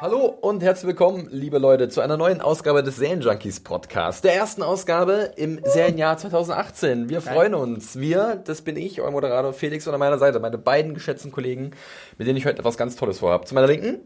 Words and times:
Hallo 0.00 0.24
und 0.24 0.62
herzlich 0.62 0.86
willkommen, 0.86 1.28
liebe 1.30 1.58
Leute, 1.58 1.90
zu 1.90 2.00
einer 2.00 2.16
neuen 2.16 2.40
Ausgabe 2.40 2.82
des 2.82 2.96
Serienjunkies 2.96 3.60
Podcast. 3.60 4.24
Der 4.24 4.34
ersten 4.34 4.62
Ausgabe 4.62 5.32
im 5.36 5.60
Serienjahr 5.62 6.16
2018. 6.16 7.10
Wir 7.10 7.20
freuen 7.20 7.52
uns. 7.52 8.00
Wir, 8.00 8.40
das 8.42 8.62
bin 8.62 8.78
ich, 8.78 9.02
euer 9.02 9.10
Moderator 9.10 9.52
Felix 9.52 9.86
und 9.86 9.92
an 9.92 10.00
meiner 10.00 10.16
Seite 10.16 10.40
meine 10.40 10.56
beiden 10.56 10.94
geschätzten 10.94 11.32
Kollegen, 11.32 11.72
mit 12.16 12.26
denen 12.26 12.38
ich 12.38 12.46
heute 12.46 12.60
etwas 12.60 12.78
ganz 12.78 12.96
Tolles 12.96 13.18
vorhabe. 13.18 13.44
Zu 13.44 13.54
meiner 13.54 13.66
Linken, 13.66 13.98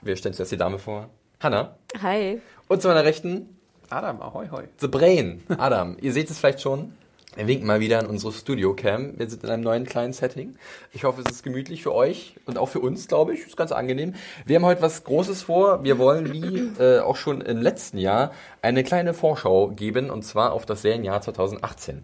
wir 0.00 0.16
stellen 0.16 0.34
zuerst 0.34 0.52
die 0.52 0.56
Dame 0.56 0.78
vor, 0.78 1.10
Hanna. 1.40 1.76
Hi. 2.00 2.40
Und 2.68 2.80
zu 2.80 2.88
meiner 2.88 3.04
Rechten, 3.04 3.54
Adam, 3.90 4.22
ahoi, 4.22 4.48
hoi. 4.50 4.64
The 4.78 4.88
Brain, 4.88 5.42
Adam. 5.58 5.98
Ihr 6.00 6.14
seht 6.14 6.30
es 6.30 6.38
vielleicht 6.38 6.62
schon. 6.62 6.94
Wir 7.34 7.46
winken 7.46 7.66
mal 7.66 7.80
wieder 7.80 7.98
in 8.00 8.06
unsere 8.06 8.30
Studio-Cam. 8.30 9.18
Wir 9.18 9.28
sind 9.28 9.42
in 9.42 9.48
einem 9.48 9.62
neuen 9.62 9.86
kleinen 9.86 10.12
Setting. 10.12 10.54
Ich 10.92 11.04
hoffe, 11.04 11.22
es 11.24 11.32
ist 11.32 11.42
gemütlich 11.42 11.82
für 11.82 11.94
euch 11.94 12.34
und 12.44 12.58
auch 12.58 12.68
für 12.68 12.80
uns, 12.80 13.08
glaube 13.08 13.32
ich. 13.32 13.46
Ist 13.46 13.56
ganz 13.56 13.72
angenehm. 13.72 14.14
Wir 14.44 14.56
haben 14.56 14.66
heute 14.66 14.82
was 14.82 15.02
Großes 15.04 15.42
vor. 15.42 15.82
Wir 15.82 15.98
wollen, 15.98 16.30
wie 16.30 16.82
äh, 16.82 17.00
auch 17.00 17.16
schon 17.16 17.40
im 17.40 17.62
letzten 17.62 17.96
Jahr, 17.96 18.32
eine 18.60 18.84
kleine 18.84 19.14
Vorschau 19.14 19.68
geben, 19.68 20.10
und 20.10 20.24
zwar 20.24 20.52
auf 20.52 20.66
das 20.66 20.82
Serienjahr 20.82 21.22
2018. 21.22 22.02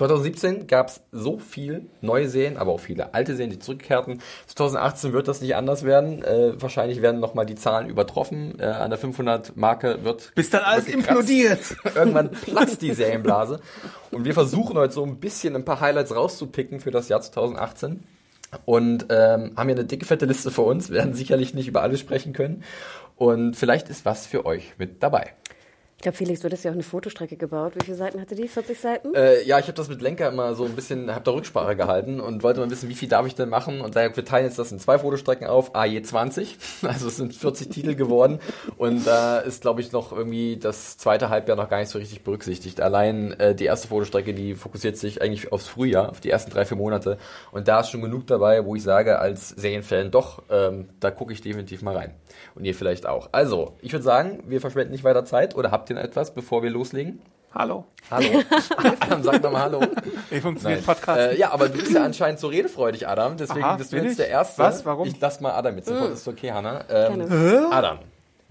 2017 0.00 0.66
gab 0.66 0.88
es 0.88 1.02
so 1.12 1.38
viel 1.38 1.86
neue 2.00 2.26
Serien, 2.30 2.56
aber 2.56 2.72
auch 2.72 2.80
viele 2.80 3.12
alte 3.12 3.36
Serien, 3.36 3.50
die 3.50 3.58
zurückkehrten. 3.58 4.22
2018 4.46 5.12
wird 5.12 5.28
das 5.28 5.42
nicht 5.42 5.54
anders 5.56 5.84
werden. 5.84 6.24
Äh, 6.24 6.60
wahrscheinlich 6.60 7.02
werden 7.02 7.20
nochmal 7.20 7.44
die 7.44 7.54
Zahlen 7.54 7.86
übertroffen. 7.90 8.58
Äh, 8.58 8.64
an 8.64 8.88
der 8.88 8.98
500-Marke 8.98 10.02
wird... 10.02 10.32
Bis 10.34 10.48
dann 10.48 10.62
alles 10.62 10.88
implodiert. 10.88 11.60
Irgendwann 11.94 12.30
platzt 12.30 12.80
die 12.80 12.94
Serienblase. 12.94 13.60
Und 14.10 14.24
wir 14.24 14.32
versuchen 14.32 14.78
heute 14.78 14.94
so 14.94 15.04
ein 15.04 15.20
bisschen 15.20 15.54
ein 15.54 15.66
paar 15.66 15.80
Highlights 15.80 16.16
rauszupicken 16.16 16.80
für 16.80 16.90
das 16.90 17.10
Jahr 17.10 17.20
2018. 17.20 18.02
Und 18.64 19.06
ähm, 19.10 19.52
haben 19.54 19.68
hier 19.68 19.76
eine 19.76 19.84
dicke, 19.84 20.06
fette 20.06 20.24
Liste 20.24 20.50
vor 20.50 20.64
uns. 20.64 20.88
Wir 20.88 20.96
werden 20.96 21.12
sicherlich 21.12 21.52
nicht 21.52 21.68
über 21.68 21.82
alles 21.82 22.00
sprechen 22.00 22.32
können. 22.32 22.64
Und 23.16 23.54
vielleicht 23.54 23.90
ist 23.90 24.06
was 24.06 24.26
für 24.26 24.46
euch 24.46 24.72
mit 24.78 25.02
dabei. 25.02 25.34
Ich 26.00 26.02
glaube, 26.02 26.16
Felix, 26.16 26.40
du 26.40 26.46
hattest 26.46 26.64
ja 26.64 26.70
auch 26.70 26.74
eine 26.74 26.82
Fotostrecke 26.82 27.36
gebaut. 27.36 27.74
Wie 27.74 27.84
viele 27.84 27.98
Seiten 27.98 28.22
hatte 28.22 28.34
die? 28.34 28.48
40 28.48 28.80
Seiten? 28.80 29.14
Äh, 29.14 29.42
ja, 29.42 29.58
ich 29.58 29.66
habe 29.66 29.74
das 29.74 29.90
mit 29.90 30.00
Lenker 30.00 30.30
immer 30.30 30.54
so 30.54 30.64
ein 30.64 30.72
bisschen, 30.72 31.14
habe 31.14 31.24
da 31.24 31.32
Rücksprache 31.32 31.76
gehalten 31.76 32.20
und 32.20 32.42
wollte 32.42 32.58
mal 32.60 32.70
wissen, 32.70 32.88
wie 32.88 32.94
viel 32.94 33.10
darf 33.10 33.26
ich 33.26 33.34
denn 33.34 33.50
machen. 33.50 33.82
Und 33.82 33.96
daher, 33.96 34.16
wir 34.16 34.24
teilen 34.24 34.46
jetzt 34.46 34.58
das 34.58 34.72
in 34.72 34.78
zwei 34.78 34.98
Fotostrecken 34.98 35.46
auf, 35.46 35.74
a 35.74 35.84
je 35.84 36.00
20. 36.00 36.56
Also 36.84 37.08
es 37.08 37.18
sind 37.18 37.34
40 37.34 37.68
Titel 37.68 37.94
geworden. 37.96 38.40
Und 38.78 39.06
da 39.06 39.40
ist, 39.40 39.60
glaube 39.60 39.82
ich, 39.82 39.92
noch 39.92 40.10
irgendwie 40.10 40.56
das 40.56 40.96
zweite 40.96 41.28
Halbjahr 41.28 41.58
noch 41.58 41.68
gar 41.68 41.80
nicht 41.80 41.90
so 41.90 41.98
richtig 41.98 42.24
berücksichtigt. 42.24 42.80
Allein 42.80 43.38
äh, 43.38 43.54
die 43.54 43.66
erste 43.66 43.88
Fotostrecke, 43.88 44.32
die 44.32 44.54
fokussiert 44.54 44.96
sich 44.96 45.20
eigentlich 45.20 45.52
aufs 45.52 45.68
Frühjahr, 45.68 46.08
auf 46.08 46.20
die 46.20 46.30
ersten 46.30 46.50
drei, 46.50 46.64
vier 46.64 46.78
Monate. 46.78 47.18
Und 47.52 47.68
da 47.68 47.80
ist 47.80 47.90
schon 47.90 48.00
genug 48.00 48.26
dabei, 48.26 48.64
wo 48.64 48.74
ich 48.74 48.82
sage, 48.82 49.18
als 49.18 49.50
Serienfan, 49.50 50.10
doch, 50.10 50.44
ähm, 50.48 50.88
da 50.98 51.10
gucke 51.10 51.34
ich 51.34 51.42
definitiv 51.42 51.82
mal 51.82 51.94
rein. 51.94 52.14
Und 52.54 52.64
ihr 52.64 52.74
vielleicht 52.74 53.04
auch. 53.04 53.28
Also, 53.32 53.76
ich 53.82 53.92
würde 53.92 54.02
sagen, 54.02 54.44
wir 54.46 54.62
verschwenden 54.62 54.92
nicht 54.92 55.04
weiter 55.04 55.26
Zeit. 55.26 55.54
Oder 55.54 55.70
habt 55.70 55.89
noch 55.94 56.02
etwas, 56.02 56.34
bevor 56.34 56.62
wir 56.62 56.70
loslegen? 56.70 57.20
Hallo. 57.52 57.84
Hallo. 58.10 58.42
Adam, 59.00 59.22
sag 59.24 59.42
doch 59.42 59.50
mal 59.50 59.62
Hallo. 59.62 59.80
Wie 60.30 60.40
funktioniert. 60.40 60.86
Podcast? 60.86 61.18
Äh, 61.18 61.36
ja, 61.36 61.50
aber 61.50 61.68
du 61.68 61.78
bist 61.78 61.92
ja 61.92 62.04
anscheinend 62.04 62.38
so 62.38 62.46
redefreudig, 62.46 63.08
Adam. 63.08 63.36
Deswegen 63.36 63.64
Aha, 63.64 63.76
bist 63.76 63.92
du 63.92 63.96
jetzt 63.96 64.12
ich? 64.12 64.16
der 64.18 64.28
Erste. 64.28 64.62
Was? 64.62 64.84
Warum? 64.84 65.08
Ich 65.08 65.18
lass 65.20 65.40
mal 65.40 65.52
Adam 65.52 65.76
jetzt 65.76 65.88
sofort. 65.88 66.12
Ist 66.12 66.28
okay, 66.28 66.52
Hanna. 66.52 66.84
Ähm. 66.88 67.72
Adam, 67.72 67.98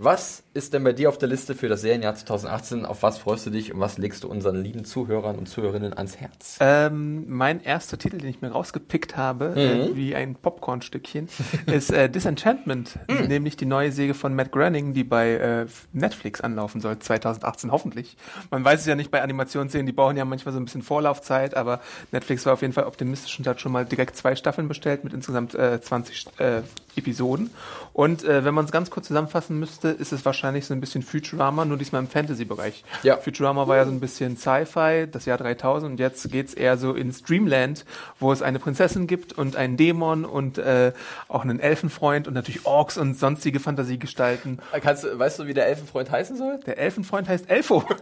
was 0.01 0.43
ist 0.53 0.73
denn 0.73 0.85
bei 0.85 0.93
dir 0.93 1.09
auf 1.09 1.17
der 1.17 1.27
Liste 1.27 1.55
für 1.55 1.67
das 1.67 1.81
Serienjahr 1.81 2.15
2018? 2.15 2.85
Auf 2.85 3.03
was 3.03 3.17
freust 3.17 3.45
du 3.45 3.49
dich 3.49 3.73
und 3.73 3.81
was 3.81 3.97
legst 3.97 4.23
du 4.23 4.29
unseren 4.29 4.55
lieben 4.55 4.85
Zuhörern 4.85 5.37
und 5.37 5.47
Zuhörerinnen 5.47 5.93
ans 5.93 6.15
Herz? 6.15 6.57
Ähm, 6.61 7.25
mein 7.27 7.61
erster 7.61 7.97
Titel, 7.97 8.17
den 8.17 8.29
ich 8.29 8.41
mir 8.41 8.49
rausgepickt 8.49 9.17
habe, 9.17 9.55
äh, 9.57 9.95
wie 9.97 10.15
ein 10.15 10.35
Popcornstückchen, 10.35 11.27
ist 11.65 11.91
äh, 11.91 12.09
Disenchantment, 12.09 12.97
nämlich 13.27 13.57
die 13.57 13.65
neue 13.65 13.91
Säge 13.91 14.13
von 14.13 14.33
Matt 14.35 14.53
Groening, 14.53 14.93
die 14.93 15.03
bei 15.03 15.33
äh, 15.33 15.65
Netflix 15.91 16.39
anlaufen 16.39 16.79
soll, 16.79 16.97
2018 16.97 17.69
hoffentlich. 17.69 18.15
Man 18.51 18.63
weiß 18.63 18.79
es 18.79 18.85
ja 18.85 18.95
nicht 18.95 19.11
bei 19.11 19.21
Animationsszenen, 19.21 19.85
die 19.85 19.91
brauchen 19.91 20.15
ja 20.15 20.23
manchmal 20.23 20.53
so 20.53 20.61
ein 20.61 20.65
bisschen 20.65 20.81
Vorlaufzeit, 20.81 21.57
aber 21.57 21.81
Netflix 22.13 22.45
war 22.45 22.53
auf 22.53 22.61
jeden 22.61 22.73
Fall 22.73 22.85
optimistisch 22.85 23.37
und 23.37 23.45
hat 23.47 23.59
schon 23.59 23.73
mal 23.73 23.85
direkt 23.85 24.15
zwei 24.15 24.37
Staffeln 24.37 24.69
bestellt 24.69 25.03
mit 25.03 25.11
insgesamt 25.13 25.55
äh, 25.55 25.81
20 25.81 26.27
äh, 26.37 26.61
Episoden. 26.95 27.49
Und 27.93 28.23
äh, 28.23 28.45
wenn 28.45 28.53
man 28.53 28.65
es 28.65 28.71
ganz 28.71 28.89
kurz 28.89 29.07
zusammenfassen 29.07 29.59
müsste, 29.59 29.88
ist 29.91 30.11
es 30.11 30.25
wahrscheinlich 30.25 30.65
so 30.65 30.73
ein 30.73 30.79
bisschen 30.79 31.01
Futurama, 31.03 31.65
nur 31.65 31.77
diesmal 31.77 32.01
im 32.01 32.07
Fantasy-Bereich. 32.07 32.83
Ja. 33.03 33.17
Futurama 33.17 33.67
war 33.67 33.77
ja 33.77 33.85
so 33.85 33.91
ein 33.91 33.99
bisschen 33.99 34.37
Sci-Fi, 34.37 35.07
das 35.11 35.25
Jahr 35.25 35.37
3000 35.37 35.91
und 35.91 35.99
jetzt 35.99 36.29
geht's 36.31 36.53
eher 36.53 36.77
so 36.77 36.93
ins 36.93 37.23
Dreamland, 37.23 37.85
wo 38.19 38.31
es 38.31 38.41
eine 38.41 38.59
Prinzessin 38.59 39.07
gibt 39.07 39.33
und 39.33 39.55
einen 39.55 39.77
Dämon 39.77 40.25
und 40.25 40.57
äh, 40.57 40.93
auch 41.27 41.43
einen 41.43 41.59
Elfenfreund 41.59 42.27
und 42.27 42.33
natürlich 42.33 42.65
Orks 42.65 42.97
und 42.97 43.17
sonstige 43.17 43.59
Fantasiegestalten. 43.59 44.59
Kannst, 44.81 45.05
weißt 45.17 45.39
du, 45.39 45.47
wie 45.47 45.53
der 45.53 45.67
Elfenfreund 45.67 46.11
heißen 46.11 46.37
soll? 46.37 46.59
Der 46.65 46.77
Elfenfreund 46.77 47.27
heißt 47.27 47.49
Elfo. 47.49 47.83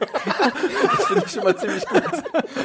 Das 0.97 1.05
finde 1.07 1.23
ich 1.25 1.31
schon 1.31 1.43
mal 1.43 1.55
ziemlich 1.57 1.85
gut. 1.85 2.03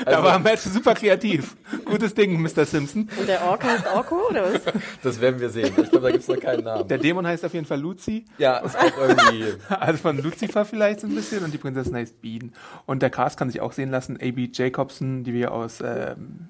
da 0.04 0.22
war 0.22 0.38
Matt 0.38 0.58
super 0.58 0.94
kreativ. 0.94 1.56
Gutes 1.84 2.14
Ding, 2.14 2.40
Mr. 2.40 2.64
Simpson. 2.64 3.08
Und 3.18 3.28
der 3.28 3.42
Ork 3.44 3.62
heißt 3.64 3.86
Orko, 3.86 4.28
oder 4.30 4.44
was? 4.52 4.60
Das 5.02 5.20
werden 5.20 5.40
wir 5.40 5.50
sehen. 5.50 5.72
Ich 5.76 5.90
glaube, 5.90 6.00
da 6.06 6.10
gibt 6.10 6.22
es 6.22 6.28
noch 6.28 6.40
keinen 6.40 6.64
Namen. 6.64 6.88
Der 6.88 6.98
Dämon 6.98 7.26
heißt 7.26 7.44
auf 7.44 7.54
jeden 7.54 7.66
Fall 7.66 7.80
Luzi. 7.80 8.24
ja, 8.38 8.58
ist 8.58 8.76
auch 8.76 9.11
Also 9.68 9.98
von 9.98 10.22
Lucifer 10.22 10.64
vielleicht 10.64 11.00
so 11.00 11.06
ein 11.06 11.14
bisschen 11.14 11.44
und 11.44 11.52
die 11.52 11.58
Prinzessin 11.58 11.94
heißt 11.94 12.20
Bean. 12.20 12.52
Und 12.86 13.02
der 13.02 13.10
Cast 13.10 13.38
kann 13.38 13.50
sich 13.50 13.60
auch 13.60 13.72
sehen 13.72 13.90
lassen. 13.90 14.16
A.B. 14.16 14.48
Jacobson, 14.52 15.24
die 15.24 15.32
wir 15.32 15.52
aus 15.52 15.80
ähm, 15.84 16.48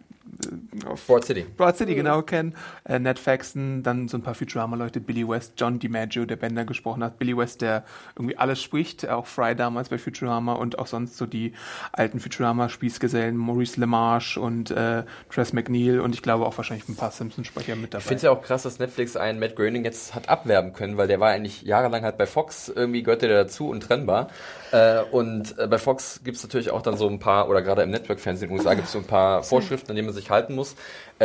auf 0.87 1.07
Broad 1.07 1.25
City. 1.25 1.45
Broad 1.57 1.77
City 1.77 1.95
genau 1.95 2.23
kennen. 2.23 2.55
Äh, 2.85 2.99
Ned 2.99 3.19
Faxon, 3.19 3.83
dann 3.83 4.09
so 4.09 4.17
ein 4.17 4.23
paar 4.23 4.35
Futurama-Leute, 4.35 5.01
Billy 5.01 5.27
West, 5.27 5.55
John 5.57 5.79
DiMaggio, 5.79 6.25
der 6.25 6.37
Bender 6.37 6.65
gesprochen 6.65 7.03
hat. 7.03 7.19
Billy 7.19 7.37
West, 7.37 7.61
der 7.63 7.85
irgendwie 8.17 8.37
alles 8.37 8.63
spricht, 8.63 9.09
auch 9.09 9.27
Fry 9.27 9.55
damals 9.55 9.89
bei 9.89 9.99
Futurama 9.99 10.55
und 10.55 10.79
auch 10.79 10.87
sonst 10.87 11.17
so 11.17 11.27
die 11.27 11.53
alten 11.93 12.21
Futurama-Spießgesellen, 12.21 13.37
Maurice 13.37 13.81
LeMarche 13.81 14.41
und 14.41 14.71
äh, 14.71 15.05
Tress 15.31 15.53
McNeil 15.53 16.01
und 16.01 16.15
ich 16.15 16.23
glaube 16.23 16.47
auch 16.47 16.57
wahrscheinlich 16.57 16.89
ein 16.89 16.97
paar 16.97 17.11
Simpson-Sprecher 17.11 17.77
mit 17.77 17.95
dabei. 17.95 18.03
Ich 18.03 18.09
finde 18.09 18.17
es 18.17 18.23
ja 18.23 18.31
auch 18.31 18.43
krass, 18.43 18.63
dass 18.63 18.79
Netflix 18.79 19.17
einen 19.17 19.39
Matt 19.39 19.57
Groening 19.57 19.85
jetzt 19.85 20.15
hat 20.15 20.29
abwerben 20.29 20.73
können, 20.73 20.97
weil 20.97 21.09
der 21.09 21.21
war 21.21 21.31
eigentlich 21.31 21.63
jahrelang 21.63 22.03
halt 22.03 22.19
bei 22.19 22.27
Fox, 22.27 22.69
irgendwie 22.69 23.03
gehörte 23.03 23.29
der 23.29 23.45
dazu, 23.45 23.69
untrennbar. 23.69 24.29
Äh, 24.73 25.03
und 25.11 25.59
äh, 25.59 25.67
bei 25.67 25.79
Fox 25.79 26.21
gibt 26.25 26.37
es 26.37 26.43
natürlich 26.43 26.71
auch 26.71 26.83
dann 26.83 26.97
so 26.97 27.09
ein 27.09 27.19
paar, 27.19 27.49
oder 27.49 27.63
gerade 27.63 27.83
im 27.83 27.91
Network-Fernsehen 27.91 28.51
in 28.51 28.57
den 28.57 28.59
USA 28.59 28.75
gibt 28.75 28.87
es 28.87 28.93
so 28.93 28.99
ein 28.99 29.05
paar 29.05 29.43
Vorschriften, 29.43 29.91
an 29.91 29.97
denen 29.97 30.07
man 30.07 30.15
sich 30.15 30.31
halten 30.33 30.55
muss. 30.55 30.75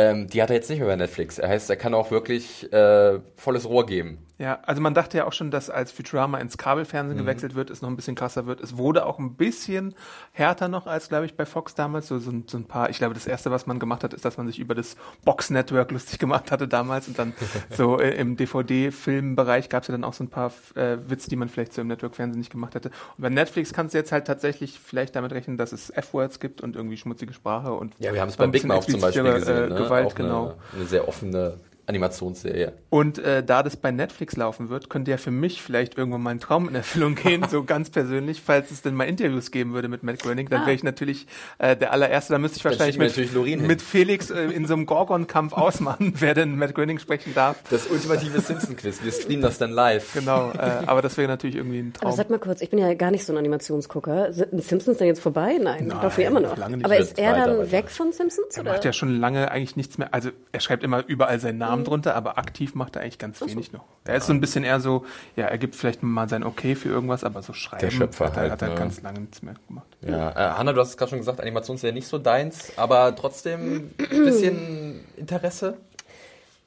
Ähm, 0.00 0.28
die 0.28 0.40
hat 0.42 0.50
er 0.50 0.56
jetzt 0.56 0.70
nicht 0.70 0.78
mehr 0.78 0.88
bei 0.88 0.96
Netflix. 0.96 1.38
Er 1.38 1.48
heißt, 1.48 1.68
er 1.70 1.76
kann 1.76 1.92
auch 1.94 2.10
wirklich 2.12 2.72
äh, 2.72 3.18
volles 3.36 3.68
Rohr 3.68 3.84
geben. 3.86 4.18
Ja, 4.40 4.60
also 4.64 4.80
man 4.80 4.94
dachte 4.94 5.18
ja 5.18 5.24
auch 5.26 5.32
schon, 5.32 5.50
dass 5.50 5.68
als 5.68 5.90
Futurama 5.90 6.38
ins 6.38 6.56
Kabelfernsehen 6.56 7.18
gewechselt 7.18 7.56
wird, 7.56 7.70
es 7.70 7.82
noch 7.82 7.88
ein 7.88 7.96
bisschen 7.96 8.14
krasser 8.14 8.46
wird. 8.46 8.60
Es 8.60 8.76
wurde 8.76 9.04
auch 9.04 9.18
ein 9.18 9.34
bisschen 9.34 9.96
härter 10.30 10.68
noch 10.68 10.86
als, 10.86 11.08
glaube 11.08 11.26
ich, 11.26 11.34
bei 11.34 11.44
Fox 11.44 11.74
damals. 11.74 12.06
So, 12.06 12.20
so, 12.20 12.30
ein- 12.30 12.44
so 12.46 12.56
ein 12.56 12.64
paar, 12.64 12.88
ich 12.88 12.98
glaube, 12.98 13.14
das 13.14 13.26
erste, 13.26 13.50
was 13.50 13.66
man 13.66 13.80
gemacht 13.80 14.04
hat, 14.04 14.14
ist, 14.14 14.24
dass 14.24 14.36
man 14.36 14.46
sich 14.46 14.60
über 14.60 14.76
das 14.76 14.96
Box-Network 15.24 15.90
lustig 15.90 16.20
gemacht 16.20 16.52
hatte 16.52 16.68
damals. 16.68 17.08
Und 17.08 17.18
dann 17.18 17.32
so 17.70 17.98
äh, 17.98 18.10
im 18.14 18.36
DVD-Filmbereich 18.36 19.68
gab 19.68 19.82
es 19.82 19.88
ja 19.88 19.92
dann 19.92 20.04
auch 20.04 20.12
so 20.14 20.24
ein 20.24 20.28
paar 20.30 20.52
äh, 20.76 20.98
Witze, 21.06 21.28
die 21.30 21.36
man 21.36 21.48
vielleicht 21.48 21.72
so 21.72 21.80
im 21.80 21.88
Network-Fernsehen 21.88 22.38
nicht 22.38 22.50
gemacht 22.52 22.74
hätte. 22.74 22.90
Und 23.16 23.22
bei 23.22 23.28
Netflix 23.30 23.72
kannst 23.72 23.94
du 23.94 23.98
jetzt 23.98 24.12
halt 24.12 24.26
tatsächlich 24.26 24.78
vielleicht 24.78 25.16
damit 25.16 25.32
rechnen, 25.32 25.56
dass 25.56 25.72
es 25.72 25.90
F-Words 25.90 26.40
gibt 26.40 26.60
und 26.60 26.76
irgendwie 26.76 26.96
schmutzige 26.96 27.32
Sprache 27.32 27.72
und 27.72 27.94
Ja, 27.98 28.12
wir 28.12 28.20
haben 28.20 28.28
es 28.28 28.34
ein 28.38 28.38
bei 28.38 28.46
Big 28.58 28.64
Mouth 28.64 28.84
zum 28.88 29.00
Beispiel 29.00 29.22
gesehen. 29.24 29.64
äh, 29.64 29.68
Ne? 29.68 29.74
Gewalt, 29.88 30.06
auch 30.06 30.14
genau. 30.14 30.42
eine, 30.42 30.54
eine 30.76 30.86
sehr 30.86 31.08
offene 31.08 31.54
Animationsserie. 31.88 32.72
Und 32.90 33.18
äh, 33.18 33.42
da 33.42 33.62
das 33.62 33.76
bei 33.76 33.90
Netflix 33.90 34.36
laufen 34.36 34.68
wird, 34.68 34.90
könnte 34.90 35.10
ja 35.10 35.16
für 35.16 35.30
mich 35.30 35.62
vielleicht 35.62 35.96
irgendwann 35.96 36.22
mal 36.22 36.30
ein 36.30 36.40
Traum 36.40 36.68
in 36.68 36.74
Erfüllung 36.74 37.14
gehen, 37.14 37.44
so 37.50 37.64
ganz 37.64 37.90
persönlich, 37.90 38.42
falls 38.44 38.70
es 38.70 38.82
denn 38.82 38.94
mal 38.94 39.04
Interviews 39.04 39.50
geben 39.50 39.72
würde 39.72 39.88
mit 39.88 40.02
Matt 40.02 40.20
Groening, 40.22 40.48
dann 40.48 40.62
wäre 40.62 40.72
ich 40.74 40.82
natürlich 40.82 41.26
äh, 41.58 41.76
der 41.76 41.92
allererste. 41.92 42.32
Da 42.34 42.38
müsste 42.38 42.58
ich 42.58 42.64
wahrscheinlich 42.64 42.98
mit, 42.98 43.60
mit 43.66 43.82
Felix 43.82 44.30
äh, 44.30 44.42
in 44.44 44.66
so 44.66 44.74
einem 44.74 44.86
Gorgon-Kampf 44.86 45.52
ausmachen, 45.54 46.14
wer 46.18 46.34
denn 46.34 46.56
Matt 46.56 46.74
Groening 46.74 46.98
sprechen 46.98 47.34
darf. 47.34 47.62
Das 47.70 47.86
ultimative 47.86 48.40
Simpson-Quiz. 48.40 49.02
Wir 49.02 49.12
streamen 49.12 49.42
das 49.42 49.58
dann 49.58 49.70
live. 49.70 50.12
Genau, 50.14 50.50
äh, 50.52 50.84
aber 50.86 51.02
das 51.02 51.16
wäre 51.16 51.28
natürlich 51.28 51.56
irgendwie 51.56 51.78
ein 51.80 51.92
Aber 51.96 52.10
Traum. 52.10 52.16
sag 52.16 52.30
mal 52.30 52.38
kurz, 52.38 52.60
ich 52.60 52.70
bin 52.70 52.78
ja 52.78 52.92
gar 52.94 53.10
nicht 53.10 53.24
so 53.24 53.32
ein 53.32 53.38
Animationsgucker. 53.38 54.32
Sind 54.32 54.62
Simpsons 54.62 54.98
denn 54.98 55.06
jetzt 55.06 55.20
vorbei? 55.20 55.58
Nein, 55.60 55.88
ich 55.90 56.00
glaube 56.00 56.22
immer 56.22 56.40
noch. 56.40 56.56
lange 56.56 56.76
nicht. 56.76 56.86
Aber 56.86 56.96
ist 56.96 57.18
er 57.18 57.34
dann 57.34 57.58
weiter. 57.58 57.72
weg 57.72 57.90
von 57.90 58.12
Simpsons? 58.12 58.56
Er 58.56 58.62
oder? 58.62 58.72
macht 58.72 58.84
ja 58.84 58.92
schon 58.92 59.18
lange 59.20 59.50
eigentlich 59.50 59.76
nichts 59.76 59.98
mehr. 59.98 60.12
Also 60.12 60.30
er 60.52 60.60
schreibt 60.60 60.82
immer 60.84 61.04
überall 61.06 61.40
seinen 61.40 61.58
Mhm. 61.58 61.62
Namen 61.78 61.84
drunter, 61.84 62.14
aber 62.14 62.38
aktiv 62.38 62.74
macht 62.74 62.96
er 62.96 63.02
eigentlich 63.02 63.18
ganz 63.18 63.40
wenig 63.40 63.72
noch. 63.72 63.84
Er 64.04 64.16
ist 64.16 64.26
so 64.26 64.32
ein 64.32 64.40
bisschen 64.40 64.64
eher 64.64 64.80
so, 64.80 65.04
ja, 65.36 65.46
er 65.46 65.58
gibt 65.58 65.74
vielleicht 65.74 66.02
mal 66.02 66.28
sein 66.28 66.44
Okay 66.44 66.74
für 66.74 66.88
irgendwas, 66.88 67.24
aber 67.24 67.42
so 67.42 67.52
schreiben 67.52 67.80
Der 67.80 67.90
Schöpfer 67.90 68.26
hat 68.26 68.36
er, 68.36 68.42
halt, 68.42 68.52
hat 68.52 68.62
er 68.62 68.68
ne? 68.70 68.74
ganz 68.74 69.02
lange 69.02 69.20
nichts 69.20 69.42
mehr 69.42 69.54
gemacht. 69.66 69.86
Ja, 70.00 70.30
äh, 70.30 70.58
Hanna, 70.58 70.72
du 70.72 70.80
hast 70.80 70.90
es 70.90 70.96
gerade 70.96 71.10
schon 71.10 71.18
gesagt, 71.18 71.40
Animationsserie 71.40 71.94
nicht 71.94 72.08
so 72.08 72.18
deins, 72.18 72.72
aber 72.76 73.14
trotzdem 73.16 73.90
ein 73.98 74.24
bisschen 74.24 75.04
Interesse. 75.16 75.78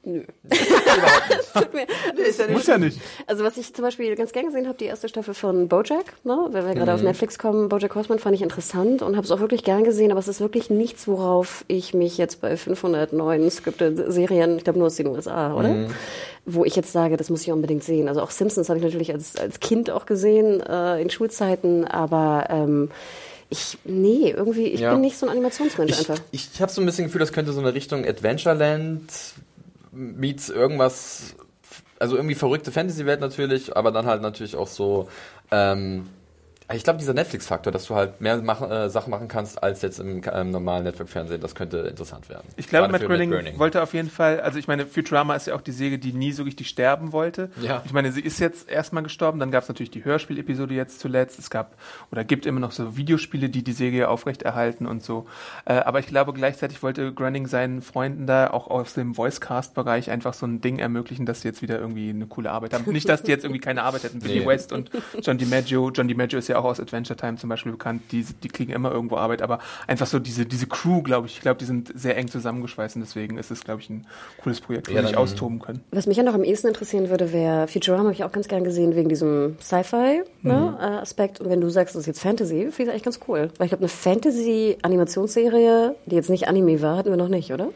Muss 2.52 2.66
ja 2.66 2.78
nicht. 2.78 2.98
Also 3.26 3.44
was 3.44 3.56
ich 3.56 3.72
zum 3.72 3.84
Beispiel 3.84 4.14
ganz 4.16 4.32
gern 4.32 4.46
gesehen 4.46 4.66
habe, 4.66 4.76
die 4.78 4.86
erste 4.86 5.08
Staffel 5.08 5.34
von 5.34 5.68
BoJack, 5.68 6.04
ne? 6.24 6.48
wenn 6.50 6.66
wir 6.66 6.74
gerade 6.74 6.94
auf 6.94 7.02
Netflix 7.02 7.38
kommen, 7.38 7.68
BoJack 7.68 7.94
Horseman 7.94 8.18
fand 8.18 8.34
ich 8.34 8.42
interessant 8.42 9.02
und 9.02 9.16
habe 9.16 9.24
es 9.24 9.30
auch 9.30 9.40
wirklich 9.40 9.64
gern 9.64 9.84
gesehen, 9.84 10.10
aber 10.10 10.20
es 10.20 10.28
ist 10.28 10.40
wirklich 10.40 10.70
nichts, 10.70 11.06
worauf 11.06 11.64
ich 11.68 11.94
mich 11.94 12.18
jetzt 12.18 12.40
bei 12.40 12.56
509 12.56 13.50
Scripted 13.50 14.12
Serien, 14.12 14.56
ich 14.56 14.64
glaube 14.64 14.78
nur 14.78 14.86
aus 14.88 14.96
den 14.96 15.06
USA, 15.06 15.54
oder? 15.54 15.86
Wo 16.44 16.64
ich 16.64 16.74
jetzt 16.74 16.90
sage, 16.92 17.16
das 17.16 17.30
muss 17.30 17.42
ich 17.42 17.52
unbedingt 17.52 17.84
sehen. 17.84 18.08
Also 18.08 18.20
auch 18.22 18.30
Simpsons 18.32 18.68
habe 18.68 18.78
ich 18.78 18.84
natürlich 18.84 19.12
als, 19.12 19.36
als 19.36 19.60
Kind 19.60 19.90
auch 19.90 20.06
gesehen, 20.06 20.60
äh, 20.60 21.00
in 21.00 21.10
Schulzeiten, 21.10 21.84
aber 21.86 22.46
ähm, 22.50 22.90
ich, 23.48 23.78
nee, 23.84 24.30
irgendwie, 24.36 24.66
ich 24.66 24.80
Ja. 24.80 24.92
bin 24.92 25.02
nicht 25.02 25.16
so 25.18 25.26
ein 25.26 25.32
Animationsmensch 25.32 25.92
Ich, 25.92 25.98
einfach. 26.10 26.22
ich 26.32 26.60
habe 26.60 26.72
so 26.72 26.80
ein 26.80 26.86
bisschen 26.86 27.04
Gefühl, 27.04 27.20
das 27.20 27.32
könnte 27.32 27.52
so 27.52 27.60
eine 27.60 27.74
Richtung 27.74 28.04
Adventureland 28.04 29.02
meets 29.92 30.48
irgendwas, 30.48 31.36
also 31.98 32.16
irgendwie 32.16 32.34
verrückte 32.34 32.72
Fantasy-Welt 32.72 33.20
natürlich, 33.20 33.76
aber 33.76 33.92
dann 33.92 34.06
halt 34.06 34.22
natürlich 34.22 34.56
auch 34.56 34.68
so, 34.68 35.08
ähm, 35.50 36.08
ich 36.72 36.84
glaube, 36.84 36.98
dieser 36.98 37.14
Netflix-Faktor, 37.14 37.72
dass 37.72 37.86
du 37.86 37.94
halt 37.94 38.20
mehr 38.20 38.36
machen, 38.42 38.70
äh, 38.70 38.88
Sachen 38.90 39.10
machen 39.10 39.28
kannst 39.28 39.62
als 39.62 39.82
jetzt 39.82 39.98
im 40.00 40.22
ähm, 40.32 40.50
normalen 40.50 40.84
Network-Fernsehen, 40.84 41.40
das 41.40 41.54
könnte 41.54 41.78
interessant 41.78 42.28
werden. 42.28 42.48
Ich 42.56 42.68
glaube, 42.68 42.88
Matt 42.88 43.02
Groening 43.02 43.58
wollte 43.58 43.82
auf 43.82 43.94
jeden 43.94 44.10
Fall, 44.10 44.40
also 44.40 44.58
ich 44.58 44.68
meine, 44.68 44.86
Futurama 44.86 45.34
ist 45.34 45.46
ja 45.46 45.54
auch 45.54 45.60
die 45.60 45.72
Serie, 45.72 45.98
die 45.98 46.12
nie 46.12 46.32
so 46.32 46.42
richtig 46.42 46.68
sterben 46.68 47.12
wollte. 47.12 47.50
Ja. 47.60 47.82
Ich 47.84 47.92
meine, 47.92 48.12
sie 48.12 48.20
ist 48.20 48.38
jetzt 48.40 48.70
erstmal 48.70 49.02
gestorben, 49.02 49.38
dann 49.38 49.50
gab 49.50 49.62
es 49.62 49.68
natürlich 49.68 49.90
die 49.90 50.04
Hörspielepisode 50.04 50.74
jetzt 50.74 51.00
zuletzt. 51.00 51.38
Es 51.38 51.50
gab 51.50 51.76
oder 52.10 52.24
gibt 52.24 52.46
immer 52.46 52.60
noch 52.60 52.72
so 52.72 52.96
Videospiele, 52.96 53.48
die 53.48 53.62
die 53.62 53.72
Serie 53.72 54.08
aufrechterhalten 54.08 54.86
und 54.86 55.02
so. 55.02 55.26
Äh, 55.64 55.74
aber 55.74 56.00
ich 56.00 56.06
glaube, 56.06 56.32
gleichzeitig 56.32 56.82
wollte 56.82 57.12
Groening 57.12 57.46
seinen 57.46 57.82
Freunden 57.82 58.26
da 58.26 58.50
auch 58.50 58.68
aus 58.68 58.94
dem 58.94 59.16
Voicecast-Bereich 59.16 60.10
einfach 60.10 60.34
so 60.34 60.46
ein 60.46 60.60
Ding 60.60 60.78
ermöglichen, 60.78 61.26
dass 61.26 61.42
sie 61.42 61.48
jetzt 61.48 61.62
wieder 61.62 61.78
irgendwie 61.78 62.10
eine 62.10 62.26
coole 62.26 62.50
Arbeit 62.50 62.74
haben. 62.74 62.90
Nicht, 62.92 63.08
dass 63.08 63.22
die 63.22 63.30
jetzt 63.30 63.44
irgendwie 63.44 63.60
keine 63.60 63.82
Arbeit 63.82 64.04
hätten. 64.04 64.20
Billy 64.20 64.40
Nee. 64.40 64.46
West 64.46 64.72
und 64.72 64.90
John 65.22 65.38
DiMaggio. 65.38 65.90
John 65.90 66.08
DiMaggio 66.08 66.38
ist 66.38 66.48
ja 66.48 66.51
auch 66.54 66.64
aus 66.64 66.80
Adventure 66.80 67.16
Time 67.16 67.36
zum 67.36 67.48
Beispiel 67.48 67.72
bekannt. 67.72 68.02
Die, 68.12 68.24
die 68.24 68.48
kriegen 68.48 68.72
immer 68.72 68.92
irgendwo 68.92 69.16
Arbeit, 69.16 69.42
aber 69.42 69.58
einfach 69.86 70.06
so 70.06 70.18
diese, 70.18 70.46
diese 70.46 70.66
Crew, 70.66 71.02
glaube 71.02 71.26
ich, 71.26 71.34
ich 71.34 71.40
glaube, 71.40 71.58
die 71.58 71.64
sind 71.64 71.92
sehr 71.94 72.16
eng 72.16 72.28
zusammengeschweißt 72.28 72.96
und 72.96 73.02
deswegen 73.02 73.38
ist 73.38 73.50
es, 73.50 73.64
glaube 73.64 73.80
ich, 73.80 73.90
ein 73.90 74.06
cooles 74.42 74.60
Projekt, 74.60 74.88
wo 74.88 74.94
Ja, 74.94 75.02
sich 75.02 75.16
austoben 75.16 75.60
können. 75.60 75.82
Was 75.90 76.06
mich 76.06 76.16
ja 76.16 76.22
noch 76.22 76.34
am 76.34 76.44
ehesten 76.44 76.68
interessieren 76.68 77.10
würde, 77.10 77.32
wäre 77.32 77.68
Futurama 77.68 78.04
habe 78.04 78.14
ich 78.14 78.24
auch 78.24 78.32
ganz 78.32 78.48
gern 78.48 78.64
gesehen 78.64 78.96
wegen 78.96 79.08
diesem 79.08 79.56
Sci-Fi-Aspekt. 79.60 81.40
Und 81.40 81.50
wenn 81.50 81.60
du 81.60 81.68
sagst, 81.68 81.94
das 81.94 82.02
ist 82.02 82.06
jetzt 82.06 82.20
Fantasy, 82.20 82.70
finde 82.70 82.70
ich 82.70 82.76
das 82.76 82.88
eigentlich 82.88 83.02
ganz 83.02 83.20
cool. 83.28 83.50
Weil 83.58 83.66
ich 83.66 83.70
glaube, 83.70 83.82
eine 83.82 83.88
Fantasy-Animationsserie, 83.88 85.94
die 86.06 86.14
jetzt 86.14 86.30
nicht 86.30 86.48
Anime 86.48 86.80
war, 86.82 86.96
hatten 86.96 87.10
wir 87.10 87.16
noch 87.16 87.28
nicht, 87.28 87.52
oder? 87.52 87.68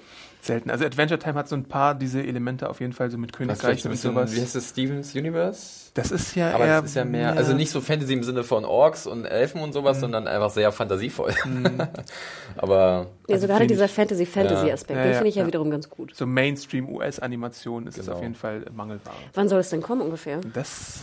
Selten. 0.47 0.71
Also 0.71 0.85
Adventure 0.85 1.19
Time 1.19 1.35
hat 1.35 1.49
so 1.49 1.57
ein 1.57 1.65
paar 1.65 1.95
diese 1.95 2.23
Elemente 2.23 2.69
auf 2.71 2.81
jeden 2.81 2.93
Fall 2.93 3.11
so 3.11 3.19
mit 3.19 3.33
ist 3.39 3.65
ein 3.65 3.91
und 3.91 3.97
sowas. 3.99 4.35
wie 4.35 4.41
heißt 4.41 4.55
das, 4.55 4.71
Stevens 4.71 5.15
Universe? 5.15 5.91
Das 5.95 6.11
ist 6.11 6.37
ja 6.37 6.55
Aber 6.55 6.67
eher 6.67 6.83
das 6.83 6.91
ist 6.91 6.97
ja 6.97 7.05
mehr, 7.07 7.33
also 7.37 7.55
nicht 7.55 7.71
so 7.71 7.81
Fantasy 7.81 8.13
im 8.13 8.23
Sinne 8.23 8.45
von 8.45 8.65
Orks 8.67 9.07
und 9.07 9.25
Elfen 9.25 9.61
und 9.63 9.71
Mhm. 9.71 9.73
sowas, 9.73 9.99
sondern 10.01 10.29
einfach 10.29 10.51
sehr 10.51 10.71
fantasievoll. 10.73 11.33
Aber 12.57 13.07
Ja, 13.29 13.39
so 13.39 13.47
gerade 13.47 13.67
dieser 13.67 13.89
Fantasy-Fantasy-Aspekt, 13.89 14.97
Ja, 14.97 15.03
den 15.05 15.13
ja, 15.13 15.17
finde 15.19 15.29
ich 15.31 15.35
ja, 15.35 15.43
ja. 15.43 15.47
wiederum 15.49 15.71
ganz 15.71 15.89
gut. 15.91 16.15
so 16.15 16.27
Mainstream 16.27 16.89
US-Animation 16.89 17.87
ist 17.87 17.99
es 17.99 18.05
Genau. 18.07 18.17
auf 18.19 18.23
jeden 18.23 18.35
Fall 18.35 18.65
Mangelware. 18.75 19.15
Wann 19.35 19.49
soll 19.49 19.61
es 19.61 19.71
denn 19.71 19.83
kommen 19.83 20.01
ungefähr? 20.03 20.41
Das 20.55 21.01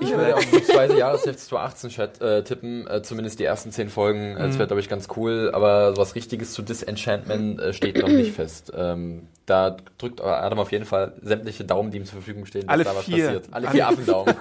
Ich 0.00 0.10
würde 0.10 0.36
auf 0.36 0.44
die 0.50 0.62
zweite 0.64 0.96
Jahreshälfte 0.96 1.42
2018 1.42 1.90
Chat, 1.90 2.20
äh, 2.20 2.42
tippen, 2.44 2.86
äh, 2.88 3.02
zumindest 3.02 3.38
die 3.38 3.44
ersten 3.44 3.70
zehn 3.72 3.88
Folgen. 3.88 4.32
Mhm. 4.32 4.36
Äh, 4.36 4.46
Das 4.48 4.58
wäre, 4.58 4.66
glaube 4.66 4.80
ich, 4.80 4.88
ganz 4.88 5.08
cool, 5.16 5.50
aber 5.52 5.94
sowas 5.94 6.14
Richtiges 6.14 6.52
zu 6.52 6.62
Disenchantment 6.62 7.60
äh, 7.60 7.72
steht 7.72 7.98
noch 8.00 8.08
nicht 8.08 8.32
fest. 8.36 8.72
Ähm, 8.82 9.28
da 9.52 9.76
drückt 9.98 10.22
Adam 10.22 10.58
auf 10.60 10.72
jeden 10.72 10.86
Fall 10.86 11.12
sämtliche 11.20 11.64
Daumen, 11.64 11.90
die 11.90 11.98
ihm 11.98 12.06
zur 12.06 12.14
Verfügung 12.14 12.46
stehen, 12.46 12.62
dass 12.62 12.70
Alle 12.70 12.84
da 12.84 12.96
was 12.96 13.04
vier. 13.04 13.24
passiert. 13.26 13.44
Alle 13.50 13.68
vier 13.68 13.86
Affendaumen. 13.86 14.34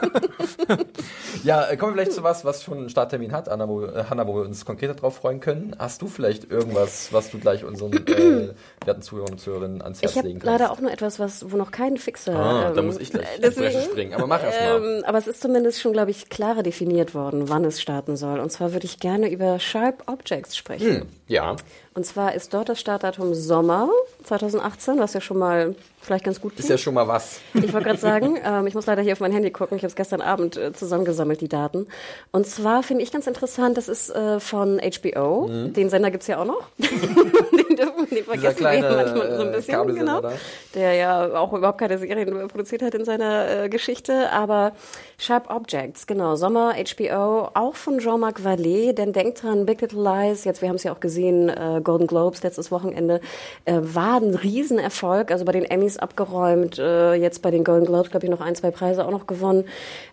ja, 1.43 1.69
äh, 1.69 1.75
kommen 1.75 1.91
wir 1.91 2.03
vielleicht 2.03 2.13
zu 2.13 2.23
was, 2.23 2.45
was 2.45 2.63
schon 2.63 2.77
einen 2.77 2.89
Starttermin 2.89 3.33
hat, 3.33 3.49
Anna, 3.49 3.67
wo, 3.67 3.83
äh, 3.83 4.05
Hanna, 4.09 4.25
wo 4.25 4.35
wir 4.35 4.43
uns 4.43 4.63
konkreter 4.63 4.93
drauf 4.93 5.17
freuen 5.17 5.41
können. 5.41 5.75
Hast 5.77 6.01
du 6.01 6.07
vielleicht 6.07 6.49
irgendwas, 6.49 7.11
was 7.11 7.29
du 7.29 7.39
gleich 7.39 7.65
unseren 7.65 7.91
äh, 8.07 8.53
werten 8.85 9.01
Zuhörern 9.01 9.31
und 9.31 9.39
Zuhörerinnen 9.39 9.81
ans 9.81 10.01
Herz 10.01 10.11
Ich 10.11 10.17
habe 10.17 10.29
legen 10.29 10.39
kannst? 10.39 10.59
leider 10.59 10.71
auch 10.71 10.79
nur 10.79 10.91
etwas, 10.91 11.19
was, 11.19 11.51
wo 11.51 11.57
noch 11.57 11.71
kein 11.71 11.97
Fixer. 11.97 12.33
Ah, 12.33 12.71
da 12.71 12.79
ähm, 12.79 12.85
muss 12.85 12.97
ich 12.97 13.11
gleich 13.11 13.25
in 13.35 13.41
die 13.41 13.49
deswegen, 13.49 13.73
Bresche 13.73 13.81
springen. 13.89 14.13
Aber 14.13 14.27
mach 14.27 14.41
erst 14.41 14.61
mal. 14.61 14.77
Ähm, 14.77 15.03
aber 15.05 15.17
es 15.17 15.27
ist 15.27 15.41
zumindest 15.41 15.81
schon, 15.81 15.91
glaube 15.91 16.11
ich, 16.11 16.29
klarer 16.29 16.63
definiert 16.63 17.13
worden, 17.13 17.49
wann 17.49 17.65
es 17.65 17.81
starten 17.81 18.15
soll. 18.15 18.39
Und 18.39 18.49
zwar 18.49 18.71
würde 18.71 18.85
ich 18.85 18.99
gerne 18.99 19.29
über 19.29 19.59
Sharp 19.59 20.03
Objects 20.07 20.55
sprechen. 20.55 21.01
Hm, 21.01 21.07
ja. 21.27 21.57
Und 21.93 22.05
zwar 22.05 22.33
ist 22.35 22.53
dort 22.53 22.69
das 22.69 22.79
Startdatum 22.79 23.33
Sommer 23.33 23.89
2018, 24.23 25.00
was 25.01 25.13
ja 25.13 25.21
schon 25.21 25.39
mal 25.39 25.75
vielleicht 26.01 26.25
ganz 26.25 26.41
gut 26.41 26.57
Ist 26.57 26.69
ja 26.69 26.77
schon 26.77 26.93
mal 26.93 27.07
was. 27.07 27.39
ich 27.53 27.71
wollte 27.73 27.87
gerade 27.87 27.99
sagen, 27.99 28.37
ähm, 28.43 28.67
ich 28.67 28.73
muss 28.73 28.85
leider 28.85 29.01
hier 29.01 29.13
auf 29.13 29.19
mein 29.19 29.31
Handy 29.31 29.51
gucken. 29.51 29.77
Ich 29.77 29.83
habe 29.83 29.89
es 29.89 29.95
gestern 29.95 30.21
Abend 30.21 30.57
äh, 30.57 30.73
zusammengesammelt, 30.73 31.41
die 31.41 31.47
Daten. 31.47 31.87
Und 32.31 32.47
zwar 32.47 32.83
finde 32.83 33.03
ich 33.03 33.11
ganz 33.11 33.27
interessant, 33.27 33.77
das 33.77 33.87
ist 33.87 34.09
äh, 34.09 34.39
von 34.39 34.79
HBO. 34.79 35.47
Den 35.47 35.89
Sender 35.89 36.11
gibt's 36.11 36.27
ja 36.27 36.39
auch 36.39 36.45
noch. 36.45 36.63
den 36.77 37.75
dürfen 37.75 38.07
den 38.09 38.23
vergessen 38.23 38.57
kleine, 38.57 38.89
wir 38.89 38.95
manchmal 38.95 39.35
so 39.35 39.41
ein 39.43 39.47
äh, 39.49 39.55
bisschen. 39.55 39.95
Genau. 39.95 40.21
da. 40.21 40.33
Der 40.73 40.93
ja 40.95 41.33
auch 41.39 41.53
überhaupt 41.53 41.79
keine 41.79 41.97
Serien 41.97 42.47
produziert 42.47 42.81
hat 42.81 42.95
in 42.95 43.05
seiner 43.05 43.63
äh, 43.63 43.69
Geschichte. 43.69 44.31
Aber 44.31 44.73
Sharp 45.17 45.49
Objects, 45.49 46.07
genau. 46.07 46.35
Sommer, 46.35 46.73
HBO, 46.75 47.49
auch 47.53 47.75
von 47.75 47.99
Jean-Marc 47.99 48.39
Vallée. 48.39 48.93
Denn 48.93 49.13
denkt 49.13 49.43
dran, 49.43 49.65
Big 49.65 49.81
Little 49.81 50.01
Lies, 50.01 50.45
jetzt, 50.45 50.61
wir 50.61 50.69
haben 50.69 50.77
es 50.77 50.83
ja 50.83 50.93
auch 50.93 50.99
gesehen, 50.99 51.49
äh, 51.49 51.81
Golden 51.83 52.07
Globes 52.07 52.41
letztes 52.43 52.71
Wochenende, 52.71 53.21
war 53.65 54.17
ein 54.17 54.33
Riesenerfolg. 54.35 55.31
Also 55.31 55.45
bei 55.45 55.51
den 55.51 55.65
Emmys 55.65 55.90
abgeräumt, 55.97 56.79
äh, 56.79 57.13
jetzt 57.13 57.41
bei 57.41 57.51
den 57.51 57.63
Golden 57.63 57.85
Globes, 57.85 58.11
glaube 58.11 58.25
ich, 58.25 58.31
noch 58.31 58.41
ein, 58.41 58.55
zwei 58.55 58.71
Preise 58.71 59.05
auch 59.05 59.11
noch 59.11 59.27
gewonnen. 59.27 59.65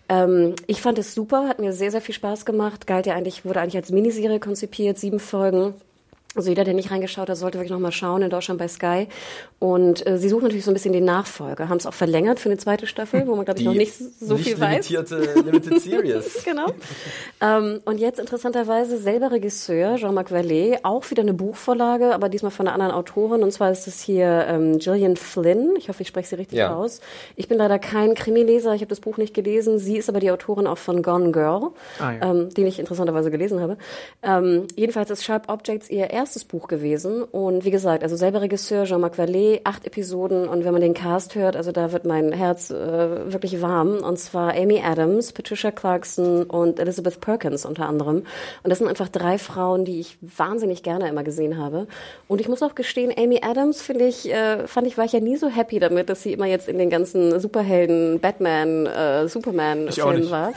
Ähm, 0.07 0.55
ich 0.67 0.81
fand 0.81 0.97
es 0.99 1.13
super, 1.13 1.47
hat 1.47 1.59
mir 1.59 1.73
sehr, 1.73 1.91
sehr 1.91 2.01
viel 2.01 2.15
Spaß 2.15 2.45
gemacht. 2.45 2.87
Galt 2.87 3.05
ja 3.05 3.15
eigentlich, 3.15 3.45
wurde 3.45 3.61
eigentlich 3.61 3.77
als 3.77 3.91
Miniserie 3.91 4.39
konzipiert, 4.39 4.97
sieben 4.97 5.19
Folgen. 5.19 5.73
Also 6.35 6.49
jeder, 6.49 6.63
der 6.63 6.75
nicht 6.75 6.91
reingeschaut 6.91 7.27
hat, 7.27 7.37
sollte 7.37 7.57
wirklich 7.57 7.71
noch 7.71 7.79
mal 7.79 7.91
schauen 7.91 8.21
in 8.21 8.29
Deutschland 8.29 8.59
bei 8.59 8.67
Sky. 8.67 9.07
Und 9.57 10.05
äh, 10.05 10.17
sie 10.19 10.29
suchen 10.29 10.43
natürlich 10.43 10.63
so 10.63 10.69
ein 10.69 10.75
bisschen 10.75 10.93
den 10.93 11.03
Nachfolger, 11.03 11.69
haben 11.69 11.77
es 11.77 11.87
auch 11.87 11.93
verlängert 11.93 12.39
für 12.39 12.49
eine 12.49 12.57
zweite 12.57 12.85
Staffel, 12.85 13.25
wo 13.27 13.35
man 13.35 13.45
glaube 13.45 13.59
ich 13.59 13.65
noch 13.65 13.73
nicht 13.73 13.93
so 13.97 14.35
nicht 14.35 14.47
viel 14.47 14.59
weiß. 14.59 14.87
limitierte 14.89 15.41
Limited 15.41 15.81
Series. 15.81 16.43
Genau. 16.45 16.67
ähm, 17.41 17.81
und 17.85 17.97
jetzt 17.99 18.19
interessanterweise 18.19 18.97
selber 18.99 19.31
Regisseur, 19.31 19.95
Jean-Marc 19.97 20.29
Vallée, 20.31 20.77
auch 20.83 21.09
wieder 21.09 21.23
eine 21.23 21.33
Buchvorlage, 21.33 22.13
aber 22.13 22.29
diesmal 22.29 22.51
von 22.51 22.67
einer 22.67 22.75
anderen 22.75 22.91
Autorin. 22.93 23.41
Und 23.43 23.51
zwar 23.51 23.71
ist 23.71 23.87
es 23.87 23.99
hier 23.99 24.45
ähm, 24.47 24.77
Gillian 24.77 25.17
Flynn. 25.17 25.73
Ich 25.77 25.89
hoffe, 25.89 26.03
ich 26.03 26.07
spreche 26.09 26.29
sie 26.29 26.35
richtig 26.35 26.59
Ja. 26.59 26.75
aus. 26.75 27.01
Ich 27.37 27.47
bin 27.47 27.57
leider 27.57 27.79
kein 27.79 28.13
Krimileser, 28.13 28.73
ich 28.75 28.81
habe 28.81 28.89
das 28.89 28.99
Buch 28.99 29.17
nicht 29.17 29.33
gelesen. 29.33 29.79
Sie 29.79 29.97
ist 29.97 30.07
aber 30.09 30.19
die 30.19 30.29
Autorin 30.31 30.67
auch 30.67 30.77
von 30.77 31.01
Gone 31.01 31.31
Girl, 31.31 31.71
Ah, 31.99 32.11
ja. 32.13 32.31
ähm, 32.31 32.53
den 32.53 32.67
ich 32.67 32.77
interessanterweise 32.79 33.31
gelesen 33.31 33.59
habe. 33.61 33.77
Ähm, 34.21 34.67
jedenfalls 34.75 35.09
ist 35.09 35.23
Sharp 35.23 35.49
Objects 35.49 35.89
ihr 35.89 36.11
erstes 36.19 36.43
Buch 36.43 36.67
gewesen. 36.67 37.23
Und 37.23 37.63
wie 37.63 37.71
gesagt, 37.71 38.03
also 38.03 38.17
selber 38.17 38.41
Regisseur, 38.41 38.83
Jean-Marc 38.83 39.17
Vallée, 39.17 39.61
acht 39.63 39.87
Episoden. 39.87 40.49
Und 40.49 40.65
wenn 40.65 40.73
man 40.73 40.81
den 40.81 40.93
Cast 40.93 41.35
hört, 41.35 41.55
also 41.55 41.71
da 41.71 41.93
wird 41.93 42.03
mein 42.03 42.33
Herz 42.33 42.71
äh, 42.71 43.31
wirklich 43.31 43.61
warm. 43.61 43.99
Und 43.99 44.19
zwar 44.19 44.53
Amy 44.53 44.81
Adams, 44.83 45.31
Patricia 45.31 45.71
Clarkson 45.71 46.43
und 46.43 46.77
Elizabeth 46.77 47.21
Perkins 47.21 47.65
unter 47.65 47.87
anderem. 47.87 48.17
Und 48.63 48.69
das 48.69 48.79
sind 48.79 48.89
einfach 48.89 49.07
drei 49.07 49.37
Frauen, 49.37 49.85
die 49.85 50.01
ich 50.01 50.17
wahnsinnig 50.21 50.83
gerne 50.83 51.07
immer 51.07 51.23
gesehen 51.23 51.57
habe. 51.57 51.87
Und 52.27 52.41
ich 52.41 52.49
muss 52.49 52.61
auch 52.63 52.75
gestehen, 52.75 53.13
Amy 53.17 53.39
Adams 53.41 53.81
finde 53.81 54.05
ich, 54.05 54.29
äh, 54.29 54.67
fand 54.67 54.87
ich, 54.87 54.97
war 54.97 55.05
ich 55.05 55.13
ja 55.13 55.21
nie 55.21 55.37
so 55.37 55.47
happy 55.47 55.79
damit, 55.79 56.09
dass 56.09 56.21
sie 56.21 56.33
immer 56.33 56.47
jetzt 56.47 56.67
in 56.67 56.77
den 56.77 56.89
ganzen 56.89 57.39
Superhelden, 57.39 58.19
Batman, 58.19 58.87
äh, 58.87 59.29
Superman-Filmen 59.29 60.29
war. 60.29 60.51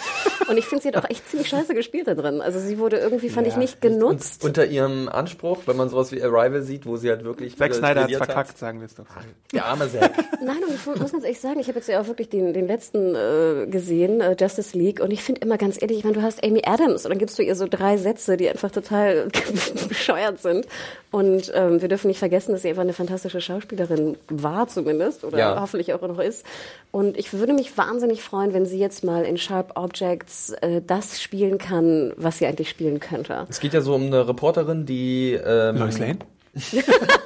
Und 0.48 0.56
ich 0.56 0.66
finde, 0.66 0.82
sie 0.82 0.88
hat 0.88 0.96
auch 0.96 1.08
echt 1.08 1.28
ziemlich 1.30 1.48
scheiße 1.48 1.74
gespielt 1.74 2.08
da 2.08 2.14
drin. 2.14 2.40
Also 2.40 2.58
sie 2.58 2.80
wurde 2.80 2.96
irgendwie, 2.96 3.28
fand 3.28 3.46
ich, 3.46 3.56
nicht 3.56 3.80
genutzt. 3.80 4.44
Unter 4.44 4.66
ihrem 4.66 5.08
Anspruch 5.08 5.51
Anspruch, 5.52 5.66
wenn 5.66 5.76
man 5.76 5.88
sowas 5.88 6.12
wie 6.12 6.22
Arrival 6.22 6.62
sieht, 6.62 6.86
wo 6.86 6.96
sie 6.96 7.08
halt 7.10 7.24
wirklich. 7.24 7.56
Zack 7.56 7.74
Snyder 7.74 8.02
hat 8.02 8.12
verkackt, 8.12 8.58
sagen 8.58 8.80
wir 8.80 8.86
es 8.86 8.94
doch. 8.94 9.04
Der 9.52 9.64
arme 9.66 9.90
Zack. 9.90 10.12
Nein, 10.44 10.56
und 10.68 10.74
ich 10.74 10.86
muss 11.00 11.12
ganz 11.12 11.24
ehrlich 11.24 11.40
sagen, 11.40 11.60
ich 11.60 11.68
habe 11.68 11.78
jetzt 11.78 11.88
ja 11.88 12.00
auch 12.00 12.06
wirklich 12.06 12.28
den, 12.28 12.52
den 12.52 12.66
letzten 12.66 13.14
äh, 13.14 13.66
gesehen, 13.68 14.20
äh, 14.20 14.36
Justice 14.38 14.76
League, 14.76 15.00
und 15.00 15.10
ich 15.10 15.22
finde 15.22 15.40
immer 15.42 15.58
ganz 15.58 15.80
ehrlich, 15.80 15.98
ich 15.98 16.04
meine, 16.04 16.16
du 16.16 16.22
hast 16.22 16.42
Amy 16.44 16.62
Adams 16.64 17.04
und 17.04 17.10
dann 17.10 17.18
gibst 17.18 17.38
du 17.38 17.42
ihr 17.42 17.54
so 17.54 17.66
drei 17.68 17.96
Sätze, 17.96 18.36
die 18.36 18.48
einfach 18.48 18.70
total 18.70 19.28
bescheuert 19.88 20.40
sind. 20.40 20.66
Und 21.10 21.52
ähm, 21.54 21.80
wir 21.82 21.88
dürfen 21.88 22.08
nicht 22.08 22.18
vergessen, 22.18 22.52
dass 22.52 22.62
sie 22.62 22.68
einfach 22.70 22.82
eine 22.82 22.94
fantastische 22.94 23.40
Schauspielerin 23.40 24.16
war 24.28 24.66
zumindest 24.68 25.24
oder 25.24 25.38
Ja. 25.38 25.60
hoffentlich 25.60 25.92
auch 25.92 26.00
noch 26.02 26.18
ist. 26.18 26.44
Und 26.90 27.16
ich 27.18 27.32
würde 27.32 27.52
mich 27.52 27.76
wahnsinnig 27.76 28.22
freuen, 28.22 28.52
wenn 28.54 28.66
sie 28.66 28.78
jetzt 28.78 29.04
mal 29.04 29.24
in 29.24 29.36
Sharp 29.38 29.72
Objects 29.76 30.50
äh, 30.60 30.80
das 30.86 31.20
spielen 31.22 31.58
kann, 31.58 32.12
was 32.16 32.38
sie 32.38 32.46
eigentlich 32.46 32.68
spielen 32.70 33.00
könnte. 33.00 33.46
Es 33.48 33.60
geht 33.60 33.72
ja 33.74 33.80
so 33.80 33.94
um 33.94 34.06
eine 34.06 34.26
Reporterin, 34.28 34.86
die. 34.86 35.34
Ähm, 35.44 35.76
Lois 35.76 35.98
Lane? 35.98 36.18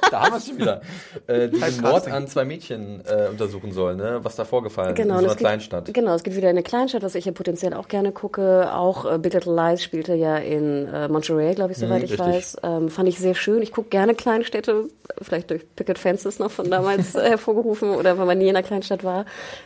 Da 0.09 0.21
haben 0.23 0.31
wir 0.31 0.37
es 0.37 0.47
schon 0.47 0.57
wieder. 0.57 0.81
Äh, 1.27 1.49
die 1.49 1.59
den. 1.59 1.81
Mord 1.81 2.07
an 2.07 2.27
zwei 2.27 2.45
Mädchen 2.45 3.01
äh, 3.05 3.27
untersuchen 3.29 3.73
soll, 3.73 3.95
ne? 3.97 4.19
was 4.23 4.37
da 4.37 4.45
vorgefallen 4.45 4.91
ist 4.91 4.95
Genau, 4.95 5.15
in 5.15 5.17
und 5.17 5.23
so 5.23 5.25
einer 5.25 5.35
geht, 5.35 5.39
Kleinstadt. 5.45 5.93
Genau, 5.93 6.15
es 6.15 6.23
geht 6.23 6.35
wieder 6.35 6.49
in 6.49 6.55
eine 6.55 6.63
Kleinstadt, 6.63 7.03
was 7.03 7.13
ich 7.15 7.25
ja 7.25 7.33
potenziell 7.33 7.73
auch 7.73 7.89
gerne 7.89 8.13
gucke. 8.13 8.73
Auch 8.73 9.03
äh, 9.11 9.17
Big 9.17 9.33
Little 9.33 9.53
Lies 9.53 9.83
spielte 9.83 10.13
ja 10.13 10.37
in 10.37 10.87
äh, 10.87 11.09
Montreal, 11.09 11.55
glaube 11.55 11.73
ich, 11.73 11.77
soweit 11.77 12.03
ich 12.03 12.11
richtig. 12.11 12.25
weiß. 12.25 12.57
Ähm, 12.63 12.89
fand 12.89 13.09
ich 13.09 13.19
sehr 13.19 13.35
schön. 13.35 13.61
Ich 13.61 13.73
gucke 13.73 13.89
gerne 13.89 14.15
Kleinstädte, 14.15 14.85
vielleicht 15.21 15.49
durch 15.49 15.63
Picket 15.75 15.99
Fences 15.99 16.39
noch 16.39 16.51
von 16.51 16.71
damals 16.71 17.15
äh, 17.15 17.29
hervorgerufen 17.31 17.89
oder 17.89 18.17
weil 18.17 18.25
man 18.25 18.37
nie 18.37 18.47
in 18.47 18.55
einer 18.55 18.65
Kleinstadt 18.65 19.03
war. 19.03 19.25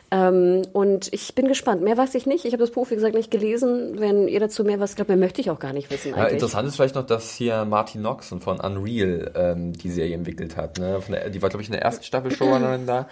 Ähm, 0.10 0.64
und 0.74 1.14
ich 1.14 1.36
bin 1.36 1.48
gespannt. 1.48 1.84
Mehr 1.84 1.98
weiß 1.98 2.16
ich 2.16 2.26
nicht. 2.26 2.46
Ich 2.46 2.54
habe 2.54 2.62
das 2.64 2.72
Buch, 2.72 2.90
wie 2.90 2.96
gesagt, 2.96 3.14
nicht 3.14 3.30
gelesen. 3.30 4.00
Wenn 4.00 4.28
ihr 4.28 4.40
dazu 4.40 4.64
mehr 4.64 4.80
was 4.80 4.96
glaubt, 4.96 5.10
mehr 5.10 5.18
möchte 5.18 5.40
ich 5.40 5.52
auch 5.52 5.60
gar 5.60 5.72
nicht 5.74 5.92
wissen 5.92 6.10
Ja, 6.10 6.16
eigentlich. 6.16 6.34
interessant 6.34 6.68
ist 6.68 6.76
vielleicht 6.78 6.96
noch, 6.96 7.06
dass 7.06 7.32
hier 7.32 7.64
Martin 7.66 8.02
Noxon 8.02 8.42
von 8.42 8.60
Unreal 8.60 9.32
ähm, 9.52 9.74
die 9.74 9.90
Serie 9.90 10.16
entwickelt 10.16 10.58
hat. 10.58 10.78
Ne? 10.78 11.00
Der, 11.10 11.30
die 11.30 11.42
war, 11.42 11.50
glaube 11.50 11.64
ich, 11.64 11.70
in 11.70 11.74
der 11.74 11.82
ersten 11.82 12.04
Staffel 12.04 12.32
Showrunnerin 12.32 12.86
da. 12.86 13.08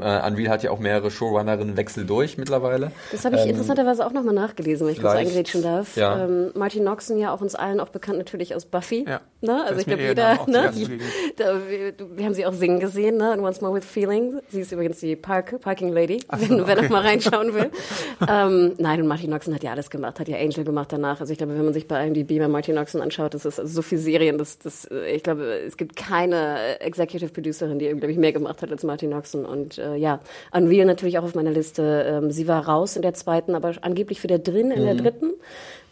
Äh, 0.00 0.26
Unreal 0.26 0.48
hat 0.50 0.62
ja 0.62 0.70
auch 0.70 0.78
mehrere 0.78 1.10
Showrunnerinnen-Wechsel 1.10 2.04
durch 2.06 2.38
mittlerweile. 2.38 2.92
Das 3.12 3.24
habe 3.24 3.36
ich 3.36 3.42
Ähm, 3.42 3.50
interessanterweise 3.50 4.06
auch 4.06 4.12
nochmal 4.12 4.34
nachgelesen, 4.34 4.86
wenn 4.86 4.94
ich 4.94 5.00
kurz 5.00 5.14
eingrätschen 5.14 5.62
darf. 5.62 5.96
ja. 5.96 6.24
Ähm, 6.24 6.50
Martin 6.54 6.84
Noxon 6.84 7.18
ja 7.18 7.32
auch 7.32 7.40
uns 7.40 7.54
allen 7.54 7.80
auch 7.80 7.88
bekannt 7.90 8.18
natürlich 8.18 8.54
aus 8.54 8.64
Buffy. 8.64 9.04
Ja. 9.08 9.20
Ne? 9.40 9.62
Also 9.64 9.80
ich 9.80 9.86
glaube, 9.86 10.02
jeder, 10.02 10.38
ne? 10.46 10.72
Da, 11.36 11.60
wir, 11.68 11.92
wir 12.16 12.24
haben 12.24 12.34
sie 12.34 12.46
auch 12.46 12.52
singen 12.52 12.80
gesehen, 12.80 13.16
ne? 13.18 13.34
In 13.34 13.40
Once 13.40 13.60
More 13.60 13.74
with 13.74 13.84
Feeling. 13.84 14.40
Sie 14.48 14.60
ist 14.60 14.72
übrigens 14.72 15.00
die 15.00 15.16
Park, 15.16 15.60
Parking 15.60 15.92
Lady, 15.92 16.22
wenn 16.30 16.66
wer 16.66 16.80
noch 16.80 16.88
mal 16.88 17.02
reinschauen 17.02 17.52
will. 17.54 17.70
ähm, 18.28 18.72
nein, 18.78 19.00
und 19.00 19.06
Martin 19.06 19.30
Noxon 19.30 19.54
hat 19.54 19.62
ja 19.62 19.72
alles 19.72 19.90
gemacht, 19.90 20.18
hat 20.20 20.28
ja 20.28 20.38
Angel 20.38 20.64
gemacht 20.64 20.92
danach. 20.92 21.20
Also 21.20 21.32
ich 21.32 21.38
glaube, 21.38 21.54
wenn 21.56 21.64
man 21.64 21.74
sich 21.74 21.86
bei 21.86 22.06
IMDb 22.06 22.38
bei 22.38 22.48
Martin 22.48 22.74
Noxon 22.74 23.00
anschaut, 23.02 23.34
das 23.34 23.44
ist 23.44 23.60
also 23.60 23.72
so 23.72 23.82
viel 23.82 23.98
Serien, 23.98 24.38
das, 24.38 24.58
das, 24.58 24.86
äh, 24.86 25.14
ich 25.14 25.22
glaube, 25.22 25.44
es 25.66 25.76
gibt 25.76 25.96
keine 25.96 26.80
Executive 26.80 27.30
Producerin, 27.30 27.78
die, 27.78 27.88
glaube 27.88 28.10
ich, 28.10 28.18
mehr 28.18 28.32
gemacht 28.32 28.62
hat 28.62 28.70
als 28.70 28.82
Martin 28.82 29.10
Noxon. 29.10 29.44
Und 29.44 29.78
äh, 29.84 29.96
ja, 29.96 30.20
Unreal 30.52 30.86
natürlich 30.86 31.18
auch 31.18 31.24
auf 31.24 31.34
meiner 31.34 31.50
Liste. 31.50 32.04
Ähm, 32.06 32.30
sie 32.30 32.48
war 32.48 32.66
raus 32.66 32.96
in 32.96 33.02
der 33.02 33.14
zweiten, 33.14 33.54
aber 33.54 33.72
angeblich 33.82 34.22
wieder 34.22 34.38
drin 34.38 34.70
in 34.70 34.84
der 34.84 34.94
dritten. 34.94 35.32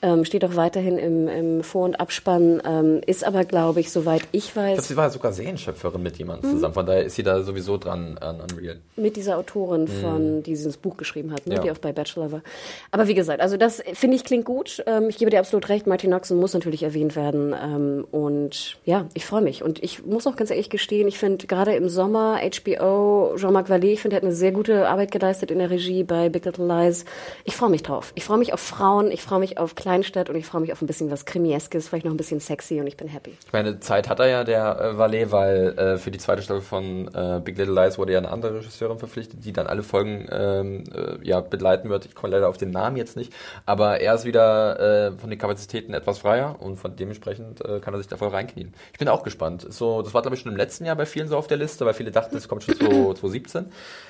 Ähm, 0.03 0.25
steht 0.25 0.45
auch 0.45 0.57
weiterhin 0.57 0.99
im, 0.99 1.29
im 1.29 1.63
Vor- 1.63 1.85
und 1.85 2.01
Abspann, 2.01 2.61
ähm, 2.67 3.01
ist 3.07 3.25
aber, 3.25 3.45
glaube 3.45 3.79
ich, 3.81 3.91
soweit 3.93 4.23
ich 4.33 4.47
Ich 4.49 4.53
glaube, 4.53 4.77
weiß, 4.77 4.89
sie 4.89 4.97
war 4.97 5.09
sogar 5.11 5.33
Serienschöpferin 5.33 6.03
mit 6.03 6.19
jemandem 6.19 6.51
Mhm. 6.51 6.55
zusammen. 6.57 6.75
Von 6.75 6.87
daher 6.87 7.05
ist 7.05 7.15
sie 7.15 7.23
da 7.23 7.41
sowieso 7.43 7.77
dran 7.79 8.19
an 8.19 8.41
Unreal. 8.41 8.79
mit 8.97 9.15
dieser 9.17 9.39
Autorin 9.39 9.87
von, 9.87 10.43
die 10.43 10.51
dieses 10.53 10.77
Buch 10.77 10.97
geschrieben 10.97 11.33
hat, 11.33 11.47
ne, 11.47 11.55
Ja. 11.55 11.61
die 11.63 11.71
auch 11.71 11.79
bei 11.79 11.93
Bachelor 11.93 12.33
war. 12.33 12.43
Aber 12.91 13.07
wie 13.07 13.15
gesagt, 13.15 13.41
also 13.41 13.57
das 13.57 13.83
finde 13.95 14.17
ich 14.17 14.25
klingt 14.25 14.45
gut. 14.45 14.83
Ähm, 14.87 15.09
ich 15.09 15.19
gebe 15.19 15.31
dir 15.31 15.39
absolut 15.39 15.69
recht, 15.69 15.87
Martin 15.87 16.11
Noxon 16.11 16.39
muss 16.39 16.53
natürlich 16.53 16.83
erwähnt 16.83 17.15
werden. 17.17 17.55
Ähm, 17.63 18.05
und 18.11 18.79
ja, 18.85 19.07
ich 19.15 19.25
freue 19.25 19.43
mich. 19.43 19.63
Und 19.63 19.83
ich 19.83 20.05
muss 20.05 20.27
auch 20.27 20.35
ganz 20.37 20.51
ehrlich 20.51 20.69
gestehen, 20.69 21.07
ich 21.07 21.19
finde 21.19 21.47
gerade 21.47 21.75
im 21.77 21.89
Sommer 21.89 22.41
HBO, 22.43 23.35
Jean-Marc 23.37 23.69
Vallée, 23.69 23.93
ich 23.93 24.01
finde, 24.01 24.17
er 24.17 24.19
hat 24.19 24.25
eine 24.25 24.35
sehr 24.35 24.53
gute 24.53 24.89
Arbeit 24.89 25.11
geleistet 25.13 25.51
in 25.51 25.59
der 25.59 25.71
Regie 25.71 26.03
bei 26.05 26.29
Big 26.29 26.45
Little 26.45 26.67
Lies. 26.67 27.05
Ich 27.45 27.55
freue 27.57 27.71
mich 27.71 27.83
drauf. 27.83 28.13
Ich 28.15 28.25
freue 28.25 28.39
mich 28.39 28.53
auf 28.53 28.61
Frauen, 28.61 29.11
ich 29.11 29.23
freue 29.23 29.39
mich 29.41 29.59
auf 29.59 29.75
Kleinstadt 29.93 30.31
und 30.31 30.37
ich 30.37 30.47
freue 30.47 30.63
mich 30.63 30.73
auf 30.73 30.81
ein 30.81 30.87
bisschen 30.87 31.11
was 31.11 31.27
Krimieskes, 31.27 31.89
vielleicht 31.89 32.07
noch 32.07 32.13
ein 32.13 32.17
bisschen 32.17 32.41
sexy 32.41 32.81
und 32.81 32.87
ich 32.87 32.97
bin 32.97 33.09
happy. 33.09 33.37
Ich 33.45 33.53
meine, 33.53 33.79
Zeit 33.81 34.09
hat 34.09 34.21
er 34.21 34.29
ja, 34.29 34.43
der 34.43 34.81
äh, 34.81 34.97
Valet, 34.97 35.31
weil 35.31 35.79
äh, 35.79 35.99
für 35.99 36.11
die 36.11 36.17
zweite 36.17 36.41
Staffel 36.41 36.63
von 36.63 37.09
äh, 37.15 37.41
Big 37.45 37.59
Little 37.59 37.75
Lies 37.75 37.99
wurde 37.99 38.13
ja 38.13 38.19
eine 38.19 38.31
andere 38.31 38.55
Regisseurin 38.55 38.99
verpflichtet, 38.99 39.45
die 39.45 39.53
dann 39.53 39.67
alle 39.67 39.83
Folgen 39.83 40.27
ähm, 40.33 40.85
äh, 40.95 41.23
ja, 41.27 41.41
begleiten 41.41 41.91
wird. 41.91 42.07
Ich 42.07 42.15
komme 42.15 42.33
leider 42.33 42.49
auf 42.49 42.57
den 42.57 42.71
Namen 42.71 42.97
jetzt 42.97 43.19
nicht, 43.19 43.35
aber 43.67 44.01
er 44.01 44.15
ist 44.15 44.25
wieder 44.25 45.11
äh, 45.11 45.13
von 45.19 45.29
den 45.29 45.39
Kapazitäten 45.39 45.93
etwas 45.93 46.21
freier 46.21 46.57
und 46.61 46.77
von 46.77 46.97
dementsprechend 46.97 47.63
äh, 47.63 47.81
kann 47.81 47.93
er 47.93 47.99
sich 47.99 48.09
da 48.09 48.17
voll 48.17 48.29
reinknien. 48.29 48.73
Ich 48.95 48.99
bin 48.99 49.09
auch 49.09 49.23
gespannt. 49.23 49.67
So, 49.69 50.01
das 50.01 50.15
war 50.15 50.23
glaube 50.23 50.37
ich 50.37 50.43
schon 50.43 50.53
im 50.53 50.57
letzten 50.57 50.87
Jahr 50.87 50.97
bei 50.97 51.05
vielen 51.05 51.29
so 51.29 51.37
auf 51.37 51.49
der 51.49 51.59
Liste, 51.59 51.85
weil 51.85 51.93
viele 51.93 52.13
dachten, 52.13 52.35
es 52.35 52.49
kommt 52.49 52.63
schon 52.65 52.77
2017. 52.79 53.67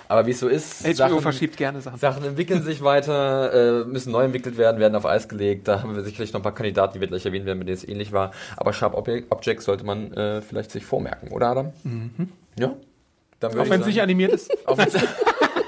Aber 0.07 0.27
wie 0.27 0.33
es 0.33 0.41
so 0.41 0.47
ist, 0.47 0.87
HBO 0.87 1.21
verschiebt 1.21 1.57
gerne 1.57 1.81
Sachen. 1.81 1.99
Sachen 1.99 2.25
entwickeln 2.25 2.63
sich 2.63 2.85
weiter, 2.85 3.81
äh, 3.81 3.85
müssen 3.85 4.13
neu 4.13 4.25
entwickelt 4.25 4.59
werden, 4.59 4.79
werden 4.79 4.95
auf 4.95 5.07
Eis 5.07 5.27
gelegt. 5.27 5.67
Da 5.73 5.83
haben 5.83 5.97
wir 5.97 6.03
sicherlich 6.03 6.35
noch 6.35 6.41
ein 6.41 6.43
paar 6.43 6.55
Kandidaten, 6.55 6.93
die 6.93 7.01
wir 7.01 7.09
gleich 7.09 7.25
erwähnen 7.25 7.47
werden, 7.47 7.59
mit 7.59 7.67
denen 7.69 7.79
es 7.79 7.89
ähnlich 7.89 8.13
war. 8.13 8.31
Aber 8.59 8.75
Sharp 8.75 8.95
Obje- 8.95 9.25
Objects 9.31 9.65
sollte 9.65 9.85
man 9.87 10.13
äh, 10.13 10.43
vielleicht 10.43 10.71
sich 10.71 10.85
vormerken, 10.85 11.31
oder 11.33 11.49
Adam? 11.49 11.73
Ja. 12.59 12.75
Dann 13.41 13.53
würde 13.55 13.63
Auch 13.67 13.71
wenn 13.71 13.81
es 13.81 13.87
ich 13.87 13.95
nicht 13.95 14.03
animiert 14.03 14.33
ist. 14.33 14.51
auch 14.69 14.77
wenn's- 14.77 14.95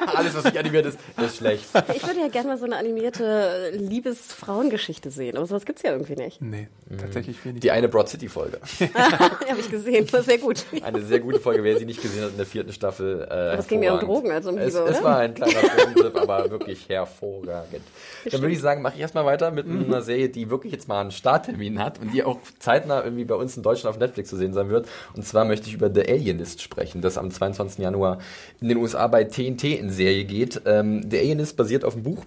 alles, 0.06 0.34
was 0.34 0.44
nicht 0.44 0.56
animiert 0.58 0.86
ist, 0.86 0.98
ist 1.24 1.36
schlecht. 1.36 1.64
Ich 1.94 2.06
würde 2.06 2.20
ja 2.20 2.28
gerne 2.28 2.48
mal 2.48 2.58
so 2.58 2.64
eine 2.64 2.76
animierte 2.76 3.70
Liebes-Frauengeschichte 3.74 5.10
sehen, 5.10 5.36
aber 5.36 5.46
sowas 5.46 5.64
gibt's 5.64 5.82
ja 5.82 5.92
irgendwie 5.92 6.14
nicht. 6.16 6.40
Nee, 6.40 6.68
tatsächlich 6.98 7.44
wenig. 7.44 7.60
Die 7.60 7.70
eine 7.70 7.88
Broad 7.88 8.08
City 8.08 8.28
Folge. 8.28 8.58
Habe 8.94 9.60
ich 9.60 9.70
gesehen, 9.70 10.10
war 10.12 10.22
sehr 10.22 10.38
gut. 10.38 10.64
Eine 10.82 11.02
sehr 11.02 11.20
gute 11.20 11.40
Folge, 11.40 11.62
wer 11.64 11.78
sie 11.78 11.84
nicht 11.86 12.02
gesehen 12.02 12.22
hat 12.24 12.30
in 12.30 12.36
der 12.36 12.46
vierten 12.46 12.72
Staffel. 12.72 13.22
Äh, 13.28 13.32
aber 13.32 13.58
es 13.58 13.66
ging 13.68 13.80
mehr 13.80 13.94
um 13.94 14.00
Drogen 14.00 14.30
als 14.30 14.46
um 14.46 14.58
es, 14.58 14.74
Liebe, 14.74 14.86
Es 14.88 14.96
oder? 14.98 15.04
war 15.04 15.18
ein 15.18 15.34
kleiner 15.34 15.60
Drogentrip, 15.60 16.16
aber 16.20 16.50
wirklich 16.50 16.88
hervorragend. 16.88 17.82
Dann 18.30 18.40
würde 18.40 18.52
ich 18.54 18.60
sagen, 18.60 18.82
mache 18.82 18.94
ich 18.94 19.00
erstmal 19.00 19.24
weiter 19.24 19.50
mit 19.50 19.66
Mhm. 19.66 19.84
einer 19.84 20.02
Serie, 20.02 20.28
die 20.28 20.50
wirklich 20.50 20.72
jetzt 20.72 20.88
mal 20.88 21.00
einen 21.00 21.10
Starttermin 21.10 21.78
hat 21.82 21.98
und 22.00 22.12
die 22.12 22.22
auch 22.22 22.38
zeitnah 22.58 23.02
irgendwie 23.02 23.24
bei 23.24 23.34
uns 23.34 23.56
in 23.56 23.62
Deutschland 23.62 23.94
auf 23.94 24.00
Netflix 24.00 24.28
zu 24.30 24.36
sehen 24.36 24.52
sein 24.52 24.68
wird. 24.68 24.88
Und 25.16 25.26
zwar 25.26 25.44
möchte 25.44 25.68
ich 25.68 25.74
über 25.74 25.90
The 25.92 26.02
Alienist 26.08 26.62
sprechen, 26.62 27.00
das 27.00 27.18
am 27.18 27.30
22. 27.30 27.78
Januar 27.82 28.18
in 28.60 28.68
den 28.68 28.78
USA 28.78 29.06
bei 29.06 29.24
TNT 29.24 29.64
in 29.64 29.90
Serie 29.94 30.24
geht. 30.24 30.62
Ähm, 30.66 31.08
The 31.10 31.18
Alienist 31.18 31.56
basiert 31.56 31.84
auf 31.84 31.94
dem 31.94 32.02
Buch 32.02 32.24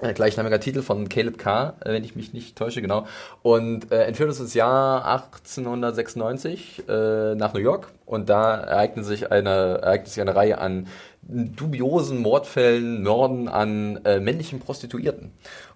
äh, 0.00 0.12
gleichnamiger 0.14 0.60
Titel 0.60 0.82
von 0.82 1.08
Caleb 1.08 1.38
Carr, 1.38 1.74
äh, 1.80 1.92
wenn 1.92 2.04
ich 2.04 2.16
mich 2.16 2.32
nicht 2.32 2.56
täusche, 2.56 2.82
genau. 2.82 3.06
Und 3.42 3.92
äh, 3.92 4.04
entführt 4.04 4.28
uns 4.28 4.40
ins 4.40 4.54
Jahr 4.54 5.04
1896 5.04 6.84
äh, 6.88 7.34
nach 7.34 7.54
New 7.54 7.60
York 7.60 7.92
und 8.06 8.28
da 8.28 8.54
ereignet 8.56 9.04
sich 9.04 9.30
eine, 9.30 9.80
ereignet 9.82 10.08
sich 10.08 10.20
eine 10.20 10.34
Reihe 10.34 10.58
an 10.58 10.86
dubiosen 11.22 12.22
Mordfällen, 12.22 13.02
Morden 13.02 13.48
an 13.48 14.00
äh, 14.04 14.20
männlichen 14.20 14.60
Prostituierten. 14.60 15.32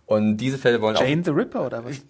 Und 0.06 0.38
diese 0.38 0.58
Fälle 0.58 0.80
wollen 0.80 0.96
auch 0.96 1.02
Jane 1.02 1.22
the 1.24 1.30
Ripper 1.30 1.66
oder 1.66 1.84
was? 1.84 2.02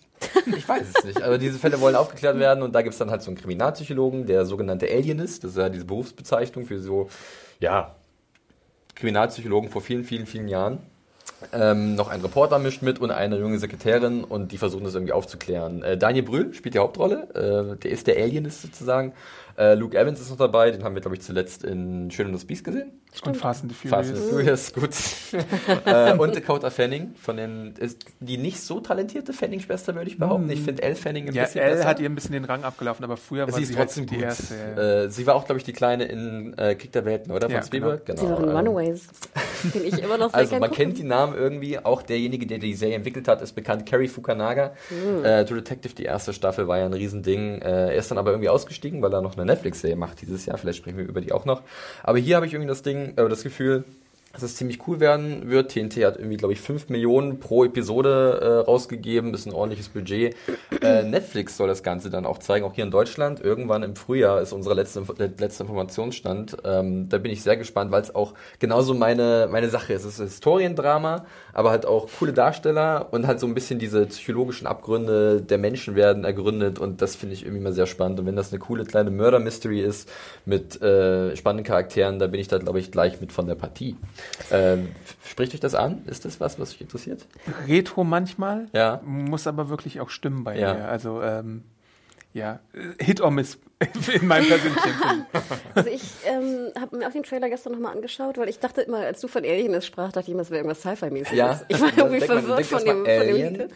ich 0.56 0.68
weiß 0.68 0.86
es 0.96 1.04
nicht. 1.04 1.22
Aber 1.22 1.38
diese 1.38 1.58
Fälle 1.58 1.80
wollen 1.80 1.96
aufgeklärt 1.96 2.38
werden 2.38 2.62
und 2.62 2.74
da 2.74 2.82
gibt 2.82 2.94
es 2.94 2.98
dann 2.98 3.10
halt 3.10 3.22
so 3.22 3.30
einen 3.30 3.36
Kriminalpsychologen, 3.36 4.26
der 4.26 4.46
sogenannte 4.46 4.86
Alienist, 4.86 5.44
das 5.44 5.52
ist 5.52 5.56
ja 5.58 5.68
diese 5.68 5.84
Berufsbezeichnung 5.84 6.64
für 6.64 6.80
so, 6.80 7.08
ja, 7.60 7.94
Kriminalpsychologen 8.94 9.70
vor 9.70 9.82
vielen, 9.82 10.04
vielen, 10.04 10.26
vielen 10.26 10.48
Jahren. 10.48 10.78
Ähm, 11.52 11.94
noch 11.94 12.08
ein 12.08 12.20
Reporter 12.20 12.58
mischt 12.58 12.82
mit 12.82 12.98
und 12.98 13.10
eine 13.10 13.38
junge 13.38 13.58
Sekretärin 13.58 14.24
und 14.24 14.52
die 14.52 14.58
versuchen 14.58 14.84
das 14.84 14.94
irgendwie 14.94 15.12
aufzuklären. 15.12 15.82
Äh, 15.82 15.98
Daniel 15.98 16.24
Brühl 16.24 16.54
spielt 16.54 16.74
die 16.74 16.78
Hauptrolle, 16.78 17.74
äh, 17.74 17.76
der 17.76 17.90
ist 17.90 18.06
der 18.06 18.16
Alienist 18.16 18.62
sozusagen. 18.62 19.12
Äh, 19.58 19.74
Luke 19.74 19.96
Evans 19.96 20.20
ist 20.20 20.30
noch 20.30 20.36
dabei, 20.36 20.70
den 20.70 20.84
haben 20.84 20.94
wir, 20.94 21.02
glaube 21.02 21.16
ich, 21.16 21.22
zuletzt 21.22 21.64
in 21.64 22.10
Schön 22.10 22.26
und 22.26 22.32
das 22.32 22.44
Biest 22.44 22.64
gesehen. 22.64 22.92
Und 23.25 23.37
Fast 23.37 23.62
and 23.62 23.73
the 23.73 23.88
Fast 23.88 24.11
and 24.11 24.18
Furious. 24.18 24.71
Furious, 24.71 25.33
gut. 25.33 25.44
äh, 25.87 26.12
und 26.18 26.35
Dakota 26.35 26.68
Fanning, 26.71 27.14
von 27.21 27.37
den, 27.37 27.75
ist 27.78 28.04
die 28.21 28.37
nicht 28.38 28.61
so 28.61 28.80
talentierte 28.80 29.33
Fanning-Schwester, 29.33 29.94
würde 29.94 30.11
ich 30.11 30.18
behaupten. 30.18 30.50
Ich 30.50 30.61
finde 30.62 30.83
Elle 30.83 30.97
Fanning 30.97 31.28
ein 31.28 31.35
Ja, 31.35 31.44
bisschen 31.44 31.61
Elle 31.62 31.76
besser. 31.76 31.88
hat 31.88 32.00
ihr 32.00 32.09
ein 32.09 32.14
bisschen 32.16 32.33
den 32.33 32.44
Rang 32.44 32.64
abgelaufen, 32.64 33.04
aber 33.04 33.16
früher 33.16 33.47
war 33.47 33.54
sie 33.54 33.64
sie, 33.64 33.76
halt 33.76 33.87
trotzdem 33.88 34.06
die 34.06 34.16
gut. 34.16 34.25
erste. 34.25 34.54
Ja. 34.76 35.02
Äh, 35.04 35.11
sie 35.11 35.26
war 35.26 35.37
auch, 35.37 35.44
glaube 35.47 35.59
ich, 35.59 35.64
die 35.64 35.73
Kleine 35.73 36.04
in 36.04 36.59
äh, 36.59 36.75
Krieg 36.75 36.92
der 36.92 37.04
Welten, 37.04 37.30
oder? 37.33 37.42
Von 37.49 37.54
Ja, 37.54 37.62
Spielberg? 37.62 38.02
Sie 38.14 38.23
waren 38.28 38.44
ähm, 38.49 38.56
Runaways. 38.56 39.06
Den 39.73 39.85
ich 39.87 40.02
immer 40.02 40.18
noch 40.18 40.30
sehr 40.30 40.40
also 40.40 40.56
man 40.56 40.68
gucke. 40.71 40.83
kennt 40.83 40.99
die 40.99 41.04
Namen 41.04 41.35
irgendwie. 41.37 41.78
Auch 41.78 42.02
derjenige, 42.02 42.47
der 42.47 42.59
die 42.59 42.75
Serie 42.75 42.97
entwickelt 42.97 43.28
hat, 43.28 43.40
ist 43.40 43.52
bekannt. 43.54 43.87
Kerry 43.87 44.09
Fukunaga. 44.09 44.75
Äh, 45.23 45.44
True 45.44 45.59
Detective, 45.62 45.94
die 45.94 46.02
erste 46.04 46.33
Staffel, 46.35 46.68
war 46.68 46.78
ja 46.78 46.85
ein 46.85 46.92
Riesending. 46.92 47.62
Äh, 47.62 47.92
er 47.92 47.94
ist 47.94 48.11
dann 48.11 48.18
aber 48.18 48.30
irgendwie 48.33 48.49
ausgestiegen, 48.50 49.00
weil 49.02 49.12
er 49.14 49.23
noch 49.23 49.37
eine 49.37 49.47
Netflix-Serie 49.47 49.97
macht 49.97 50.21
dieses 50.21 50.44
Jahr. 50.47 50.59
Vielleicht 50.59 50.78
sprechen 50.78 50.99
wir 50.99 51.04
über 51.06 51.21
die 51.21 51.33
auch 51.33 51.44
noch. 51.47 51.62
Aber 52.02 52.18
hier 52.18 52.37
habe 52.37 52.47
ich 52.47 52.52
irgendwie 52.52 52.68
das 52.68 52.83
Ding, 52.83 53.03
äh, 53.16 53.28
das 53.28 53.42
Gefühl, 53.42 53.84
dass 54.34 54.42
es 54.42 54.56
ziemlich 54.56 54.86
cool 54.86 55.00
werden 55.00 55.48
wird. 55.48 55.70
TNT 55.70 56.04
hat 56.04 56.16
irgendwie, 56.16 56.36
glaube 56.36 56.52
ich, 56.52 56.60
5 56.60 56.88
Millionen 56.88 57.38
pro 57.40 57.64
Episode 57.64 58.40
äh, 58.42 58.68
rausgegeben, 58.68 59.32
ist 59.32 59.46
ein 59.46 59.52
ordentliches 59.52 59.88
Budget. 59.88 60.36
Äh, 60.82 61.04
Netflix 61.04 61.56
soll 61.56 61.68
das 61.68 61.82
Ganze 61.82 62.10
dann 62.10 62.26
auch 62.26 62.38
zeigen, 62.38 62.64
auch 62.64 62.74
hier 62.74 62.84
in 62.84 62.90
Deutschland. 62.90 63.40
Irgendwann 63.40 63.82
im 63.82 63.96
Frühjahr 63.96 64.40
ist 64.42 64.52
unser 64.52 64.74
letzte, 64.74 65.02
der 65.18 65.30
letzte 65.38 65.62
Informationsstand. 65.62 66.56
Ähm, 66.64 67.08
da 67.08 67.18
bin 67.18 67.30
ich 67.30 67.42
sehr 67.42 67.56
gespannt, 67.56 67.92
weil 67.92 68.02
es 68.02 68.14
auch 68.14 68.34
genauso 68.58 68.92
meine, 68.94 69.48
meine 69.50 69.68
Sache 69.68 69.92
ist. 69.92 70.04
Es 70.04 70.14
ist 70.14 70.20
ein 70.20 70.26
Historiendrama, 70.26 71.24
aber 71.52 71.70
halt 71.70 71.86
auch 71.86 72.08
coole 72.18 72.32
Darsteller 72.32 73.08
und 73.12 73.26
halt 73.26 73.38
so 73.40 73.46
ein 73.46 73.54
bisschen 73.54 73.78
diese 73.78 74.06
psychologischen 74.06 74.66
Abgründe 74.66 75.40
der 75.42 75.58
Menschen 75.58 75.94
werden 75.94 76.24
ergründet 76.24 76.78
und 76.78 77.00
das 77.00 77.14
finde 77.14 77.34
ich 77.34 77.44
irgendwie 77.44 77.62
mal 77.62 77.72
sehr 77.72 77.86
spannend. 77.86 78.20
Und 78.20 78.26
wenn 78.26 78.36
das 78.36 78.52
eine 78.52 78.58
coole 78.58 78.84
kleine 78.84 79.10
Murder-Mystery 79.10 79.80
ist 79.80 80.10
mit 80.44 80.80
äh, 80.82 81.36
spannenden 81.36 81.64
Charakteren, 81.64 82.18
da 82.18 82.26
bin 82.26 82.40
ich 82.40 82.48
da, 82.48 82.58
glaube 82.58 82.80
ich, 82.80 82.90
gleich 82.90 83.20
mit 83.20 83.32
von 83.32 83.46
der 83.46 83.54
Partie. 83.54 83.96
Ähm, 84.50 84.88
spricht 85.26 85.54
euch 85.54 85.60
das 85.60 85.74
an? 85.74 86.04
Ist 86.06 86.24
das 86.24 86.40
was, 86.40 86.58
was 86.58 86.72
euch 86.74 86.80
interessiert? 86.80 87.26
Retro 87.66 88.04
manchmal, 88.04 88.66
Ja. 88.72 89.00
muss 89.04 89.46
aber 89.46 89.68
wirklich 89.68 90.00
auch 90.00 90.10
stimmen 90.10 90.44
bei 90.44 90.58
Ja. 90.58 90.74
mir. 90.74 90.88
Also, 90.88 91.22
ähm, 91.22 91.62
ja, 92.32 92.60
Hit 93.00 93.20
or 93.20 93.30
Miss 93.30 93.58
in 94.20 94.26
meinem 94.26 94.46
persönlichen. 94.46 95.26
Also 95.74 95.90
ich 95.90 96.02
ähm, 96.26 96.72
habe 96.80 96.96
mir 96.96 97.08
auch 97.08 97.12
den 97.12 97.22
Trailer 97.22 97.48
gestern 97.48 97.72
nochmal 97.72 97.94
angeschaut, 97.94 98.38
weil 98.38 98.48
ich 98.48 98.58
dachte 98.58 98.82
immer, 98.82 98.98
als 98.98 99.20
du 99.20 99.28
von 99.28 99.44
Aliens 99.44 99.86
sprach, 99.86 100.12
dachte 100.12 100.26
ich 100.28 100.32
immer, 100.32 100.42
es 100.42 100.50
wäre 100.50 100.64
irgendwas 100.64 100.80
Sci-Fi-mäßiges. 100.80 101.36
Ja. 101.38 101.60
Ich 101.68 101.80
war 101.80 101.88
irgendwie 101.96 102.18
man- 102.26 102.28
verwirrt 102.42 102.66
von 102.66 102.84
dem, 102.84 103.02
mal 103.02 103.16
von 103.18 103.26
dem 103.26 103.34
Alien. 103.34 103.54
Titel. 103.54 103.68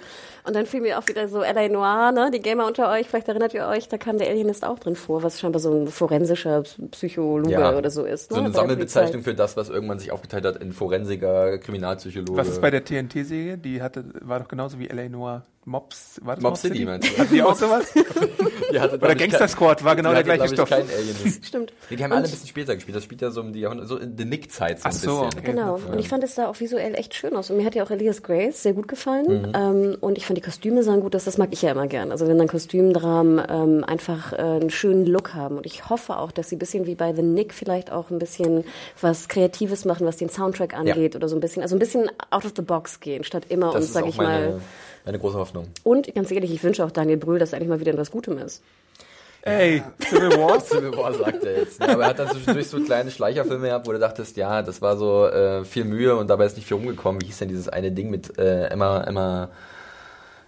Und 0.45 0.57
dann 0.57 0.65
fiel 0.67 0.81
mir 0.81 0.99
auch 0.99 1.07
wieder 1.07 1.29
so 1.29 1.43
L.A. 1.43 1.69
Noir, 1.69 2.11
ne? 2.13 2.31
die 2.33 2.41
Gamer 2.41 2.67
unter 2.67 2.91
euch, 2.91 3.07
vielleicht 3.09 3.29
erinnert 3.29 3.53
ihr 3.53 3.67
euch, 3.67 3.89
da 3.89 3.99
kam 3.99 4.17
der 4.17 4.29
Alienist 4.31 4.65
auch 4.65 4.79
drin 4.79 4.97
vor, 4.97 5.23
was 5.23 5.39
scheinbar 5.41 5.61
so 5.61 5.71
ein 5.75 5.89
forensischer 5.89 6.63
Psychologe 6.93 7.51
Ja. 7.53 7.77
oder 7.77 7.91
so 7.91 8.05
ist. 8.05 8.31
Ne? 8.31 8.37
So 8.37 8.43
eine 8.43 8.53
Sammelbezeichnung 8.55 9.23
für 9.23 9.35
das, 9.35 9.57
was 9.59 9.69
irgendwann 9.69 9.99
sich 9.99 10.11
aufgeteilt 10.11 10.47
hat 10.47 10.57
in 10.57 10.73
Forensiker, 10.73 11.59
Kriminalpsychologe. 11.59 12.37
Was 12.37 12.49
ist 12.49 12.61
bei 12.63 12.71
der 12.71 12.83
TNT-Serie? 12.85 13.59
Die 13.59 13.83
hatte, 13.83 14.05
war 14.23 14.41
doch 14.41 14.49
genauso 14.49 14.79
wie 14.79 14.89
L.A. 14.89 15.09
Noir. 15.09 15.45
Mops, 15.69 16.21
war 16.25 16.35
das 16.35 16.43
Mob 16.43 16.57
City, 16.57 16.85
meinst 16.85 17.09
du? 17.11 17.19
Hat 17.19 17.31
die 17.31 17.43
auch 17.43 17.55
sowas? 17.55 17.85
Die 18.73 18.79
hatte, 18.81 18.97
Oder 18.97 19.15
Gangster 19.15 19.39
kein- 19.39 19.49
Squad 19.49 19.83
war 19.85 19.97
genau 19.97 20.11
die 20.11 20.17
der 20.23 20.25
hatte, 20.25 20.37
gleiche 20.37 20.45
ich, 20.55 20.59
Stoff. 20.59 20.69
Kein 20.69 20.83
Alienist. 20.91 21.45
Stimmt. 21.47 21.73
Nee, 21.89 21.97
die 21.97 22.05
haben 22.05 22.13
alle 22.13 22.25
ein 22.25 22.31
bisschen 22.31 22.47
später 22.49 22.75
gespielt. 22.75 22.97
Das 22.97 23.05
spielt 23.05 23.23
ja 23.23 23.31
so 23.31 23.41
um 23.41 23.53
die 23.55 23.61
Jahrhundert, 23.61 23.89
so 23.89 23.97
in 23.97 24.15
der 24.17 24.27
Nick-Zeit 24.27 24.79
so 24.81 24.85
ein 24.89 24.93
Ach 24.93 24.99
so, 24.99 25.21
bisschen. 25.23 25.39
okay. 25.41 25.51
Genau, 25.53 25.75
und 25.91 25.99
ich 25.99 26.09
fand 26.09 26.23
es 26.23 26.35
da 26.35 26.49
auch 26.49 26.61
visuell 26.61 26.95
echt 26.95 27.15
schön 27.15 27.35
aus. 27.35 27.51
Und 27.51 27.57
mir 27.57 27.65
hat 27.65 27.75
ja 27.75 27.83
auch 27.83 27.91
Elias 27.91 28.23
Grace 28.23 28.63
sehr 28.63 28.75
gut 28.75 28.87
gefallen. 28.89 29.53
Ähm, 29.55 29.97
und 30.01 30.19
ich 30.19 30.27
fand 30.27 30.37
die 30.37 30.43
Kostüme 30.43 30.83
sahen 30.83 31.01
gut 31.01 31.17
aus, 31.17 31.25
das 31.25 31.39
mag 31.39 31.49
ich 31.53 31.63
ja 31.63 31.71
immer 31.73 31.87
gern. 31.87 32.11
Also 32.13 32.27
wenn 32.29 32.37
dann 32.37 32.49
Kostümdramen 32.49 33.43
ähm, 33.49 33.85
einfach 33.85 34.33
äh, 34.35 34.37
einen 34.37 34.71
schönen 34.71 35.07
Look 35.07 35.33
haben. 35.35 35.57
Und 35.57 35.65
ich 35.67 35.89
hoffe 35.89 36.19
auch, 36.19 36.31
dass 36.31 36.51
sie 36.51 36.57
ein 36.57 36.59
bisschen 36.59 36.87
wie 36.87 36.95
bei 36.95 37.15
The 37.15 37.23
Nick 37.23 37.55
vielleicht 37.55 37.91
auch 37.91 38.11
ein 38.11 38.19
bisschen 38.19 38.65
was 39.01 39.29
Kreatives 39.29 39.85
machen, 39.87 40.07
was 40.07 40.19
den 40.19 40.29
Soundtrack 40.29 40.75
angeht 40.77 41.17
oder 41.17 41.29
so 41.29 41.37
ein 41.37 41.41
bisschen, 41.41 41.63
also 41.63 41.75
ein 41.75 41.79
bisschen 41.79 42.11
out 42.31 42.45
of 42.45 42.53
the 42.55 42.63
box 42.63 43.01
gehen, 43.01 43.25
statt 43.25 43.45
immer 43.49 43.67
Das 43.69 43.77
und 43.77 43.83
ist 43.83 43.93
sag 43.95 44.07
ich 44.07 44.17
meine, 44.19 44.47
mal. 44.51 44.61
Meine 45.09 45.19
große 45.19 45.39
Hoffnung. 45.39 45.69
Und 45.85 46.15
ganz 46.15 46.31
ehrlich, 46.31 46.53
ich 46.53 46.63
wünsche 46.63 46.85
auch 46.85 46.91
Daniel 46.91 47.17
Brühl, 47.17 47.39
dass 47.39 47.53
er 47.53 47.57
endlich 47.57 47.71
mal 47.71 47.81
wieder 47.81 47.93
in 47.93 47.99
was 47.99 48.11
Gutem 48.11 48.37
ist. 48.37 48.63
Ey, 49.41 49.83
Civil 50.05 50.31
War? 50.39 50.61
Civil 50.65 50.95
War 50.95 51.15
sagt 51.15 51.43
er 51.45 51.59
jetzt. 51.61 51.81
Ne? 51.81 51.89
Aber 51.89 52.03
er 52.03 52.09
hat 52.11 52.19
dann 52.19 52.29
zwischendurch 52.29 52.67
so 52.69 52.79
kleine 52.81 53.11
Schleicherfilme 53.11 53.69
gehabt, 53.69 53.87
wo 53.87 53.93
du 53.93 53.99
dachtest, 53.99 54.37
ja, 54.37 54.61
das 54.61 54.83
war 54.83 54.99
so 54.99 55.27
äh, 55.27 55.65
viel 55.65 55.85
Mühe 55.85 56.15
und 56.15 56.29
dabei 56.29 56.45
ist 56.45 56.57
nicht 56.57 56.67
viel 56.69 56.77
rumgekommen. 56.77 57.23
Wie 57.23 57.27
hieß 57.27 57.39
denn 57.39 57.49
dieses 57.49 57.71
eine 57.71 57.91
Ding 57.91 58.11
mit 58.11 58.39
äh, 58.39 58.67
Emma, 58.67 59.03
Emma, 59.05 59.49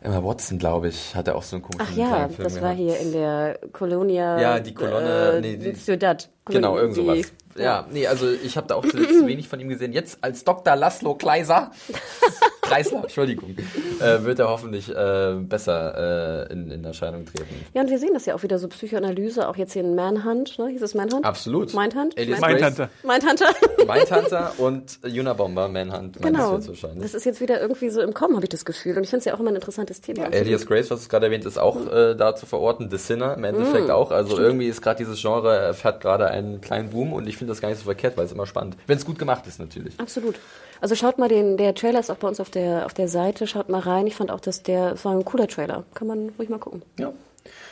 Emma 0.02 0.22
Watson, 0.22 0.58
glaube 0.58 0.88
ich, 0.88 1.14
hat 1.14 1.28
er 1.28 1.36
auch 1.36 1.42
so 1.42 1.56
einen 1.56 1.62
komischen 1.62 1.86
Ach 1.90 1.96
ja, 1.96 2.28
Film 2.28 2.42
das 2.44 2.54
war 2.60 2.74
gehabt. 2.74 2.78
hier 2.78 2.98
in 2.98 3.12
der 3.12 3.58
Colonia. 3.72 4.38
Ja, 4.40 4.60
die 4.60 4.74
Kolonne, 4.74 5.32
Äh, 5.36 5.40
nee, 5.40 5.56
die- 5.56 5.72
Ciudad. 5.72 6.28
Genau, 6.46 6.76
irgend 6.76 6.96
sowas. 6.96 7.32
Ja, 7.56 7.86
nee, 7.90 8.06
also 8.06 8.30
ich 8.30 8.56
habe 8.56 8.66
da 8.68 8.76
auch 8.76 8.86
zuletzt 8.86 9.10
wenig 9.26 9.48
von 9.48 9.60
ihm 9.60 9.68
gesehen. 9.68 9.92
Jetzt 9.92 10.18
als 10.22 10.44
Dr. 10.44 10.76
Laszlo 10.76 11.14
Kleiser, 11.14 11.72
Kreisler, 12.62 13.02
Entschuldigung, 13.02 13.56
äh, 14.00 14.22
wird 14.22 14.38
er 14.38 14.48
hoffentlich 14.48 14.88
äh, 14.88 15.34
besser 15.40 16.46
äh, 16.48 16.52
in, 16.52 16.70
in 16.70 16.84
Erscheinung 16.84 17.26
treten. 17.26 17.66
Ja, 17.74 17.82
und 17.82 17.90
wir 17.90 17.98
sehen 17.98 18.14
das 18.14 18.26
ja 18.26 18.34
auch 18.34 18.42
wieder 18.42 18.58
so 18.58 18.68
Psychoanalyse, 18.68 19.48
auch 19.48 19.56
jetzt 19.56 19.72
hier 19.72 19.82
in 19.82 19.94
Manhunt, 19.94 20.58
ne? 20.58 20.68
Hieß 20.68 20.82
es 20.82 20.94
Manhunt? 20.94 21.24
Absolut. 21.24 21.74
Mindhunt? 21.74 22.16
Alias 22.16 22.40
Mindhunter. 22.40 22.88
Mindhunter. 23.02 23.54
Mindhunter 23.86 24.52
und 24.58 25.00
Unabomber, 25.04 25.68
Manhunt, 25.68 26.22
genau. 26.22 26.56
das. 26.58 26.80
Das 26.96 27.14
ist 27.14 27.24
jetzt 27.24 27.40
wieder 27.40 27.60
irgendwie 27.60 27.90
so 27.90 28.00
im 28.00 28.14
Kommen, 28.14 28.36
habe 28.36 28.44
ich 28.44 28.50
das 28.50 28.64
Gefühl. 28.64 28.96
Und 28.96 29.04
ich 29.04 29.10
finde 29.10 29.20
es 29.20 29.24
ja 29.24 29.34
auch 29.34 29.40
immer 29.40 29.50
ein 29.50 29.56
interessantes 29.56 30.00
Thema. 30.00 30.26
Alias 30.32 30.66
Grace, 30.66 30.90
was 30.90 31.02
du 31.02 31.08
gerade 31.08 31.26
erwähnt, 31.26 31.44
ist 31.44 31.58
auch 31.58 31.76
äh, 31.92 32.14
da 32.14 32.36
zu 32.36 32.46
verorten. 32.46 32.88
The 32.90 32.96
Sinner 32.96 33.34
im 33.36 33.44
Endeffekt 33.44 33.80
Mm, 33.88 33.90
auch. 33.90 34.10
Also 34.10 34.38
irgendwie 34.38 34.66
ist 34.66 34.82
gerade 34.82 34.98
dieses 34.98 35.20
Genre 35.20 35.56
erfährt 35.56 36.00
gerade 36.00 36.28
einen 36.28 36.60
kleinen 36.60 36.90
Boom 36.90 37.12
und 37.12 37.26
ich 37.26 37.36
finde 37.40 37.50
das 37.50 37.60
gar 37.60 37.68
nicht 37.68 37.78
so 37.78 37.84
verkehrt, 37.84 38.16
weil 38.16 38.26
es 38.26 38.32
immer 38.32 38.46
spannend. 38.46 38.76
Wenn 38.86 38.96
es 38.96 39.04
gut 39.04 39.18
gemacht 39.18 39.46
ist 39.48 39.58
natürlich. 39.58 39.98
Absolut. 39.98 40.36
Also 40.80 40.94
schaut 40.94 41.18
mal 41.18 41.28
den, 41.28 41.56
der 41.56 41.74
Trailer 41.74 41.98
ist 41.98 42.10
auch 42.10 42.16
bei 42.16 42.28
uns 42.28 42.38
auf 42.38 42.50
der, 42.50 42.86
auf 42.86 42.94
der 42.94 43.08
Seite, 43.08 43.48
schaut 43.48 43.68
mal 43.68 43.80
rein. 43.80 44.06
Ich 44.06 44.14
fand 44.14 44.30
auch, 44.30 44.40
dass 44.40 44.62
der, 44.62 44.92
es 44.92 45.04
war 45.04 45.12
ein 45.12 45.24
cooler 45.24 45.48
Trailer. 45.48 45.84
Kann 45.94 46.06
man 46.06 46.30
ruhig 46.38 46.48
mal 46.48 46.58
gucken. 46.58 46.82
Ja. 46.98 47.12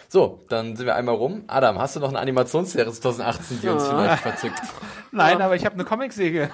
So, 0.09 0.41
dann 0.49 0.75
sind 0.75 0.87
wir 0.87 0.95
einmal 0.95 1.15
rum. 1.15 1.45
Adam, 1.47 1.79
hast 1.79 1.95
du 1.95 2.01
noch 2.01 2.09
eine 2.09 2.19
Animationsserie 2.19 2.91
2018, 2.91 3.61
die 3.63 3.69
uns 3.69 3.87
vielleicht 3.87 4.23
verzückt? 4.23 4.61
Nein, 5.13 5.41
aber 5.41 5.55
ich 5.55 5.65
habe 5.65 5.75
eine 5.75 5.85
Comicsäge. 5.85 6.51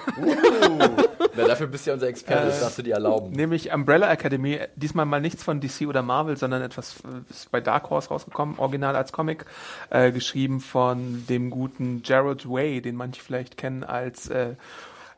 Na, 1.35 1.47
dafür 1.47 1.67
bist 1.67 1.85
du 1.85 1.89
ja 1.89 1.93
unser 1.95 2.07
Experte, 2.07 2.45
das 2.45 2.61
darfst 2.61 2.77
du 2.77 2.83
dir 2.83 2.93
erlauben. 2.93 3.31
Nämlich 3.31 3.73
Umbrella 3.73 4.11
Academy. 4.11 4.59
Diesmal 4.75 5.05
mal 5.05 5.19
nichts 5.21 5.43
von 5.43 5.59
DC 5.59 5.87
oder 5.87 6.01
Marvel, 6.01 6.37
sondern 6.37 6.61
etwas 6.61 6.97
äh, 7.03 7.29
ist 7.29 7.51
bei 7.51 7.61
Dark 7.61 7.89
Horse 7.89 8.09
rausgekommen, 8.09 8.57
original 8.57 8.95
als 8.95 9.11
Comic, 9.11 9.45
äh, 9.89 10.11
geschrieben 10.11 10.59
von 10.61 11.25
dem 11.27 11.49
guten 11.49 12.03
Gerald 12.03 12.49
Way, 12.49 12.81
den 12.81 12.95
manche 12.95 13.21
vielleicht 13.21 13.57
kennen 13.57 13.83
als 13.83 14.29
äh, 14.29 14.45
äh, 14.45 14.55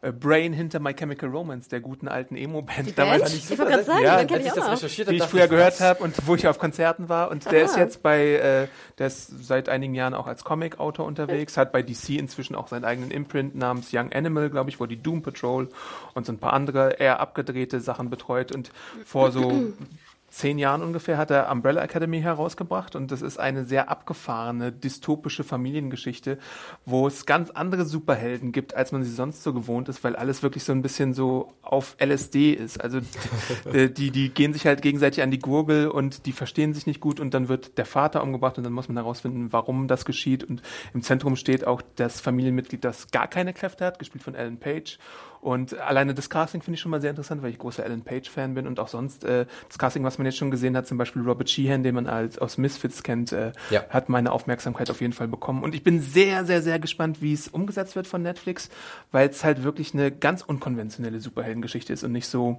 Brain 0.01 0.53
hinter 0.53 0.79
My 0.79 0.93
Chemical 0.93 1.29
Romance, 1.29 1.69
der 1.69 1.79
guten 1.79 2.07
alten 2.07 2.35
Emo-Band. 2.35 2.95
Band? 2.95 2.97
Damals, 2.97 3.33
Ich 3.33 3.49
wollte 3.57 3.71
gerade 3.71 3.83
sagen, 3.83 4.03
Ja, 4.03 4.17
den 4.17 4.27
kenne 4.27 4.39
ich 4.41 4.45
ich 4.45 4.51
auch 4.51 4.55
das 4.57 4.65
noch. 4.65 4.73
recherchiert 4.73 5.09
die 5.09 5.15
ich 5.15 5.23
früher 5.23 5.47
gehört 5.47 5.79
habe 5.79 6.03
und 6.03 6.15
wo 6.27 6.35
ich 6.35 6.47
auf 6.47 6.59
Konzerten 6.59 7.09
war. 7.09 7.31
Und 7.31 7.45
der 7.45 7.63
Aha. 7.63 7.65
ist 7.71 7.77
jetzt 7.77 8.03
bei, 8.03 8.33
äh, 8.35 8.67
der 8.97 9.07
ist 9.07 9.45
seit 9.45 9.69
einigen 9.69 9.95
Jahren 9.95 10.13
auch 10.13 10.27
als 10.27 10.43
Comic-Autor 10.43 11.05
unterwegs, 11.05 11.57
hat 11.57 11.71
bei 11.71 11.81
DC 11.81 12.09
inzwischen 12.17 12.55
auch 12.55 12.67
seinen 12.67 12.85
eigenen 12.85 13.11
Imprint 13.11 13.55
namens 13.55 13.89
Young 13.93 14.11
Animal, 14.13 14.49
glaube 14.49 14.69
ich, 14.69 14.79
wo 14.79 14.85
die 14.85 15.01
Doom 15.01 15.21
Patrol 15.23 15.69
und 16.13 16.25
so 16.25 16.31
ein 16.31 16.37
paar 16.37 16.53
andere 16.53 16.93
eher 16.99 17.19
abgedrehte 17.19 17.79
Sachen 17.79 18.09
betreut. 18.09 18.51
Und 18.51 18.71
vor 19.05 19.31
so 19.31 19.51
zehn 20.37 20.59
Jahren 20.59 20.83
ungefähr 20.83 21.17
hat 21.17 21.31
er 21.31 21.51
Umbrella 21.51 21.81
Academy 21.81 22.21
herausgebracht 22.21 22.95
und 22.95 23.11
das 23.11 23.23
ist 23.23 23.39
eine 23.39 23.65
sehr 23.65 23.89
abgefahrene, 23.89 24.71
dystopische 24.71 25.43
Familiengeschichte, 25.43 26.37
wo 26.85 27.07
es 27.07 27.25
ganz 27.25 27.49
andere 27.49 27.85
Superhelden 27.85 28.51
gibt, 28.51 28.75
als 28.75 28.91
man 28.91 29.03
sie 29.03 29.11
sonst 29.11 29.41
so 29.41 29.51
gewohnt 29.51 29.89
ist, 29.89 30.03
weil 30.03 30.15
alles 30.15 30.43
wirklich 30.43 30.63
so 30.63 30.73
ein 30.73 30.83
bisschen 30.83 31.15
so 31.15 31.53
auf 31.63 31.97
LSD 31.99 32.53
ist. 32.53 32.79
Also 32.79 32.99
äh, 33.73 33.89
die, 33.89 34.11
die 34.11 34.29
gehen 34.29 34.53
sich 34.53 34.67
halt 34.67 34.83
gegenseitig 34.83 35.23
an 35.23 35.31
die 35.31 35.39
Gurgel 35.39 35.87
und 35.87 36.27
die 36.27 36.33
verstehen 36.33 36.73
sich 36.73 36.85
nicht 36.85 37.01
gut 37.01 37.19
und 37.19 37.33
dann 37.33 37.49
wird 37.49 37.79
der 37.79 37.85
Vater 37.85 38.21
umgebracht 38.21 38.59
und 38.59 38.63
dann 38.63 38.73
muss 38.73 38.87
man 38.87 38.97
herausfinden, 38.97 39.51
warum 39.51 39.87
das 39.87 40.05
geschieht 40.05 40.43
und 40.43 40.61
im 40.93 41.01
Zentrum 41.01 41.35
steht 41.35 41.65
auch 41.65 41.81
das 41.95 42.21
Familienmitglied, 42.21 42.83
das 42.83 43.09
gar 43.09 43.27
keine 43.27 43.53
Kräfte 43.53 43.85
hat, 43.85 43.97
gespielt 43.97 44.23
von 44.23 44.35
Alan 44.35 44.59
Page. 44.59 44.99
Und 45.41 45.77
alleine 45.79 46.13
das 46.13 46.29
Casting 46.29 46.61
finde 46.61 46.75
ich 46.75 46.81
schon 46.81 46.91
mal 46.91 47.01
sehr 47.01 47.09
interessant, 47.11 47.41
weil 47.43 47.51
ich 47.51 47.57
großer 47.57 47.83
Alan 47.83 48.01
Page-Fan 48.01 48.53
bin 48.53 48.67
und 48.67 48.79
auch 48.79 48.87
sonst 48.87 49.23
äh, 49.23 49.45
das 49.67 49.77
Casting, 49.77 50.03
was 50.03 50.17
man 50.17 50.25
jetzt 50.25 50.37
schon 50.37 50.51
gesehen 50.51 50.75
hat, 50.75 50.87
zum 50.87 50.97
Beispiel 50.97 51.21
Robert 51.21 51.49
Sheehan, 51.49 51.83
den 51.83 51.95
man 51.95 52.07
als 52.07 52.37
aus 52.39 52.57
Misfits 52.57 53.03
kennt, 53.03 53.31
äh, 53.31 53.51
Ja. 53.69 53.83
hat 53.89 54.09
meine 54.09 54.31
Aufmerksamkeit 54.31 54.89
auf 54.89 55.01
jeden 55.01 55.13
Fall 55.13 55.27
bekommen. 55.27 55.63
Und 55.63 55.75
ich 55.75 55.83
bin 55.83 56.01
sehr, 56.01 56.45
sehr, 56.45 56.61
sehr 56.61 56.79
gespannt, 56.79 57.21
wie 57.21 57.33
es 57.33 57.47
umgesetzt 57.47 57.95
wird 57.95 58.07
von 58.07 58.21
Netflix, 58.21 58.69
weil 59.11 59.29
es 59.29 59.43
halt 59.43 59.63
wirklich 59.63 59.93
eine 59.93 60.11
ganz 60.11 60.41
unkonventionelle 60.41 61.19
Superheldengeschichte 61.19 61.93
ist 61.93 62.03
und 62.03 62.11
nicht 62.11 62.27
so 62.27 62.57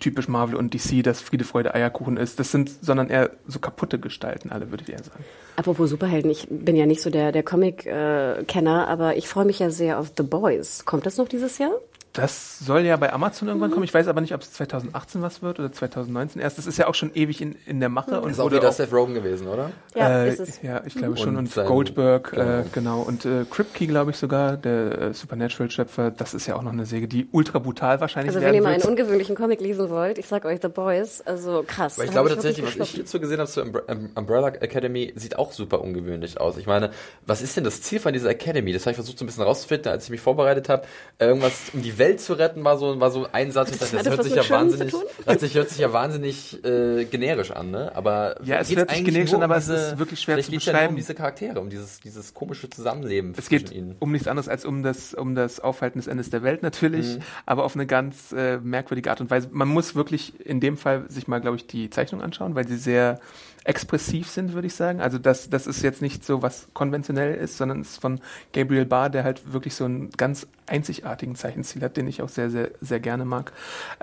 typisch 0.00 0.28
Marvel 0.28 0.56
und 0.56 0.74
DC, 0.74 1.02
dass 1.02 1.20
Friede, 1.20 1.44
Freude, 1.44 1.74
Eierkuchen 1.74 2.16
ist. 2.16 2.38
Das 2.40 2.50
sind, 2.50 2.70
sondern 2.82 3.08
eher 3.08 3.30
so 3.46 3.58
kaputte 3.58 3.98
Gestalten, 3.98 4.50
alle, 4.50 4.70
würde 4.70 4.84
ich 4.84 4.90
eher 4.90 5.02
sagen. 5.02 5.24
Apropos 5.56 5.88
Superhelden, 5.88 6.30
ich 6.30 6.46
bin 6.50 6.76
ja 6.76 6.84
nicht 6.84 7.00
so 7.00 7.10
der, 7.10 7.32
der 7.32 7.42
Comic-Kenner, 7.42 8.88
aber 8.88 9.16
ich 9.16 9.28
freue 9.28 9.44
mich 9.44 9.58
ja 9.58 9.70
sehr 9.70 9.98
auf 9.98 10.12
The 10.16 10.24
Boys. 10.24 10.84
Kommt 10.84 11.06
das 11.06 11.16
noch 11.16 11.28
dieses 11.28 11.58
Jahr? 11.58 11.72
Das 12.16 12.58
soll 12.58 12.80
ja 12.82 12.96
bei 12.96 13.12
Amazon 13.12 13.48
irgendwann 13.48 13.70
kommen. 13.70 13.84
Ich 13.84 13.92
weiß 13.94 14.08
aber 14.08 14.20
nicht, 14.20 14.34
ob 14.34 14.40
es 14.42 14.52
2018 14.52 15.22
was 15.22 15.42
wird 15.42 15.58
oder 15.58 15.70
2019 15.72 16.40
erst. 16.40 16.58
Das 16.58 16.66
ist 16.66 16.78
ja 16.78 16.88
auch 16.88 16.94
schon 16.94 17.10
ewig 17.14 17.40
in, 17.40 17.56
in 17.66 17.80
der 17.80 17.88
Mache. 17.88 18.20
Und 18.20 18.30
Ist 18.30 18.40
auch 18.40 18.50
wieder 18.50 18.68
auch- 18.68 18.72
Seth 18.72 18.92
Rogen 18.92 19.14
gewesen, 19.14 19.46
oder? 19.48 19.70
Ja, 19.94 20.24
äh, 20.24 20.28
ist 20.30 20.40
es. 20.40 20.62
Ja, 20.62 20.82
ich 20.86 20.94
glaube 20.94 21.16
schon. 21.16 21.36
Und 21.36 21.56
Und, 21.56 21.66
Goldberg, 21.66 22.30
genau. 22.30 22.44
genau. 22.44 22.58
Äh, 22.60 22.64
genau. 22.72 23.00
Und 23.02 23.24
äh, 23.24 23.44
Kripke, 23.50 23.86
glaube 23.86 24.10
ich 24.12 24.16
sogar, 24.16 24.56
der 24.56 24.98
äh, 25.00 25.14
Supernatural-Schöpfer. 25.14 26.10
Das 26.10 26.34
ist 26.34 26.46
ja 26.46 26.56
auch 26.56 26.62
noch 26.62 26.72
eine 26.72 26.86
Säge, 26.86 27.08
die 27.08 27.28
ultra 27.32 27.58
brutal 27.58 28.00
wahrscheinlich 28.00 28.34
Also 28.34 28.44
wenn 28.46 28.54
ihr 28.54 28.62
mal 28.62 28.72
einen 28.74 28.82
ungewöhnlichen 28.82 29.36
Comic 29.36 29.60
lesen 29.60 29.90
wollt, 29.90 30.18
ich 30.18 30.26
sag 30.26 30.44
euch 30.44 30.60
The 30.62 30.68
Boys, 30.68 31.20
also 31.22 31.64
krass. 31.66 31.96
Aber 31.98 32.04
ich 32.04 32.10
glaube 32.10 32.28
hab 32.30 32.36
tatsächlich, 32.36 32.64
was 32.78 32.88
ich 32.88 32.94
hierzu 32.94 33.20
gesehen 33.20 33.38
habe 33.38 33.48
zur 33.50 33.64
Umbre- 33.64 33.82
um- 33.90 34.10
Umbrella 34.14 34.48
Academy, 34.48 35.12
sieht 35.16 35.38
auch 35.38 35.52
super 35.52 35.80
ungewöhnlich 35.82 36.40
aus. 36.40 36.56
Ich 36.56 36.66
meine, 36.66 36.90
was 37.26 37.42
ist 37.42 37.56
denn 37.56 37.64
das 37.64 37.82
Ziel 37.82 38.00
von 38.00 38.12
dieser 38.12 38.30
Academy? 38.30 38.72
Das 38.72 38.82
habe 38.82 38.92
ich 38.92 38.96
versucht 38.96 39.18
so 39.18 39.24
ein 39.24 39.26
bisschen 39.26 39.42
rauszufinden, 39.44 39.90
als 39.92 40.04
ich 40.04 40.10
mich 40.10 40.20
vorbereitet 40.20 40.68
habe. 40.68 40.84
Irgendwas, 41.18 41.52
um 41.72 41.82
die 41.82 41.98
Welt 41.98 42.05
zu 42.14 42.34
retten, 42.34 42.62
war 42.62 42.78
so, 42.78 43.00
war 43.00 43.10
so 43.10 43.26
ein 43.32 43.50
Satz. 43.50 43.76
Das, 43.78 43.90
das 43.90 44.06
hört 44.08 44.22
sich 44.22 44.34
ja 44.34 44.48
wahnsinnig, 44.48 44.94
das 45.24 45.40
sich, 45.40 45.54
hört 45.54 45.68
sich 45.70 45.78
ja 45.78 45.92
wahnsinnig 45.92 46.64
äh, 46.64 47.04
generisch 47.06 47.50
an, 47.50 47.70
ne? 47.72 47.90
Aber 47.94 48.36
Ja, 48.44 48.58
es 48.60 48.68
hört 48.74 48.88
sich 48.90 48.98
eigentlich 48.98 49.04
generisch 49.14 49.34
an, 49.34 49.42
aber 49.42 49.56
es 49.56 49.68
ist 49.68 49.98
wirklich 49.98 50.20
schwer 50.20 50.40
zu 50.40 50.50
geht's 50.50 50.64
ja 50.66 50.72
nur 50.72 50.78
beschreiben. 50.78 50.90
um 50.94 50.96
diese 50.96 51.14
Charaktere, 51.14 51.60
um 51.60 51.68
dieses, 51.70 51.98
dieses 52.00 52.32
komische 52.34 52.70
Zusammenleben 52.70 53.32
Es 53.36 53.46
zwischen 53.46 53.64
geht 53.66 53.72
ihnen. 53.76 53.96
um 53.98 54.12
nichts 54.12 54.28
anderes 54.28 54.48
als 54.48 54.64
um 54.64 54.82
das, 54.82 55.12
um 55.14 55.34
das 55.34 55.58
Aufhalten 55.60 55.98
des 55.98 56.06
Endes 56.06 56.30
der 56.30 56.42
Welt 56.42 56.62
natürlich, 56.62 57.16
Mhm. 57.16 57.22
aber 57.46 57.64
auf 57.64 57.74
eine 57.74 57.86
ganz 57.86 58.32
äh, 58.32 58.58
merkwürdige 58.58 59.10
Art 59.10 59.20
und 59.20 59.30
Weise. 59.30 59.48
Man 59.50 59.68
muss 59.68 59.94
wirklich 59.94 60.38
in 60.44 60.60
dem 60.60 60.76
Fall 60.76 61.04
sich 61.08 61.26
mal, 61.28 61.40
glaube 61.40 61.56
ich, 61.56 61.66
die 61.66 61.90
Zeichnung 61.90 62.22
anschauen, 62.22 62.54
weil 62.54 62.68
sie 62.68 62.76
sehr 62.76 63.18
expressiv 63.66 64.28
sind, 64.28 64.54
würde 64.54 64.66
ich 64.66 64.74
sagen. 64.74 65.00
Also 65.00 65.18
das, 65.18 65.50
das 65.50 65.66
ist 65.66 65.82
jetzt 65.82 66.02
nicht 66.02 66.24
so, 66.24 66.42
was 66.42 66.68
konventionell 66.72 67.34
ist, 67.34 67.56
sondern 67.56 67.80
es 67.80 67.92
ist 67.92 68.00
von 68.00 68.20
Gabriel 68.52 68.86
Barr, 68.86 69.10
der 69.10 69.24
halt 69.24 69.52
wirklich 69.52 69.74
so 69.74 69.84
einen 69.84 70.10
ganz 70.10 70.46
einzigartigen 70.66 71.36
Zeichenstil 71.36 71.82
hat, 71.82 71.96
den 71.96 72.06
ich 72.06 72.22
auch 72.22 72.28
sehr, 72.28 72.50
sehr, 72.50 72.70
sehr 72.80 73.00
gerne 73.00 73.24
mag. 73.24 73.52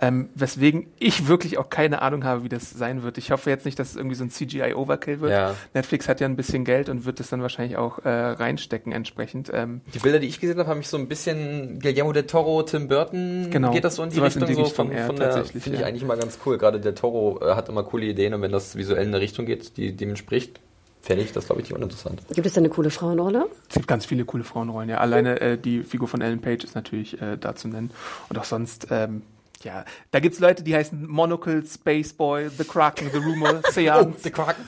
Ähm, 0.01 0.29
weswegen 0.35 0.87
ich 0.97 1.27
wirklich 1.27 1.57
auch 1.57 1.69
keine 1.69 2.01
Ahnung 2.01 2.23
habe, 2.23 2.43
wie 2.43 2.49
das 2.49 2.71
sein 2.71 3.03
wird. 3.03 3.17
Ich 3.17 3.31
hoffe 3.31 3.49
jetzt 3.49 3.65
nicht, 3.65 3.77
dass 3.79 3.91
es 3.91 3.95
irgendwie 3.95 4.15
so 4.15 4.23
ein 4.23 4.29
CGI-Overkill 4.29 5.21
wird. 5.21 5.31
Ja. 5.31 5.55
Netflix 5.73 6.07
hat 6.07 6.21
ja 6.21 6.27
ein 6.27 6.35
bisschen 6.35 6.63
Geld 6.65 6.89
und 6.89 7.05
wird 7.05 7.19
es 7.19 7.29
dann 7.29 7.41
wahrscheinlich 7.41 7.77
auch 7.77 7.99
äh, 8.05 8.09
reinstecken 8.09 8.91
entsprechend. 8.91 9.51
Ähm, 9.53 9.81
Die 9.93 9.99
Bilder, 9.99 10.19
die 10.19 10.27
ich 10.27 10.39
gesehen 10.39 10.57
habe, 10.57 10.69
haben 10.69 10.77
mich 10.77 10.87
so 10.87 10.97
ein 10.97 11.07
bisschen 11.07 11.79
Guillermo 11.79 12.13
del 12.13 12.23
Toro, 12.23 12.63
Tim 12.63 12.87
Burton, 12.87 13.49
Genau. 13.49 13.71
geht 13.71 13.83
das 13.83 13.95
so 13.95 14.03
in 14.03 14.09
die 14.09 14.15
Sowas 14.15 14.35
in 14.35 14.43
Richtung? 14.43 14.63
die 14.63 14.69
so 14.69 14.75
von, 14.75 14.87
Richtung 14.87 14.97
eher 14.97 15.07
von 15.07 15.15
der, 15.17 15.31
tatsächlich, 15.31 15.63
finde 15.63 15.75
ich 15.77 15.81
ja. 15.81 15.87
eigentlich 15.87 16.03
immer 16.03 16.17
ganz 16.17 16.39
cool. 16.45 16.57
Gerade 16.57 16.79
der 16.79 16.95
Toro 16.95 17.39
äh, 17.41 17.55
hat 17.55 17.69
immer 17.69 17.83
coole 17.83 18.05
Ideen 18.05 18.33
und 18.33 18.41
wenn 18.41 18.51
das 18.51 18.75
visuell 18.75 19.03
in 19.03 19.09
eine 19.09 19.19
Richtung 19.19 19.45
geht, 19.45 19.52
die 19.55 19.95
dem 19.95 20.09
entspricht, 20.09 20.59
fände 21.01 21.23
ich 21.23 21.33
das, 21.33 21.47
glaube 21.47 21.61
ich, 21.61 21.69
nicht 21.69 21.75
uninteressant. 21.75 22.21
Gibt 22.33 22.47
es 22.47 22.53
da 22.53 22.61
eine 22.61 22.69
coole 22.69 22.89
Frauenrolle? 22.89 23.49
Es 23.67 23.75
gibt 23.75 23.87
ganz 23.87 24.05
viele 24.05 24.25
coole 24.25 24.43
Frauenrollen, 24.43 24.89
ja. 24.89 24.97
Alleine 24.99 25.39
äh, 25.41 25.57
die 25.57 25.83
Figur 25.83 26.07
von 26.07 26.21
Ellen 26.21 26.41
Page 26.41 26.63
ist 26.63 26.75
natürlich 26.75 27.21
äh, 27.21 27.37
da 27.37 27.55
zu 27.55 27.67
nennen. 27.67 27.91
Und 28.29 28.37
auch 28.37 28.45
sonst, 28.45 28.87
ähm, 28.89 29.23
ja, 29.63 29.83
da 30.11 30.19
gibt's 30.19 30.39
Leute, 30.39 30.63
die 30.63 30.75
heißen 30.75 31.05
Monocle, 31.05 31.63
Spaceboy, 31.65 32.49
The 32.49 32.63
Kraken, 32.63 33.09
The 33.11 33.17
Rumor, 33.17 33.61
Seance. 33.71 34.31
Kraken. 34.31 34.63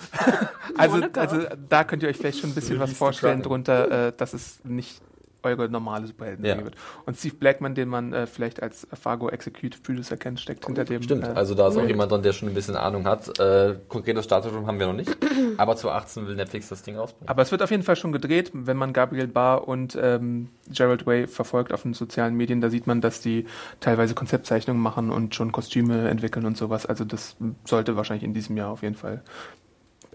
also, 0.78 1.02
also 1.14 1.48
da 1.70 1.84
könnt 1.86 2.04
ihr 2.04 2.10
euch 2.10 2.18
vielleicht 2.18 2.40
schon 2.40 2.50
ein 2.52 2.56
bisschen 2.56 2.80
was 2.80 2.90
the 2.90 2.96
vorstellen 2.96 3.42
drunter, 3.42 4.08
äh, 4.08 4.14
dass 4.16 4.34
es 4.34 4.60
nicht 4.66 5.02
eure 5.46 5.70
normale 5.70 6.08
Superhelden 6.08 6.44
Ja. 6.46 6.62
wird. 6.64 6.76
Und 7.06 7.18
Steve 7.18 7.36
Blackman, 7.36 7.76
den 7.76 7.88
man 7.88 8.12
äh, 8.14 8.28
vielleicht 8.28 8.62
als 8.62 8.88
Fargo 8.94 9.30
Executive 9.30 9.82
Producer 9.82 10.18
kennt, 10.18 10.40
steckt 10.40 10.66
hinter 10.66 10.84
dem. 10.84 11.02
Stimmt, 11.04 11.24
äh, 11.24 11.28
also 11.28 11.54
da 11.56 11.68
ist 11.70 11.78
auch 11.78 11.88
jemand 11.88 12.12
dran, 12.12 12.22
der 12.24 12.34
schon 12.34 12.50
ein 12.50 12.54
bisschen 12.56 12.76
Ahnung 12.76 13.06
hat. 13.06 13.40
Äh, 13.40 13.76
konkretes 13.88 14.26
Startdatum 14.26 14.68
haben 14.68 14.80
wir 14.80 14.88
noch 14.88 14.94
nicht, 14.94 15.16
aber 15.58 15.76
zu 15.76 15.90
18 15.90 16.28
will 16.28 16.36
Netflix 16.36 16.70
das 16.70 16.84
Ding 16.84 16.98
rausbringen. 16.98 17.30
Aber 17.30 17.42
es 17.42 17.52
wird 17.52 17.62
auf 17.62 17.72
jeden 17.72 17.84
Fall 17.84 17.96
schon 17.96 18.12
gedreht, 18.12 18.52
wenn 18.54 18.78
man 18.78 18.92
Gabriel 18.94 19.28
Barr 19.28 19.68
und 19.68 19.98
ähm, 20.02 20.50
Gerald 20.70 21.06
Way 21.06 21.28
verfolgt 21.28 21.72
auf 21.72 21.84
den 21.84 21.94
sozialen 21.94 22.36
Medien, 22.36 22.60
da 22.62 22.70
sieht 22.70 22.88
man, 22.88 23.02
dass 23.02 23.22
die 23.22 23.46
teilweise 23.80 24.16
Konzeptzeichnungen 24.16 24.82
machen 24.82 25.12
und 25.12 25.36
schon 25.36 25.52
Kostüme 25.52 26.10
entwickeln 26.10 26.46
und 26.46 26.58
sowas. 26.58 26.86
Also 26.86 27.06
das 27.06 27.36
sollte 27.66 27.96
wahrscheinlich 27.96 28.24
in 28.24 28.34
diesem 28.34 28.58
Jahr 28.58 28.72
auf 28.72 28.82
jeden 28.82 28.96
Fall 28.96 29.22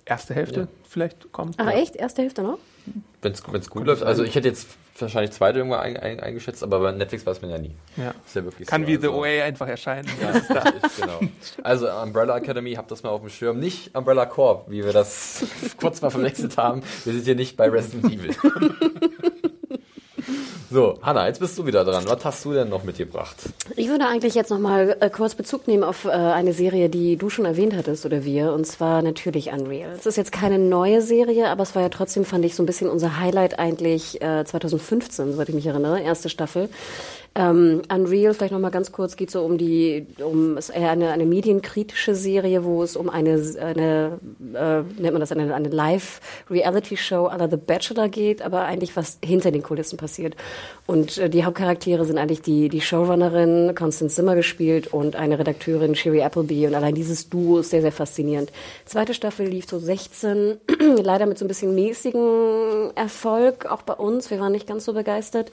erste 0.04 0.34
Hälfte 0.34 0.60
Ja. 0.60 0.66
vielleicht 0.88 1.30
kommen. 1.32 1.52
Ach 1.56 1.68
echt? 1.68 1.94
Erste 1.96 2.22
Hälfte 2.22 2.42
noch? 2.42 2.58
Wenn 3.22 3.32
es 3.32 3.42
gut 3.70 3.86
läuft, 3.86 4.02
also 4.02 4.24
ich 4.24 4.34
hätte 4.34 4.48
jetzt 4.48 4.68
wahrscheinlich 4.98 5.32
zweite 5.32 5.58
irgendwo 5.58 5.76
ein, 5.76 5.96
ein, 5.96 6.20
eingeschätzt, 6.20 6.62
aber 6.62 6.80
bei 6.80 6.92
Netflix 6.92 7.24
weiß 7.26 7.40
man 7.42 7.50
ja 7.50 7.58
nie. 7.58 7.74
Ja. 7.96 8.12
Ist 8.26 8.34
ja 8.36 8.44
wirklich 8.44 8.68
Kann 8.68 8.82
so, 8.82 8.88
wie 8.88 8.96
The 8.96 9.06
also- 9.08 9.20
OA 9.20 9.44
einfach 9.44 9.68
erscheinen. 9.68 10.08
Ja, 10.20 10.30
ist 10.30 10.48
genau. 11.00 11.20
Also 11.62 11.90
Umbrella 11.90 12.36
Academy, 12.36 12.74
habt 12.74 12.90
das 12.90 13.02
mal 13.02 13.10
auf 13.10 13.20
dem 13.20 13.30
Schirm. 13.30 13.58
Nicht 13.58 13.94
Umbrella 13.94 14.26
Corp, 14.26 14.70
wie 14.70 14.84
wir 14.84 14.92
das 14.92 15.44
kurz 15.78 16.00
mal 16.02 16.10
verwechselt 16.10 16.56
haben. 16.56 16.82
Wir 17.04 17.12
sind 17.12 17.24
hier 17.24 17.36
nicht 17.36 17.56
bei 17.56 17.68
Resident 17.68 18.04
Evil. 18.12 18.34
So, 20.72 21.00
Hanna, 21.02 21.26
jetzt 21.26 21.40
bist 21.40 21.58
du 21.58 21.66
wieder 21.66 21.84
dran. 21.84 22.04
Was 22.06 22.24
hast 22.24 22.44
du 22.44 22.52
denn 22.52 22.68
noch 22.68 22.84
mitgebracht? 22.84 23.34
Ich 23.74 23.88
würde 23.88 24.06
eigentlich 24.06 24.36
jetzt 24.36 24.50
noch 24.50 24.60
mal 24.60 24.96
äh, 25.00 25.10
kurz 25.10 25.34
Bezug 25.34 25.66
nehmen 25.66 25.82
auf 25.82 26.04
äh, 26.04 26.10
eine 26.10 26.52
Serie, 26.52 26.88
die 26.88 27.16
du 27.16 27.28
schon 27.28 27.44
erwähnt 27.44 27.74
hattest 27.74 28.06
oder 28.06 28.24
wir, 28.24 28.52
und 28.52 28.68
zwar 28.68 29.02
natürlich 29.02 29.50
Unreal. 29.50 29.90
Es 29.98 30.06
ist 30.06 30.14
jetzt 30.14 30.30
keine 30.30 30.60
neue 30.60 31.02
Serie, 31.02 31.48
aber 31.48 31.64
es 31.64 31.74
war 31.74 31.82
ja 31.82 31.88
trotzdem, 31.88 32.24
fand 32.24 32.44
ich, 32.44 32.54
so 32.54 32.62
ein 32.62 32.66
bisschen 32.66 32.88
unser 32.88 33.18
Highlight 33.18 33.58
eigentlich 33.58 34.22
äh, 34.22 34.44
2015, 34.44 35.32
soweit 35.32 35.48
ich 35.48 35.56
mich 35.56 35.66
erinnere, 35.66 36.02
erste 36.02 36.28
Staffel. 36.28 36.68
Ähm, 37.36 37.82
Unreal, 37.92 38.34
vielleicht 38.34 38.52
noch 38.52 38.58
mal 38.58 38.70
ganz 38.70 38.90
kurz, 38.90 39.16
geht 39.16 39.30
so 39.30 39.42
um 39.42 39.56
die, 39.56 40.04
um 40.18 40.56
ist 40.56 40.70
eher 40.70 40.90
eine, 40.90 41.10
eine 41.10 41.24
medienkritische 41.24 42.16
Serie, 42.16 42.64
wo 42.64 42.82
es 42.82 42.96
um 42.96 43.08
eine, 43.08 43.40
eine 43.60 44.18
äh, 44.52 44.82
nennt 45.00 45.12
man 45.12 45.20
das, 45.20 45.30
eine, 45.30 45.54
eine 45.54 45.68
Live-Reality-Show 45.68 47.28
à 47.28 47.38
la 47.38 47.48
The 47.48 47.56
Bachelor 47.56 48.08
geht, 48.08 48.42
aber 48.42 48.64
eigentlich 48.64 48.96
was 48.96 49.18
hinter 49.24 49.52
den 49.52 49.62
Kulissen 49.62 49.96
passiert. 49.96 50.34
Und 50.86 51.18
äh, 51.18 51.30
die 51.30 51.44
Hauptcharaktere 51.44 52.04
sind 52.04 52.18
eigentlich 52.18 52.42
die, 52.42 52.68
die 52.68 52.80
Showrunnerin, 52.80 53.76
Constance 53.76 54.16
Zimmer 54.16 54.34
gespielt, 54.34 54.88
und 54.92 55.14
eine 55.14 55.38
Redakteurin, 55.38 55.94
Sherry 55.94 56.22
Appleby. 56.22 56.66
Und 56.66 56.74
allein 56.74 56.96
dieses 56.96 57.28
Duo 57.28 57.58
ist 57.58 57.70
sehr, 57.70 57.82
sehr 57.82 57.92
faszinierend. 57.92 58.50
Zweite 58.86 59.14
Staffel 59.14 59.46
lief 59.46 59.68
so 59.68 59.78
16, 59.78 60.58
leider 61.00 61.26
mit 61.26 61.38
so 61.38 61.44
ein 61.44 61.48
bisschen 61.48 61.76
mäßigen 61.76 62.90
Erfolg, 62.96 63.66
auch 63.66 63.82
bei 63.82 63.94
uns. 63.94 64.30
Wir 64.32 64.40
waren 64.40 64.50
nicht 64.50 64.66
ganz 64.66 64.84
so 64.84 64.94
begeistert. 64.94 65.52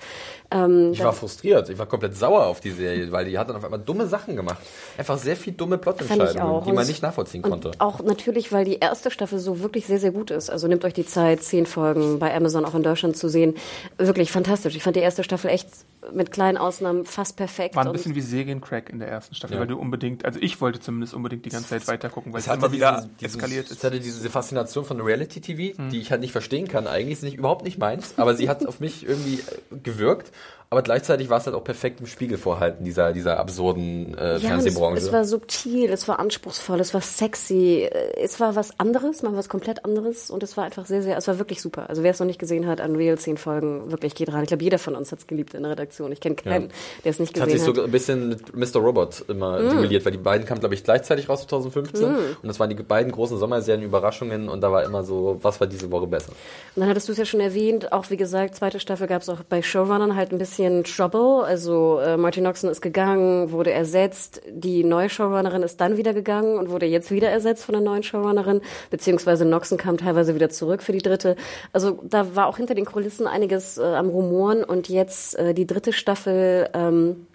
Ähm, 0.50 0.92
Ich 0.94 1.04
war 1.04 1.14
frustriert. 1.14 1.67
Ich 1.70 1.78
war 1.78 1.86
komplett 1.86 2.16
sauer 2.16 2.46
auf 2.46 2.60
die 2.60 2.72
Serie, 2.72 3.12
weil 3.12 3.26
die 3.26 3.38
hat 3.38 3.50
dann 3.50 3.56
auf 3.56 3.64
einmal 3.64 3.80
dumme 3.80 4.08
Sachen 4.08 4.36
gemacht. 4.36 4.60
Einfach 4.98 5.18
sehr 5.18 5.36
viel 5.36 5.54
dumme 5.54 5.78
Plotentscheidungen, 5.78 6.64
die 6.66 6.72
man 6.72 6.88
nicht 6.88 7.02
nachvollziehen 7.02 7.44
und 7.44 7.50
konnte. 7.52 7.72
Auch 7.80 8.02
natürlich, 8.02 8.52
weil 8.52 8.66
die 8.66 8.80
erste 8.80 9.12
Staffel 9.12 9.40
so 9.40 9.60
wirklich 9.62 9.86
sehr, 9.86 10.00
sehr 10.00 10.12
gut 10.12 10.32
ist. 10.32 10.50
Also 10.50 10.68
nehmt 10.68 10.84
euch 10.86 10.94
die 10.94 11.06
Zeit, 11.06 11.44
zehn 11.44 11.66
Folgen 11.66 12.20
bei 12.20 12.34
Amazon 12.36 12.66
auch 12.66 12.76
in 12.76 12.84
Deutschland 12.84 13.18
zu 13.18 13.30
sehen. 13.30 13.56
Wirklich 13.98 14.32
fantastisch. 14.32 14.76
Ich 14.76 14.84
fand 14.84 14.96
die 14.96 15.02
erste 15.02 15.24
Staffel 15.24 15.50
echt 15.50 15.68
mit 16.14 16.32
kleinen 16.32 16.58
Ausnahmen 16.58 17.04
fast 17.06 17.36
perfekt. 17.36 17.76
War 17.76 17.86
ein 17.86 17.92
bisschen 17.92 18.16
wie 18.16 18.22
Seriencrack 18.22 18.90
in 18.90 19.00
der 19.00 19.10
ersten 19.10 19.36
Staffel, 19.36 19.56
Ja. 19.56 19.60
weil 19.60 19.68
du 19.68 19.78
unbedingt, 19.78 20.24
also 20.24 20.40
ich 20.42 20.62
wollte 20.62 20.80
zumindest 20.80 21.14
unbedingt 21.14 21.44
die 21.46 21.50
ganze 21.50 21.68
Zeit 21.68 21.86
weitergucken, 21.88 22.32
weil 22.32 22.40
es, 22.40 22.48
Es 22.48 22.54
immer 22.56 22.72
wieder 22.72 23.06
dieses- 23.20 23.36
eskaliert 23.36 23.66
Es 23.66 23.72
ist. 23.72 23.84
hatte 23.84 24.00
diese 24.00 24.30
Faszination 24.30 24.86
von 24.86 25.02
Reality-TV, 25.02 25.82
Mhm. 25.82 25.90
die 25.90 26.00
ich 26.00 26.12
halt 26.12 26.22
nicht 26.22 26.32
verstehen 26.32 26.68
kann. 26.70 26.88
Eigentlich 26.88 27.14
ist 27.18 27.24
nicht, 27.24 27.36
überhaupt 27.38 27.66
nicht 27.66 27.78
meins, 27.78 28.14
aber 28.18 28.36
sie 28.36 28.48
hat 28.48 28.66
auf 28.66 28.80
mich 28.80 29.06
irgendwie 29.06 29.40
gewirkt. 29.84 30.32
Aber 30.70 30.82
gleichzeitig 30.82 31.30
war 31.30 31.38
es 31.38 31.46
halt 31.46 31.56
auch 31.56 31.64
perfekt 31.64 32.02
im 32.02 32.08
Spiegel 32.08 32.38
vorhalten, 32.38 32.84
dieser, 32.84 33.14
dieser 33.14 33.40
absurden 33.40 34.18
äh, 34.18 34.22
ja, 34.26 34.32
und 34.32 34.36
es, 34.36 34.44
Fernsehbranche. 34.44 34.98
es 34.98 35.12
war 35.14 35.24
subtil, 35.24 35.90
es 35.90 36.10
war 36.10 36.20
anspruchsvoll, 36.20 36.82
es 36.82 36.94
war 36.94 37.00
sexy, 37.00 37.84
äh, 37.90 38.22
es 38.22 38.40
war 38.42 38.56
was 38.58 38.78
anderes, 38.78 39.24
mal 39.24 39.34
was 39.38 39.48
komplett 39.48 39.86
anderes 39.86 40.30
und 40.30 40.44
es 40.44 40.58
war 40.58 40.66
einfach 40.66 40.86
sehr, 40.86 41.02
sehr, 41.02 41.16
es 41.16 41.26
war 41.30 41.40
wirklich 41.40 41.62
super. 41.62 41.90
Also 41.90 42.04
wer 42.04 42.12
es 42.12 42.20
noch 42.20 42.28
nicht 42.28 42.38
gesehen 42.40 42.68
hat, 42.68 42.82
Unreal, 42.82 43.18
zehn 43.18 43.38
Folgen, 43.38 43.92
wirklich 43.92 44.14
geht 44.14 44.34
rein. 44.34 44.42
Ich 44.44 44.50
glaube, 44.50 44.64
jeder 44.64 44.78
von 44.78 44.96
uns 44.96 45.10
hat 45.14 45.20
es 45.20 45.28
geliebt 45.28 45.54
in 45.54 45.64
der 45.64 45.72
Redaktion. 45.72 46.12
Ich 46.12 46.20
kenne 46.20 46.36
keinen, 46.36 46.70
der 47.06 47.12
es 47.12 47.20
nicht 47.20 47.34
Das 47.38 47.44
hat 47.44 47.50
sich 47.50 47.60
gesehen 47.62 47.74
so 47.76 47.82
hat. 47.82 47.88
ein 47.88 47.92
bisschen 47.92 48.28
mit 48.28 48.54
Mr. 48.54 48.82
Robot 48.82 49.24
immer 49.30 49.60
Mm. 49.62 49.70
duelliert, 49.70 50.04
weil 50.04 50.12
die 50.12 50.18
beiden 50.18 50.46
kamen, 50.46 50.60
glaube 50.60 50.76
ich, 50.76 50.84
gleichzeitig 50.84 51.30
raus 51.30 51.48
2015. 51.48 52.04
Und 52.06 52.38
das 52.44 52.60
waren 52.60 52.70
die 52.70 52.76
beiden 52.76 53.14
großen 53.14 53.38
Sommerserien 53.38 53.84
Überraschungen 53.86 54.50
und 54.50 54.60
da 54.60 54.70
war 54.72 54.84
immer 54.84 55.04
so, 55.06 55.40
was 55.42 55.62
war 55.62 55.68
diese 55.68 55.90
Woche 55.92 56.08
besser? 56.08 56.34
Und 56.76 56.82
dann 56.82 56.90
hattest 56.90 57.08
du 57.08 57.14
es 57.14 57.18
ja 57.18 57.26
schon 57.26 57.40
erwähnt, 57.40 57.94
auch 57.94 58.10
wie 58.10 58.18
gesagt, 58.18 58.56
zweite 58.56 58.82
Staffel 58.82 59.08
gab 59.08 59.22
es 59.22 59.30
auch 59.30 59.44
bei 59.48 59.62
Showrunnern 59.62 60.16
halt 60.18 60.34
ein 60.34 60.38
bisschen 60.38 60.57
Trouble. 60.84 61.44
Also 61.46 62.00
äh, 62.00 62.18
Martin 62.18 62.44
Noxon 62.44 62.70
ist 62.70 62.82
gegangen, 62.82 63.52
wurde 63.52 63.72
ersetzt. 63.72 64.42
Die 64.50 64.84
neue 64.84 65.10
Showrunnerin 65.10 65.64
ist 65.64 65.80
dann 65.80 65.98
wieder 65.98 66.14
gegangen 66.14 66.58
und 66.58 66.70
wurde 66.70 66.86
jetzt 66.86 67.12
wieder 67.12 67.30
ersetzt 67.30 67.66
von 67.66 67.74
der 67.74 67.82
neuen 67.82 68.04
Showrunnerin. 68.04 68.62
Beziehungsweise 68.90 69.46
Noxon 69.46 69.78
kam 69.78 69.98
teilweise 69.98 70.36
wieder 70.36 70.50
zurück 70.50 70.84
für 70.84 70.92
die 70.92 71.02
dritte. 71.02 71.36
Also 71.74 72.00
da 72.04 72.36
war 72.36 72.48
auch 72.48 72.58
hinter 72.58 72.76
den 72.76 72.86
Kulissen 72.86 73.28
einiges 73.28 73.78
äh, 73.78 73.84
am 73.84 74.10
Rumoren. 74.10 74.64
Und 74.64 74.90
jetzt 74.90 75.38
äh, 75.38 75.54
die 75.54 75.68
dritte 75.68 75.94
Staffel... 75.94 76.70
Ähm, 76.74 77.28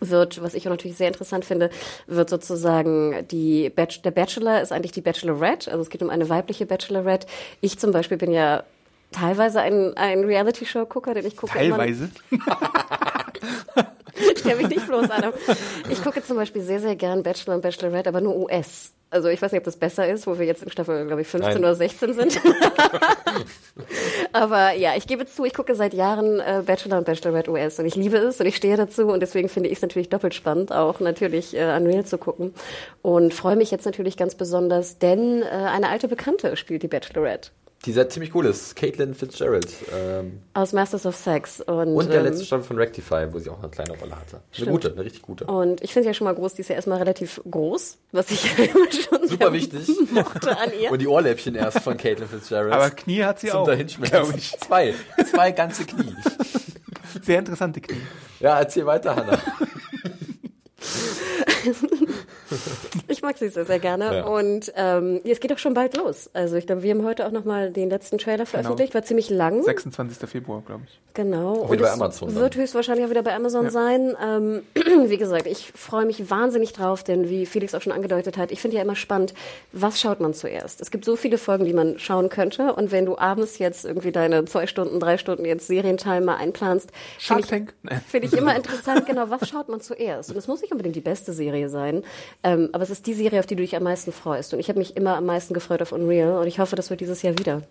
wird, 0.00 0.42
was 0.42 0.54
ich 0.54 0.66
auch 0.66 0.70
natürlich 0.70 0.96
sehr 0.96 1.08
interessant 1.08 1.44
finde, 1.44 1.70
wird 2.06 2.30
sozusagen 2.30 3.26
die 3.30 3.70
Bach 3.70 3.88
der 4.04 4.10
Bachelor 4.10 4.60
ist 4.60 4.72
eigentlich 4.72 4.92
die 4.92 5.00
Bachelorette. 5.00 5.70
Also 5.70 5.82
es 5.82 5.90
geht 5.90 6.02
um 6.02 6.10
eine 6.10 6.28
weibliche 6.28 6.66
Bachelorette. 6.66 7.26
Ich 7.60 7.78
zum 7.78 7.90
Beispiel 7.90 8.16
bin 8.16 8.30
ja 8.30 8.62
teilweise 9.12 9.60
ein, 9.60 9.96
ein 9.96 10.24
Reality-Show-Gucker, 10.24 11.14
denn 11.14 11.26
ich 11.26 11.36
gucke 11.36 11.52
Teilweise. 11.52 12.10
Immer, 12.30 12.46
stell 14.36 14.56
mich 14.56 14.68
nicht 14.68 14.86
bloß 14.86 15.10
an. 15.10 15.32
Ich 15.90 16.02
gucke 16.02 16.22
zum 16.24 16.36
Beispiel 16.36 16.62
sehr, 16.62 16.80
sehr 16.80 16.96
gern 16.96 17.22
Bachelor 17.22 17.54
und 17.54 17.62
Bachelorette, 17.62 18.08
aber 18.08 18.20
nur 18.20 18.36
US. 18.36 18.92
Also 19.10 19.28
ich 19.28 19.40
weiß 19.40 19.52
nicht, 19.52 19.60
ob 19.60 19.64
das 19.64 19.76
besser 19.76 20.06
ist, 20.06 20.26
wo 20.26 20.38
wir 20.38 20.44
jetzt 20.44 20.62
in 20.62 20.70
Staffel, 20.70 21.06
glaube 21.06 21.22
ich, 21.22 21.28
15 21.28 21.54
Nein. 21.54 21.64
oder 21.64 21.74
16 21.74 22.12
sind. 22.12 22.40
Aber 24.32 24.72
ja, 24.72 24.92
ich 24.96 25.06
gebe 25.06 25.24
zu, 25.26 25.44
ich 25.44 25.54
gucke 25.54 25.74
seit 25.74 25.94
Jahren 25.94 26.40
äh, 26.40 26.62
Bachelor 26.64 26.98
und 26.98 27.04
Bachelorette 27.04 27.50
US 27.50 27.78
und 27.78 27.86
ich 27.86 27.94
liebe 27.94 28.18
es 28.18 28.40
und 28.40 28.46
ich 28.46 28.56
stehe 28.56 28.76
dazu 28.76 29.06
und 29.06 29.20
deswegen 29.20 29.48
finde 29.48 29.70
ich 29.70 29.76
es 29.76 29.82
natürlich 29.82 30.10
doppelt 30.10 30.34
spannend, 30.34 30.72
auch 30.72 31.00
natürlich 31.00 31.56
äh, 31.56 31.74
Unreal 31.76 32.04
zu 32.04 32.18
gucken 32.18 32.52
und 33.00 33.32
freue 33.32 33.56
mich 33.56 33.70
jetzt 33.70 33.86
natürlich 33.86 34.16
ganz 34.16 34.34
besonders, 34.34 34.98
denn 34.98 35.42
äh, 35.42 35.46
eine 35.46 35.88
alte 35.88 36.08
Bekannte 36.08 36.56
spielt 36.56 36.82
die 36.82 36.88
Bachelorette 36.88 37.50
Die 37.86 37.92
sehr 37.92 38.08
ziemlich 38.10 38.34
cool 38.34 38.46
ist, 38.46 38.76
Caitlin 38.76 39.14
Fitzgerald. 39.14 39.68
Ähm, 39.96 40.42
aus 40.52 40.72
Masters 40.72 41.06
of 41.06 41.16
Sex 41.16 41.60
und, 41.62 41.94
und 41.94 42.10
der 42.10 42.20
ähm, 42.20 42.26
letzte 42.26 42.44
Staffel 42.44 42.64
von 42.64 42.76
Rectify, 42.76 43.27
wo 43.32 43.38
sie 43.38 43.50
auch 43.50 43.58
eine 43.58 43.68
kleine 43.68 43.92
Rolle 43.96 44.16
hatte. 44.16 44.36
Eine 44.36 44.42
Stimmt. 44.52 44.70
gute, 44.70 44.92
eine 44.92 45.04
richtig 45.04 45.22
gute. 45.22 45.44
und 45.46 45.82
ich 45.82 45.92
finde 45.92 46.04
sie 46.04 46.08
ja 46.08 46.14
schon 46.14 46.26
mal 46.26 46.34
groß, 46.34 46.54
die 46.54 46.60
ist 46.62 46.68
ja 46.68 46.76
erstmal 46.76 46.98
relativ 46.98 47.40
groß, 47.50 47.98
was 48.12 48.30
ich 48.30 48.44
ja 48.44 48.64
immer 48.64 48.90
schon 48.90 49.28
Super 49.28 49.44
sehr 49.44 49.52
wichtig. 49.52 49.88
mochte 50.12 50.56
an 50.56 50.70
ihr. 50.80 50.90
Und 50.90 51.00
die 51.00 51.06
Ohrläppchen 51.06 51.54
erst 51.54 51.80
von 51.80 51.96
Caitlin 51.96 52.28
Fitzgerald. 52.28 52.72
Aber 52.72 52.90
Knie 52.90 53.24
hat 53.24 53.40
sie 53.40 53.48
zum 53.48 53.60
auch, 53.60 53.66
glaube 53.66 54.34
ich. 54.36 54.56
Zwei. 54.58 54.94
Zwei 55.30 55.52
ganze 55.52 55.84
Knie. 55.84 56.14
Sehr 57.22 57.38
interessante 57.38 57.80
Knie. 57.80 58.00
Ja, 58.40 58.58
erzähl 58.58 58.86
weiter, 58.86 59.16
Hanna. 59.16 59.38
ich 63.08 63.22
mag 63.22 63.38
sie 63.38 63.48
sehr, 63.48 63.64
sehr 63.64 63.78
gerne. 63.78 64.18
Ja. 64.18 64.26
Und 64.26 64.72
ähm, 64.76 65.20
es 65.24 65.40
geht 65.40 65.52
auch 65.52 65.58
schon 65.58 65.74
bald 65.74 65.96
los. 65.96 66.30
Also 66.32 66.56
ich 66.56 66.66
glaube, 66.66 66.82
wir 66.82 66.94
haben 66.94 67.04
heute 67.04 67.26
auch 67.26 67.32
nochmal 67.32 67.70
den 67.70 67.90
letzten 67.90 68.18
Trailer 68.18 68.46
veröffentlicht. 68.46 68.94
War 68.94 69.02
ziemlich 69.02 69.30
lang. 69.30 69.62
26. 69.62 70.28
Februar, 70.28 70.62
glaube 70.66 70.84
ich. 70.86 71.00
Genau. 71.14 71.70
wieder 71.70 71.82
bei 71.82 71.92
Amazon 71.92 72.28
dann. 72.28 72.40
Wird 72.40 72.56
höchstwahrscheinlich 72.56 73.04
auch 73.04 73.10
wieder 73.10 73.24
bei 73.24 73.34
Amazon 73.34 73.70
sein. 73.70 74.16
Ähm, 74.24 74.62
wie 75.10 75.16
gesagt, 75.16 75.46
ich 75.46 75.72
freue 75.74 76.06
mich 76.06 76.30
wahnsinnig 76.30 76.72
drauf, 76.72 77.02
denn 77.02 77.28
wie 77.28 77.44
Felix 77.44 77.74
auch 77.74 77.82
schon 77.82 77.92
angedeutet 77.92 78.36
hat, 78.36 78.52
ich 78.52 78.60
finde 78.60 78.76
ja 78.76 78.82
immer 78.82 78.94
spannend, 78.94 79.34
was 79.72 80.00
schaut 80.00 80.20
man 80.20 80.32
zuerst? 80.32 80.80
Es 80.80 80.90
gibt 80.90 81.04
so 81.04 81.16
viele 81.16 81.38
Folgen, 81.38 81.64
die 81.64 81.72
man 81.72 81.98
schauen 81.98 82.28
könnte. 82.28 82.74
Und 82.74 82.92
wenn 82.92 83.04
du 83.04 83.18
abends 83.18 83.58
jetzt 83.58 83.84
irgendwie 83.84 84.12
deine 84.12 84.44
zwei 84.44 84.68
Stunden, 84.68 85.00
drei 85.00 85.18
Stunden 85.18 85.44
jetzt 85.44 85.66
Serientime 85.66 86.20
mal 86.20 86.36
einplanst, 86.36 86.92
finde 87.18 87.42
ich, 87.42 87.98
finde 88.06 88.26
ich 88.28 88.32
immer 88.34 88.54
interessant, 88.54 89.06
genau, 89.06 89.28
was 89.28 89.48
schaut 89.48 89.68
man 89.68 89.80
zuerst? 89.80 90.30
Und 90.30 90.36
es 90.36 90.46
muss 90.46 90.60
nicht 90.60 90.70
unbedingt 90.78 90.96
die 90.96 91.00
beste 91.00 91.32
Serie 91.32 91.68
sein, 91.68 92.04
ähm, 92.44 92.70
aber 92.72 92.84
es 92.84 92.90
ist 92.90 93.06
die 93.06 93.14
Serie, 93.14 93.40
auf 93.40 93.46
die 93.46 93.56
du 93.56 93.62
dich 93.62 93.76
am 93.76 93.82
meisten 93.82 94.12
freust. 94.12 94.54
Und 94.54 94.60
ich 94.60 94.68
habe 94.68 94.78
mich 94.78 94.96
immer 94.96 95.16
am 95.16 95.26
meisten 95.26 95.54
gefreut 95.54 95.82
auf 95.82 95.92
Unreal 95.92 96.38
und 96.38 96.46
ich 96.46 96.60
hoffe, 96.60 96.76
das 96.76 96.90
wird 96.90 97.00
dieses 97.00 97.22
Jahr 97.22 97.38
wieder. 97.38 97.62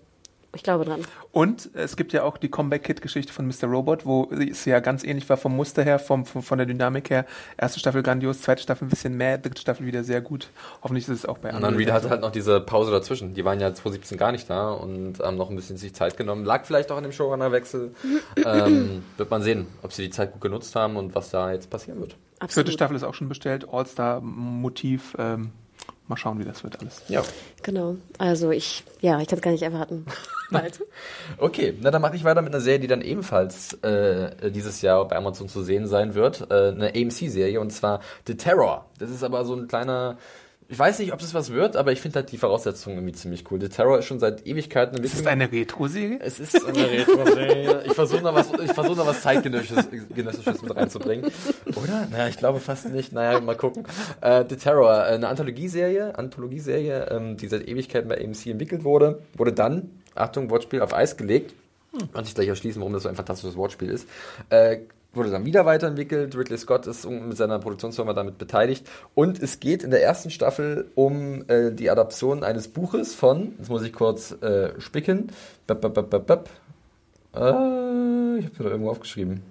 Ich 0.58 0.64
glaube 0.64 0.86
dran. 0.86 1.02
Und 1.32 1.70
es 1.76 1.98
gibt 1.98 2.14
ja 2.14 2.24
auch 2.24 2.38
die 2.38 2.50
Comeback-Kit-Geschichte 2.50 3.32
von 3.32 3.48
Mr. 3.48 3.66
Robot, 3.68 4.06
wo 4.06 4.32
es 4.32 4.66
ja 4.66 4.80
ganz 4.80 5.04
ähnlich 5.04 5.30
war 5.30 5.38
vom 5.38 5.56
Muster 5.56 5.84
her, 5.84 6.00
vom, 6.00 6.26
vom, 6.26 6.42
von 6.42 6.58
der 6.58 6.66
Dynamik 6.66 7.10
her. 7.10 7.26
Erste 7.58 7.80
Staffel 7.80 8.02
grandios, 8.02 8.42
zweite 8.42 8.64
Staffel 8.64 8.86
ein 8.88 8.90
bisschen 8.90 9.16
mehr, 9.18 9.38
dritte 9.38 9.62
Staffel 9.62 9.86
wieder 9.86 10.04
sehr 10.04 10.22
gut. 10.22 10.48
Hoffentlich 10.82 11.08
ist 11.08 11.14
es 11.14 11.26
auch 11.26 11.38
bei 11.38 11.54
Und 11.54 11.62
dann 11.62 11.76
Reed 11.76 11.92
hatte 11.92 12.10
halt 12.10 12.22
noch 12.22 12.32
diese 12.32 12.60
Pause 12.60 12.92
dazwischen. 12.92 13.34
Die 13.34 13.46
waren 13.46 13.60
ja 13.60 13.74
2017 13.74 14.18
gar 14.18 14.32
nicht 14.32 14.50
da 14.50 14.72
und 14.72 15.20
haben 15.20 15.38
noch 15.38 15.50
ein 15.50 15.56
bisschen 15.56 15.78
sich 15.78 15.94
Zeit 15.94 16.18
genommen. 16.18 16.44
Lag 16.44 16.66
vielleicht 16.66 16.92
auch 16.92 16.98
an 16.98 17.04
dem 17.04 17.12
Showrunner-Wechsel. 17.12 17.92
ähm, 18.46 19.04
wird 19.18 19.30
man 19.30 19.42
sehen, 19.42 19.68
ob 19.84 19.94
sie 19.94 20.06
die 20.06 20.10
Zeit 20.10 20.32
gut 20.32 20.42
genutzt 20.42 20.76
haben 20.76 20.96
und 20.96 21.14
was 21.14 21.30
da 21.30 21.52
jetzt 21.52 21.70
passieren 21.70 22.00
wird. 22.00 22.16
Vierte 22.48 22.72
Staffel 22.72 22.96
ist 22.96 23.04
auch 23.04 23.14
schon 23.14 23.30
bestellt, 23.30 23.68
All-Star-Motiv. 23.72 25.16
Ähm, 25.18 25.52
mal 26.08 26.18
schauen, 26.18 26.40
wie 26.40 26.46
das 26.46 26.64
wird 26.64 26.80
alles. 26.80 27.04
Ja. 27.08 27.24
Genau. 27.64 27.96
Also 28.18 28.52
ich, 28.52 28.84
ja, 29.02 29.20
ich 29.20 29.28
kann 29.28 29.38
es 29.38 29.44
gar 29.44 29.52
nicht 29.52 29.64
erwarten. 29.64 30.06
Bald. 30.52 30.82
Okay, 31.38 31.78
na 31.82 31.92
dann 31.92 32.02
mache 32.02 32.16
ich 32.16 32.24
weiter 32.24 32.42
mit 32.42 32.54
einer 32.54 32.62
Serie, 32.62 32.80
die 32.80 32.88
dann 32.88 33.02
ebenfalls 33.02 33.74
äh, 33.84 34.50
dieses 34.50 34.82
Jahr 34.82 35.06
bei 35.08 35.18
Amazon 35.18 35.50
zu 35.50 35.62
sehen 35.62 35.88
sein 35.88 36.16
wird. 36.16 36.50
Äh, 36.50 36.70
eine 36.70 36.94
AMC-Serie 36.96 37.60
und 37.60 37.72
zwar 37.72 38.00
The 38.26 38.36
Terror. 38.36 38.86
Das 38.98 39.10
ist 39.10 39.24
aber 39.24 39.44
so 39.44 39.56
ein 39.56 39.68
kleiner. 39.68 40.18
Ich 40.70 40.78
weiß 40.78 41.00
nicht, 41.00 41.14
ob 41.14 41.20
das 41.20 41.34
was 41.34 41.54
wird, 41.54 41.78
aber 41.78 41.94
ich 41.94 42.02
finde 42.02 42.20
halt 42.20 42.32
die 42.32 42.38
Voraussetzungen 42.38 42.98
irgendwie 42.98 43.14
ziemlich 43.14 43.50
cool. 43.50 43.62
The 43.62 43.70
Terror 43.70 44.00
ist 44.00 44.06
schon 44.06 44.20
seit 44.20 44.46
Ewigkeiten 44.46 44.98
eine 44.98 45.06
Ist 45.06 45.18
das 45.18 45.26
eine 45.26 45.50
Retro-Serie? 45.50 46.20
Es 46.22 46.42
ist 46.42 46.66
eine 46.66 46.92
Retro-Serie. 46.92 47.84
Ich 47.86 47.94
versuche 47.94 48.22
noch 48.22 48.36
was, 48.36 48.52
ich 48.52 48.74
versuche 48.74 48.98
noch 48.98 49.08
was 49.08 49.22
zeitgenössisches 49.22 49.88
Genössisches 50.14 50.62
mit 50.62 50.76
reinzubringen. 50.76 51.32
Oder? 51.68 52.08
Naja, 52.12 52.28
ich 52.28 52.38
glaube 52.38 52.60
fast 52.60 52.90
nicht. 52.90 53.14
Naja, 53.14 53.40
mal 53.40 53.56
gucken. 53.56 53.86
Äh, 54.20 54.44
The 54.50 54.58
Terror, 54.58 55.06
äh, 55.06 55.14
eine 55.14 55.30
Anthologieserie, 55.30 56.18
Anthologieserie, 56.18 57.12
ähm, 57.12 57.38
die 57.38 57.48
seit 57.48 57.66
Ewigkeiten 57.66 58.10
bei 58.10 58.22
AMC 58.22 58.48
entwickelt 58.48 58.84
wurde, 58.84 59.22
wurde 59.36 59.54
dann, 59.54 59.90
Achtung, 60.16 60.50
Wortspiel, 60.50 60.82
auf 60.82 60.94
Eis 60.94 61.16
gelegt. 61.16 61.54
Kann 62.14 62.26
sich 62.26 62.36
gleich 62.36 62.50
erschließen, 62.50 62.82
warum 62.82 62.94
das 62.94 63.04
so 63.04 63.10
ein 63.10 63.16
fantastisches 63.16 63.56
Wortspiel 63.56 63.90
ist. 63.90 64.08
Äh, 64.50 64.80
wurde 65.18 65.32
dann 65.32 65.46
wieder 65.46 65.66
weiterentwickelt. 65.66 66.36
Ridley 66.38 66.58
Scott 66.58 66.88
ist 66.88 67.10
mit 67.10 67.36
seiner 67.36 67.60
Produktionsfirma 67.60 68.14
damit 68.14 68.38
beteiligt. 68.38 68.88
Und 69.16 69.42
es 69.42 69.60
geht 69.60 69.84
in 69.84 69.92
der 69.92 70.04
ersten 70.04 70.30
Staffel 70.30 70.90
um 70.96 71.44
äh, 71.50 71.72
die 71.72 71.90
Adaption 71.90 72.44
eines 72.44 72.68
Buches 72.68 73.14
von, 73.14 73.54
jetzt 73.58 73.70
muss 73.70 73.84
ich 73.84 73.94
kurz 73.94 74.32
äh, 74.42 74.80
spicken, 74.80 75.32
bap, 75.66 75.82
bap, 75.82 75.94
bap, 75.94 76.10
bap, 76.10 76.28
bap. 76.28 76.50
Äh, 77.36 78.40
ich 78.40 78.46
habe 78.46 78.64
da 78.64 78.70
irgendwo 78.70 78.92
aufgeschrieben. 78.92 79.42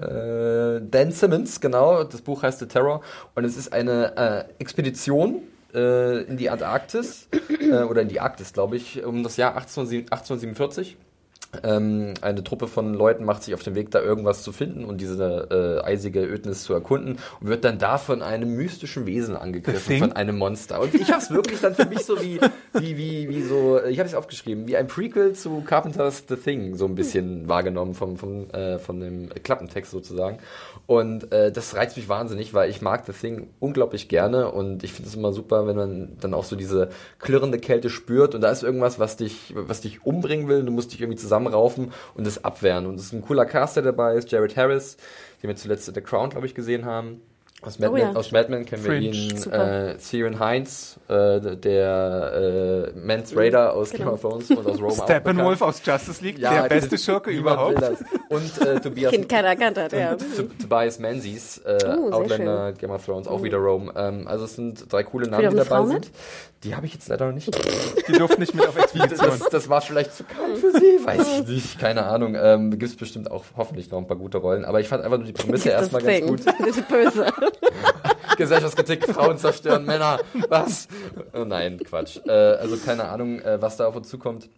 Äh, 0.00 0.80
Dan 0.90 1.12
Simmons, 1.12 1.60
genau. 1.60 2.04
Das 2.04 2.22
Buch 2.22 2.42
heißt 2.42 2.58
The 2.60 2.66
Terror. 2.66 3.02
Und 3.34 3.44
es 3.44 3.56
ist 3.56 3.72
eine 3.72 4.16
äh, 4.16 4.44
Expedition 4.58 5.42
äh, 5.74 6.22
in 6.22 6.36
die 6.36 6.50
Antarktis, 6.50 7.28
oder 7.88 8.02
in 8.02 8.08
die 8.08 8.20
Arktis, 8.20 8.52
glaube 8.52 8.76
ich, 8.76 9.04
um 9.04 9.22
das 9.22 9.36
Jahr 9.36 9.56
1847. 9.56 10.96
1847. 11.56 11.60
Ähm, 11.64 12.14
eine 12.20 12.44
Truppe 12.44 12.68
von 12.68 12.94
Leuten 12.94 13.24
macht 13.24 13.42
sich 13.42 13.54
auf 13.54 13.62
den 13.62 13.74
Weg, 13.74 13.90
da 13.90 14.00
irgendwas 14.00 14.42
zu 14.42 14.52
finden 14.52 14.84
und 14.84 15.00
diese 15.00 15.80
äh, 15.82 15.86
eisige 15.86 16.20
Ödnis 16.24 16.64
zu 16.64 16.72
erkunden 16.72 17.18
und 17.40 17.48
wird 17.48 17.64
dann 17.64 17.78
da 17.78 17.98
von 17.98 18.22
einem 18.22 18.56
mystischen 18.56 19.06
Wesen 19.06 19.36
angegriffen, 19.36 19.98
von 19.98 20.12
einem 20.12 20.38
Monster. 20.38 20.80
Und 20.80 20.94
ich 20.94 21.10
habe 21.10 21.22
es 21.22 21.30
wirklich 21.30 21.60
dann 21.60 21.74
für 21.74 21.86
mich 21.86 22.00
so 22.00 22.20
wie, 22.22 22.40
wie, 22.74 22.96
wie, 22.96 23.28
wie 23.28 23.42
so, 23.42 23.82
ich 23.84 23.98
habe 23.98 24.08
es 24.08 24.14
aufgeschrieben, 24.14 24.66
wie 24.66 24.76
ein 24.76 24.86
Prequel 24.86 25.32
zu 25.32 25.62
Carpenters 25.62 26.24
The 26.28 26.36
Thing, 26.36 26.76
so 26.76 26.86
ein 26.86 26.94
bisschen 26.94 27.48
wahrgenommen 27.48 27.94
vom, 27.94 28.16
vom, 28.16 28.50
äh, 28.50 28.78
von 28.78 29.00
dem 29.00 29.28
Klappentext 29.42 29.90
sozusagen. 29.90 30.38
Und 30.86 31.32
äh, 31.32 31.50
das 31.50 31.74
reizt 31.74 31.96
mich 31.96 32.08
wahnsinnig, 32.08 32.54
weil 32.54 32.70
ich 32.70 32.80
mag 32.80 33.04
The 33.06 33.12
Thing 33.12 33.48
unglaublich 33.60 34.08
gerne 34.08 34.50
und 34.50 34.84
ich 34.84 34.92
finde 34.92 35.08
es 35.08 35.16
immer 35.16 35.32
super, 35.32 35.66
wenn 35.66 35.76
man 35.76 36.16
dann 36.20 36.34
auch 36.34 36.44
so 36.44 36.56
diese 36.56 36.90
klirrende 37.18 37.58
Kälte 37.58 37.90
spürt 37.90 38.34
und 38.34 38.40
da 38.40 38.50
ist 38.50 38.62
irgendwas, 38.62 38.98
was 38.98 39.16
dich, 39.16 39.52
was 39.54 39.80
dich 39.80 40.04
umbringen 40.04 40.48
will. 40.48 40.62
Du 40.62 40.72
musst 40.72 40.92
dich 40.92 41.00
irgendwie 41.00 41.18
zusammenraufen 41.50 41.92
und 42.14 42.26
das 42.26 42.42
abwehren. 42.44 42.86
Und 42.86 42.96
es 42.96 43.06
ist 43.06 43.12
ein 43.12 43.22
cooler 43.22 43.46
Cast, 43.46 43.76
der 43.76 43.82
dabei 43.82 44.14
ist. 44.14 44.30
Jared 44.30 44.56
Harris, 44.56 44.96
den 45.42 45.48
wir 45.48 45.56
zuletzt 45.56 45.88
in 45.88 45.94
The 45.94 46.00
Crown, 46.00 46.30
glaube 46.30 46.46
ich, 46.46 46.54
gesehen 46.54 46.84
haben. 46.84 47.22
Aus 47.62 47.78
Mad, 47.78 47.90
Oh 47.90 47.94
Men, 47.94 48.02
ja. 48.02 48.12
aus 48.12 48.32
Mad 48.32 48.50
Men 48.50 48.66
kennen 48.66 48.84
Fringe. 48.84 49.00
wir 49.12 49.12
ihn. 49.12 49.36
Super. 49.38 49.94
Äh, 49.94 49.98
Ciaran 49.98 50.38
Hines, 50.46 51.00
äh, 51.08 51.56
der 51.56 52.92
äh, 52.94 52.98
Mance 52.98 53.34
Raider 53.34 53.72
aus 53.72 53.90
Genau. 53.92 54.04
Game 54.04 54.12
of 54.14 54.20
Thrones 54.20 54.50
und 54.50 54.66
aus 54.66 54.78
Rome 54.78 54.88
auch 54.92 55.04
Steppenwolf 55.04 55.62
aus 55.62 55.80
Justice 55.84 56.22
League, 56.22 56.38
Ja, 56.38 56.62
der 56.62 56.68
beste 56.68 56.98
Schurke 56.98 57.30
überhaupt. 57.30 57.82
Und 58.28 58.60
äh, 58.60 58.78
Tobias, 58.82 59.10
Kind 59.10 59.32
hat, 59.32 59.92
ja. 59.94 60.16
Tobias 60.60 60.98
Menzies, 60.98 61.58
äh, 61.64 61.78
Oh, 61.98 62.10
Outlander, 62.12 62.72
Game 62.74 62.90
of 62.90 63.04
Thrones, 63.04 63.26
auch 63.26 63.42
wieder 63.42 63.56
Rome. 63.56 63.90
Ähm, 63.96 64.28
also 64.28 64.44
es 64.44 64.54
sind 64.54 64.92
drei 64.92 65.02
coole 65.04 65.26
Namen, 65.26 65.48
die 65.48 65.56
dabei 65.56 65.64
Frau 65.64 65.86
sind. 65.86 66.10
Die 66.66 66.74
habe 66.74 66.86
ich 66.86 66.94
jetzt 66.94 67.08
leider 67.08 67.26
noch 67.26 67.32
nicht. 67.32 67.48
Die 68.08 68.12
durften 68.12 68.40
nicht 68.40 68.52
mit 68.52 68.66
auf 68.66 68.76
Expedition. 68.76 69.38
Das, 69.38 69.48
das 69.50 69.68
war 69.68 69.80
vielleicht 69.80 70.12
zu 70.12 70.24
kalt 70.24 70.58
für 70.58 70.72
sie, 70.72 70.98
weiß 71.04 71.40
ich 71.40 71.46
nicht, 71.46 71.78
keine 71.78 72.06
Ahnung. 72.06 72.34
Ähm, 72.34 72.70
Gibt 72.72 72.82
es 72.82 72.96
bestimmt 72.96 73.30
auch 73.30 73.44
hoffentlich 73.56 73.88
noch 73.92 73.98
ein 73.98 74.08
paar 74.08 74.16
gute 74.16 74.38
Rollen, 74.38 74.64
aber 74.64 74.80
ich 74.80 74.88
fand 74.88 75.04
einfach 75.04 75.18
nur 75.18 75.26
die 75.26 75.32
Prämisse 75.32 75.68
erstmal 75.70 76.02
ganz 76.02 76.26
gut. 76.26 76.40
Das 76.44 76.76
ist 76.76 76.88
böse. 76.88 77.26
Gesellschaftskritik, 78.36 79.06
Frauen 79.06 79.38
zerstören 79.38 79.84
Männer, 79.84 80.18
was? 80.48 80.88
Oh 81.32 81.44
nein, 81.44 81.78
Quatsch. 81.84 82.18
Äh, 82.26 82.32
also 82.32 82.76
keine 82.78 83.04
Ahnung, 83.08 83.38
äh, 83.40 83.62
was 83.62 83.76
da 83.76 83.86
auf 83.86 83.94
uns 83.94 84.08
zukommt. 84.08 84.50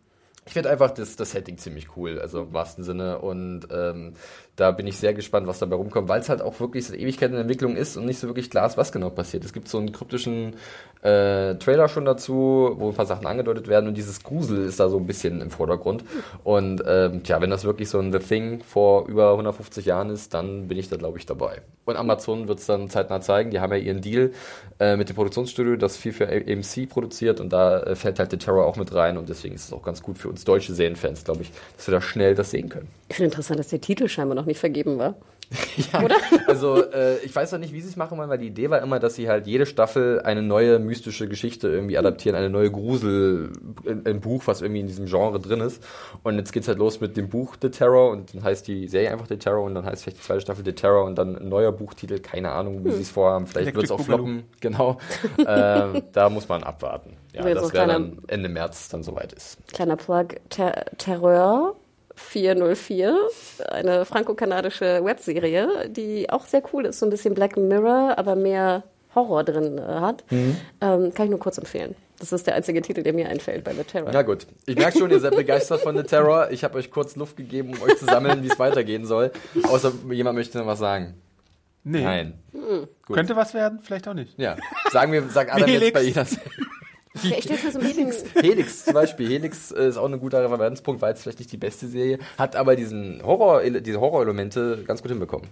Ich 0.46 0.54
finde 0.54 0.70
einfach 0.70 0.92
das, 0.92 1.14
das 1.16 1.32
Setting 1.32 1.58
ziemlich 1.58 1.94
cool, 1.94 2.18
also 2.18 2.44
im 2.44 2.54
wahrsten 2.54 2.82
Sinne. 2.84 3.18
Und 3.18 3.68
ähm, 3.70 4.14
da 4.58 4.72
bin 4.72 4.88
ich 4.88 4.98
sehr 4.98 5.14
gespannt, 5.14 5.46
was 5.46 5.60
dabei 5.60 5.76
rumkommt, 5.76 6.08
weil 6.08 6.20
es 6.20 6.28
halt 6.28 6.42
auch 6.42 6.58
wirklich 6.58 6.86
seit 6.86 6.98
Ewigkeit 6.98 7.30
in 7.30 7.36
Entwicklung 7.36 7.76
ist 7.76 7.96
und 7.96 8.06
nicht 8.06 8.18
so 8.18 8.26
wirklich 8.26 8.50
klar 8.50 8.66
ist, 8.66 8.76
was 8.76 8.90
genau 8.90 9.08
passiert. 9.08 9.44
Es 9.44 9.52
gibt 9.52 9.68
so 9.68 9.78
einen 9.78 9.92
kryptischen 9.92 10.54
äh, 11.02 11.54
Trailer 11.54 11.88
schon 11.88 12.04
dazu, 12.04 12.74
wo 12.76 12.88
ein 12.88 12.94
paar 12.94 13.06
Sachen 13.06 13.24
angedeutet 13.26 13.68
werden 13.68 13.86
und 13.88 13.96
dieses 13.96 14.24
Grusel 14.24 14.64
ist 14.64 14.80
da 14.80 14.88
so 14.88 14.98
ein 14.98 15.06
bisschen 15.06 15.40
im 15.40 15.50
Vordergrund. 15.50 16.02
Und 16.42 16.82
ähm, 16.84 17.22
tja, 17.22 17.40
wenn 17.40 17.50
das 17.50 17.62
wirklich 17.62 17.88
so 17.88 18.00
ein 18.00 18.10
The 18.12 18.18
Thing 18.18 18.60
vor 18.64 19.06
über 19.06 19.30
150 19.30 19.86
Jahren 19.86 20.10
ist, 20.10 20.34
dann 20.34 20.66
bin 20.66 20.76
ich 20.76 20.88
da, 20.88 20.96
glaube 20.96 21.18
ich, 21.18 21.26
dabei. 21.26 21.62
Und 21.84 21.96
Amazon 21.96 22.48
wird 22.48 22.58
es 22.58 22.66
dann 22.66 22.90
zeitnah 22.90 23.20
zeigen. 23.20 23.50
Die 23.50 23.60
haben 23.60 23.72
ja 23.72 23.78
ihren 23.78 24.02
Deal 24.02 24.32
äh, 24.80 24.96
mit 24.96 25.08
dem 25.08 25.16
Produktionsstudio, 25.16 25.76
das 25.76 25.96
viel 25.96 26.12
für 26.12 26.28
AMC 26.28 26.88
produziert 26.88 27.40
und 27.40 27.52
da 27.52 27.80
äh, 27.80 27.96
fällt 27.96 28.18
halt 28.18 28.30
The 28.30 28.36
Terror 28.36 28.66
auch 28.66 28.76
mit 28.76 28.92
rein 28.92 29.16
und 29.16 29.28
deswegen 29.28 29.54
ist 29.54 29.66
es 29.66 29.72
auch 29.72 29.82
ganz 29.82 30.02
gut 30.02 30.18
für 30.18 30.28
uns 30.28 30.44
deutsche 30.44 30.74
Serienfans, 30.74 31.24
glaube 31.24 31.42
ich, 31.42 31.50
dass 31.76 31.86
wir 31.86 31.92
da 31.92 32.00
schnell 32.00 32.34
das 32.34 32.50
sehen 32.50 32.68
können. 32.68 32.88
Ich 33.08 33.16
finde 33.16 33.28
interessant, 33.28 33.58
dass 33.58 33.68
der 33.68 33.80
Titel 33.80 34.08
scheinbar 34.08 34.34
noch 34.34 34.46
nicht 34.48 34.58
vergeben 34.58 34.98
war. 34.98 35.14
Ja, 35.92 36.06
also 36.46 36.82
äh, 36.92 37.18
ich 37.18 37.34
weiß 37.34 37.52
noch 37.52 37.58
nicht, 37.58 37.72
wie 37.72 37.80
sie 37.80 37.88
es 37.88 37.96
machen 37.96 38.18
wollen, 38.18 38.28
weil 38.28 38.38
die 38.38 38.48
Idee 38.48 38.68
war 38.68 38.82
immer, 38.82 38.98
dass 38.98 39.14
sie 39.14 39.28
halt 39.28 39.46
jede 39.46 39.64
Staffel 39.64 40.20
eine 40.20 40.42
neue 40.42 40.78
mystische 40.78 41.28
Geschichte 41.28 41.68
irgendwie 41.68 41.96
adaptieren, 41.96 42.36
eine 42.36 42.50
neue 42.50 42.70
Grusel, 42.70 43.52
ein, 43.86 44.20
Buch, 44.20 44.42
was 44.46 44.60
irgendwie 44.60 44.80
in 44.80 44.86
diesem 44.86 45.06
Genre 45.06 45.38
drin 45.40 45.60
ist. 45.60 45.82
Und 46.22 46.36
jetzt 46.36 46.52
geht's 46.52 46.68
halt 46.68 46.78
los 46.78 47.00
mit 47.00 47.16
dem 47.16 47.28
Buch 47.28 47.56
The 47.60 47.70
Terror 47.70 48.10
und 48.10 48.34
dann 48.34 48.42
heißt 48.42 48.66
die 48.66 48.88
Serie 48.88 49.10
einfach 49.10 49.26
The 49.28 49.38
Terror 49.38 49.64
und 49.64 49.74
dann 49.74 49.84
heißt 49.84 50.02
vielleicht 50.02 50.18
die 50.18 50.22
zweite 50.22 50.40
Staffel 50.40 50.64
The 50.64 50.72
Terror 50.72 51.04
und 51.04 51.16
dann 51.16 51.36
ein 51.36 51.48
neuer 51.48 51.72
Buchtitel, 51.72 52.18
keine 52.18 52.50
Ahnung, 52.50 52.84
wie 52.84 52.90
sie 52.90 53.02
es 53.02 53.10
vorhaben. 53.10 53.46
Vielleicht 53.46 53.74
wird's 53.74 53.90
auch 53.90 54.00
Electric 54.00 54.16
floppen, 54.16 54.44
genau. 54.60 54.98
äh, 55.38 56.02
da 56.12 56.28
muss 56.28 56.48
man 56.48 56.62
abwarten. 56.62 57.16
Ja, 57.32 57.42
das 57.42 57.64
auch 57.64 57.72
wäre 57.72 57.86
dann 57.86 58.18
Ende 58.26 58.48
März 58.48 58.88
dann 58.88 59.02
soweit 59.02 59.32
ist. 59.32 59.58
Kleiner 59.72 59.96
Plug, 59.96 60.28
Ter 60.50 60.86
Terror 60.98 61.76
404, 62.18 63.16
eine 63.70 64.04
franco-kanadische 64.04 65.04
Webserie, 65.04 65.88
die 65.88 66.28
auch 66.30 66.46
sehr 66.46 66.62
cool 66.72 66.86
ist, 66.86 66.98
so 66.98 67.06
ein 67.06 67.10
bisschen 67.10 67.34
Black 67.34 67.56
Mirror, 67.56 68.14
aber 68.18 68.36
mehr 68.36 68.82
Horror 69.14 69.44
drin 69.44 69.78
äh, 69.78 69.82
hat. 69.82 70.24
Mhm. 70.30 70.56
Ähm, 70.80 71.14
kann 71.14 71.26
ich 71.26 71.30
nur 71.30 71.38
kurz 71.38 71.58
empfehlen. 71.58 71.94
Das 72.18 72.32
ist 72.32 72.46
der 72.48 72.56
einzige 72.56 72.82
Titel, 72.82 73.02
der 73.02 73.12
mir 73.12 73.28
einfällt 73.28 73.62
bei 73.62 73.72
The 73.72 73.84
Terror. 73.84 74.10
Na 74.12 74.22
gut. 74.22 74.46
Ich 74.66 74.76
merke 74.76 74.98
schon, 74.98 75.10
ihr 75.10 75.20
seid 75.20 75.36
begeistert 75.36 75.80
von 75.80 75.96
The 75.96 76.02
Terror. 76.02 76.50
Ich 76.50 76.64
habe 76.64 76.76
euch 76.76 76.90
kurz 76.90 77.14
Luft 77.14 77.36
gegeben, 77.36 77.74
um 77.74 77.82
euch 77.82 77.96
zu 77.96 78.06
sammeln, 78.06 78.42
wie 78.42 78.48
es 78.48 78.58
weitergehen 78.58 79.06
soll. 79.06 79.30
Außer 79.62 79.92
jemand 80.10 80.36
möchte 80.36 80.58
noch 80.58 80.66
was 80.66 80.80
sagen. 80.80 81.14
Nee. 81.84 82.02
Nein. 82.02 82.34
Gut. 82.52 82.88
Könnte 83.14 83.36
was 83.36 83.54
werden, 83.54 83.78
vielleicht 83.82 84.08
auch 84.08 84.14
nicht. 84.14 84.36
Ja. 84.36 84.56
Sagen 84.90 85.12
wir, 85.12 85.22
sag 85.28 85.54
Adam 85.54 85.68
jetzt 85.68 85.80
Helix. 85.80 85.92
bei 85.92 86.02
jeder. 86.02 86.26
Ja, 87.22 87.36
ich 87.36 87.44
stelle 87.44 87.72
so 87.72 87.78
ein 87.78 87.84
bisschen 87.84 88.12
Helix 88.42 88.84
zum 88.84 88.94
Beispiel. 88.94 89.28
Helix 89.28 89.70
äh, 89.72 89.88
ist 89.88 89.96
auch 89.96 90.06
ein 90.06 90.18
guter 90.20 90.42
Referenzpunkt, 90.42 91.00
war 91.02 91.10
jetzt 91.10 91.22
vielleicht 91.22 91.38
nicht 91.38 91.52
die 91.52 91.56
beste 91.56 91.88
Serie, 91.88 92.18
hat 92.36 92.56
aber 92.56 92.76
diesen 92.76 93.22
Horror, 93.22 93.62
diese 93.62 94.00
Horrorelemente 94.00 94.84
ganz 94.86 95.02
gut 95.02 95.10
hinbekommen. 95.10 95.48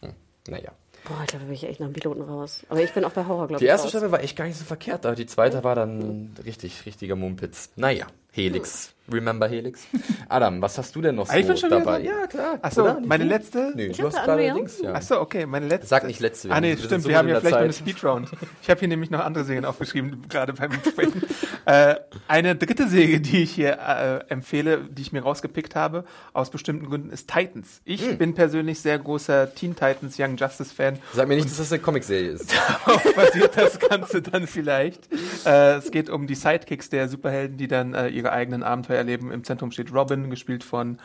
Hm. 0.00 0.12
Naja. 0.48 0.72
Boah, 1.04 1.18
Alter, 1.20 1.38
da 1.38 1.44
bin 1.44 1.54
ich 1.54 1.64
echt 1.64 1.80
nach 1.80 1.88
dem 1.88 1.94
Piloten 1.94 2.22
raus. 2.22 2.64
Aber 2.68 2.80
ich 2.80 2.92
bin 2.92 3.04
auch 3.04 3.10
bei 3.10 3.26
Horror, 3.26 3.48
glaube 3.48 3.54
ich. 3.54 3.58
Die 3.58 3.66
erste 3.66 3.86
raus. 3.86 3.90
Staffel 3.90 4.12
war 4.12 4.22
echt 4.22 4.36
gar 4.36 4.46
nicht 4.46 4.56
so 4.56 4.64
verkehrt, 4.64 5.04
aber 5.04 5.16
die 5.16 5.26
zweite 5.26 5.64
war 5.64 5.74
dann 5.74 6.34
richtig, 6.44 6.86
richtiger 6.86 7.16
Mumpitz. 7.16 7.70
Naja, 7.74 8.06
Helix. 8.32 8.94
Remember 9.12 9.48
Helix? 9.48 9.82
Adam, 10.28 10.62
was 10.62 10.78
hast 10.78 10.94
du 10.94 11.00
denn 11.02 11.16
noch 11.16 11.26
so 11.26 11.32
Ah, 11.32 11.36
ich 11.36 11.46
bin 11.46 11.56
schon 11.56 11.68
wieder 11.70 11.80
dabei? 11.80 12.02
dran? 12.02 12.04
Ja, 12.20 12.26
klar. 12.28 12.58
Achso, 12.62 12.82
Oder? 12.82 13.00
Meine 13.04 13.24
letzte? 13.24 13.72
Nö, 13.74 13.82
Ich 13.86 13.96
du 13.96 14.06
hast 14.06 14.14
gerade. 14.14 14.54
Dings, 14.54 14.80
ja. 14.80 14.92
Achso, 14.94 15.20
okay, 15.20 15.44
meine 15.44 15.66
letzte. 15.66 15.88
Sag 15.88 16.04
nicht 16.06 16.20
letzte. 16.20 16.50
Ah, 16.52 16.60
nee, 16.60 16.76
stimmt, 16.76 17.02
so 17.02 17.08
wir 17.08 17.18
haben 17.18 17.28
ja 17.28 17.40
vielleicht 17.40 17.56
noch 17.56 17.62
eine. 17.62 17.72
Speedround. 17.72 18.30
Ich 18.62 18.70
habe 18.70 18.78
hier 18.78 18.88
nämlich 18.88 19.10
noch 19.10 19.18
andere 19.20 19.44
Serien 19.44 19.64
aufgeschrieben, 19.64 20.22
gerade 20.28 20.52
beim 20.52 20.70
Sprechen. 20.88 21.20
äh, 21.66 21.96
eine 22.28 22.54
dritte 22.54 22.86
Serie, 22.88 23.20
die 23.20 23.42
ich 23.42 23.50
hier 23.50 23.72
äh, 23.80 24.32
empfehle, 24.32 24.78
die 24.88 25.02
ich 25.02 25.12
mir 25.12 25.22
rausgepickt 25.24 25.74
habe, 25.74 26.04
aus 26.32 26.50
bestimmten 26.50 26.86
Gründen, 26.86 27.10
ist 27.10 27.28
Titans. 27.28 27.80
Ich 27.84 28.02
Hm. 28.06 28.18
bin 28.18 28.34
persönlich 28.34 28.80
sehr 28.80 29.00
großer 29.00 29.52
Teen 29.56 29.74
Titans 29.74 30.14
Young 30.18 30.36
Justice 30.36 30.72
Fan. 30.72 31.00
Sag 31.12 31.26
mir 31.26 31.34
nicht, 31.34 31.48
dass 31.50 31.56
das 31.58 31.72
eine 31.72 31.82
Comicserie 31.82 32.30
ist. 32.30 32.54
Darauf 32.86 33.02
basiert 33.16 33.56
das 33.56 33.80
Ganze 33.80 34.22
dann 34.22 34.46
vielleicht. 34.46 35.08
Äh, 35.44 35.74
es 35.74 35.90
geht 35.90 36.08
um 36.08 36.28
die 36.28 36.36
Sidekicks 36.36 36.88
der 36.88 37.08
Superhelden, 37.08 37.56
die 37.58 37.66
dann 37.66 37.94
äh, 37.94 38.08
ihre 38.22 38.32
eigenen 38.32 38.62
Abenteuer 38.62 38.98
erleben. 38.98 39.30
Im 39.30 39.44
Zentrum 39.44 39.70
steht 39.70 39.92
Robin, 39.92 40.30
gespielt 40.30 40.64
von 40.64 40.98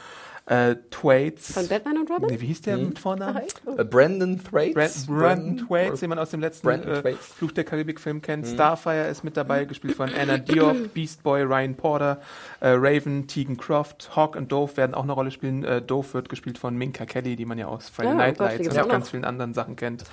äh, 0.47 0.75
Thwaites. 0.91 1.51
Von 1.53 1.67
Batman 1.67 1.97
und 1.97 2.09
Robin? 2.09 2.29
Nee, 2.29 2.39
wie 2.41 2.47
hieß 2.47 2.61
der 2.61 2.77
Hm. 2.77 2.89
mit 2.89 2.99
Vornamen? 2.99 3.41
Äh, 3.77 3.83
Brandon 3.83 4.41
Thwaites? 4.43 5.05
Brand, 5.05 5.07
Brandon 5.07 5.57
Thwaites, 5.67 5.99
den 5.99 6.09
man 6.09 6.19
aus 6.19 6.29
dem 6.31 6.39
letzten 6.39 6.67
äh. 6.69 7.13
Fluch 7.13 7.51
der 7.51 7.63
Karibik-Film 7.65 8.21
kennt. 8.21 8.47
Starfire 8.47 9.07
ist 9.07 9.23
mit 9.23 9.35
dabei, 9.35 9.65
gespielt 9.65 9.95
von 9.95 10.09
Anna 10.13 10.37
Diop, 10.37 10.75
Beast 10.93 11.21
Boy, 11.23 11.41
Ryan 11.43 11.75
Porter, 11.75 12.21
äh, 12.61 12.69
Raven, 12.69 13.27
Tegan 13.27 13.57
Croft, 13.57 14.15
Hawk 14.15 14.35
und 14.37 14.51
Dove 14.51 14.77
werden 14.77 14.93
auch 14.95 15.03
eine 15.03 15.11
Rolle 15.11 15.31
spielen. 15.31 15.65
Äh, 15.65 15.81
Dove 15.81 16.13
wird 16.13 16.29
gespielt 16.29 16.57
von 16.57 16.77
Minka 16.77 17.05
Kelly, 17.05 17.35
die 17.35 17.45
man 17.45 17.57
ja 17.57 17.67
aus 17.67 17.89
Friday 17.89 18.07
Ja, 18.11 18.13
oh 18.13 18.17
Night 18.17 18.37
Lights 18.39 18.67
und 18.69 18.79
auch 18.79 18.87
ganz 18.87 19.05
noch. 19.05 19.11
vielen 19.11 19.25
anderen 19.25 19.53
Sachen 19.53 19.75
kennt. 19.75 20.05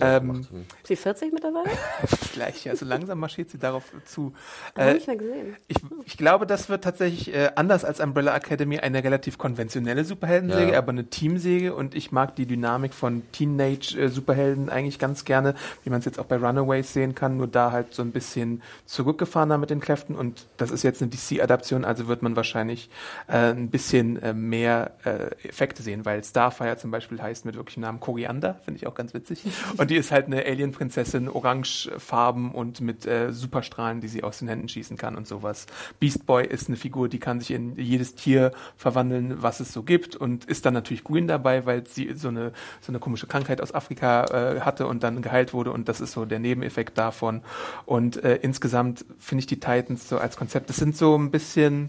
Ähm. 0.00 0.28
Hm. 0.48 0.64
Ist 0.82 0.86
sie 0.86 0.96
40 0.96 1.32
mittlerweile? 1.32 1.70
Gleich, 2.34 2.68
also 2.70 2.84
langsam 2.86 3.18
marschiert 3.18 3.50
sie 3.50 3.58
darauf 3.58 3.84
zu. 4.04 4.32
Hab 4.76 4.84
ich 4.84 4.90
Äh, 4.90 4.94
nicht 4.94 5.06
mehr 5.08 5.16
gesehen. 5.16 5.56
ich, 5.66 5.76
ich 6.04 6.16
glaube, 6.16 6.46
das 6.46 6.68
wird 6.68 6.84
tatsächlich 6.84 7.34
äh, 7.34 7.50
anders 7.56 7.84
als 7.84 7.98
Umbrella 7.98 8.36
Academy 8.36 8.78
eine 8.78 9.02
relativ 9.02 9.38
konventionelle 9.38 9.71
Superheldenserie, 9.80 10.72
Ja. 10.72 10.78
aber 10.78 10.90
eine 10.90 11.04
Teamserie 11.04 11.74
und 11.74 11.94
ich 11.94 12.12
mag 12.12 12.36
die 12.36 12.46
Dynamik 12.46 12.94
von 12.94 13.22
Teenage-Superhelden 13.32 14.68
eigentlich 14.68 14.98
ganz 14.98 15.24
gerne, 15.24 15.54
wie 15.84 15.90
man 15.90 15.98
es 16.00 16.04
jetzt 16.04 16.18
auch 16.18 16.26
bei 16.26 16.36
Runaways 16.36 16.92
sehen 16.92 17.14
kann, 17.14 17.36
nur 17.36 17.46
da 17.46 17.72
halt 17.72 17.94
so 17.94 18.02
ein 18.02 18.12
bisschen 18.12 18.62
zurückgefahrener 18.86 19.58
mit 19.58 19.70
den 19.70 19.80
Kräften 19.80 20.14
und 20.14 20.46
das 20.56 20.70
ist 20.70 20.82
jetzt 20.82 21.02
eine 21.02 21.10
DC-Adaption, 21.10 21.84
also 21.84 22.08
wird 22.08 22.22
man 22.22 22.36
wahrscheinlich 22.36 22.90
äh, 23.28 23.50
ein 23.52 23.70
bisschen 23.70 24.20
äh, 24.22 24.32
mehr 24.32 24.92
äh, 25.04 25.48
Effekte 25.48 25.82
sehen, 25.82 26.04
weil 26.04 26.22
Starfire 26.24 26.76
zum 26.76 26.90
Beispiel 26.90 27.20
heißt 27.20 27.44
mit 27.44 27.56
wirklichem 27.56 27.80
Namen 27.82 28.00
Koriander, 28.00 28.60
finde 28.64 28.78
ich 28.78 28.86
auch 28.86 28.94
ganz 28.94 29.14
witzig 29.14 29.42
und 29.76 29.90
die 29.90 29.96
ist 29.96 30.10
halt 30.12 30.26
eine 30.26 30.44
Alien-Prinzessin, 30.44 31.28
orangefarben 31.28 32.50
und 32.52 32.80
mit 32.80 33.06
äh, 33.06 33.32
Superstrahlen, 33.32 34.00
die 34.00 34.08
sie 34.08 34.22
aus 34.22 34.38
den 34.38 34.48
Händen 34.48 34.68
schießen 34.68 34.96
kann 34.96 35.16
und 35.16 35.26
sowas. 35.26 35.66
Beast 36.00 36.26
Boy 36.26 36.46
ist 36.46 36.68
eine 36.68 36.76
Figur, 36.76 37.08
die 37.08 37.18
kann 37.18 37.40
sich 37.40 37.50
in 37.50 37.76
jedes 37.76 38.14
Tier 38.14 38.52
verwandeln, 38.76 39.42
was 39.42 39.60
es 39.62 39.72
so 39.72 39.82
gibt 39.82 40.16
und 40.16 40.44
ist 40.44 40.66
dann 40.66 40.74
natürlich 40.74 41.04
grün 41.04 41.26
dabei, 41.26 41.66
weil 41.66 41.86
sie 41.86 42.12
so 42.14 42.28
eine, 42.28 42.52
so 42.80 42.92
eine 42.92 42.98
komische 42.98 43.26
Krankheit 43.26 43.60
aus 43.60 43.74
Afrika 43.74 44.24
äh, 44.26 44.60
hatte 44.60 44.86
und 44.86 45.02
dann 45.02 45.22
geheilt 45.22 45.54
wurde 45.54 45.72
und 45.72 45.88
das 45.88 46.00
ist 46.00 46.12
so 46.12 46.24
der 46.24 46.38
Nebeneffekt 46.38 46.98
davon. 46.98 47.42
Und 47.86 48.22
äh, 48.22 48.36
insgesamt 48.42 49.04
finde 49.18 49.40
ich 49.40 49.46
die 49.46 49.60
Titans 49.60 50.08
so 50.08 50.18
als 50.18 50.36
Konzept, 50.36 50.68
das 50.68 50.76
sind 50.76 50.96
so 50.96 51.16
ein 51.16 51.30
bisschen 51.30 51.88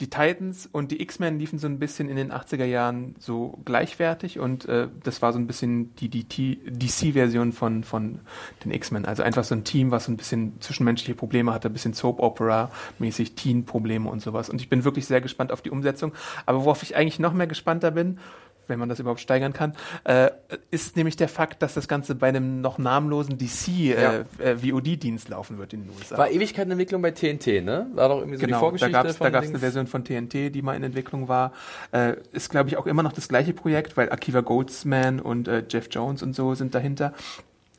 die 0.00 0.10
Titans 0.10 0.68
und 0.70 0.90
die 0.90 1.00
X-Men 1.00 1.38
liefen 1.38 1.58
so 1.58 1.66
ein 1.66 1.78
bisschen 1.78 2.10
in 2.10 2.16
den 2.16 2.30
80er 2.30 2.66
Jahren 2.66 3.14
so 3.18 3.58
gleichwertig 3.64 4.38
und 4.38 4.66
äh, 4.66 4.88
das 5.02 5.22
war 5.22 5.32
so 5.32 5.38
ein 5.38 5.46
bisschen 5.46 5.94
die, 5.96 6.10
die 6.10 6.24
DC-Version 6.24 7.52
von, 7.52 7.82
von 7.82 8.20
den 8.62 8.72
X-Men. 8.72 9.06
Also 9.06 9.22
einfach 9.22 9.44
so 9.44 9.54
ein 9.54 9.64
Team, 9.64 9.90
was 9.90 10.04
so 10.04 10.12
ein 10.12 10.18
bisschen 10.18 10.60
zwischenmenschliche 10.60 11.14
Probleme 11.14 11.54
hatte, 11.54 11.70
ein 11.70 11.72
bisschen 11.72 11.94
Soap-Opera-mäßig, 11.94 13.36
Teen-Probleme 13.36 14.10
und 14.10 14.20
sowas. 14.20 14.50
Und 14.50 14.60
ich 14.60 14.68
bin 14.68 14.84
wirklich 14.84 15.06
sehr 15.06 15.22
gespannt 15.22 15.50
auf 15.50 15.62
die 15.62 15.70
Umsetzung. 15.70 16.12
Aber 16.44 16.64
worauf 16.64 16.82
ich 16.82 16.94
eigentlich 16.94 17.18
noch 17.18 17.32
mehr 17.32 17.46
gespannter 17.46 17.90
bin, 17.90 18.18
wenn 18.68 18.78
man 18.78 18.88
das 18.88 18.98
überhaupt 19.00 19.20
steigern 19.20 19.52
kann, 19.52 19.74
äh, 20.04 20.30
ist 20.70 20.96
nämlich 20.96 21.16
der 21.16 21.28
Fakt, 21.28 21.62
dass 21.62 21.74
das 21.74 21.88
Ganze 21.88 22.14
bei 22.14 22.28
einem 22.28 22.60
noch 22.60 22.78
namenlosen 22.78 23.38
DC 23.38 23.68
Ja. 23.68 24.24
äh, 24.40 24.52
äh, 24.52 24.56
VOD-Dienst 24.58 25.28
laufen 25.28 25.58
wird 25.58 25.72
in 25.72 25.82
den 25.82 25.90
USA. 25.90 26.18
War 26.18 26.30
Ewigkeit 26.30 26.66
in 26.66 26.72
Entwicklung 26.72 27.02
bei 27.02 27.10
TNT, 27.10 27.64
ne? 27.64 27.86
War 27.94 28.08
doch 28.08 28.18
irgendwie 28.18 28.36
so 28.36 28.40
die 28.40 28.46
Genau, 28.46 28.56
da 28.56 28.60
Vorgeschichte 28.60 28.92
gab 28.92 29.06
es 29.06 29.16
von 29.16 29.32
da 29.32 29.40
eine. 29.40 29.58
Version 29.58 29.86
von 29.86 30.04
TNT, 30.04 30.54
die 30.54 30.62
mal 30.62 30.74
in 30.76 30.82
Entwicklung 30.82 31.28
war. 31.28 31.52
Äh, 31.92 32.14
ist, 32.32 32.50
glaube 32.50 32.68
ich, 32.68 32.76
auch 32.76 32.86
immer 32.86 33.02
noch 33.02 33.12
das 33.12 33.28
gleiche 33.28 33.52
Projekt, 33.52 33.96
weil 33.96 34.10
Akiva 34.10 34.40
Goldsman 34.40 35.20
und 35.20 35.48
äh, 35.48 35.64
Jeff 35.68 35.88
Jones 35.90 36.22
und 36.22 36.34
so 36.34 36.54
sind 36.54 36.74
dahinter. 36.74 37.12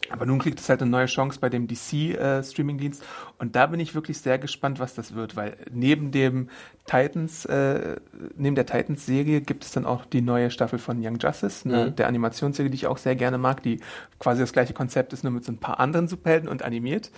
Aber 0.10 0.26
nun 0.26 0.40
kriegt 0.40 0.60
es 0.60 0.70
halt 0.70 0.82
eine 0.82 0.92
neue 0.92 1.06
Chance 1.08 1.40
bei 1.40 1.50
dem 1.50 1.68
DC-Streaming-Dienst. 1.68 3.04
und 3.40 3.56
da 3.56 3.68
bin 3.68 3.80
ich 3.80 3.94
wirklich 3.94 4.18
sehr 4.20 4.40
gespannt, 4.40 4.80
was 4.80 4.96
das 4.96 5.14
wird, 5.14 5.36
weil 5.36 5.58
neben 5.72 6.12
dem 6.12 6.50
Titans, 6.86 7.46
äh, 7.46 7.98
neben 8.38 8.56
der 8.56 8.66
Titans-Serie 8.66 9.42
gibt 9.42 9.64
es 9.66 9.72
dann 9.72 9.86
auch 9.86 10.06
die 10.06 10.22
neue 10.22 10.50
Staffel 10.52 10.80
von 10.80 10.98
Young 11.06 11.18
Justice, 11.20 11.68
ne, 11.68 11.88
Mhm. 11.88 11.96
der 11.98 12.08
Animationsserie, 12.08 12.70
die 12.72 12.76
ich 12.76 12.88
auch 12.88 12.98
sehr 12.98 13.16
gerne 13.16 13.38
mag, 13.38 13.62
die 13.62 13.80
quasi 14.20 14.40
das 14.42 14.54
gleiche 14.54 14.74
Konzept 14.74 15.12
ist, 15.14 15.24
nur 15.24 15.34
mit 15.34 15.44
so 15.44 15.52
ein 15.52 15.58
paar 15.58 15.80
anderen 15.80 16.08
Superhelden 16.08 16.48
und 16.50 16.64
animiert. 16.64 17.12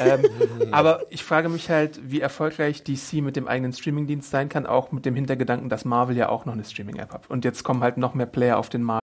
ähm, 0.00 0.22
aber 0.72 1.02
ich 1.10 1.22
frage 1.24 1.48
mich 1.48 1.70
halt, 1.70 2.00
wie 2.04 2.20
erfolgreich 2.20 2.82
DC 2.82 3.22
mit 3.22 3.36
dem 3.36 3.46
eigenen 3.48 3.72
Streaming-Dienst 3.72 4.30
sein 4.30 4.48
kann, 4.48 4.66
auch 4.66 4.90
mit 4.92 5.06
dem 5.06 5.14
Hintergedanken, 5.14 5.68
dass 5.68 5.84
Marvel 5.84 6.16
ja 6.16 6.28
auch 6.28 6.44
noch 6.44 6.54
eine 6.54 6.64
Streaming-App 6.64 7.12
hat. 7.12 7.30
Und 7.30 7.44
jetzt 7.44 7.62
kommen 7.62 7.82
halt 7.82 7.96
noch 7.96 8.14
mehr 8.14 8.26
Player 8.26 8.58
auf 8.58 8.68
den 8.68 8.82
Markt. 8.82 9.02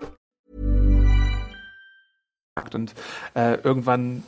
Und 2.73 2.93
äh, 3.33 3.55
irgendwann 3.63 4.23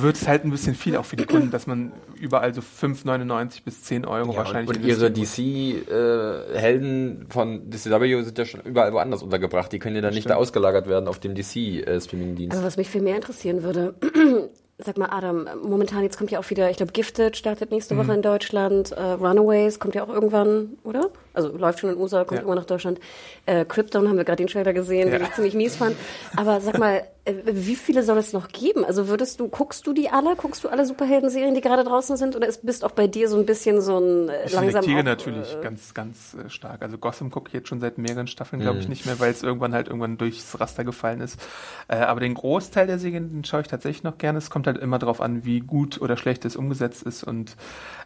wird 0.00 0.16
es 0.16 0.28
halt 0.28 0.44
ein 0.44 0.50
bisschen 0.50 0.74
viel 0.74 0.94
auch 0.94 1.06
für 1.06 1.16
die 1.16 1.24
Kunden, 1.24 1.50
dass 1.50 1.66
man 1.66 1.90
überall 2.20 2.52
so 2.52 2.60
5,99 2.60 3.64
bis 3.64 3.82
10 3.84 4.04
Euro 4.04 4.32
Ja, 4.32 4.36
wahrscheinlich 4.38 4.68
und, 4.68 4.76
und 4.76 4.84
ihre. 4.86 5.10
DC-Helden 5.10 7.28
von 7.30 7.70
DCW 7.70 8.22
sind 8.24 8.36
ja 8.36 8.44
schon 8.44 8.60
überall 8.60 8.92
woanders 8.92 9.22
untergebracht. 9.22 9.72
Die 9.72 9.78
können 9.78 9.96
ja 9.96 10.02
dann 10.02 10.12
nicht 10.12 10.28
da 10.28 10.34
ausgelagert 10.36 10.86
werden 10.86 11.08
auf 11.08 11.18
dem 11.18 11.34
DC-Streaming-Dienst. 11.34 12.52
Also 12.52 12.66
was 12.66 12.76
mich 12.76 12.90
viel 12.90 13.00
mehr 13.00 13.16
interessieren 13.16 13.62
würde, 13.62 13.94
sag 14.78 14.98
mal 14.98 15.08
Adam, 15.10 15.48
momentan 15.64 16.02
jetzt 16.02 16.18
kommt 16.18 16.30
ja 16.30 16.40
auch 16.40 16.50
wieder, 16.50 16.68
ich 16.70 16.76
glaube 16.76 16.92
Gifted 16.92 17.38
startet 17.38 17.70
nächste 17.70 17.94
Mhm. 17.94 17.98
Woche 18.00 18.12
in 18.14 18.20
Deutschland, 18.22 18.92
äh, 18.92 19.00
Runaways 19.02 19.80
kommt 19.80 19.94
ja 19.94 20.04
auch 20.04 20.10
irgendwann, 20.10 20.76
oder? 20.84 21.08
Also 21.34 21.48
läuft 21.56 21.80
schon 21.80 21.90
in 21.90 21.96
den 21.96 22.02
USA, 22.02 22.24
kommt 22.24 22.40
Ja. 22.40 22.44
immer 22.46 22.54
nach 22.54 22.64
Deutschland. 22.66 23.00
Äh, 23.46 23.64
Krypton 23.64 24.08
haben 24.08 24.16
wir 24.16 24.24
gerade 24.24 24.36
den 24.36 24.46
Trailer 24.48 24.72
gesehen, 24.72 25.10
den 25.10 25.20
Ja. 25.20 25.26
ich 25.28 25.34
ziemlich 25.34 25.54
mies 25.54 25.76
fand. 25.76 25.96
Aber 26.36 26.60
sag 26.60 26.78
mal, 26.78 27.02
äh, 27.24 27.34
wie 27.44 27.74
viele 27.76 28.02
soll 28.02 28.18
es 28.18 28.32
noch 28.32 28.48
geben? 28.48 28.84
Also 28.84 29.08
würdest 29.08 29.38
du, 29.40 29.48
guckst 29.48 29.86
du 29.86 29.92
die 29.92 30.10
alle? 30.10 30.34
Guckst 30.36 30.64
du 30.64 30.68
alle 30.68 30.84
Superhelden-Serien, 30.84 31.54
die 31.54 31.60
gerade 31.60 31.84
draußen 31.84 32.16
sind? 32.16 32.36
Oder 32.36 32.48
ist, 32.48 32.66
bist 32.66 32.84
auch 32.84 32.90
bei 32.90 33.06
dir 33.06 33.28
so 33.28 33.38
ein 33.38 33.46
bisschen 33.46 33.80
so 33.80 33.98
ein 33.98 34.28
äh, 34.28 34.44
Ich 34.46 34.52
langsam 34.52 34.84
auch, 34.84 35.02
natürlich 35.02 35.54
äh, 35.56 35.62
ganz, 35.62 35.94
ganz 35.94 36.34
äh, 36.34 36.50
stark. 36.50 36.82
Also 36.82 36.98
Gotham 36.98 37.30
gucke 37.30 37.48
ich 37.48 37.54
jetzt 37.54 37.68
schon 37.68 37.80
seit 37.80 37.96
mehreren 37.98 38.26
Staffeln, 38.26 38.60
glaube 38.60 38.76
Mhm. 38.76 38.82
ich, 38.82 38.88
nicht 38.88 39.06
mehr, 39.06 39.18
weil 39.20 39.30
es 39.30 39.42
irgendwann 39.42 39.72
halt 39.72 39.86
irgendwann 39.88 40.18
durchs 40.18 40.58
Raster 40.60 40.84
gefallen 40.84 41.20
ist. 41.20 41.40
Äh, 41.88 41.96
aber 41.96 42.20
den 42.20 42.34
Großteil 42.34 42.86
der 42.86 42.98
Serien 42.98 43.30
den 43.30 43.44
schaue 43.44 43.60
ich 43.62 43.68
tatsächlich 43.68 44.02
noch 44.02 44.18
gerne. 44.18 44.38
Es 44.38 44.50
kommt 44.50 44.66
halt 44.66 44.78
immer 44.78 44.98
darauf 44.98 45.20
an, 45.20 45.44
wie 45.44 45.60
gut 45.60 46.00
oder 46.00 46.16
schlecht 46.16 46.44
es 46.44 46.56
umgesetzt 46.56 47.02
ist. 47.04 47.22
Und 47.24 47.56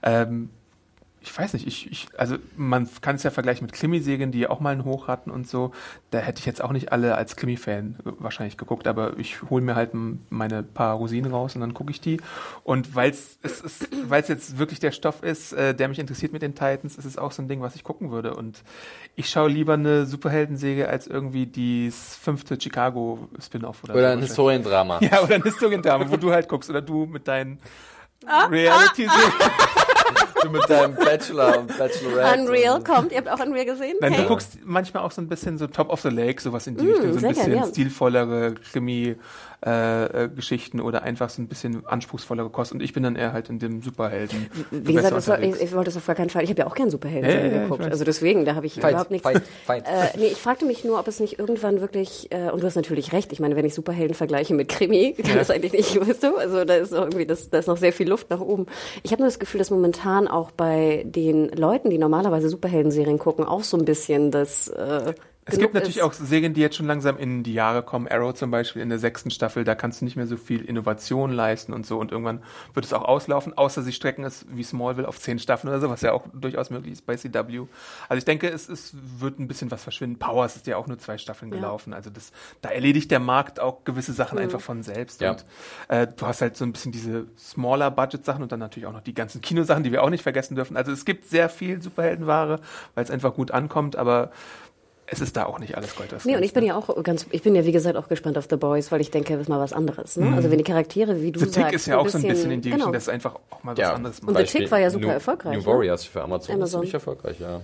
ähm, 0.03 0.51
ich 1.27 1.37
weiß 1.37 1.55
nicht, 1.55 1.67
ich, 1.67 1.91
ich, 1.91 2.07
also 2.17 2.37
man 2.57 2.89
kann 3.01 3.17
es 3.17 3.25
ja 3.25 3.31
vergleichen 3.31 3.67
mit 3.67 3.75
Krimiserien, 3.75 4.31
die 4.31 4.39
ja 4.39 4.51
auch 4.51 4.61
mal 4.61 4.71
einen 4.71 4.85
Hoch 4.85 5.09
hatten 5.09 5.33
und 5.33 5.49
so. 5.49 5.73
Da 6.13 6.19
hätte 6.19 6.39
ich 6.39 6.47
jetzt 6.47 6.63
auch 6.63 6.71
nicht 6.71 6.93
alle 6.93 7.17
als 7.17 7.35
Krimi-Fan 7.35 7.97
wahrscheinlich 8.05 8.57
geguckt, 8.57 8.87
aber 8.87 9.19
ich 9.19 9.43
hole 9.51 9.61
mir 9.61 9.75
halt 9.75 9.91
meine 10.31 10.63
paar 10.63 10.95
Rosinen 10.95 11.33
raus 11.33 11.57
und 11.57 11.63
dann 11.63 11.75
gucke 11.75 11.91
ich 11.91 12.01
die. 12.01 12.21
Und 12.63 12.95
weil 12.95 13.11
es 13.11 13.39
weil 14.09 14.23
es 14.23 14.29
jetzt 14.29 14.59
wirklich 14.59 14.79
der 14.79 14.93
Stoff 14.93 15.25
ist, 15.25 15.53
äh, 15.53 15.75
der 15.75 15.89
mich 15.89 15.99
interessiert 15.99 16.33
mit 16.33 16.43
den 16.43 16.55
Titans, 16.55 16.97
ist 16.97 17.05
es 17.05 17.19
auch 17.19 17.33
so 17.33 17.43
ein 17.43 17.49
Ding, 17.49 17.61
was 17.61 17.75
ich 17.75 17.83
gucken 17.83 18.13
würde. 18.13 18.35
Und 18.35 18.63
ich 19.17 19.29
schaue 19.29 19.49
lieber 19.51 19.75
eine 19.75 20.07
Superheldenserie 20.07 20.89
als 20.89 21.09
irgendwie 21.09 21.47
das 21.47 22.17
fünfte 22.17 22.57
Chicago-Spin-Off 22.61 23.83
oder, 23.83 23.95
Oder 23.95 24.13
so. 24.13 24.17
ein 24.19 24.21
Historiendrama. 24.21 25.01
Ja, 25.07 25.23
oder 25.23 25.35
ein 25.35 25.43
Historiendrama, 25.43 26.09
wo 26.09 26.17
du 26.17 26.31
halt 26.31 26.49
guckst 26.49 26.71
oder 26.71 26.83
du 26.83 27.07
mit 27.07 27.27
deinen 27.27 27.59
Reality-Serien. 28.25 29.33
Du 30.43 30.51
mit 30.51 30.69
deinem 30.71 30.95
Bachelor 30.95 31.59
und 31.59 31.77
Bachelorette. 31.79 32.41
Unreal 32.41 32.77
und- 32.77 32.85
kommt. 32.85 33.11
Ihr 33.11 33.19
habt 33.19 33.29
auch 33.29 33.41
Unreal 33.45 33.65
gesehen? 33.65 33.97
Nein, 34.01 34.13
Hey. 34.13 34.23
du 34.23 34.29
guckst 34.29 34.59
manchmal 34.65 35.03
auch 35.03 35.11
so 35.11 35.21
ein 35.21 35.29
bisschen 35.29 35.59
so 35.59 35.67
Top 35.67 35.89
of 35.89 36.03
the 36.03 36.09
Lake, 36.11 36.41
sowas 36.41 36.67
in 36.69 36.77
die 36.77 36.87
Richtung, 36.87 37.19
so 37.19 37.27
ein 37.27 37.29
bisschen 37.35 37.51
gern, 37.53 37.63
ja. 37.65 37.67
stilvollere 37.67 38.55
Krimi-Geschichten 39.67 40.81
oder 40.81 41.03
einfach 41.03 41.31
so 41.31 41.43
ein 41.43 41.49
bisschen 41.49 41.87
anspruchsvollere 41.87 42.51
Kost. 42.51 42.73
Und 42.73 42.83
ich 42.83 42.93
bin 42.93 43.03
dann 43.03 43.17
eher 43.17 43.33
halt 43.33 43.51
in 43.51 43.59
dem 43.59 43.83
Superhelden. 43.83 44.47
Wie 44.71 44.95
gesagt, 44.95 45.15
das 45.17 45.29
war, 45.29 45.41
ich, 45.43 45.61
ich 45.61 45.73
wollte 45.73 45.87
das 45.87 45.97
auf 45.97 46.07
gar 46.07 46.15
keinen 46.15 46.31
Fall. 46.31 46.45
Ich 46.45 46.51
habe 46.51 46.61
ja 46.61 46.67
auch 46.67 46.75
gern 46.75 46.91
Superhelden 46.91 47.31
Ja, 47.31 47.37
ja, 47.37 47.47
ja, 47.47 47.53
ich 47.57 47.63
geguckt. 47.63 47.85
Also 47.91 48.05
deswegen, 48.05 48.45
da 48.45 48.55
habe 48.55 48.67
ich 48.67 48.75
Fight, 48.75 48.91
überhaupt 48.91 49.11
nichts. 49.11 49.29
fight, 49.29 49.43
fight. 49.65 49.85
Äh, 49.87 50.19
nee, 50.19 50.27
ich 50.27 50.41
fragte 50.41 50.65
mich 50.65 50.85
nur, 50.85 50.99
ob 50.99 51.09
es 51.09 51.21
nicht 51.21 51.39
irgendwann 51.39 51.81
wirklich, 51.81 52.31
äh, 52.31 52.51
und 52.51 52.63
du 52.63 52.67
hast 52.67 52.77
natürlich 52.77 53.13
recht, 53.13 53.33
ich 53.33 53.41
meine, 53.41 53.57
wenn 53.57 53.65
ich 53.65 53.75
Superhelden 53.75 54.15
vergleiche 54.15 54.55
mit 54.55 54.69
Krimi, 54.69 55.15
kann 55.23 55.37
das 55.37 55.51
eigentlich 55.51 55.73
nicht, 55.73 56.01
weißt 56.01 56.23
du? 56.23 56.37
Also 56.37 56.65
da 56.65 56.75
ist 56.75 56.93
noch 56.93 57.03
irgendwie, 57.03 57.27
das, 57.27 57.51
da 57.51 57.59
ist 57.59 57.67
noch 57.67 57.77
sehr 57.77 57.93
viel 57.93 58.09
Luft 58.09 58.31
nach 58.31 58.41
oben. 58.41 58.67
Ich 59.03 59.13
habe 59.13 59.23
nur 59.23 59.29
das 59.29 59.39
Gefühl, 59.39 59.59
dass 59.59 59.71
momentan 59.71 60.29
auch 60.29 60.51
bei 60.51 61.03
den 61.07 61.49
Leuten, 61.49 61.91
die 61.91 61.99
normalerweise 61.99 62.49
Superhelden-Serien 62.49 63.19
gucken, 63.19 63.45
auch 63.45 63.63
so 63.63 63.77
ein 63.77 63.85
bisschen 63.85 64.31
das 64.31 64.69
äh, 64.69 65.15
Es 65.49 65.59
gibt 65.59 65.75
natürlich 65.75 65.99
ist. 65.99 66.03
auch 66.03 66.13
Serien, 66.13 66.55
die 66.55 66.61
jetzt 66.61 66.75
schon 66.75 66.89
langsam 66.89 67.17
in 67.19 67.45
die 67.45 67.55
Jahre 67.55 67.85
kommen. 67.85 68.09
Arrow 68.09 68.35
zum 68.35 68.51
Beispiel 68.51 68.83
in 68.83 68.89
der 68.89 68.99
sechsten 68.99 69.31
Staffel, 69.31 69.63
da 69.63 69.77
kannst 69.77 70.01
du 70.01 70.05
nicht 70.05 70.17
mehr 70.17 70.27
so 70.27 70.37
viel 70.37 70.65
Innovation 70.65 71.31
leisten 71.31 71.73
und 71.73 71.87
so. 71.87 71.99
Und 72.01 72.11
irgendwann 72.11 72.43
wird 72.75 72.85
es 72.85 72.93
auch 72.93 73.05
auslaufen, 73.05 73.57
außer 73.57 73.83
sie 73.83 73.93
strecken 73.93 74.25
es 74.25 74.45
wie 74.51 74.65
Smallville 74.65 75.07
auf 75.07 75.21
zehn 75.21 75.39
Staffeln 75.39 75.71
oder 75.71 75.81
so, 75.81 75.89
was 75.89 76.03
ja 76.03 76.13
auch 76.13 76.25
durchaus 76.35 76.71
möglich 76.71 76.95
ist 76.95 77.07
bei 77.07 77.15
CW. 77.15 77.67
Also 78.09 78.19
ich 78.19 78.25
denke, 78.25 78.49
es, 78.49 78.69
es 78.69 78.93
wird 79.19 79.39
ein 79.39 79.47
bisschen 79.47 79.71
was 79.71 79.85
verschwinden. 79.85 80.19
Powers 80.19 80.57
ist 80.57 80.67
ja 80.67 80.79
auch 80.79 80.89
nur 80.89 80.99
zwei 80.99 81.17
Staffeln 81.17 81.53
gelaufen. 81.53 81.93
Also 81.93 82.11
das, 82.11 82.33
da 82.61 82.71
erledigt 82.71 83.13
der 83.13 83.21
Markt 83.21 83.61
auch 83.61 83.85
gewisse 83.85 84.15
Sachen 84.15 84.39
einfach 84.41 84.61
von 84.61 84.83
selbst. 84.83 85.21
Ja. 85.21 85.31
Und 85.31 85.45
äh, 85.87 86.09
du 86.09 86.27
hast 86.27 86.43
halt 86.43 86.57
so 86.57 86.65
ein 86.65 86.73
bisschen 86.73 86.91
diese 86.91 87.27
smaller 87.39 87.93
Budget-Sachen 87.93 88.43
und 88.43 88.51
dann 88.51 88.59
natürlich 88.59 88.89
auch 88.89 88.93
noch 88.93 89.01
die 89.01 89.15
ganzen 89.15 89.43
Kinosachen, 89.43 89.85
die 89.85 89.93
wir 89.93 90.03
auch 90.03 90.11
nicht 90.11 90.25
vergessen 90.25 90.57
dürfen. 90.57 90.77
Also 90.77 90.91
es 90.91 91.05
gibt 91.05 91.27
sehr 91.27 91.49
viel 91.49 91.81
Superheldenware, 91.81 92.59
weil 92.97 93.05
es 93.05 93.13
einfach 93.13 93.33
gut 93.35 93.53
ankommt, 93.53 93.95
aber 93.95 94.33
es 95.09 95.21
ist 95.21 95.37
da 95.37 95.47
auch 95.47 95.59
nicht 95.59 95.77
alles 95.77 95.95
Gold. 95.95 96.13
was 96.13 96.25
Nee, 96.25 96.37
und 96.37 96.43
ich 96.43 96.53
bin 96.53 96.65
ja 96.65 96.77
auch 96.77 97.03
ganz, 97.03 97.27
ich 97.31 97.43
bin 97.43 97.55
ja 97.55 97.65
wie 97.65 97.73
gesagt 97.73 97.97
auch 97.97 98.09
gespannt 98.09 98.37
auf 98.39 98.47
The 98.51 98.57
Boys, 98.57 98.91
weil 98.91 99.01
ich 99.01 99.11
denke, 99.11 99.35
das 99.35 99.43
ist 99.43 99.49
mal 99.49 99.61
was 99.61 99.73
anderes. 99.73 100.17
Ne? 100.17 100.33
Also 100.35 100.51
wenn 100.51 100.59
die 100.59 100.65
Charaktere, 100.65 101.23
wie 101.23 101.31
du 101.31 101.39
The 101.39 101.47
Tick 101.47 101.55
sagst, 101.55 101.75
ist 101.75 101.87
ja 101.87 101.99
auch 101.99 102.09
so 102.09 102.19
ein 102.19 102.27
bisschen 102.27 102.51
in 102.51 102.61
die 102.61 102.71
genau. 102.71 102.87
Richtung, 102.87 102.93
dass 102.93 103.05
es 103.05 103.09
einfach 103.09 103.37
auch 103.51 103.63
mal 103.63 103.73
was 103.73 103.79
Ja, 103.79 103.95
anderes 103.95 104.21
Und 104.21 104.33
macht. 104.33 104.49
The 104.49 104.59
Tick 104.59 104.71
war 104.71 104.81
ja 104.81 104.91
super 104.91 105.07
New, 105.07 105.13
erfolgreich, 105.13 105.53
New 105.55 105.61
ne? 105.61 105.67
Warriors 105.67 106.05
für 106.05 106.23
Amazon. 106.23 106.57
Amazon. 106.57 106.65
Ist 106.65 106.71
ziemlich 106.73 106.95
erfolgreich, 106.95 107.41
ja. 107.41 107.61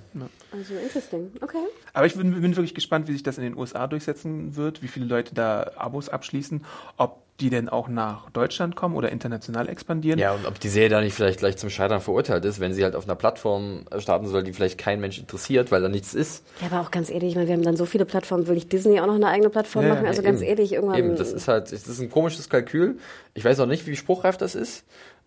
Also 0.52 0.74
interesting. 0.74 1.32
Okay. 1.40 1.58
Aber 1.92 2.06
ich 2.06 2.14
bin, 2.14 2.40
bin 2.40 2.56
wirklich 2.56 2.74
gespannt, 2.74 3.08
wie 3.08 3.12
sich 3.12 3.22
das 3.22 3.38
in 3.38 3.44
den 3.44 3.56
USA 3.56 3.86
durchsetzen 3.86 4.54
wird, 4.54 4.82
wie 4.82 4.88
viele 4.88 5.06
Leute 5.06 5.34
da 5.34 5.72
Abos 5.76 6.08
abschließen, 6.08 6.64
ob 6.96 7.22
die 7.40 7.50
denn 7.50 7.68
auch 7.68 7.88
nach 7.88 8.30
Deutschland 8.30 8.76
kommen 8.76 8.94
oder 8.94 9.10
international 9.10 9.68
expandieren. 9.68 10.18
Ja, 10.20 10.32
und 10.32 10.46
ob 10.46 10.60
die 10.60 10.68
Serie 10.68 10.90
da 10.90 11.00
nicht 11.00 11.14
vielleicht 11.14 11.40
gleich 11.40 11.56
zum 11.56 11.70
Scheitern 11.70 12.00
verurteilt 12.00 12.44
ist, 12.44 12.60
wenn 12.60 12.72
sie 12.72 12.84
halt 12.84 12.94
auf 12.94 13.04
einer 13.04 13.16
Plattform 13.16 13.84
starten 13.98 14.26
soll, 14.28 14.42
die 14.44 14.52
vielleicht 14.52 14.78
kein 14.78 15.00
Mensch 15.00 15.18
interessiert, 15.18 15.72
weil 15.72 15.82
da 15.82 15.88
nichts 15.88 16.14
ist. 16.14 16.44
Ja, 16.60 16.66
aber 16.68 16.80
auch 16.80 16.90
ganz 16.90 17.10
ehrlich, 17.10 17.30
ich 17.30 17.34
meine, 17.34 17.48
wir 17.48 17.54
haben 17.54 17.62
dann 17.62 17.76
so 17.76 17.86
viele 17.86 18.04
Plattformen, 18.04 18.46
will 18.46 18.56
ich 18.56 18.68
Disney 18.68 19.00
auch 19.00 19.06
noch 19.06 19.14
eine 19.14 19.28
eigene 19.28 19.50
Plattform 19.50 19.86
Ja, 19.86 19.94
machen? 19.94 20.06
Also 20.06 20.22
Ja, 20.22 20.28
ganz 20.28 20.40
eben. 20.40 20.50
ehrlich, 20.50 20.72
irgendwann. 20.72 20.98
Eben, 20.98 21.16
das 21.16 21.32
ist 21.32 21.48
halt, 21.48 21.72
das 21.72 21.88
ist 21.88 22.00
ein 22.00 22.10
komisches 22.10 22.48
Kalkül. 22.48 22.98
Ich 23.34 23.44
weiß 23.44 23.58
auch 23.60 23.66
nicht, 23.66 23.86
wie 23.86 23.96
spruchreif 23.96 24.36
das 24.36 24.54
ist. 24.54 24.84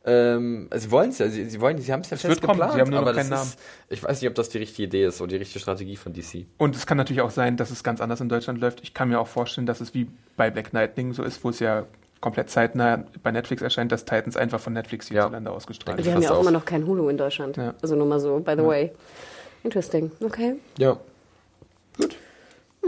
Ähm, 0.08 0.70
sie 0.72 0.92
wollen 0.92 1.10
es 1.10 1.18
ja, 1.18 1.28
sie, 1.30 1.50
sie 1.50 1.60
wollen, 1.60 1.80
sie 1.80 1.92
haben 1.92 2.02
es 2.02 2.12
ja 2.12 2.12
wird 2.12 2.22
fest 2.22 2.42
kommen, 2.42 2.60
geplant, 2.60 2.74
sie 2.74 2.82
haben 2.82 2.92
nur 2.92 3.02
noch 3.02 3.08
aber 3.08 3.14
das 3.14 3.28
keinen 3.28 3.42
ist, 3.42 3.60
ich 3.90 4.04
weiß 4.04 4.22
nicht, 4.22 4.30
ob 4.30 4.36
das 4.36 4.50
die 4.50 4.60
richtige 4.60 4.84
Idee 4.84 5.06
ist 5.06 5.20
oder 5.20 5.30
die 5.30 5.38
richtige 5.38 5.60
Strategie 5.60 5.96
von 5.96 6.14
DC. 6.14 6.46
Und 6.60 6.76
es 6.76 6.86
kann 6.86 6.98
natürlich 6.98 7.22
auch 7.22 7.32
sein, 7.32 7.58
dass 7.58 7.72
es 7.72 7.84
ganz 7.84 8.02
anders 8.02 8.22
in 8.22 8.30
Deutschland 8.30 8.60
läuft. 8.62 8.82
Ich 8.84 8.94
kann 8.94 9.10
mir 9.10 9.20
auch 9.20 9.28
vorstellen, 9.28 9.66
dass 9.66 9.82
es 9.82 9.96
wie 9.96 10.08
bei 10.38 10.52
Black 10.52 10.72
Lightning 10.74 11.14
so 11.14 11.24
ist, 11.24 11.44
wo 11.44 11.50
es 11.50 11.60
ja 11.60 11.86
komplett 12.22 12.52
zeitnah 12.52 13.04
bei 13.24 13.32
Netflix 13.32 13.64
erscheint, 13.64 13.92
dass 13.92 14.06
Titans 14.06 14.38
einfach 14.38 14.60
von 14.60 14.74
Netflix 14.74 15.08
hierzulande 15.08 15.50
ausgestrahlt 15.50 15.98
wir 15.98 16.06
wird. 16.06 16.16
haben 16.16 16.22
ja 16.22 16.32
auch 16.32 16.36
auch. 16.36 16.42
immer 16.42 16.52
noch 16.52 16.66
kein 16.66 16.86
Hulu 16.86 17.10
in 17.10 17.18
Deutschland. 17.18 17.58
Ja. 17.58 17.74
Also 17.82 17.96
nur 17.96 18.06
mal 18.06 18.20
so, 18.20 18.40
by 18.40 18.54
the 18.56 18.64
way. 18.64 18.92
Interesting. 19.64 20.12
Okay. 20.24 20.56
Ja. 20.78 20.98
Gut. 21.98 22.16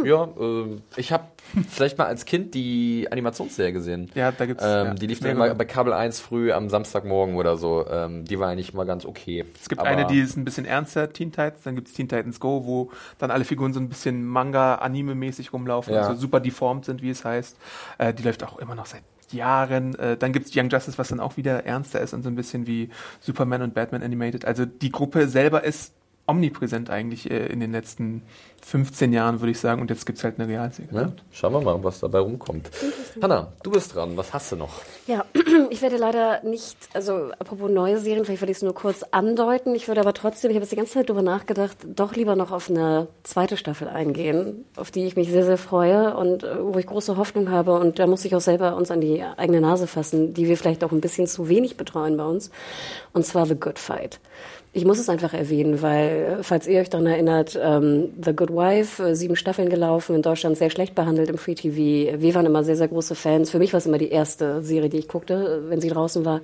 Ja, 0.03 0.29
ähm, 0.39 0.83
ich 0.95 1.11
habe 1.11 1.23
vielleicht 1.69 1.97
mal 1.97 2.05
als 2.05 2.25
Kind 2.25 2.53
die 2.53 3.07
Animationsserie 3.11 3.71
gesehen. 3.73 4.09
Ja, 4.15 4.31
da 4.31 4.45
gibt's, 4.45 4.63
Ähm, 4.65 4.85
ja, 4.87 4.93
die 4.93 5.07
lief 5.07 5.19
dann 5.19 5.29
mehrere. 5.35 5.47
immer 5.47 5.55
bei 5.55 5.65
Kabel 5.65 5.93
1 5.93 6.19
früh 6.19 6.51
am 6.51 6.69
Samstagmorgen 6.69 7.35
oder 7.35 7.57
so. 7.57 7.85
Ähm, 7.89 8.25
die 8.25 8.39
war 8.39 8.49
eigentlich 8.49 8.73
mal 8.73 8.85
ganz 8.85 9.05
okay. 9.05 9.45
Es 9.61 9.69
gibt 9.69 9.81
eine, 9.81 10.05
die 10.07 10.19
ist 10.19 10.37
ein 10.37 10.45
bisschen 10.45 10.65
ernster, 10.65 11.11
Teen 11.13 11.31
Titans, 11.31 11.63
dann 11.63 11.75
gibt 11.75 11.87
es 11.87 11.93
Teen 11.93 12.07
Titans 12.09 12.39
Go, 12.39 12.65
wo 12.65 12.91
dann 13.17 13.31
alle 13.31 13.45
Figuren 13.45 13.73
so 13.73 13.79
ein 13.79 13.89
bisschen 13.89 14.25
Manga-Anime-mäßig 14.25 15.53
rumlaufen, 15.53 15.93
Ja. 15.93 16.01
also 16.01 16.15
super 16.19 16.39
deformed 16.39 16.85
sind, 16.85 17.01
wie 17.01 17.09
es 17.09 17.23
heißt. 17.25 17.57
Äh, 17.97 18.13
die 18.13 18.23
läuft 18.23 18.43
auch 18.43 18.59
immer 18.59 18.75
noch 18.75 18.85
seit 18.85 19.01
Jahren. 19.31 19.95
Äh, 19.95 20.15
dann 20.17 20.31
gibt's 20.31 20.51
Young 20.55 20.69
Justice, 20.69 20.97
was 20.97 21.09
dann 21.09 21.19
auch 21.19 21.35
wieder 21.37 21.65
ernster 21.65 21.99
ist 21.99 22.13
und 22.13 22.23
so 22.23 22.29
ein 22.29 22.35
bisschen 22.35 22.65
wie 22.67 22.89
Superman 23.19 23.61
und 23.61 23.73
Batman 23.73 24.01
Animated. 24.03 24.45
Also 24.45 24.65
die 24.65 24.89
Gruppe 24.91 25.27
selber 25.27 25.63
ist 25.63 25.93
omnipräsent 26.27 26.89
eigentlich 26.89 27.31
äh, 27.31 27.47
in 27.47 27.59
den 27.59 27.71
letzten 27.71 28.21
15 28.65 29.13
Jahren, 29.13 29.39
würde 29.39 29.51
ich 29.51 29.59
sagen. 29.59 29.81
Und 29.81 29.89
jetzt 29.89 30.05
gibt's 30.05 30.23
halt 30.23 30.39
eine 30.39 30.47
Realserie. 30.47 30.89
Ja, 30.91 31.11
schauen 31.31 31.53
wir 31.53 31.61
mal, 31.61 31.81
was 31.83 32.01
dabei 32.01 32.19
rumkommt. 32.19 32.69
Hanna, 33.21 33.53
du 33.63 33.71
bist 33.71 33.95
dran. 33.95 34.17
Was 34.17 34.33
hast 34.33 34.51
du 34.51 34.57
noch? 34.57 34.81
Ja, 35.07 35.25
ich 35.69 35.81
werde 35.81 35.95
leider 35.95 36.43
nicht, 36.43 36.77
also 36.93 37.31
apropos 37.39 37.71
neue 37.71 37.97
Serien, 37.97 38.25
vielleicht 38.25 38.41
werde 38.41 38.51
ich 38.51 38.57
es 38.57 38.63
nur 38.63 38.73
kurz 38.73 39.03
andeuten. 39.11 39.73
Ich 39.73 39.87
würde 39.87 40.01
aber 40.01 40.13
trotzdem, 40.13 40.51
ich 40.51 40.55
habe 40.55 40.63
jetzt 40.63 40.71
die 40.71 40.75
ganze 40.75 40.93
Zeit 40.93 41.09
drüber 41.09 41.21
nachgedacht, 41.21 41.77
doch 41.95 42.13
lieber 42.15 42.35
noch 42.35 42.51
auf 42.51 42.69
eine 42.69 43.07
zweite 43.23 43.55
Staffel 43.55 43.87
eingehen, 43.87 44.65
auf 44.75 44.91
die 44.91 45.05
ich 45.05 45.15
mich 45.15 45.31
sehr, 45.31 45.45
sehr 45.45 45.57
freue 45.57 46.17
und 46.17 46.43
äh, 46.43 46.57
wo 46.61 46.77
ich 46.77 46.87
große 46.87 47.15
Hoffnung 47.15 47.49
habe. 47.49 47.79
Und 47.79 47.99
da 47.99 48.07
muss 48.07 48.25
ich 48.25 48.35
auch 48.35 48.41
selber 48.41 48.75
uns 48.75 48.91
an 48.91 48.99
die 48.99 49.23
eigene 49.23 49.61
Nase 49.61 49.87
fassen, 49.87 50.33
die 50.33 50.47
wir 50.47 50.57
vielleicht 50.57 50.83
auch 50.83 50.91
ein 50.91 51.01
bisschen 51.01 51.27
zu 51.27 51.47
wenig 51.47 51.77
betreuen 51.77 52.17
bei 52.17 52.25
uns. 52.25 52.51
Und 53.13 53.25
zwar 53.25 53.45
The 53.45 53.55
Good 53.55 53.79
Fight. 53.79 54.19
Ich 54.77 54.85
muss 54.85 54.99
es 54.99 55.09
einfach 55.09 55.33
erwähnen, 55.33 55.81
weil, 55.81 56.37
falls 56.43 56.67
ihr 56.67 56.79
euch 56.79 56.91
daran 56.91 57.07
erinnert, 57.07 57.59
ähm, 57.59 58.13
The 58.23 58.35
Good 58.35 58.51
Wife, 58.51 59.03
äh, 59.03 59.15
sieben 59.15 59.35
Staffeln 59.35 59.69
gelaufen, 59.69 60.15
in 60.15 60.21
Deutschland 60.21 60.55
sehr 60.55 60.69
schlecht 60.69 60.93
behandelt 60.93 61.31
im 61.31 61.39
Free 61.39 61.55
TV. 61.55 62.21
Wir 62.21 62.35
waren 62.35 62.45
immer 62.45 62.63
sehr, 62.63 62.75
sehr 62.75 62.87
große 62.87 63.15
Fans. 63.15 63.49
Für 63.49 63.57
mich 63.57 63.73
war 63.73 63.79
es 63.79 63.87
immer 63.87 63.97
die 63.97 64.11
erste 64.11 64.61
Serie, 64.61 64.89
die 64.89 64.99
ich 64.99 65.07
guckte, 65.07 65.63
äh, 65.65 65.69
wenn 65.71 65.81
sie 65.81 65.89
draußen 65.89 66.25
war. 66.25 66.41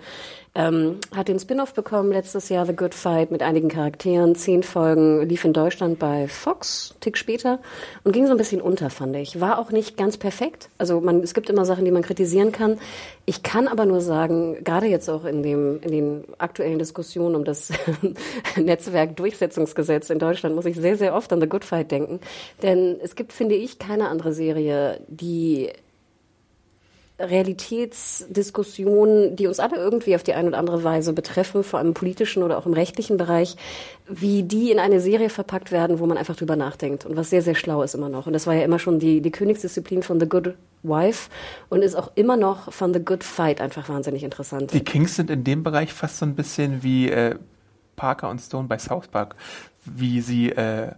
Ähm, 0.55 0.99
hat 1.15 1.29
den 1.29 1.39
Spin-off 1.39 1.73
bekommen 1.73 2.11
letztes 2.11 2.49
Jahr, 2.49 2.67
The 2.67 2.75
Good 2.75 2.93
Fight, 2.93 3.31
mit 3.31 3.41
einigen 3.41 3.69
Charakteren. 3.69 4.35
Zehn 4.35 4.61
Folgen 4.61 5.27
lief 5.27 5.45
in 5.45 5.53
Deutschland 5.53 5.97
bei 5.97 6.27
Fox, 6.27 6.93
Tick 6.99 7.17
später, 7.17 7.59
und 8.03 8.11
ging 8.11 8.27
so 8.27 8.33
ein 8.33 8.37
bisschen 8.37 8.61
unter, 8.61 8.91
fand 8.91 9.15
ich. 9.15 9.41
War 9.41 9.57
auch 9.57 9.71
nicht 9.71 9.97
ganz 9.97 10.17
perfekt. 10.17 10.69
Also 10.77 11.01
man, 11.01 11.21
es 11.21 11.33
gibt 11.33 11.49
immer 11.49 11.65
Sachen, 11.65 11.85
die 11.85 11.91
man 11.91 12.03
kritisieren 12.03 12.51
kann. 12.51 12.77
Ich 13.25 13.41
kann 13.41 13.67
aber 13.67 13.87
nur 13.87 13.99
sagen, 13.99 14.63
gerade 14.63 14.85
jetzt 14.85 15.09
auch 15.09 15.25
in, 15.25 15.41
dem, 15.41 15.79
in 15.81 15.91
den 15.91 16.23
aktuellen 16.37 16.77
Diskussionen 16.77 17.35
um 17.35 17.45
das 17.45 17.71
Netzwerkdurchsetzungsgesetz 18.55 20.11
in 20.11 20.19
Deutschland, 20.19 20.53
muss 20.55 20.65
ich 20.65 20.75
sehr, 20.75 20.97
sehr 20.97 21.15
oft 21.15 21.33
an 21.33 21.41
The 21.41 21.49
Good 21.49 21.65
Fight 21.65 21.89
denken. 21.89 22.19
Denn 22.61 22.99
es 23.01 23.15
gibt, 23.15 23.33
finde 23.33 23.55
ich, 23.55 23.79
keine 23.79 24.07
andere 24.07 24.33
Serie, 24.33 25.01
die 25.07 25.71
Realitätsdiskussionen, 27.19 29.35
die 29.35 29.47
uns 29.47 29.59
alle 29.59 29.75
irgendwie 29.75 30.15
auf 30.15 30.23
die 30.23 30.33
eine 30.33 30.47
oder 30.47 30.57
andere 30.57 30.83
Weise 30.83 31.13
betreffen, 31.13 31.63
vor 31.63 31.77
allem 31.79 31.89
im 31.89 31.93
politischen 31.93 32.41
oder 32.41 32.57
auch 32.57 32.65
im 32.65 32.73
rechtlichen 32.73 33.17
Bereich, 33.17 33.55
wie 34.07 34.41
die 34.41 34.71
in 34.71 34.79
eine 34.79 34.99
Serie 34.99 35.29
verpackt 35.29 35.71
werden, 35.71 35.99
wo 35.99 36.07
man 36.07 36.17
einfach 36.17 36.35
drüber 36.35 36.55
nachdenkt 36.55 37.05
und 37.05 37.15
was 37.15 37.29
sehr, 37.29 37.43
sehr 37.43 37.55
schlau 37.55 37.83
ist 37.83 37.93
immer 37.93 38.09
noch. 38.09 38.25
Und 38.25 38.33
das 38.33 38.47
war 38.47 38.55
ja 38.55 38.63
immer 38.63 38.79
schon 38.79 38.99
die, 38.99 39.21
die 39.21 39.31
Königsdisziplin 39.31 40.01
von 40.01 40.19
The 40.19 40.27
Good 40.27 40.55
Wife 40.81 41.29
und 41.69 41.83
ist 41.83 41.95
auch 41.95 42.11
immer 42.15 42.35
noch 42.35 42.73
von 42.73 42.93
The 42.93 43.03
Good 43.03 43.23
Fight 43.23 43.61
einfach 43.61 43.87
wahnsinnig 43.89 44.23
interessant. 44.23 44.73
Die 44.73 44.83
Kings 44.83 45.15
sind 45.15 45.29
in 45.29 45.43
dem 45.43 45.63
Bereich 45.63 45.93
fast 45.93 46.17
so 46.17 46.25
ein 46.25 46.35
bisschen 46.35 46.81
wie 46.81 47.09
äh, 47.09 47.35
Parker 47.95 48.29
und 48.29 48.39
Stone 48.39 48.67
bei 48.67 48.79
South 48.79 49.07
Park, 49.07 49.35
wie 49.85 50.21
sie 50.21 50.49
äh, 50.49 50.93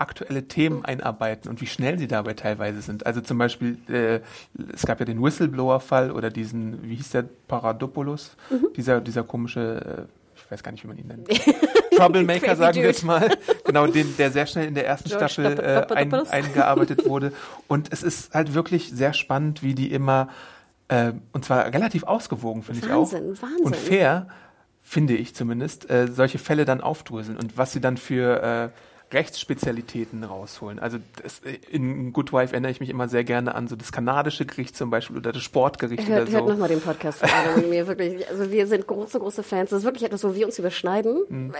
aktuelle 0.00 0.44
Themen 0.48 0.84
einarbeiten 0.84 1.48
und 1.50 1.60
wie 1.60 1.66
schnell 1.66 1.98
sie 1.98 2.08
dabei 2.08 2.34
teilweise 2.34 2.80
sind. 2.80 3.06
Also 3.06 3.20
zum 3.20 3.38
Beispiel, 3.38 3.78
äh, 3.88 4.20
es 4.72 4.86
gab 4.86 5.00
ja 5.00 5.06
den 5.06 5.22
Whistleblower-Fall 5.22 6.10
oder 6.10 6.30
diesen, 6.30 6.82
wie 6.88 6.96
hieß 6.96 7.10
der, 7.10 7.24
Paradopoulos, 7.48 8.36
dieser, 8.76 9.00
dieser 9.00 9.24
komische, 9.24 10.06
äh, 10.08 10.36
ich 10.36 10.50
weiß 10.50 10.62
gar 10.62 10.72
nicht, 10.72 10.84
wie 10.84 10.88
man 10.88 10.98
ihn 10.98 11.06
nennt. 11.08 11.28
Troublemaker, 11.96 12.56
sagen 12.56 12.82
wir 12.82 12.90
es 12.90 13.02
mal. 13.02 13.30
Genau, 13.64 13.86
den, 13.86 14.16
der 14.16 14.30
sehr 14.30 14.46
schnell 14.46 14.68
in 14.68 14.74
der 14.74 14.86
ersten 14.86 15.08
George 15.08 15.28
Staffel 15.28 15.58
äh, 15.58 15.94
ein, 15.94 16.12
eingearbeitet 16.12 17.06
wurde. 17.06 17.32
Und 17.66 17.92
es 17.92 18.02
ist 18.02 18.34
halt 18.34 18.54
wirklich 18.54 18.90
sehr 18.90 19.12
spannend, 19.12 19.62
wie 19.62 19.74
die 19.74 19.92
immer, 19.92 20.28
äh, 20.88 21.12
und 21.32 21.44
zwar 21.44 21.66
relativ 21.66 22.04
ausgewogen, 22.04 22.62
finde 22.62 22.86
ich 22.86 22.92
auch. 22.92 23.12
Wahnsinn, 23.12 23.42
Wahnsinn. 23.42 23.64
Und 23.64 23.76
fair, 23.76 24.28
finde 24.82 25.16
ich 25.16 25.34
zumindest, 25.34 25.90
äh, 25.90 26.06
solche 26.10 26.38
Fälle 26.38 26.64
dann 26.64 26.80
aufdröseln 26.80 27.36
und 27.36 27.58
was 27.58 27.72
sie 27.72 27.80
dann 27.80 27.98
für 27.98 28.42
äh, 28.42 28.68
Rechtsspezialitäten 29.12 30.22
rausholen. 30.24 30.78
Also 30.78 30.98
das, 31.22 31.40
in 31.70 32.12
Good 32.12 32.32
Wife 32.32 32.52
erinnere 32.52 32.70
ich 32.72 32.80
mich 32.80 32.90
immer 32.90 33.08
sehr 33.08 33.24
gerne 33.24 33.54
an 33.54 33.68
so 33.68 33.76
das 33.76 33.92
kanadische 33.92 34.44
Gericht 34.44 34.76
zum 34.76 34.90
Beispiel 34.90 35.16
oder 35.16 35.32
das 35.32 35.42
Sportgericht 35.42 36.06
Hört, 36.08 36.22
oder 36.22 36.30
so. 36.30 36.36
hört 36.38 36.48
nochmal 36.48 36.68
den 36.68 36.80
Podcast 36.80 37.20
von 37.20 37.28
Adam 37.30 37.64
und 37.64 37.70
mir 37.70 37.86
wirklich. 37.86 38.28
Also 38.28 38.50
wir 38.50 38.66
sind 38.66 38.86
große, 38.86 39.18
große 39.18 39.42
Fans. 39.42 39.70
Das 39.70 39.80
ist 39.80 39.84
wirklich 39.84 40.04
etwas, 40.04 40.24
wo 40.24 40.34
wir 40.34 40.46
uns 40.46 40.58
überschneiden. 40.58 41.22
Mhm. 41.28 41.52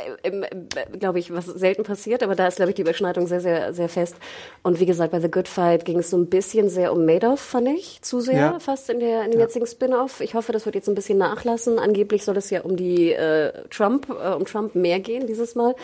Glaube 0.98 1.18
ich, 1.18 1.32
was 1.32 1.46
selten 1.46 1.82
passiert, 1.84 2.22
aber 2.22 2.34
da 2.34 2.46
ist, 2.46 2.56
glaube 2.56 2.70
ich, 2.70 2.76
die 2.76 2.82
Überschneidung 2.82 3.26
sehr, 3.26 3.40
sehr, 3.40 3.72
sehr 3.72 3.88
fest. 3.88 4.16
Und 4.62 4.80
wie 4.80 4.86
gesagt, 4.86 5.12
bei 5.12 5.20
The 5.20 5.30
Good 5.30 5.48
Fight 5.48 5.84
ging 5.84 5.98
es 6.00 6.10
so 6.10 6.16
ein 6.16 6.26
bisschen 6.26 6.68
sehr 6.68 6.92
um 6.92 7.04
Madoff, 7.06 7.40
fand 7.40 7.68
ich, 7.68 8.02
zu 8.02 8.20
sehr 8.20 8.36
Ja. 8.38 8.58
fast 8.58 8.90
in, 8.90 9.00
der, 9.00 9.24
in 9.24 9.30
dem 9.30 9.40
jetzigen 9.40 9.66
Spin-off. 9.66 10.20
Ich 10.20 10.34
hoffe, 10.34 10.52
das 10.52 10.66
wird 10.66 10.74
jetzt 10.74 10.88
ein 10.88 10.94
bisschen 10.94 11.18
nachlassen. 11.18 11.78
Angeblich 11.78 12.24
soll 12.24 12.36
es 12.36 12.50
ja 12.50 12.60
um 12.62 12.76
die 12.76 13.12
äh, 13.12 13.52
Trump, 13.70 14.08
äh, 14.10 14.34
um 14.34 14.44
Trump 14.44 14.74
mehr 14.74 15.00
gehen 15.00 15.26
dieses 15.26 15.54
Mal. 15.54 15.74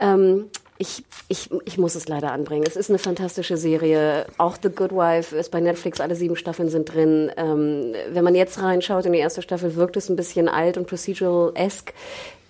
Ähm, 0.00 0.46
ich, 0.78 1.04
ich, 1.28 1.50
ich 1.64 1.78
muss 1.78 1.94
es 1.94 2.08
leider 2.08 2.32
anbringen. 2.32 2.64
Es 2.66 2.76
ist 2.76 2.90
eine 2.90 2.98
fantastische 2.98 3.56
Serie. 3.56 4.26
Auch 4.38 4.56
The 4.60 4.70
Good 4.70 4.92
Wife 4.92 5.36
ist 5.36 5.50
bei 5.50 5.60
Netflix, 5.60 6.00
alle 6.00 6.16
sieben 6.16 6.36
Staffeln 6.36 6.68
sind 6.68 6.92
drin. 6.92 7.30
Ähm, 7.36 7.94
wenn 8.10 8.24
man 8.24 8.34
jetzt 8.34 8.60
reinschaut 8.60 9.06
in 9.06 9.12
die 9.12 9.20
erste 9.20 9.42
Staffel, 9.42 9.76
wirkt 9.76 9.96
es 9.96 10.08
ein 10.08 10.16
bisschen 10.16 10.48
alt 10.48 10.76
und 10.76 10.86
procedural-esque. 10.86 11.94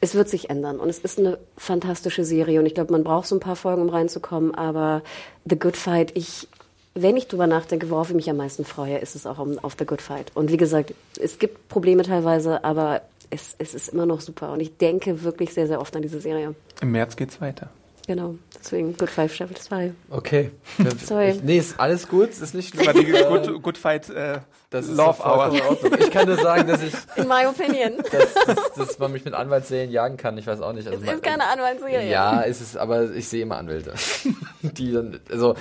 Es 0.01 0.14
wird 0.14 0.29
sich 0.29 0.51
ändern 0.51 0.81
und 0.81 0.89
es 0.89 0.99
ist 0.99 1.18
eine 1.18 1.39
fantastische 1.57 2.25
Serie 2.25 2.61
und 2.61 2.66
ich 2.66 2.75
glaube, 2.75 2.93
man 2.93 3.05
braucht 3.05 3.27
so 3.27 3.37
ein 3.37 3.41
paar 3.41 3.57
Folgen, 3.57 3.83
um 3.83 3.89
reinzukommen, 3.89 4.55
aber 4.55 5.03
The 5.47 5.59
Good 5.59 5.77
Fight, 5.77 6.12
ich, 6.14 6.47
wenn 6.95 7.16
ich 7.16 7.27
drüber 7.27 7.47
nachdenke, 7.47 7.89
worauf 7.89 8.11
ich 8.11 8.16
mich 8.16 8.29
am 8.29 8.37
meisten 8.37 8.66
freue, 8.66 8.99
ist 8.99 9.16
es 9.16 9.27
auch 9.27 9.39
um, 9.39 9.59
auf 9.61 9.77
The 9.79 9.87
Good 9.87 10.03
Fight. 10.03 10.31
Und 10.35 10.51
wie 10.51 10.59
gesagt, 10.59 10.93
es 11.18 11.39
gibt 11.39 11.68
Probleme 11.68 12.03
teilweise, 12.03 12.64
aber 12.64 13.01
es, 13.31 13.55
es 13.59 13.75
ist 13.75 13.89
immer 13.89 14.05
noch 14.05 14.20
super 14.20 14.53
und 14.53 14.61
ich 14.61 14.77
denke 14.77 15.22
wirklich 15.22 15.55
sehr, 15.55 15.66
sehr 15.66 15.81
oft 15.81 15.97
an 15.97 16.03
diese 16.03 16.20
Serie. 16.20 16.55
Im 16.83 16.93
März 16.93 17.16
geht's 17.16 17.41
weiter. 17.41 17.70
Genau, 18.07 18.34
deswegen 18.59 18.96
Good 18.96 19.09
Five 19.09 19.34
Staffel 19.34 19.57
2. 19.57 19.92
Okay. 20.11 20.50
Sorry. 21.05 21.30
Ich, 21.30 21.42
nee, 21.42 21.59
ist 21.59 21.80
alles 21.80 22.07
gut, 22.07 22.28
ist 22.30 22.55
nicht 22.55 22.76
war 22.84 22.92
die 22.92 23.07
Good, 23.07 23.62
Good 23.62 23.78
Fight 23.78 24.11
äh, 24.11 24.40
das 24.68 24.86
ist 24.86 24.96
Love 24.96 25.14
vollkommen 25.14 25.61
Hour. 25.61 25.98
Ich 26.00 26.11
kann 26.11 26.26
nur 26.26 26.36
sagen, 26.36 26.66
dass 26.68 26.82
ich, 26.82 26.92
In 27.16 27.28
my 27.28 27.46
opinion. 27.46 27.92
dass, 28.12 28.34
dass, 28.34 28.72
dass 28.76 28.98
man 28.98 29.12
mich 29.12 29.24
mit 29.24 29.32
Anwaltsserien 29.32 29.90
jagen 29.90 30.16
kann. 30.16 30.36
Ich 30.36 30.46
weiß 30.46 30.61
auch 30.61 30.72
nicht. 30.72 30.88
Also 30.88 30.98
Es 31.00 31.07
man- 31.07 31.14
ist 31.14 31.22
keine 31.22 31.46
Anwaltsserie. 31.46 32.11
Ja, 32.11 32.40
ist 32.40 32.61
es, 32.61 32.76
aber 32.76 33.12
ich 33.12 33.28
sehe 33.28 33.42
immer 33.42 33.57
Anwälte. 33.57 33.94
Die 34.62 34.92
dann, 34.92 35.20
also 35.30 35.55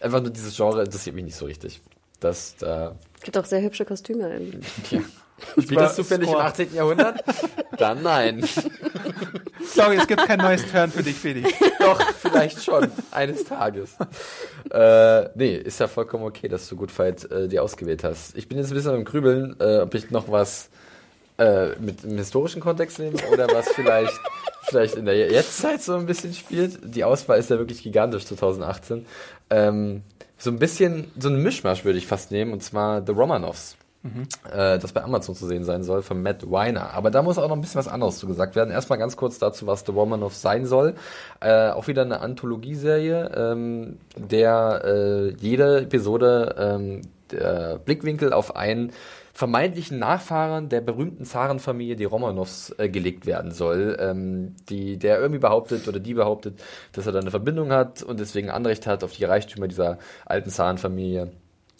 einfach 0.00 0.20
nur 0.22 0.30
dieses 0.30 0.56
Genre 0.56 0.82
interessiert 0.84 1.16
mich 1.16 1.24
nicht 1.24 1.36
so 1.36 1.46
richtig. 1.46 1.80
Das, 2.20 2.54
da, 2.56 2.94
Es 3.18 3.22
gibt 3.24 3.36
auch 3.36 3.44
sehr 3.44 3.60
hübsche 3.62 3.84
Kostüme. 3.84 4.28
In. 4.36 4.60
ja. 4.90 5.00
Spielt 5.60 5.80
das 5.80 5.96
zufällig 5.96 6.28
im 6.28 6.34
Score. 6.34 6.44
18. 6.44 6.74
Jahrhundert? 6.74 7.24
Dann 7.78 8.02
nein. 8.02 8.44
Sorry, 9.74 9.96
es 9.96 10.06
gibt 10.06 10.26
kein 10.26 10.38
neues 10.38 10.64
Turn 10.70 10.90
für 10.90 11.02
dich, 11.02 11.16
Felix. 11.16 11.50
Doch, 11.78 12.00
vielleicht 12.12 12.62
schon. 12.62 12.90
Eines 13.10 13.44
Tages. 13.44 13.96
Äh, 14.70 15.28
nee, 15.34 15.56
ist 15.56 15.80
ja 15.80 15.88
vollkommen 15.88 16.24
okay, 16.24 16.48
dass 16.48 16.68
du 16.68 16.76
Good 16.76 16.90
Fight 16.90 17.30
äh, 17.30 17.48
dir 17.48 17.62
ausgewählt 17.62 18.04
hast. 18.04 18.36
Ich 18.36 18.48
bin 18.48 18.58
jetzt 18.58 18.70
ein 18.70 18.74
bisschen 18.74 18.94
am 18.94 19.04
Grübeln, 19.04 19.56
äh, 19.60 19.78
ob 19.78 19.94
ich 19.94 20.10
noch 20.10 20.30
was 20.30 20.68
äh, 21.38 21.70
mit 21.80 22.04
im 22.04 22.16
historischen 22.18 22.60
Kontext 22.60 22.98
nehme 22.98 23.16
oder 23.32 23.48
was 23.48 23.68
vielleicht, 23.70 24.12
vielleicht 24.62 24.96
in 24.96 25.06
der 25.06 25.16
Jetztzeit 25.16 25.82
so 25.82 25.94
ein 25.94 26.06
bisschen 26.06 26.34
spielt. 26.34 26.78
Die 26.82 27.04
Auswahl 27.04 27.38
ist 27.38 27.50
ja 27.50 27.58
wirklich 27.58 27.82
gigantisch 27.82 28.26
2018. 28.26 29.06
Ähm, 29.50 30.02
so 30.38 30.50
ein 30.50 30.58
bisschen, 30.58 31.10
so 31.18 31.28
ein 31.28 31.42
Mischmasch 31.42 31.84
würde 31.84 31.98
ich 31.98 32.06
fast 32.06 32.30
nehmen, 32.32 32.52
und 32.52 32.62
zwar 32.62 33.04
The 33.06 33.12
Romanovs 33.12 33.76
äh, 34.04 34.78
das 34.78 34.92
bei 34.92 35.02
Amazon 35.02 35.34
zu 35.34 35.46
sehen 35.46 35.64
sein 35.64 35.84
soll, 35.84 36.02
von 36.02 36.22
Matt 36.22 36.50
Weiner. 36.50 36.92
Aber 36.94 37.10
da 37.10 37.22
muss 37.22 37.38
auch 37.38 37.48
noch 37.48 37.56
ein 37.56 37.60
bisschen 37.60 37.78
was 37.78 37.88
anderes 37.88 38.18
zu 38.18 38.26
gesagt 38.26 38.56
werden. 38.56 38.70
Erstmal 38.70 38.98
ganz 38.98 39.16
kurz 39.16 39.38
dazu, 39.38 39.66
was 39.66 39.84
The 39.86 39.92
Romanov 39.92 40.34
sein 40.34 40.66
soll. 40.66 40.94
Äh, 41.40 41.70
auch 41.70 41.86
wieder 41.86 42.02
eine 42.02 42.20
Anthologieserie, 42.20 43.30
ähm, 43.34 43.98
der 44.16 44.82
äh, 44.84 45.34
jede 45.40 45.82
Episode 45.82 46.54
ähm, 46.58 47.02
der 47.30 47.78
Blickwinkel 47.78 48.32
auf 48.32 48.56
einen 48.56 48.92
vermeintlichen 49.32 49.98
Nachfahren 49.98 50.68
der 50.68 50.82
berühmten 50.82 51.24
Zarenfamilie, 51.24 51.96
die 51.96 52.04
Romanovs, 52.04 52.74
äh, 52.78 52.88
gelegt 52.88 53.24
werden 53.24 53.50
soll, 53.50 53.96
ähm, 53.98 54.54
die, 54.68 54.98
der 54.98 55.18
irgendwie 55.18 55.40
behauptet 55.40 55.88
oder 55.88 56.00
die 56.00 56.14
behauptet, 56.14 56.62
dass 56.92 57.06
er 57.06 57.12
da 57.12 57.20
eine 57.20 57.30
Verbindung 57.30 57.72
hat 57.72 58.02
und 58.02 58.20
deswegen 58.20 58.50
Anrecht 58.50 58.86
hat 58.86 59.02
auf 59.02 59.12
die 59.12 59.24
Reichtümer 59.24 59.68
dieser 59.68 59.98
alten 60.26 60.50
Zarenfamilie. 60.50 61.32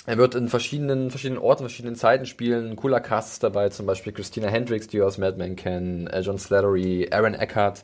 Er 0.05 0.18
wird 0.18 0.34
in 0.34 0.48
verschiedenen, 0.48 1.11
verschiedenen 1.11 1.40
Orten, 1.40 1.62
verschiedenen 1.62 1.94
Zeiten 1.94 2.26
spielen. 2.26 2.70
Ein 2.70 2.76
cooler 2.76 2.98
Cast 3.00 3.34
ist 3.34 3.42
dabei, 3.44 3.68
zum 3.68 3.86
Beispiel 3.86 4.12
Christina 4.12 4.48
Hendricks, 4.48 4.88
die 4.88 4.98
wir 4.98 5.07
aus 5.07 5.16
Mad 5.16 5.36
Men 5.38 5.55
kennen, 5.55 6.09
äh, 6.09 6.20
John 6.20 6.38
Slattery, 6.38 7.09
Aaron 7.12 7.34
Eckhart. 7.34 7.78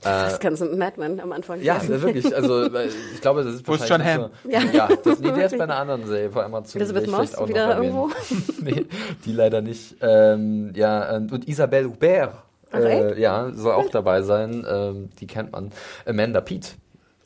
Äh, 0.00 0.04
Das 0.04 0.40
ganze 0.40 0.64
Madman 0.64 1.20
am 1.20 1.30
Anfang. 1.30 1.60
ja, 1.62 1.80
wirklich. 1.86 2.34
Also 2.34 2.62
äh, 2.64 2.88
ich 3.14 3.20
glaube, 3.20 3.44
das 3.44 3.54
ist 3.54 3.68
Wo 3.68 3.74
ist 3.74 3.80
wahrscheinlich 3.88 4.08
Ja. 4.08 4.60
John 4.60 4.70
So, 4.72 4.76
ja, 4.76 4.88
das, 5.04 5.20
nee, 5.20 5.30
der 5.30 5.46
ist 5.46 5.56
bei 5.58 5.64
einer 5.64 5.76
anderen 5.76 6.06
Serie 6.06 6.30
vor 6.30 6.42
allem 6.42 6.64
zu 6.64 6.78
Elizabeth 6.78 7.06
Moss 7.08 7.34
auch 7.36 7.48
wieder 7.48 7.66
erwähnen. 7.74 8.10
nee, 8.62 8.86
die 9.24 9.32
leider 9.32 9.60
nicht. 9.60 9.94
Ähm, 10.00 10.72
ja, 10.74 11.16
und 11.16 11.46
Isabelle 11.48 11.86
Hubert. 11.88 12.32
Ach, 12.72 12.78
Äh, 12.80 13.20
ja, 13.20 13.50
soll 13.54 13.74
auch 13.74 13.90
dabei 13.90 14.22
sein. 14.22 14.66
Ähm, 14.68 15.10
die 15.20 15.26
kennt 15.26 15.52
man. 15.52 15.70
Amanda 16.06 16.40
Pete. 16.40 16.70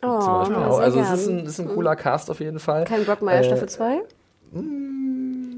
Oh. 0.02 0.06
Also 0.08 1.00
es 1.00 1.10
ist 1.12 1.28
ein, 1.28 1.46
ist 1.46 1.60
ein 1.60 1.68
cooler 1.68 1.96
Cast 1.96 2.30
auf 2.30 2.40
jeden 2.40 2.58
Fall. 2.58 2.84
Kein 2.84 3.04
Brockmeier 3.06 3.40
Äh, 3.40 3.44
Staffel 3.44 3.68
2? 3.68 4.02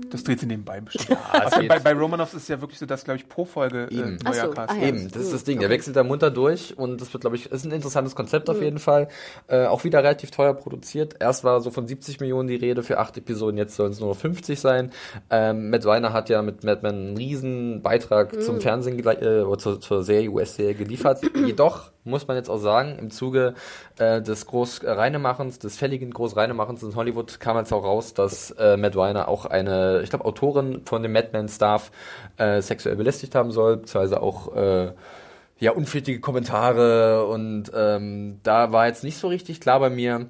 Das 0.09 0.23
dreht 0.23 0.39
sie 0.39 0.47
nebenbei 0.47 0.81
bestimmt. 0.81 1.19
es 1.33 1.41
also 1.41 1.61
geht. 1.61 1.69
bei, 1.69 1.79
bei 1.81 1.93
Romanovs 1.93 2.33
ist 2.33 2.49
ja 2.49 2.61
wirklich 2.61 2.79
so, 2.79 2.87
dass, 2.87 3.03
glaube 3.05 3.19
ich, 3.19 3.29
pro 3.29 3.45
Folge 3.45 3.89
äh, 3.91 3.95
Eben. 3.95 4.17
Neuer 4.25 4.35
so, 4.47 4.51
Cast. 4.51 4.71
ah 4.71 4.77
ja. 4.77 4.87
Eben, 4.87 5.11
das 5.11 5.23
ist 5.25 5.33
das 5.35 5.45
Ding. 5.45 5.59
Der 5.59 5.69
wechselt 5.69 5.97
da 5.97 6.05
munter 6.05 6.31
durch 6.31 6.79
und 6.79 7.01
das 7.01 7.13
wird, 7.13 7.23
glaube 7.23 7.35
ich, 7.37 7.51
ist 7.51 7.65
ein 7.65 7.73
interessantes 7.73 8.15
Konzept 8.15 8.47
Mhm. 8.49 8.55
auf 8.55 8.63
jeden 8.63 8.79
Fall. 8.79 9.09
Äh, 9.49 9.67
auch 9.67 9.83
wieder 9.83 9.99
relativ 9.99 10.31
teuer 10.31 10.55
produziert. 10.55 11.17
Erst 11.19 11.43
war 11.43 11.61
so 11.61 11.71
von 11.73 11.89
70 11.89 12.21
Millionen 12.21 12.49
die 12.49 12.55
Rede 12.55 12.85
für 12.85 12.99
acht 12.99 13.17
Episoden, 13.19 13.59
jetzt 13.59 13.75
sollen 13.75 13.91
es 13.93 13.99
nur 14.01 14.11
noch 14.11 14.17
50 14.17 14.61
sein. 14.61 14.93
Ähm, 15.29 15.71
Matt 15.71 15.85
Weiner 15.85 16.13
hat 16.13 16.29
ja 16.29 16.41
mit 16.41 16.63
Mad 16.63 16.83
Men 16.83 16.95
einen 17.09 17.17
riesen 17.17 17.83
Beitrag 17.83 18.33
Mhm. 18.33 18.41
zum 18.43 18.61
Fernsehen 18.61 18.99
äh, 19.01 19.41
oder 19.43 19.59
zur, 19.59 19.81
zur 19.81 20.05
Serie, 20.05 20.31
US-Serie 20.31 20.75
geliefert. 20.75 21.21
Jedoch 21.47 21.91
muss 22.07 22.27
man 22.27 22.37
jetzt 22.37 22.49
auch 22.49 22.59
sagen, 22.59 22.97
im 22.99 23.11
Zuge 23.11 23.55
äh, 23.99 24.23
des 24.23 24.47
Großreinemachens, 24.47 25.59
des 25.59 25.77
fälligen 25.77 26.11
Großreinemachens 26.11 26.83
in 26.83 26.95
Hollywood 26.95 27.41
kam 27.41 27.57
jetzt 27.57 27.73
auch 27.73 27.85
raus, 27.85 28.15
dass 28.15 28.53
äh, 28.53 28.77
Matt 28.77 28.97
Weiner 28.97 29.29
auch 29.29 29.45
eine, 29.45 30.01
ich 30.03 30.11
glaube, 30.11 30.25
Autorin 30.25 30.83
von 30.85 31.03
dem 31.03 31.13
Mad 31.13 31.29
Men 31.33 31.49
Staff 31.49 31.91
äh, 32.37 32.63
sexuell 32.63 32.97
belästigt 32.97 33.35
haben 33.35 33.51
soll, 33.51 33.79
beziehungsweise 33.79 34.23
auch 34.23 34.55
äh, 34.55 34.93
ja, 35.59 35.73
unflätige 35.73 36.21
Kommentare 36.21 37.27
und 37.27 37.71
ähm, 37.75 38.41
da 38.43 38.73
war 38.73 38.87
jetzt 38.87 39.05
nicht 39.05 39.19
so 39.19 39.29
richtig 39.29 39.61
klar 39.61 39.81
bei 39.81 39.89
mir, 39.89 40.29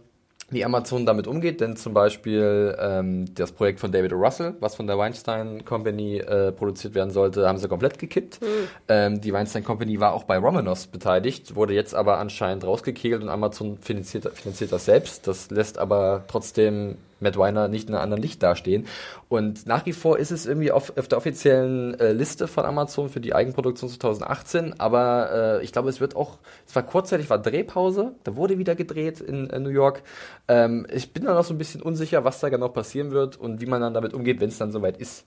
wie 0.48 0.64
Amazon 0.64 1.06
damit 1.06 1.26
umgeht, 1.26 1.60
denn 1.60 1.76
zum 1.76 1.92
Beispiel 1.92 2.76
ähm, 2.78 3.34
das 3.34 3.50
Projekt 3.50 3.80
von 3.80 3.90
David 3.90 4.12
O. 4.12 4.16
Russell, 4.16 4.54
was 4.60 4.76
von 4.76 4.86
der 4.86 4.96
Weinstein 4.96 5.64
Company 5.64 6.18
äh, 6.18 6.52
produziert 6.52 6.94
werden 6.94 7.10
sollte, 7.10 7.48
haben 7.48 7.58
sie 7.58 7.68
komplett 7.68 7.98
gekippt. 7.98 8.38
Ähm, 8.88 9.20
die 9.20 9.32
Weinstein 9.32 9.64
Company 9.64 9.98
war 9.98 10.12
auch 10.12 10.24
bei 10.24 10.38
Romanovs 10.38 10.86
beteiligt, 10.86 11.56
wurde 11.56 11.74
jetzt 11.74 11.94
aber 11.94 12.18
anscheinend 12.18 12.64
rausgekegelt 12.64 13.22
und 13.22 13.28
Amazon 13.28 13.78
finanziert, 13.78 14.30
finanziert 14.34 14.70
das 14.70 14.84
selbst. 14.84 15.26
Das 15.26 15.50
lässt 15.50 15.78
aber 15.78 16.24
trotzdem 16.28 16.96
Matt 17.20 17.36
Weiner 17.36 17.68
nicht 17.68 17.88
in 17.88 17.94
einem 17.94 18.04
anderen 18.04 18.22
Licht 18.22 18.42
dastehen. 18.42 18.86
Und 19.28 19.66
nach 19.66 19.86
wie 19.86 19.92
vor 19.92 20.18
ist 20.18 20.30
es 20.30 20.46
irgendwie 20.46 20.70
auf, 20.70 20.96
auf 20.96 21.08
der 21.08 21.18
offiziellen 21.18 21.98
äh, 21.98 22.12
Liste 22.12 22.48
von 22.48 22.64
Amazon 22.64 23.08
für 23.08 23.20
die 23.20 23.34
Eigenproduktion 23.34 23.90
2018, 23.90 24.78
aber 24.78 25.58
äh, 25.60 25.64
ich 25.64 25.72
glaube, 25.72 25.88
es 25.88 26.00
wird 26.00 26.16
auch, 26.16 26.38
es 26.66 26.74
war 26.74 26.82
kurzzeitig, 26.82 27.30
war 27.30 27.38
Drehpause, 27.38 28.14
da 28.24 28.36
wurde 28.36 28.58
wieder 28.58 28.74
gedreht 28.74 29.20
in, 29.20 29.48
in 29.50 29.62
New 29.62 29.70
York. 29.70 30.02
Ähm, 30.48 30.86
ich 30.92 31.12
bin 31.12 31.24
da 31.24 31.34
noch 31.34 31.44
so 31.44 31.54
ein 31.54 31.58
bisschen 31.58 31.82
unsicher, 31.82 32.24
was 32.24 32.40
da 32.40 32.48
genau 32.48 32.68
passieren 32.68 33.10
wird 33.10 33.36
und 33.36 33.60
wie 33.60 33.66
man 33.66 33.80
dann 33.80 33.94
damit 33.94 34.14
umgeht, 34.14 34.40
wenn 34.40 34.48
es 34.48 34.58
dann 34.58 34.72
soweit 34.72 34.98
ist. 34.98 35.24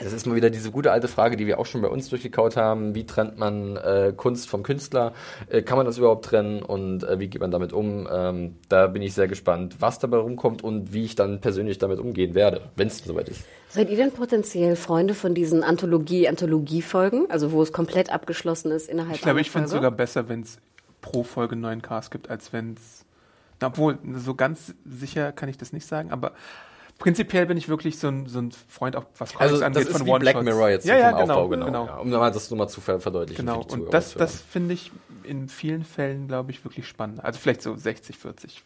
Das 0.00 0.12
ist 0.12 0.26
mal 0.26 0.34
wieder 0.34 0.50
diese 0.50 0.70
gute 0.70 0.90
alte 0.90 1.06
Frage, 1.06 1.36
die 1.36 1.46
wir 1.46 1.58
auch 1.58 1.66
schon 1.66 1.80
bei 1.80 1.88
uns 1.88 2.08
durchgekaut 2.08 2.56
haben. 2.56 2.94
Wie 2.94 3.06
trennt 3.06 3.38
man 3.38 3.76
äh, 3.76 4.12
Kunst 4.16 4.48
vom 4.48 4.62
Künstler? 4.62 5.12
Äh, 5.48 5.62
kann 5.62 5.76
man 5.76 5.86
das 5.86 5.98
überhaupt 5.98 6.24
trennen? 6.24 6.62
Und 6.62 7.04
äh, 7.04 7.20
wie 7.20 7.28
geht 7.28 7.40
man 7.40 7.50
damit 7.50 7.72
um? 7.72 8.08
Ähm, 8.10 8.56
da 8.68 8.88
bin 8.88 9.02
ich 9.02 9.14
sehr 9.14 9.28
gespannt, 9.28 9.76
was 9.78 10.00
dabei 10.00 10.16
rumkommt 10.16 10.64
und 10.64 10.92
wie 10.92 11.04
ich 11.04 11.14
dann 11.14 11.40
persönlich 11.40 11.78
damit 11.78 12.00
umgehen 12.00 12.34
werde, 12.34 12.62
wenn 12.76 12.88
es 12.88 12.98
soweit 12.98 13.28
ist. 13.28 13.44
Seid 13.68 13.88
ihr 13.90 13.96
denn 13.96 14.12
potenziell 14.12 14.76
Freunde 14.76 15.14
von 15.14 15.34
diesen 15.34 15.62
Anthologie-Anthologie-Folgen? 15.62 17.30
Also 17.30 17.52
wo 17.52 17.62
es 17.62 17.72
komplett 17.72 18.12
abgeschlossen 18.12 18.72
ist 18.72 18.88
innerhalb 18.88 19.14
Ich 19.14 19.22
glaube, 19.22 19.38
einer 19.38 19.40
ich 19.40 19.50
finde 19.50 19.66
es 19.66 19.72
sogar 19.72 19.90
besser, 19.92 20.28
wenn 20.28 20.42
es 20.42 20.58
pro 21.00 21.22
Folge 21.22 21.52
einen 21.52 21.60
neuen 21.60 21.82
Cast 21.82 22.10
gibt, 22.10 22.30
als 22.30 22.52
wenn 22.52 22.74
es. 22.74 23.04
Obwohl, 23.62 23.98
so 24.16 24.34
ganz 24.34 24.74
sicher 24.84 25.32
kann 25.32 25.48
ich 25.48 25.56
das 25.56 25.72
nicht 25.72 25.86
sagen, 25.86 26.10
aber 26.10 26.32
Prinzipiell 26.98 27.46
bin 27.46 27.56
ich 27.56 27.68
wirklich 27.68 27.98
so 27.98 28.08
ein, 28.08 28.26
so 28.26 28.38
ein 28.38 28.52
Freund, 28.68 28.96
auch 28.96 29.04
was 29.18 29.32
Comics 29.32 29.40
Also 29.40 29.56
das 29.56 29.62
angeht, 29.62 29.88
ist 29.88 29.98
von 29.98 30.06
wie 30.06 30.18
Black 30.18 30.36
One-Shots. 30.36 30.44
Mirror 30.44 30.70
jetzt 30.70 30.86
ja, 30.86 30.96
ja, 30.96 31.10
vom 31.10 31.20
genau, 31.20 31.34
Aufbau, 31.34 31.48
genau. 31.48 31.66
genau. 31.66 31.86
Ja, 31.86 31.96
um 31.96 32.10
mal 32.10 32.30
das 32.30 32.50
nochmal 32.50 32.68
zu 32.68 32.80
ver 32.80 33.00
verdeutlichen. 33.00 33.44
Genau, 33.44 33.62
und 33.62 33.92
das, 33.92 34.14
das 34.14 34.40
finde 34.40 34.74
ich 34.74 34.92
in 35.24 35.48
vielen 35.48 35.84
Fällen, 35.84 36.28
glaube 36.28 36.50
ich, 36.50 36.64
wirklich 36.64 36.86
spannend. 36.86 37.24
Also 37.24 37.38
vielleicht 37.40 37.62
so 37.62 37.74
60, 37.74 38.16
40. 38.16 38.62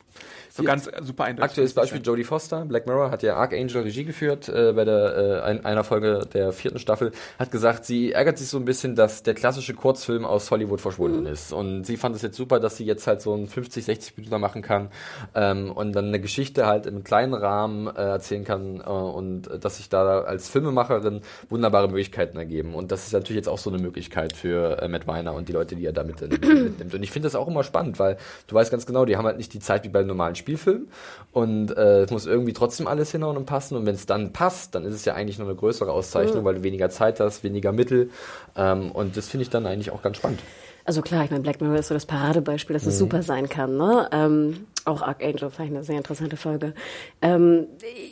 So 0.50 0.62
Jetzt 0.62 0.66
ganz 0.66 0.90
super 1.06 1.24
eindeutig. 1.24 1.50
Aktuelles 1.50 1.74
Beispiel 1.74 2.00
Jodie 2.02 2.24
Foster, 2.24 2.64
Black 2.64 2.86
Mirror, 2.86 3.10
hat 3.10 3.22
ja 3.22 3.36
Archangel 3.36 3.82
Regie 3.82 4.04
geführt 4.04 4.48
äh, 4.48 4.72
bei 4.72 4.84
der 4.84 5.16
äh, 5.16 5.40
ein, 5.42 5.64
einer 5.64 5.84
Folge 5.84 6.26
der 6.32 6.52
vierten 6.52 6.78
Staffel, 6.78 7.12
hat 7.38 7.50
gesagt, 7.50 7.84
sie 7.84 8.12
ärgert 8.12 8.38
sich 8.38 8.48
so 8.48 8.58
ein 8.58 8.64
bisschen, 8.64 8.96
dass 8.96 9.22
der 9.22 9.34
klassische 9.34 9.74
Kurzfilm 9.74 10.24
aus 10.24 10.50
Hollywood 10.50 10.80
verschwunden 10.80 11.26
ist. 11.26 11.52
Und 11.52 11.84
sie 11.84 11.96
fand 11.96 12.16
es 12.16 12.22
jetzt 12.22 12.36
super, 12.36 12.60
dass 12.60 12.76
sie 12.76 12.84
jetzt 12.84 13.06
halt 13.06 13.22
so 13.22 13.32
einen 13.34 13.46
50, 13.46 13.84
60 13.84 14.16
Minuten 14.16 14.40
machen 14.40 14.62
kann 14.62 14.90
ähm, 15.34 15.70
und 15.70 15.92
dann 15.92 16.06
eine 16.06 16.20
Geschichte 16.20 16.66
halt 16.66 16.86
im 16.86 17.04
kleinen 17.04 17.34
Rahmen 17.34 17.86
äh, 17.86 18.18
erzählen 18.28 18.44
kann 18.44 18.80
äh, 18.84 18.90
und 18.90 19.48
äh, 19.50 19.58
dass 19.58 19.78
sich 19.78 19.88
da 19.88 20.20
als 20.20 20.48
Filmemacherin 20.48 21.22
wunderbare 21.48 21.88
Möglichkeiten 21.88 22.36
ergeben. 22.36 22.74
Und 22.74 22.92
das 22.92 23.06
ist 23.06 23.12
natürlich 23.12 23.36
jetzt 23.36 23.48
auch 23.48 23.58
so 23.58 23.70
eine 23.70 23.78
Möglichkeit 23.80 24.34
für 24.36 24.80
äh, 24.82 24.88
Matt 24.88 25.06
Weiner 25.06 25.32
und 25.32 25.48
die 25.48 25.52
Leute, 25.52 25.76
die 25.76 25.86
er 25.86 25.92
damit 25.92 26.20
mitnimmt. 26.20 26.94
Und 26.94 27.02
ich 27.02 27.10
finde 27.10 27.26
das 27.26 27.34
auch 27.34 27.48
immer 27.48 27.64
spannend, 27.64 27.98
weil 27.98 28.18
du 28.46 28.54
weißt 28.54 28.70
ganz 28.70 28.86
genau, 28.86 29.04
die 29.04 29.16
haben 29.16 29.24
halt 29.24 29.38
nicht 29.38 29.54
die 29.54 29.60
Zeit 29.60 29.84
wie 29.84 29.88
bei 29.88 30.02
normalen 30.02 30.34
Spielfilm 30.34 30.88
und 31.32 31.76
äh, 31.76 32.02
es 32.02 32.10
muss 32.10 32.26
irgendwie 32.26 32.52
trotzdem 32.52 32.86
alles 32.86 33.10
hinhauen 33.12 33.36
und 33.36 33.46
passen. 33.46 33.76
Und 33.76 33.86
wenn 33.86 33.94
es 33.94 34.06
dann 34.06 34.32
passt, 34.32 34.74
dann 34.74 34.84
ist 34.84 34.94
es 34.94 35.04
ja 35.04 35.14
eigentlich 35.14 35.38
noch 35.38 35.46
eine 35.46 35.54
größere 35.56 35.90
Auszeichnung, 35.90 36.44
weil 36.44 36.56
du 36.56 36.62
weniger 36.62 36.90
Zeit 36.90 37.20
hast, 37.20 37.42
weniger 37.44 37.72
Mittel. 37.72 38.10
Ähm, 38.56 38.90
und 38.92 39.16
das 39.16 39.28
finde 39.28 39.42
ich 39.42 39.50
dann 39.50 39.66
eigentlich 39.66 39.90
auch 39.90 40.02
ganz 40.02 40.18
spannend. 40.18 40.40
Also 40.84 41.02
klar, 41.02 41.22
ich 41.24 41.30
meine, 41.30 41.42
Black 41.42 41.60
Mirror 41.60 41.76
ist 41.76 41.88
so 41.88 41.94
das 41.94 42.06
Paradebeispiel, 42.06 42.72
dass 42.72 42.86
es 42.86 42.94
Mhm. 42.94 42.98
super 42.98 43.22
sein 43.22 43.48
kann. 43.50 43.76
Ne? 43.76 44.08
Ähm, 44.10 44.66
auch 44.88 45.02
Archangel, 45.02 45.50
vielleicht 45.50 45.72
eine 45.72 45.84
sehr 45.84 45.96
interessante 45.96 46.36
Folge. 46.36 46.74
Ähm, 47.22 47.66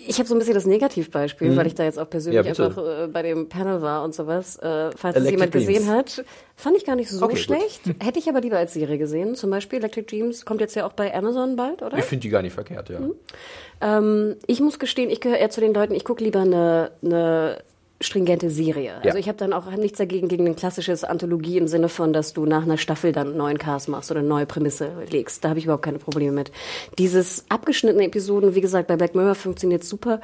ich 0.07 0.18
habe 0.18 0.29
so 0.29 0.35
ein 0.35 0.39
bisschen 0.39 0.55
das 0.55 0.66
Negativbeispiel, 0.66 1.57
weil 1.57 1.66
ich 1.66 1.74
da 1.74 1.85
jetzt 1.85 1.99
auch 1.99 2.09
persönlich 2.09 2.41
Mhm. 2.43 2.55
Ja, 2.55 2.66
einfach 2.66 2.79
äh, 3.05 3.07
bei 3.09 3.22
dem 3.22 3.49
Panel 3.49 3.83
war 3.83 4.05
und 4.05 4.14
sowas. 4.14 4.57
Äh, 4.59 4.91
falls 4.97 5.16
es 5.16 5.31
jemand 5.31 5.53
gesehen 5.53 5.87
Dreams. 5.87 6.18
hat, 6.18 6.24
fand 6.57 6.77
ich 6.77 6.85
gar 6.85 6.97
nicht 6.97 7.11
so 7.11 7.24
Okay, 7.24 7.35
gut. 7.35 7.43
schlecht. 7.43 7.83
Hätte 8.03 8.18
ich 8.18 8.29
aber 8.29 8.41
lieber 8.41 8.59
als 8.59 8.72
Serie 8.74 8.99
gesehen. 8.99 9.35
Zum 9.35 9.51
Beispiel 9.51 9.79
Electric 9.79 10.07
Dreams 10.07 10.45
kommt 10.45 10.61
jetzt 10.61 10.74
ja 10.77 10.87
auch 10.87 10.93
bei 10.93 11.14
Amazon 11.14 11.57
bald, 11.57 11.83
oder? 11.83 11.97
Ich 11.99 12.05
finde 12.05 12.22
die 12.22 12.29
gar 12.29 12.43
nicht 12.43 12.53
verkehrt, 12.55 12.89
ja. 12.91 13.01
Ähm, 13.81 14.37
ich 14.47 14.61
muss 14.61 14.79
gestehen, 14.79 15.11
ich 15.11 15.20
gehöre 15.20 15.39
eher 15.39 15.51
zu 15.51 15.61
den 15.61 15.74
Leuten, 15.74 15.95
ich 15.95 16.05
gucke 16.05 16.22
lieber 16.24 16.41
eine, 16.41 16.91
eine 17.05 17.59
stringente 18.01 18.51
Serie. 18.51 18.97
Also 18.97 19.09
Ja. 19.09 19.14
ich 19.16 19.28
habe 19.28 19.38
dann 19.38 19.53
auch 19.53 19.70
nichts 19.70 19.99
dagegen 19.99 20.28
gegen 20.28 20.47
ein 20.47 20.57
klassisches 20.57 21.03
Anthologie 21.05 21.57
im 21.59 21.66
Sinne 21.68 21.88
von, 21.88 22.12
dass 22.12 22.32
du 22.34 22.44
nach 22.44 22.62
einer 22.64 22.76
Staffel 22.76 23.12
dann 23.12 23.28
einen 23.28 23.36
neuen 23.38 23.59
Cast 23.59 23.88
machst 23.88 24.11
oder 24.11 24.20
eine 24.20 24.28
neue 24.28 24.47
Prämisse 24.47 24.90
legst. 25.11 25.44
Da 25.44 25.49
habe 25.51 25.59
ich 25.59 25.64
überhaupt 25.64 25.84
keine 25.84 25.99
Probleme 25.99 26.32
mit. 26.32 26.53
Dieses 26.99 27.44
abgeschnittene 27.49 28.05
Episoden, 28.05 28.55
wie 28.55 28.61
gesagt, 28.61 28.88
bei 28.88 28.97
Black 28.97 29.14
Mirror 29.14 29.34
funktioniert 29.34 29.82
super. 29.84 30.20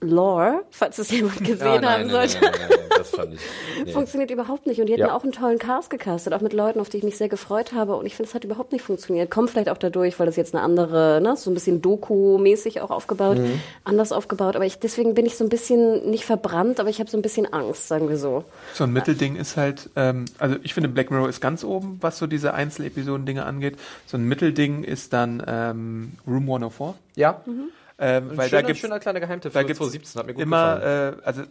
Lore, 0.00 0.62
falls 0.70 0.98
es 0.98 1.10
jemand 1.10 1.38
gesehen 1.44 1.82
Ja, 1.82 1.92
haben 1.98 2.10
sollte. 2.10 2.38
nein, 2.40 2.52
nein, 2.58 2.68
nein, 2.70 2.88
das 2.98 3.10
fand 3.10 3.34
ich. 3.34 3.40
Nee. 3.84 3.92
Funktioniert 3.92 4.30
überhaupt 4.30 4.66
nicht. 4.66 4.80
Und 4.80 4.86
die 4.86 4.94
hatten 4.94 5.02
Ja. 5.02 5.14
auch 5.14 5.22
einen 5.22 5.32
tollen 5.32 5.58
Cast 5.58 5.90
gecastet, 5.90 6.32
auch 6.32 6.40
mit 6.40 6.52
Leuten, 6.54 6.80
auf 6.80 6.88
die 6.88 6.96
ich 6.96 7.02
mich 7.02 7.18
sehr 7.18 7.28
gefreut 7.28 7.72
habe. 7.74 7.94
Und 7.96 8.06
ich 8.06 8.16
finde, 8.16 8.28
es 8.30 8.34
hat 8.34 8.42
überhaupt 8.42 8.72
nicht 8.72 8.80
funktioniert. 8.82 9.30
Kommt 9.30 9.50
vielleicht 9.50 9.68
auch 9.68 9.76
dadurch, 9.76 10.18
weil 10.18 10.24
das 10.26 10.36
jetzt 10.36 10.54
eine 10.54 10.64
andere, 10.64 11.20
ne, 11.22 11.36
so 11.36 11.50
ein 11.50 11.54
bisschen 11.54 11.82
Doku-mäßig 11.82 12.80
auch 12.80 12.90
aufgebaut, 12.90 13.36
Mhm. 13.38 13.60
anders 13.84 14.12
aufgebaut. 14.12 14.56
Aber 14.56 14.64
ich, 14.64 14.78
deswegen 14.78 15.14
bin 15.14 15.26
ich 15.26 15.36
so 15.36 15.44
ein 15.44 15.50
bisschen 15.50 16.10
nicht 16.10 16.24
verbrannt, 16.24 16.80
aber 16.80 16.88
ich 16.88 17.00
habe 17.00 17.10
so 17.10 17.18
ein 17.18 17.22
bisschen 17.22 17.52
Angst, 17.52 17.86
sagen 17.86 18.08
wir 18.08 18.16
so. 18.16 18.44
So 18.72 18.84
ein 18.84 18.92
Mittelding 18.92 19.36
ist 19.36 19.56
halt, 19.58 19.90
ähm, 19.94 20.24
also 20.38 20.56
ich 20.62 20.72
finde 20.74 20.88
Black 20.88 21.10
Mirror 21.10 21.28
ist 21.28 21.40
ganz 21.42 21.62
oben, 21.62 21.98
was 22.00 22.16
so 22.18 22.26
diese 22.26 22.54
Einzelepisoden-Dinge 22.54 23.44
angeht. 23.44 23.76
So 24.06 24.16
ein 24.16 24.24
Mittelding 24.24 24.84
ist 24.84 25.12
dann 25.12 25.42
ähm, 25.46 26.12
Room 26.26 26.44
104. 26.44 26.94
Ja, 27.16 27.42
Ähm, 27.98 28.36
weil 28.36 28.48
schöner, 28.48 28.62
da 28.62 28.66
gibt's 28.66 28.80
schöner 28.80 28.98
kleiner 28.98 29.20
Geheimtipp 29.20 29.52
da 29.52 29.60
für 29.60 29.66
gibt's 29.66 29.78
2017, 29.78 30.18
hat 30.18 30.26
mir 30.26 30.34
gut 30.34 30.42
immer, 30.42 30.74
gefallen. 30.76 31.18
äh, 31.18 31.22
also 31.24 31.42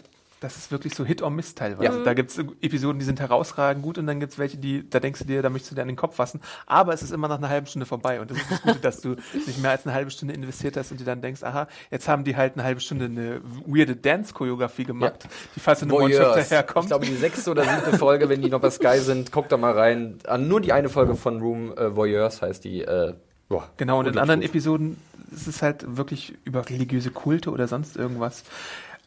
das 0.41 0.57
ist 0.57 0.71
wirklich 0.71 0.93
so 0.93 1.05
Hit 1.05 1.21
or 1.21 1.29
Miss 1.31 1.55
teilweise. 1.55 1.97
Ja. 1.97 2.03
Da 2.03 2.13
gibt's 2.13 2.37
Episoden, 2.37 2.99
die 2.99 3.05
sind 3.05 3.19
herausragend 3.19 3.81
gut 3.81 3.97
und 3.97 4.05
dann 4.05 4.19
gibt's 4.19 4.37
welche, 4.37 4.57
die, 4.57 4.87
da 4.87 4.99
denkst 4.99 5.21
du 5.21 5.25
dir, 5.25 5.41
da 5.41 5.49
möchtest 5.49 5.71
du 5.71 5.75
dir 5.75 5.81
an 5.81 5.87
den 5.87 5.95
Kopf 5.95 6.15
fassen. 6.15 6.41
Aber 6.67 6.93
es 6.93 7.01
ist 7.01 7.11
immer 7.11 7.27
nach 7.27 7.37
einer 7.37 7.49
halben 7.49 7.65
Stunde 7.65 7.85
vorbei 7.85 8.19
und 8.19 8.29
das 8.29 8.37
ist 8.37 8.51
das 8.51 8.61
Gute, 8.61 8.79
dass 8.79 9.01
du 9.01 9.15
nicht 9.33 9.59
mehr 9.59 9.71
als 9.71 9.85
eine 9.85 9.95
halbe 9.95 10.11
Stunde 10.11 10.33
investiert 10.33 10.77
hast 10.77 10.91
und 10.91 10.99
dir 10.99 11.05
dann 11.05 11.21
denkst, 11.21 11.41
aha, 11.41 11.67
jetzt 11.89 12.07
haben 12.07 12.23
die 12.25 12.35
halt 12.35 12.53
eine 12.55 12.63
halbe 12.63 12.81
Stunde 12.81 13.05
eine 13.05 13.41
weirde 13.65 13.95
Dance-Choreografie 13.95 14.83
gemacht, 14.83 15.27
die 15.55 15.59
fast 15.59 15.81
in 15.81 15.89
einem 15.89 16.01
One-Shot 16.01 16.19
Voyeurs. 16.19 16.43
Ich 16.43 16.49
daherkommt. 16.49 16.87
glaube, 16.87 17.05
die 17.05 17.15
sechste 17.15 17.49
oder 17.49 17.63
siebte 17.63 17.97
Folge, 17.97 18.29
wenn 18.29 18.41
die 18.41 18.49
noch 18.49 18.59
bei 18.61 18.69
Sky 18.69 18.99
sind, 18.99 19.31
guckt 19.31 19.51
da 19.51 19.57
mal 19.57 19.73
rein. 19.73 20.19
An 20.27 20.47
nur 20.47 20.61
die 20.61 20.73
eine 20.73 20.89
Folge 20.89 21.15
von 21.15 21.41
Room 21.41 21.75
äh, 21.75 21.95
Voyeurs 21.95 22.41
heißt 22.41 22.63
die. 22.63 22.81
Äh, 22.81 23.13
boah, 23.49 23.69
Genau, 23.77 23.99
und 23.99 24.07
in 24.07 24.17
anderen 24.17 24.41
gut. 24.41 24.49
Episoden 24.49 24.97
ist 25.31 25.47
es 25.47 25.61
halt 25.61 25.97
wirklich 25.97 26.35
über 26.45 26.67
religiöse 26.69 27.11
Kulte 27.11 27.51
oder 27.51 27.67
sonst 27.67 27.97
irgendwas. 27.97 28.43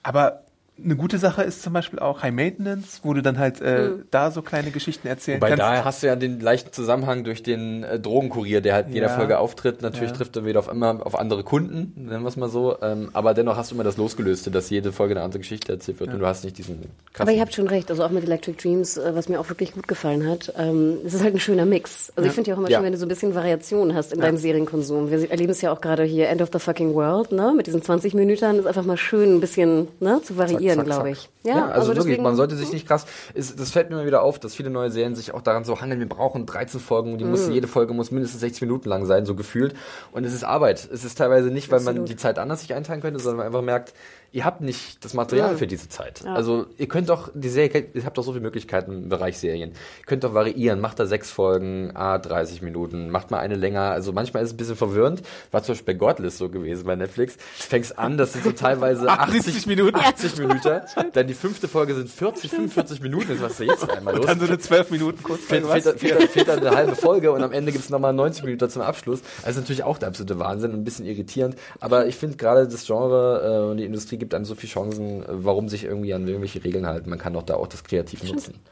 Aber 0.03 0.45
eine 0.83 0.97
gute 0.97 1.19
Sache 1.19 1.43
ist 1.43 1.63
zum 1.63 1.73
Beispiel 1.73 1.99
auch 1.99 2.23
High 2.23 2.33
Maintenance, 2.33 3.01
wo 3.03 3.13
du 3.15 3.23
dann 3.23 3.39
halt 3.39 3.61
äh, 3.61 3.91
da 4.11 4.31
so 4.31 4.43
kleine 4.43 4.71
Geschichten 4.71 5.09
erzählen 5.09 5.39
Wobei 5.41 5.49
kannst. 5.51 5.63
da 5.63 5.85
hast 5.85 6.03
du 6.03 6.07
ja 6.07 6.17
den 6.17 6.41
leichten 6.41 6.73
Zusammenhang 6.73 7.25
durch 7.25 7.43
den 7.43 7.83
äh, 7.85 7.99
Drogenkurier, 7.99 8.61
der 8.61 8.75
halt 8.75 8.89
in 8.89 8.95
jeder 8.95 9.09
Ja. 9.09 9.17
Folge 9.17 9.39
auftritt. 9.39 9.83
Natürlich 9.83 10.11
Ja. 10.11 10.17
trifft 10.17 10.37
er 10.37 10.45
wieder 10.45 10.59
auf 10.61 10.69
immer 10.69 11.05
auf 11.05 11.19
andere 11.19 11.43
Kunden, 11.45 11.93
nennen 11.97 12.23
wir 12.23 12.29
es 12.29 12.37
mal 12.37 12.49
so. 12.49 12.77
Ähm, 12.83 13.11
aber 13.13 13.35
dennoch 13.35 13.57
hast 13.57 13.71
du 13.71 13.75
immer 13.75 13.85
das 13.85 13.97
Losgelöste, 13.97 14.51
dass 14.51 14.71
jede 14.71 14.93
Folge 14.93 15.15
eine 15.15 15.23
andere 15.25 15.41
Geschichte 15.41 15.73
erzählt 15.73 16.01
wird 16.01 16.13
und 16.13 16.21
du 16.21 16.27
hast 16.27 16.45
nicht 16.45 16.59
diesen 16.59 16.77
krassen. 17.13 17.23
Aber 17.23 17.33
ihr 17.33 17.41
habt 17.41 17.55
schon 17.55 17.67
recht, 17.69 17.91
also 17.91 18.05
auch 18.05 18.11
mit 18.11 18.25
Electric 18.25 18.57
Dreams, 18.63 18.97
äh, 18.97 19.15
was 19.15 19.29
mir 19.29 19.41
auch 19.41 19.49
wirklich 19.49 19.73
gut 19.73 19.89
gefallen 19.89 20.29
hat. 20.29 20.53
Ähm, 20.59 20.99
es 21.05 21.15
ist 21.15 21.23
halt 21.23 21.35
ein 21.35 21.41
schöner 21.41 21.65
Mix. 21.67 22.13
Also 22.17 22.29
ich 22.29 22.35
finde 22.35 22.51
ja 22.51 22.55
auch 22.55 22.59
immer 22.61 22.71
Ja. 22.71 22.79
schön, 22.79 22.85
wenn 22.87 22.93
du 22.93 22.99
so 22.99 23.07
ein 23.07 23.09
bisschen 23.09 23.35
Variation 23.35 23.95
hast 23.95 24.13
in 24.13 24.21
deinem 24.21 24.37
Serienkonsum. 24.37 25.11
Wir 25.11 25.31
erleben 25.31 25.51
es 25.53 25.61
ja 25.61 25.73
auch 25.73 25.81
gerade 25.81 26.05
hier, 26.05 26.29
End 26.29 26.43
of 26.43 26.51
the 26.53 26.59
Fucking 26.59 26.95
World, 26.95 27.33
ne? 27.33 27.53
Mit 27.57 27.67
diesen 27.67 27.83
20 27.83 28.15
Minuten 28.15 28.29
ist 28.59 28.67
einfach 28.67 28.85
mal 28.85 28.97
schön, 28.97 29.37
ein 29.37 29.41
bisschen 29.41 29.89
ne, 30.01 30.21
zu 30.23 30.37
variieren, 30.37 30.68
Zack, 30.77 30.85
glaube 30.87 31.11
ich. 31.11 31.31
Ja, 31.43 31.67
also, 31.69 31.89
wirklich, 31.89 32.05
deswegen- 32.05 32.23
man 32.23 32.37
sollte 32.37 32.57
sich 32.57 32.73
nicht 32.73 32.87
krass. 32.87 33.07
Ist, 33.35 33.59
das 33.59 33.71
fällt 33.71 33.91
mir 33.91 33.97
immer 33.97 34.07
wieder 34.07 34.23
auf, 34.23 34.39
dass 34.39 34.55
viele 34.55 34.71
neue 34.71 34.91
Serien 34.91 35.15
sich 35.15 35.33
auch 35.35 35.43
daran 35.43 35.65
so 35.65 35.81
handeln, 35.81 36.01
wir 36.01 36.09
brauchen 36.09 36.47
13 36.47 36.81
Folgen, 36.81 37.19
die 37.19 37.25
Mhm. 37.25 37.31
muss, 37.31 37.49
jede 37.49 37.69
Folge 37.69 37.95
muss 37.95 38.11
mindestens 38.11 38.41
60 38.41 38.63
Minuten 38.63 38.89
lang 38.89 39.07
sein, 39.07 39.27
so 39.27 39.35
gefühlt. 39.35 39.75
Und 40.13 40.25
es 40.25 40.33
ist 40.35 40.45
Arbeit. 40.45 40.89
Es 40.93 41.05
ist 41.05 41.17
teilweise 41.19 41.49
nicht, 41.49 41.71
weil 41.71 41.81
man 41.81 41.89
Absolut. 41.95 42.09
die 42.11 42.17
Zeit 42.17 42.39
anders 42.39 42.61
sich 42.61 42.75
einteilen 42.75 43.01
könnte, 43.01 43.21
sondern 43.21 43.39
man 43.39 43.47
einfach 43.47 43.63
merkt, 43.63 43.95
ihr 44.33 44.45
habt 44.45 44.61
nicht 44.61 45.05
das 45.05 45.15
Material 45.15 45.57
für 45.57 45.67
diese 45.67 45.89
Zeit. 45.89 46.23
Ja. 46.25 46.35
Also 46.35 46.67
ihr 46.77 46.89
könnt 46.89 47.09
doch, 47.09 47.31
die 47.35 47.49
Serie, 47.49 47.87
ihr 47.95 48.05
habt 48.05 48.19
doch 48.19 48.23
so 48.23 48.33
viele 48.33 48.43
Möglichkeiten 48.43 48.93
im 48.93 49.09
Bereich 49.09 49.39
Serien. 49.39 49.71
Ihr 49.71 50.07
könnt 50.07 50.25
doch 50.25 50.35
variieren, 50.35 50.81
macht 50.81 51.01
da 51.01 51.07
sechs 51.07 51.31
Folgen, 51.31 51.93
ah, 51.95 52.19
30 52.19 52.63
Minuten, 52.63 53.11
macht 53.11 53.31
mal 53.31 53.39
eine 53.39 53.55
länger. 53.55 53.91
Also 53.91 54.13
manchmal 54.13 54.43
ist 54.43 54.51
es 54.51 54.55
ein 54.55 54.59
bisschen 54.59 54.77
verwirrend. 54.77 55.23
War 55.51 55.63
zum 55.63 55.75
Beispiel 55.75 55.95
bei 55.95 55.99
Godless 55.99 56.39
so 56.39 56.49
gewesen 56.49 56.85
bei 56.87 56.97
Netflix. 56.97 57.37
Fängst 57.57 57.99
an, 57.99 58.19
das 58.19 58.35
sind 58.35 58.45
so 58.45 58.53
teilweise 58.53 59.09
80 59.09 59.49
80 59.49 59.67
Minuten. 59.67 59.97
80 59.97 60.39
Minuten. 60.39 60.81
Dann 61.13 61.27
die 61.27 61.35
fünfte 61.35 61.69
Folge 61.69 61.95
sind 61.95 62.11
40, 62.11 62.51
45 62.51 63.01
Minuten. 63.01 63.41
Was 63.41 63.53
ist 63.61 63.67
jetzt 63.67 63.91
einmal 63.91 64.17
los? 64.17 64.27
dann 64.27 64.41
so 64.41 64.47
eine 64.47 64.59
12 64.59 64.91
Minuten 64.91 65.23
kurz 65.23 65.43
Fehlt, 65.43 65.67
fehlt, 65.67 65.85
fehlt, 65.85 66.01
fehlt, 66.01 66.31
fehlt 66.31 66.49
dann 66.49 66.59
eine 66.59 66.75
halbe 66.77 66.97
Folge 66.97 67.33
und 67.33 67.43
am 67.43 67.53
Ende 67.53 67.73
gibt's 67.73 67.91
nochmal 67.91 68.13
90 68.13 68.45
Minuten 68.45 68.69
zum 68.69 68.83
Abschluss. 68.83 69.21
Also 69.43 69.61
natürlich 69.61 69.85
auch 69.85 69.99
der 69.99 70.09
absolute 70.09 70.39
Wahnsinn 70.39 70.73
und 70.73 70.81
ein 70.81 70.85
bisschen 70.85 71.07
irritierend. 71.07 71.57
Aber 71.81 72.07
ich 72.07 72.17
finde 72.17 72.37
gerade 72.37 72.69
das 72.69 72.87
Genre 72.87 73.65
äh, 73.67 73.71
und 73.71 73.79
die 73.79 73.85
Industrie 73.85 74.18
gibt 74.19 74.35
einem 74.35 74.45
so 74.45 74.55
viele 74.55 74.73
Chancen, 74.73 75.23
äh, 75.23 75.27
warum 75.29 75.69
sich 75.69 75.85
irgendwie 75.85 76.15
an 76.15 76.27
irgendwelche 76.27 76.63
Regeln 76.63 76.87
halten. 76.87 77.11
Man 77.11 77.19
kann 77.19 77.33
doch 77.33 77.43
da 77.43 77.55
auch 77.55 77.67
das 77.67 77.85
kreativ 77.85 78.25
nutzen. 78.25 78.55
Ja. 78.55 78.71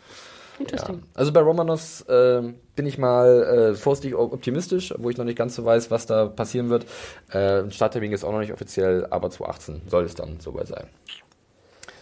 Interesting. 0.58 1.02
Also 1.14 1.32
bei 1.32 1.40
Romanovs 1.40 2.02
äh, 2.02 2.42
bin 2.74 2.86
ich 2.86 2.96
mal 2.96 3.42
äh, 3.42 3.74
vorsichtig 3.74 4.14
optimistisch, 4.14 4.94
wo 4.96 5.10
ich 5.10 5.18
noch 5.18 5.24
nicht 5.24 5.36
ganz 5.36 5.54
so 5.54 5.64
weiß, 5.64 5.90
was 5.90 6.06
da 6.06 6.26
passieren 6.26 6.70
wird. 6.70 6.86
Äh, 7.30 7.60
ein 7.60 7.72
Starttermin 7.72 8.12
ist 8.12 8.24
auch 8.24 8.32
noch 8.32 8.40
nicht 8.40 8.52
offiziell, 8.52 9.06
aber 9.10 9.30
2018 9.30 9.82
soll 9.88 10.04
es 10.04 10.14
dann 10.14 10.40
soweit 10.40 10.68
sein. 10.68 10.86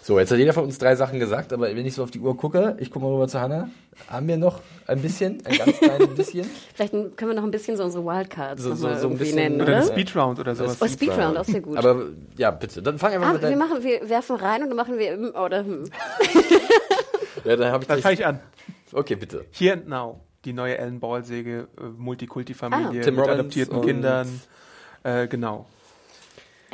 So, 0.07 0.19
jetzt 0.19 0.31
hat 0.31 0.37
jeder 0.37 0.53
von 0.53 0.65
uns 0.65 0.77
drei 0.77 0.97
Sachen 0.97 1.19
gesagt, 1.19 1.51
aber 1.55 1.75
wenn 1.75 1.87
ich 1.87 1.95
so 1.95 2.03
auf 2.03 2.11
die 2.11 2.21
Uhr 2.21 2.37
gucke, 2.37 2.77
ich 2.79 2.91
gucke 2.91 3.07
mal 3.07 3.13
rüber 3.15 3.27
zu 3.27 3.41
Hannah, 3.41 3.71
haben 4.11 4.29
wir 4.29 4.37
noch 4.37 4.61
ein 4.87 5.01
bisschen, 5.01 5.43
ein 5.47 5.57
ganz 5.57 5.79
kleines 5.79 6.15
bisschen? 6.15 6.45
Vielleicht 6.75 6.93
können 6.93 7.31
wir 7.31 7.35
noch 7.35 7.43
ein 7.43 7.51
bisschen 7.51 7.79
so 7.79 7.85
unsere 7.85 8.05
Wildcards 8.05 8.63
So- 8.63 8.69
noch 8.69 8.77
so- 8.77 8.87
mal 8.87 8.99
so 8.99 9.09
ein 9.09 9.17
bisschen- 9.17 9.37
nennen, 9.37 9.63
Oder 9.63 9.79
oder? 9.79 9.83
Speedround 9.83 10.39
oder 10.39 10.55
sowas. 10.55 10.77
Oh, 10.83 10.87
Speedround, 10.87 11.39
auch 11.39 11.45
sehr 11.47 11.63
gut. 11.63 11.79
Aber 11.79 12.03
ja, 12.37 12.51
bitte, 12.51 12.83
dann 12.83 12.99
fang 12.99 13.15
einfach 13.15 13.29
ah, 13.29 13.33
mit 13.33 13.41
wir 13.41 13.49
deinem... 13.49 13.59
machen, 13.59 13.83
wir 13.83 14.07
werfen 14.11 14.37
rein 14.37 14.63
und 14.63 14.69
dann 14.69 14.77
machen 14.77 14.99
wir 14.99 15.13
hm 15.13 15.31
oder 15.43 15.65
hm. 15.65 15.85
Ja, 17.47 17.57
dann 17.57 17.73
habe 17.73 17.85
ich 17.85 17.89
Dann 17.89 18.01
fange 18.03 18.15
ich 18.15 18.27
an. 18.27 18.41
Okay, 18.93 19.15
bitte. 19.17 19.47
Here 19.53 19.73
and 19.73 19.89
Now, 19.89 20.21
die 20.45 20.53
neue 20.53 20.77
Ellen 20.77 21.01
Ball-Säge, 21.01 21.67
äh, 21.79 21.83
Multikulti-Familie 21.97 23.01
Ah. 23.01 23.05
Tim 23.05 23.15
mit 23.15 23.25
Robbins 23.25 23.41
adoptierten 23.41 23.81
Kindern. 23.81 24.41
Äh, 25.03 25.29
genau. 25.29 25.65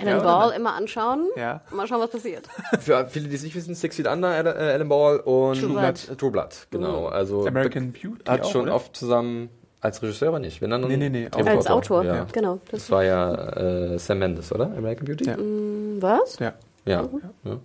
Alan 0.00 0.22
Ball 0.22 0.50
immer 0.56 0.74
anschauen. 0.74 1.28
Ja. 1.36 1.60
Mal 1.70 1.86
schauen, 1.86 2.00
was 2.00 2.10
passiert. 2.10 2.46
Für 2.80 3.06
viele, 3.08 3.28
die 3.28 3.34
es 3.36 3.42
nicht 3.42 3.54
wissen, 3.54 3.74
Six 3.74 3.96
Feet 3.96 4.06
Under, 4.06 4.28
Alan, 4.28 4.56
äh, 4.56 4.72
Alan 4.72 4.88
Ball 4.88 5.18
und 5.20 5.60
True 5.60 5.70
Blood. 5.78 6.18
True 6.18 6.30
Blood, 6.30 6.66
genau. 6.70 7.06
Also 7.06 7.46
American 7.46 7.92
Beauty 7.92 8.24
hat 8.28 8.42
auch, 8.42 8.50
schon 8.52 8.62
oder? 8.62 8.74
oft 8.74 8.96
zusammen 8.96 9.48
als 9.80 10.02
Regisseur 10.02 10.28
aber 10.28 10.38
nicht. 10.40 10.60
Wenn 10.60 10.70
dann 10.70 10.82
Nee, 10.82 10.96
nee, 10.96 11.08
nee, 11.08 11.28
Drehbuchautor. 11.30 11.56
Als 11.56 11.66
Autor, 11.68 12.04
Ja. 12.04 12.26
genau. 12.32 12.58
Das 12.70 12.82
Das 12.82 12.90
war 12.90 13.04
ja 13.04 13.32
äh, 13.34 13.98
Sam 13.98 14.18
Mendes, 14.18 14.52
oder? 14.52 14.66
American 14.76 15.06
Beauty? 15.06 15.24
Ja. 15.24 15.36
was? 15.38 16.38
Ja. 16.38 16.52
Ja. 16.84 17.08
ja. 17.44 17.56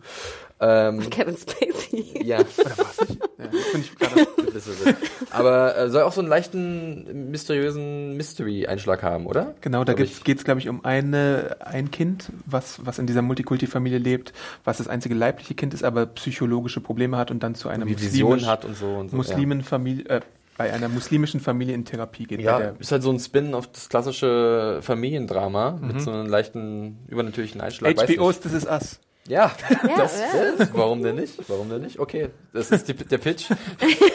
Ähm, 0.59 1.09
Kevin 1.09 1.35
Spacey. 1.35 2.23
ja. 2.23 2.39
Oder 2.39 2.77
war's 2.77 3.01
nicht? 3.09 3.19
Ja, 3.37 3.45
jetzt 3.51 3.71
bin 3.73 3.81
ich 3.81 3.95
gerade. 3.95 4.27
Das 4.53 4.67
ist 4.67 4.85
es. 4.85 4.95
Aber 5.31 5.77
äh, 5.77 5.89
soll 5.89 6.03
auch 6.03 6.13
so 6.13 6.21
einen 6.21 6.29
leichten, 6.29 7.29
mysteriösen 7.29 8.15
Mystery-Einschlag 8.15 9.03
haben, 9.03 9.25
oder? 9.25 9.53
Genau, 9.61 9.83
da 9.83 9.93
geht 9.93 10.09
es, 10.25 10.43
glaube 10.45 10.61
ich, 10.61 10.69
um 10.69 10.85
eine, 10.85 11.57
ein 11.59 11.91
Kind, 11.91 12.31
was, 12.45 12.85
was 12.85 12.99
in 12.99 13.05
dieser 13.07 13.21
Multikulti-Familie 13.21 13.99
lebt, 13.99 14.33
was 14.63 14.77
das 14.77 14.87
einzige 14.87 15.13
leibliche 15.13 15.55
Kind 15.55 15.73
ist, 15.73 15.83
aber 15.83 16.05
psychologische 16.05 16.79
Probleme 16.79 17.17
hat 17.17 17.31
und 17.31 17.43
dann 17.43 17.55
zu 17.55 17.67
einer 17.67 17.85
muslimisch- 17.85 18.45
hat 18.45 18.63
und 18.63 18.77
so 18.77 18.87
und 18.95 19.09
so. 19.11 19.17
Muslimenfamilie, 19.17 20.05
äh, 20.05 20.21
bei 20.57 20.71
einer 20.71 20.87
muslimischen 20.87 21.41
Familie 21.41 21.75
in 21.75 21.83
Therapie 21.83 22.23
geht. 22.23 22.39
Ja, 22.39 22.59
ja 22.59 22.73
ist 22.79 22.91
halt 22.91 23.03
so 23.03 23.11
ein 23.11 23.19
Spin 23.19 23.53
auf 23.53 23.67
das 23.67 23.89
klassische 23.89 24.79
Familiendrama 24.81 25.77
mit 25.81 25.99
so 25.99 26.11
einem 26.11 26.27
leichten, 26.27 26.99
übernatürlichen 27.09 27.59
Einschlag. 27.59 27.97
HBO's 27.97 28.35
nicht. 28.35 28.41
This 28.43 28.53
Is 28.53 28.65
Us. 28.65 28.99
Ja, 29.27 29.51
das, 29.97 30.19
ja. 30.19 30.51
das, 30.57 30.73
warum 30.73 31.01
denn 31.01 31.15
nicht? 31.15 31.33
Warum 31.49 31.69
denn 31.69 31.81
nicht? 31.81 31.97
Okay, 31.99 32.29
das 32.53 32.69
ist 32.69 32.87
die, 32.87 32.93
der 32.93 33.17
Pitch. 33.17 33.49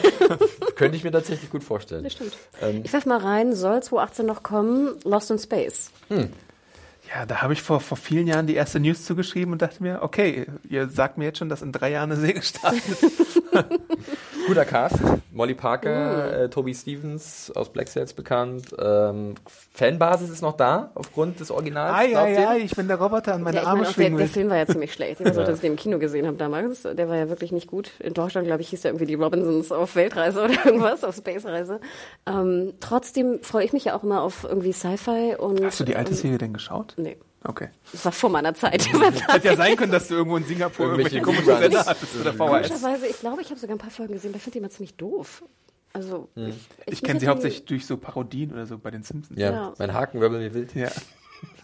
Könnte 0.76 0.96
ich 0.96 1.02
mir 1.02 1.10
tatsächlich 1.10 1.50
gut 1.50 1.64
vorstellen. 1.64 2.04
Das 2.04 2.12
stimmt. 2.12 2.36
Ähm, 2.62 2.82
Ich 2.84 2.92
werf 2.92 3.06
mal 3.06 3.18
rein, 3.18 3.54
soll 3.54 3.82
2018 3.82 4.24
noch 4.26 4.42
kommen, 4.44 4.90
Lost 5.04 5.30
in 5.32 5.38
Space. 5.38 5.90
Ja, 6.10 7.26
da 7.26 7.42
habe 7.42 7.54
ich 7.54 7.62
vor, 7.62 7.80
vor 7.80 7.96
vielen 7.96 8.28
Jahren 8.28 8.46
die 8.46 8.54
erste 8.54 8.78
News 8.78 9.04
zugeschrieben 9.04 9.52
und 9.52 9.62
dachte 9.62 9.82
mir, 9.82 10.02
okay, 10.02 10.46
ihr 10.68 10.88
sagt 10.88 11.18
mir 11.18 11.24
jetzt 11.24 11.38
schon, 11.38 11.48
dass 11.48 11.60
in 11.62 11.72
drei 11.72 11.90
Jahren 11.90 12.12
eine 12.12 12.20
Serie 12.20 12.42
startet. 12.42 12.82
Guter 14.50 14.64
Cast. 14.64 14.96
Molly 15.32 15.54
Parker, 15.54 16.42
äh, 16.42 16.50
Toby 16.50 16.74
Stevens 16.74 17.52
aus 17.54 17.68
Black 17.68 17.86
Sails 17.86 18.12
bekannt. 18.12 18.74
Ähm, 18.82 19.36
Fanbasis 19.46 20.28
ist 20.28 20.42
noch 20.42 20.56
da 20.56 20.90
aufgrund 20.96 21.38
des 21.38 21.52
Originals. 21.52 21.96
Ei, 21.96 22.16
ei, 22.18 22.48
ei, 22.48 22.58
ich 22.58 22.74
bin 22.74 22.88
der 22.88 23.00
Roboter 23.00 23.34
an 23.34 23.42
meine 23.42 23.58
Ja, 23.58 23.62
ich 23.62 23.68
Arme 23.68 23.82
meine, 23.82 23.86
der, 23.86 23.94
schwingen 23.94 24.16
der 24.18 24.26
will. 24.26 24.32
Film 24.32 24.50
war 24.50 24.56
ja 24.56 24.66
ziemlich 24.66 24.92
schlecht. 24.92 25.20
Ich 25.20 25.26
weiß 25.26 25.38
auch, 25.38 25.44
dass 25.44 25.54
ich 25.56 25.60
den 25.60 25.72
im 25.74 25.76
Kino 25.76 26.00
gesehen 26.00 26.26
habe 26.26 26.36
damals. 26.36 26.82
Der 26.82 27.08
war 27.08 27.16
ja 27.16 27.28
wirklich 27.28 27.52
nicht 27.52 27.68
gut. 27.68 27.92
In 28.00 28.12
Deutschland, 28.12 28.48
glaube 28.48 28.62
ich, 28.62 28.70
hieß 28.70 28.80
der 28.80 28.90
irgendwie 28.90 29.06
die 29.06 29.14
Robinsons 29.14 29.70
auf 29.70 29.94
Weltreise 29.94 30.42
oder 30.44 30.66
irgendwas, 30.66 31.04
auf 31.04 31.14
Spacereise. 31.14 31.78
Ähm, 32.26 32.72
trotzdem 32.80 33.38
freue 33.42 33.64
ich 33.64 33.72
mich 33.72 33.84
ja 33.84 33.96
auch 33.96 34.02
immer 34.02 34.22
auf 34.22 34.42
irgendwie 34.42 34.72
Sci-Fi 34.72 35.36
und. 35.38 35.64
Hast 35.64 35.78
du 35.78 35.84
die 35.84 35.94
alte 35.94 36.10
ähm, 36.10 36.16
Serie 36.16 36.38
denn 36.38 36.52
geschaut? 36.52 36.94
Nee. 36.96 37.18
Okay. 37.42 37.68
Das 37.92 38.04
war 38.04 38.12
vor 38.12 38.28
meiner 38.30 38.54
Zeit. 38.54 38.86
Hätte 39.28 39.48
ja 39.48 39.56
sein 39.56 39.76
können, 39.76 39.92
dass 39.92 40.08
du 40.08 40.14
irgendwo 40.14 40.36
in 40.36 40.44
Singapur 40.44 40.86
Irgendwelche 40.90 41.22
komischen. 41.22 41.46
Sender 41.46 41.86
hattest 41.86 42.14
oder 42.20 42.32
VHS. 42.34 42.38
Komischerweise, 42.68 43.06
ich 43.06 43.18
glaube, 43.20 43.40
ich 43.42 43.48
habe 43.50 43.58
sogar 43.58 43.76
ein 43.76 43.78
paar 43.78 43.90
Folgen 43.90 44.12
gesehen, 44.12 44.30
aber 44.30 44.36
ich 44.36 44.42
finde 44.42 44.52
die 44.54 44.58
immer 44.58 44.70
ziemlich 44.70 44.94
doof. 44.96 45.42
Also, 45.92 46.28
ich, 46.36 46.42
Hm. 46.44 46.52
Ich 46.86 46.86
mich 46.86 47.02
kenne 47.02 47.14
hat 47.14 47.20
sie 47.20 47.28
hauptsächlich 47.28 47.64
durch 47.64 47.86
so 47.86 47.96
Parodien 47.96 48.52
oder 48.52 48.66
so 48.66 48.78
bei 48.78 48.90
den 48.90 49.02
Simpsons. 49.02 49.38
Ja, 49.38 49.50
Ja. 49.52 49.74
mein 49.78 49.94
Haken 49.94 50.20
wirbeln 50.20 50.42
wie 50.50 50.54
wild. 50.54 50.74
Ja. 50.74 50.88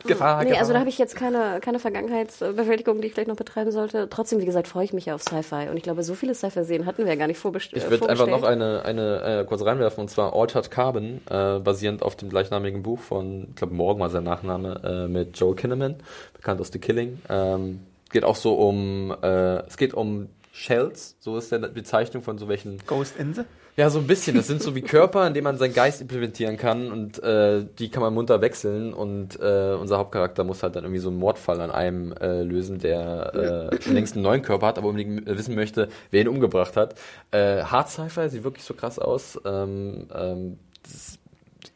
Gefahr, 0.04 0.38
Nee, 0.42 0.50
Gefahr. 0.50 0.60
also 0.60 0.72
da 0.72 0.80
habe 0.80 0.88
ich 0.88 0.98
jetzt 0.98 1.16
keine, 1.16 1.60
keine 1.60 1.78
Vergangenheitsbewältigung, 1.78 3.00
die 3.00 3.08
ich 3.08 3.14
vielleicht 3.14 3.28
noch 3.28 3.36
betreiben 3.36 3.70
sollte. 3.70 4.08
Trotzdem, 4.10 4.40
wie 4.40 4.44
gesagt, 4.44 4.68
freue 4.68 4.84
ich 4.84 4.92
mich 4.92 5.06
ja 5.06 5.14
auf 5.14 5.22
Sci-Fi. 5.22 5.68
Und 5.70 5.76
ich 5.76 5.82
glaube, 5.82 6.02
so 6.02 6.14
viele 6.14 6.34
Sci-Fi-Serien 6.34 6.86
hatten 6.86 7.04
wir 7.04 7.12
ja 7.12 7.18
gar 7.18 7.26
nicht 7.26 7.38
vorbestellt. 7.38 7.82
Ich 7.84 7.90
würde 7.90 8.08
einfach 8.08 8.26
noch 8.26 8.42
eine, 8.42 8.84
eine 8.84 9.40
äh, 9.40 9.44
kurz 9.44 9.64
reinwerfen, 9.64 10.02
und 10.02 10.08
zwar 10.08 10.34
Altered 10.34 10.70
Carbon, 10.70 11.20
äh, 11.30 11.58
basierend 11.58 12.02
auf 12.02 12.16
dem 12.16 12.28
gleichnamigen 12.28 12.82
Buch 12.82 13.00
von, 13.00 13.48
ich 13.50 13.56
glaube, 13.56 13.74
Morgan 13.74 14.00
war 14.00 14.10
sein 14.10 14.24
Nachname, 14.24 14.80
äh, 14.84 15.08
mit 15.08 15.38
Joel 15.38 15.56
Kinnaman, 15.56 15.96
bekannt 16.34 16.60
aus 16.60 16.70
The 16.72 16.78
Killing. 16.78 17.20
Ähm, 17.28 17.80
geht 18.10 18.24
auch 18.24 18.36
so 18.36 18.54
um, 18.54 19.14
äh, 19.22 19.66
es 19.66 19.76
geht 19.76 19.94
um 19.94 20.28
Shells, 20.52 21.16
so 21.20 21.36
ist 21.36 21.52
der 21.52 21.58
Bezeichnung 21.58 22.22
von 22.22 22.38
so 22.38 22.48
welchen 22.48 22.78
Ghost 22.86 23.16
in 23.18 23.34
the? 23.34 23.42
Ja, 23.78 23.90
so 23.90 23.98
ein 23.98 24.06
bisschen. 24.06 24.34
Das 24.36 24.46
sind 24.46 24.62
so 24.62 24.74
wie 24.74 24.80
Körper, 24.80 25.26
in 25.26 25.34
denen 25.34 25.44
man 25.44 25.58
seinen 25.58 25.74
Geist 25.74 26.00
implementieren 26.00 26.56
kann 26.56 26.90
und 26.90 27.22
äh, 27.22 27.66
die 27.78 27.90
kann 27.90 28.02
man 28.02 28.14
munter 28.14 28.40
wechseln 28.40 28.94
und 28.94 29.38
äh, 29.38 29.76
unser 29.78 29.98
Hauptcharakter 29.98 30.44
muss 30.44 30.62
halt 30.62 30.76
dann 30.76 30.84
irgendwie 30.84 31.00
so 31.00 31.10
einen 31.10 31.18
Mordfall 31.18 31.60
an 31.60 31.70
einem 31.70 32.12
äh, 32.12 32.40
lösen, 32.42 32.78
der 32.78 33.70
äh, 33.74 33.82
schon 33.82 33.92
längst 33.92 34.14
einen 34.14 34.22
neuen 34.22 34.40
Körper 34.40 34.68
hat, 34.68 34.78
aber 34.78 34.88
unbedingt 34.88 35.26
wissen 35.26 35.54
möchte, 35.54 35.88
wer 36.10 36.22
ihn 36.22 36.28
umgebracht 36.28 36.74
hat. 36.74 36.94
Äh, 37.32 37.64
Hard 37.64 37.90
Sci-Fi 37.90 38.30
sieht 38.30 38.44
wirklich 38.44 38.64
so 38.64 38.72
krass 38.72 38.98
aus. 38.98 39.38
Ähm, 39.44 40.08
ähm, 40.14 40.58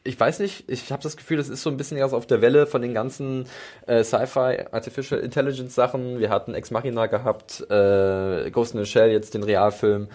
ich 0.03 0.19
weiß 0.19 0.39
nicht, 0.39 0.65
ich 0.69 0.91
habe 0.93 1.03
das 1.03 1.19
Gefühl, 1.19 1.37
das 1.37 1.51
ist 1.51 1.63
so 1.63 1.69
ein 1.69 1.77
bisschen 1.77 1.99
erst 1.99 2.15
auf 2.15 2.27
der 2.27 2.41
Welle 2.41 2.67
von 2.67 2.81
den 2.81 2.95
ganzen 2.95 3.45
äh, 3.87 4.03
Sci-Fi, 4.03 4.69
Artificial 4.73 5.21
Intelligence 5.21 5.75
Sachen. 5.75 6.19
Wir 6.19 6.31
hatten 6.31 6.55
Ex 6.55 6.71
Machina 6.71 7.07
gehabt, 7.07 7.61
äh, 7.71 8.51
Ghost 8.51 8.75
in 8.75 8.81
the 8.81 8.87
Shell, 8.87 9.11
jetzt 9.11 9.35
den 9.35 9.43
Realfilm. 9.43 10.09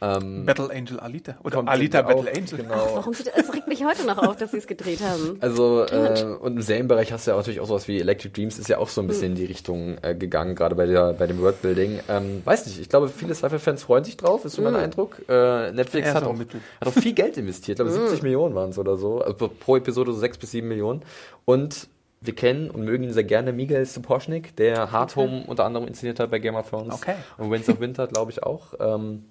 Ähm, 0.00 0.46
Battle 0.46 0.70
Angel 0.70 1.00
Alita. 1.00 1.36
Oder 1.42 1.66
Alita 1.66 2.04
auch, 2.04 2.06
Battle 2.06 2.30
Angel. 2.30 2.58
Genau. 2.58 2.90
Warum 2.94 3.14
sieht, 3.14 3.32
es 3.34 3.52
regt 3.52 3.66
mich 3.66 3.84
heute 3.84 4.06
noch 4.06 4.18
auf, 4.18 4.36
dass 4.36 4.52
sie 4.52 4.58
es 4.58 4.66
gedreht 4.66 5.00
haben. 5.00 5.38
Also, 5.40 5.84
äh, 5.84 6.36
und 6.40 6.56
im 6.56 6.62
Serienbereich 6.62 7.12
hast 7.12 7.26
du 7.26 7.32
ja 7.32 7.36
natürlich 7.36 7.60
auch 7.60 7.66
sowas 7.66 7.88
wie 7.88 7.98
Electric 7.98 8.32
Dreams, 8.32 8.58
ist 8.58 8.68
ja 8.68 8.78
auch 8.78 8.88
so 8.88 9.00
ein 9.00 9.06
bisschen 9.06 9.32
in 9.32 9.34
die 9.34 9.44
Richtung 9.44 9.98
äh, 10.02 10.14
gegangen, 10.14 10.54
gerade 10.54 10.74
bei, 10.74 10.86
der, 10.86 11.14
bei 11.14 11.26
dem 11.26 11.40
Worldbuilding. 11.40 12.00
Ähm, 12.08 12.42
weiß 12.44 12.66
nicht, 12.66 12.80
ich 12.80 12.88
glaube, 12.88 13.08
viele 13.08 13.34
Sci-Fi-Fans 13.34 13.82
freuen 13.82 14.04
sich 14.04 14.16
drauf, 14.16 14.44
ist 14.44 14.54
so 14.54 14.62
mein 14.62 14.76
Eindruck. 14.76 15.22
Äh, 15.28 15.72
Netflix 15.72 16.14
hat 16.14 16.24
auch, 16.24 16.38
hat 16.38 16.88
auch 16.88 16.92
viel 16.92 17.12
Geld 17.14 17.36
investiert, 17.36 17.78
ich 17.80 17.84
glaube 17.84 17.90
70 17.90 18.22
Millionen 18.22 18.54
waren 18.54 18.70
es 18.70 18.78
oder 18.78 18.96
so, 18.96 19.20
also 19.20 19.48
pro 19.48 19.76
Episode 19.76 20.12
so 20.12 20.18
6 20.18 20.38
bis 20.38 20.52
7 20.52 20.68
Millionen. 20.68 21.02
Und 21.44 21.88
wir 22.20 22.34
kennen 22.34 22.70
und 22.70 22.84
mögen 22.84 23.04
ihn 23.04 23.12
sehr 23.12 23.24
gerne, 23.24 23.52
Miguel 23.52 23.84
Sapochnik, 23.84 24.56
der 24.56 24.90
Hard 24.90 25.16
Home 25.16 25.44
unter 25.46 25.64
anderem 25.64 25.86
inszeniert 25.86 26.18
hat 26.18 26.30
bei 26.30 26.38
Game 26.38 26.56
of 26.56 26.68
Thrones. 26.68 26.94
Okay. 26.94 27.14
Und 27.36 27.50
Winds 27.50 27.68
of 27.68 27.80
Winter, 27.80 28.06
glaube 28.06 28.32
ich, 28.32 28.42
auch. 28.42 28.74
Ähm, 28.80 29.24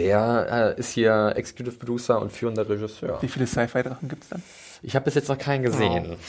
der 0.00 0.74
äh, 0.76 0.80
ist 0.80 0.92
hier 0.92 1.34
Executive 1.36 1.76
Producer 1.76 2.20
und 2.20 2.32
führender 2.32 2.68
Regisseur. 2.68 3.18
Wie 3.20 3.28
viele 3.28 3.46
Sci-Fi-Drachen 3.46 4.08
gibt 4.08 4.22
es 4.24 4.30
dann? 4.30 4.42
Ich 4.82 4.96
habe 4.96 5.04
bis 5.04 5.14
jetzt 5.14 5.28
noch 5.28 5.36
keinen 5.38 5.62
gesehen. 5.62 6.16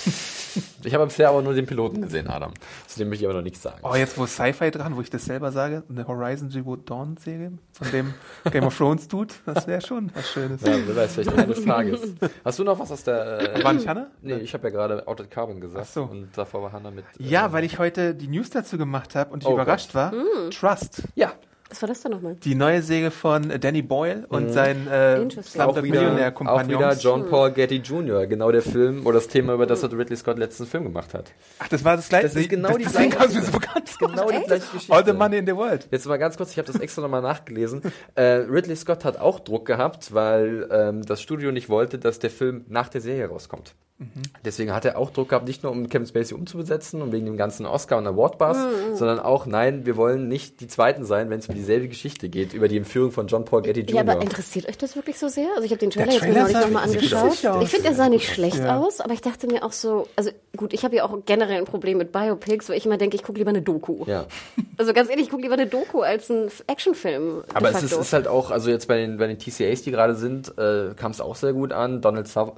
Ich 0.84 0.94
habe 0.94 1.06
bisher 1.06 1.30
aber 1.30 1.42
nur 1.42 1.54
den 1.54 1.66
Piloten 1.66 2.02
gesehen, 2.02 2.28
Adam. 2.28 2.52
Zu 2.88 3.00
dem 3.00 3.08
möchte 3.08 3.24
ich 3.24 3.30
aber 3.30 3.38
noch 3.38 3.44
nichts 3.44 3.62
sagen. 3.62 3.78
Oh, 3.84 3.96
jetzt 3.96 4.18
wo 4.18 4.26
Sci-Fi 4.26 4.70
dran, 4.72 4.98
wo 4.98 5.02
ich 5.02 5.10
das 5.10 5.24
selber 5.24 5.50
sage, 5.54 5.84
eine 5.90 6.06
Horizon 6.06 6.50
Zero 6.52 6.76
Dawn 6.76 7.16
Serie 7.16 7.54
von 7.72 7.90
dem 7.92 8.14
Game 8.52 8.66
of 8.66 8.76
Thrones 8.78 9.08
tut, 9.08 9.36
das 9.46 9.66
wäre 9.66 9.80
schon 9.80 10.12
was 10.14 10.28
Schönes. 10.30 10.60
Ja, 10.62 10.74
wer 10.86 10.94
weiß, 10.98 11.14
vielleicht 11.14 11.38
eines 11.38 11.64
Tages. 11.64 12.02
Hast 12.44 12.60
du 12.60 12.66
noch 12.66 12.78
was 12.80 12.92
aus 12.92 13.04
der... 13.06 13.56
Äh, 13.60 13.64
War 13.64 13.72
nicht 13.72 13.88
Hanna? 13.88 14.08
Nee, 14.22 14.40
ich 14.40 14.54
habe 14.54 14.68
ja 14.68 14.72
gerade 14.72 15.08
Outed 15.08 15.32
Carbon 15.32 15.62
gesagt. 15.62 15.86
Ach 15.88 15.94
so. 15.94 16.04
Und 16.04 16.38
davor 16.38 16.64
war 16.64 16.74
Hanna 16.74 16.92
mit... 16.92 17.06
äh, 17.18 17.24
Ja, 17.24 17.54
weil 17.54 17.64
ich 17.64 17.80
heute 17.80 18.14
die 18.14 18.28
News 18.28 18.50
dazu 18.50 18.78
gemacht 18.78 19.16
habe 19.16 19.32
und 19.32 19.44
ich 19.44 19.48
Oh 19.48 19.54
überrascht 19.54 19.96
war. 19.96 20.12
Trust. 20.50 21.04
Ja, 21.16 21.32
Was 21.72 21.82
war 21.82 21.88
das 21.88 22.02
denn 22.02 22.12
nochmal? 22.12 22.36
Die 22.44 22.54
neue 22.54 22.82
Serie 22.82 23.12
von 23.12 23.50
Danny 23.62 23.82
Boyle 23.82 24.26
und 24.28 24.50
sein 24.52 24.88
äh, 24.90 25.18
Slumdog 25.42 25.84
wieder, 25.84 26.34
auch 26.46 26.68
wieder. 26.68 26.94
John 27.00 27.30
Paul 27.30 27.52
Getty 27.52 27.78
Jr., 27.78 28.28
genau 28.28 28.52
der 28.52 28.62
Film 28.62 29.06
oder 29.06 29.16
das 29.20 29.30
Thema, 29.30 29.54
über 29.54 29.66
das 29.66 29.82
hat 29.82 29.94
Ridley 29.94 30.18
Scott 30.18 30.38
letzten 30.38 30.66
Film 30.66 30.84
gemacht 30.84 31.14
hat. 31.14 31.32
Ach, 31.60 31.70
das 31.70 31.84
war 31.86 31.96
das 31.96 32.10
gleiche. 32.10 32.28
Das 32.28 32.36
ist 32.36 32.50
genau 32.50 32.76
die 32.78 32.84
deswegen 32.84 33.12
gleiche- 33.12 33.42
so 33.42 33.52
bekannt. 33.54 33.90
Genau 34.00 34.30
die 34.30 34.44
gleiche 34.46 34.66
Geschichte. 34.74 34.94
All 34.94 35.06
the 35.06 35.14
money 35.14 35.38
in 35.38 35.46
the 35.48 35.56
world. 35.56 35.88
Jetzt 35.92 36.06
mal 36.08 36.18
ganz 36.18 36.36
kurz, 36.36 36.52
ich 36.52 36.58
habe 36.58 36.70
das 36.70 36.80
extra 36.82 37.02
nochmal 37.02 37.22
nachgelesen. 37.22 37.82
Äh, 38.16 38.24
Ridley 38.24 38.76
Scott 38.76 39.06
hat 39.06 39.18
auch 39.22 39.40
Druck 39.40 39.66
gehabt, 39.66 40.14
weil 40.14 40.68
ähm, 40.72 41.06
das 41.06 41.22
Studio 41.22 41.54
nicht 41.54 41.70
wollte, 41.70 41.98
dass 42.00 42.20
der 42.20 42.32
Film 42.32 42.66
nach 42.68 42.90
der 42.90 43.00
Serie 43.00 43.28
rauskommt. 43.30 43.76
Deswegen 44.44 44.74
hat 44.74 44.84
er 44.84 44.98
auch 44.98 45.12
Druck 45.12 45.30
gehabt, 45.30 45.46
nicht 45.48 45.62
nur 45.62 45.72
um 45.72 45.88
Kevin 45.88 46.08
Spacey 46.08 46.34
umzubesetzen 46.34 47.04
und 47.04 47.12
wegen 47.12 47.28
dem 47.28 47.38
ganzen 47.38 47.68
Oscar 47.68 48.00
und 48.00 48.08
Award 48.08 48.40
Buzz, 48.40 48.58
sondern 48.96 49.20
auch, 49.20 49.46
nein, 49.46 49.86
wir 49.86 49.96
wollen 49.96 50.28
nicht 50.28 50.60
die 50.60 50.66
Zweiten 50.68 51.06
sein, 51.06 51.30
wenn 51.30 51.38
es 51.38 51.48
um 51.48 51.54
dieselbe 51.62 51.88
Geschichte 51.88 52.28
geht, 52.30 52.54
über 52.54 52.68
die 52.68 52.78
Entführung 52.78 53.12
von 53.12 53.28
John 53.28 53.46
Paul 53.46 53.62
Getty 53.62 53.82
Jr. 53.82 53.96
Ja, 53.96 54.02
aber 54.02 54.22
interessiert 54.22 54.68
euch 54.68 54.78
das 54.78 54.96
wirklich 54.96 55.18
so 55.18 55.28
sehr? 55.30 55.48
Also 55.56 55.64
ich 55.64 55.72
habe 55.72 55.80
den 55.80 55.90
Trailer 55.92 56.12
jetzt 56.12 56.22
mir 56.24 56.28
Trailer 56.34 56.42
neulich 56.42 56.58
sah 56.58 56.62
nochmal 56.62 56.84
angeschaut. 56.84 57.64
Ich 57.64 57.70
finde, 57.70 57.88
er 57.88 57.96
sah 57.96 58.10
nicht 58.10 58.28
schlecht 58.30 58.58
Ja. 58.60 58.78
aus, 58.80 59.00
aber 59.02 59.14
ich 59.14 59.22
dachte 59.22 59.48
mir 59.48 59.64
auch 59.64 59.72
so, 59.72 60.08
also 60.16 60.32
gut, 60.58 60.74
ich 60.74 60.84
habe 60.84 60.96
ja 60.96 61.06
auch 61.06 61.18
generell 61.26 61.58
ein 61.58 61.66
Problem 61.66 61.98
mit 61.98 62.12
Biopics, 62.12 62.68
weil 62.70 62.78
ich 62.78 62.86
immer 62.86 62.98
denke, 62.98 63.16
ich 63.16 63.24
gucke 63.24 63.38
lieber 63.40 63.50
eine 63.52 63.62
Doku. 63.62 64.04
ja. 64.08 64.26
Also 64.78 64.94
ganz 64.94 65.10
ehrlich, 65.10 65.26
ich 65.26 65.30
gucke 65.30 65.44
lieber 65.44 65.54
eine 65.54 65.68
Doku 65.68 66.02
als 66.02 66.30
einen 66.32 66.50
Actionfilm. 66.68 67.44
Aber 67.54 67.70
es 67.70 67.84
ist, 67.84 67.94
ist 67.94 68.14
halt 68.14 68.28
auch, 68.28 68.50
also 68.52 68.70
jetzt 68.70 68.88
bei 68.88 68.98
den, 68.98 69.18
bei 69.18 69.28
den 69.28 69.38
TCAs, 69.38 69.84
die 69.84 69.92
gerade 69.92 70.16
sind, 70.16 70.58
äh, 70.58 70.94
kam 70.96 71.12
es 71.12 71.22
auch 71.22 71.36
sehr 71.36 71.54
gut 71.54 71.72
an. 71.72 72.02
Donald 72.02 72.28
Sava- 72.28 72.56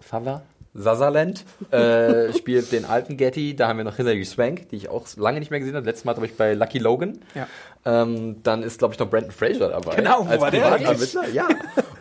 Sutherland 0.75 1.45
äh, 1.71 2.33
spielt 2.37 2.71
den 2.71 2.85
alten 2.85 3.17
Getty. 3.17 3.55
Da 3.55 3.67
haben 3.67 3.77
wir 3.77 3.83
noch 3.83 3.95
Hilary 3.97 4.25
Swank, 4.25 4.69
die 4.69 4.75
ich 4.77 4.89
auch 4.89 5.05
lange 5.17 5.39
nicht 5.39 5.51
mehr 5.51 5.59
gesehen 5.59 5.75
habe. 5.75 5.85
Letztes 5.85 6.05
Mal 6.05 6.15
habe 6.15 6.25
ich 6.25 6.35
bei 6.35 6.53
Lucky 6.53 6.79
Logan. 6.79 7.19
Ja. 7.35 7.47
Ähm, 7.85 8.41
dann 8.43 8.63
ist, 8.63 8.79
glaube 8.79 8.93
ich, 8.93 8.99
noch 8.99 9.09
Brandon 9.09 9.31
Fraser 9.31 9.69
dabei. 9.69 9.95
Genau, 9.95 10.25
wo 10.25 10.29
als 10.29 10.41
war 10.41 10.51
der. 10.51 11.29
Ja. 11.33 11.47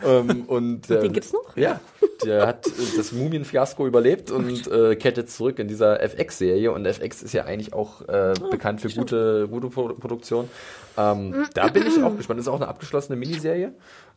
ähm, 0.07 0.45
und, 0.47 0.89
äh, 0.91 1.01
Den 1.01 1.12
gibt's 1.12 1.33
noch? 1.33 1.57
Ja. 1.57 1.80
Der 2.24 2.47
hat 2.47 2.66
äh, 2.68 2.70
das 2.97 3.11
Mumien-Fiasko 3.11 3.87
überlebt 3.87 4.30
und 4.30 4.70
äh, 4.70 4.95
kehrt 4.95 5.16
jetzt 5.16 5.37
zurück 5.37 5.59
in 5.59 5.66
dieser 5.66 6.01
FX-Serie. 6.01 6.70
Und 6.70 6.87
FX 6.87 7.22
ist 7.22 7.33
ja 7.33 7.45
eigentlich 7.45 7.72
auch 7.72 8.03
äh, 8.03 8.35
bekannt 8.51 8.80
für 8.80 8.91
gute, 8.91 9.49
gute 9.49 9.68
Pro 9.68 9.89
Produktion. 9.89 10.49
Ähm, 10.97 11.47
da 11.55 11.66
bin 11.68 11.85
ich 11.87 12.01
auch 12.03 12.16
gespannt. 12.16 12.39
Das 12.39 12.47
ist 12.47 12.53
auch 12.53 12.61
eine 12.61 12.68
abgeschlossene 12.68 13.16
Miniserie. 13.16 13.72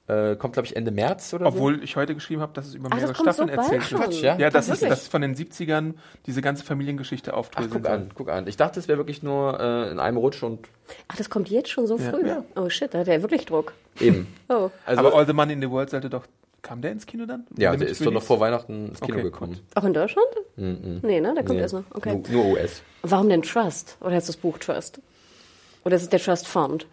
Äh, 0.07 0.35
kommt, 0.35 0.53
glaube 0.53 0.67
ich, 0.67 0.75
Ende 0.75 0.91
März 0.91 1.33
oder 1.33 1.45
so. 1.45 1.57
Obwohl 1.57 1.83
ich 1.83 1.95
heute 1.95 2.13
geschrieben 2.13 2.41
habe, 2.41 2.53
dass 2.53 2.67
es 2.67 2.75
über 2.75 2.89
Ach, 2.91 2.95
mehrere 2.95 3.15
so 3.15 3.23
Staffeln 3.23 3.47
bald 3.47 3.57
erzählt 3.57 3.91
wird. 3.91 4.01
Quatsch, 4.01 4.21
ja? 4.21 4.37
Ja, 4.37 4.51
das 4.51 4.69
ist 4.69 4.83
das 4.83 5.07
von 5.07 5.21
den 5.23 5.35
70ern, 5.35 5.93
diese 6.27 6.43
ganze 6.43 6.63
Familiengeschichte 6.63 7.33
Ach, 7.33 7.37
aufdröseln 7.37 7.81
guck 7.81 7.89
an, 7.91 8.09
guck 8.13 8.29
an. 8.29 8.45
Ich 8.45 8.55
dachte, 8.55 8.79
es 8.79 8.87
wäre 8.87 8.99
wirklich 8.99 9.23
nur 9.23 9.59
äh, 9.59 9.89
in 9.91 9.99
einem 9.99 10.17
Rutsch 10.17 10.43
und 10.43 10.67
Ach, 11.07 11.15
das 11.15 11.31
kommt 11.31 11.49
jetzt 11.49 11.69
schon 11.69 11.87
so 11.87 11.97
früh? 11.97 12.27
Ja. 12.27 12.43
Oh 12.55 12.69
shit, 12.69 12.93
da 12.93 12.99
hat 12.99 13.07
er 13.07 13.21
wirklich 13.23 13.45
Druck. 13.45 13.73
eben. 13.99 14.27
Oh. 14.47 14.69
Also, 14.85 14.99
Aber 14.99 15.15
All 15.17 15.25
the 15.25 15.33
Money 15.33 15.53
in 15.53 15.61
the 15.61 15.69
World 15.71 15.89
sollte 15.89 16.07
doch. 16.09 16.25
Kam 16.61 16.81
der 16.81 16.91
ins 16.91 17.05
Kino 17.07 17.25
dann? 17.25 17.45
ja, 17.57 17.75
der 17.75 17.87
ist 17.87 18.03
doch 18.05 18.11
noch 18.11 18.23
vor 18.23 18.39
Weihnachten 18.39 18.89
ins 18.89 18.99
Kino 18.99 19.15
Okay, 19.17 19.23
gekommen. 19.23 19.59
Auch 19.75 19.83
in 19.85 19.93
Deutschland? 19.93 20.27
Nee, 20.55 21.19
ne? 21.19 21.33
Der 21.33 21.43
kommt 21.43 21.49
Nee, 21.57 21.61
erst 21.61 21.73
noch. 21.75 21.83
Okay. 21.93 22.21
Nur, 22.29 22.43
nur 22.43 22.53
US. 22.53 22.81
Warum 23.03 23.29
denn 23.29 23.41
Trust? 23.43 23.97
Oder 24.01 24.15
heißt 24.15 24.29
das 24.29 24.37
Buch 24.37 24.57
Trust? 24.59 24.99
Oder 25.83 25.95
ist 25.95 26.01
es 26.03 26.09
der 26.09 26.19
Trust 26.19 26.47
Formed? 26.47 26.85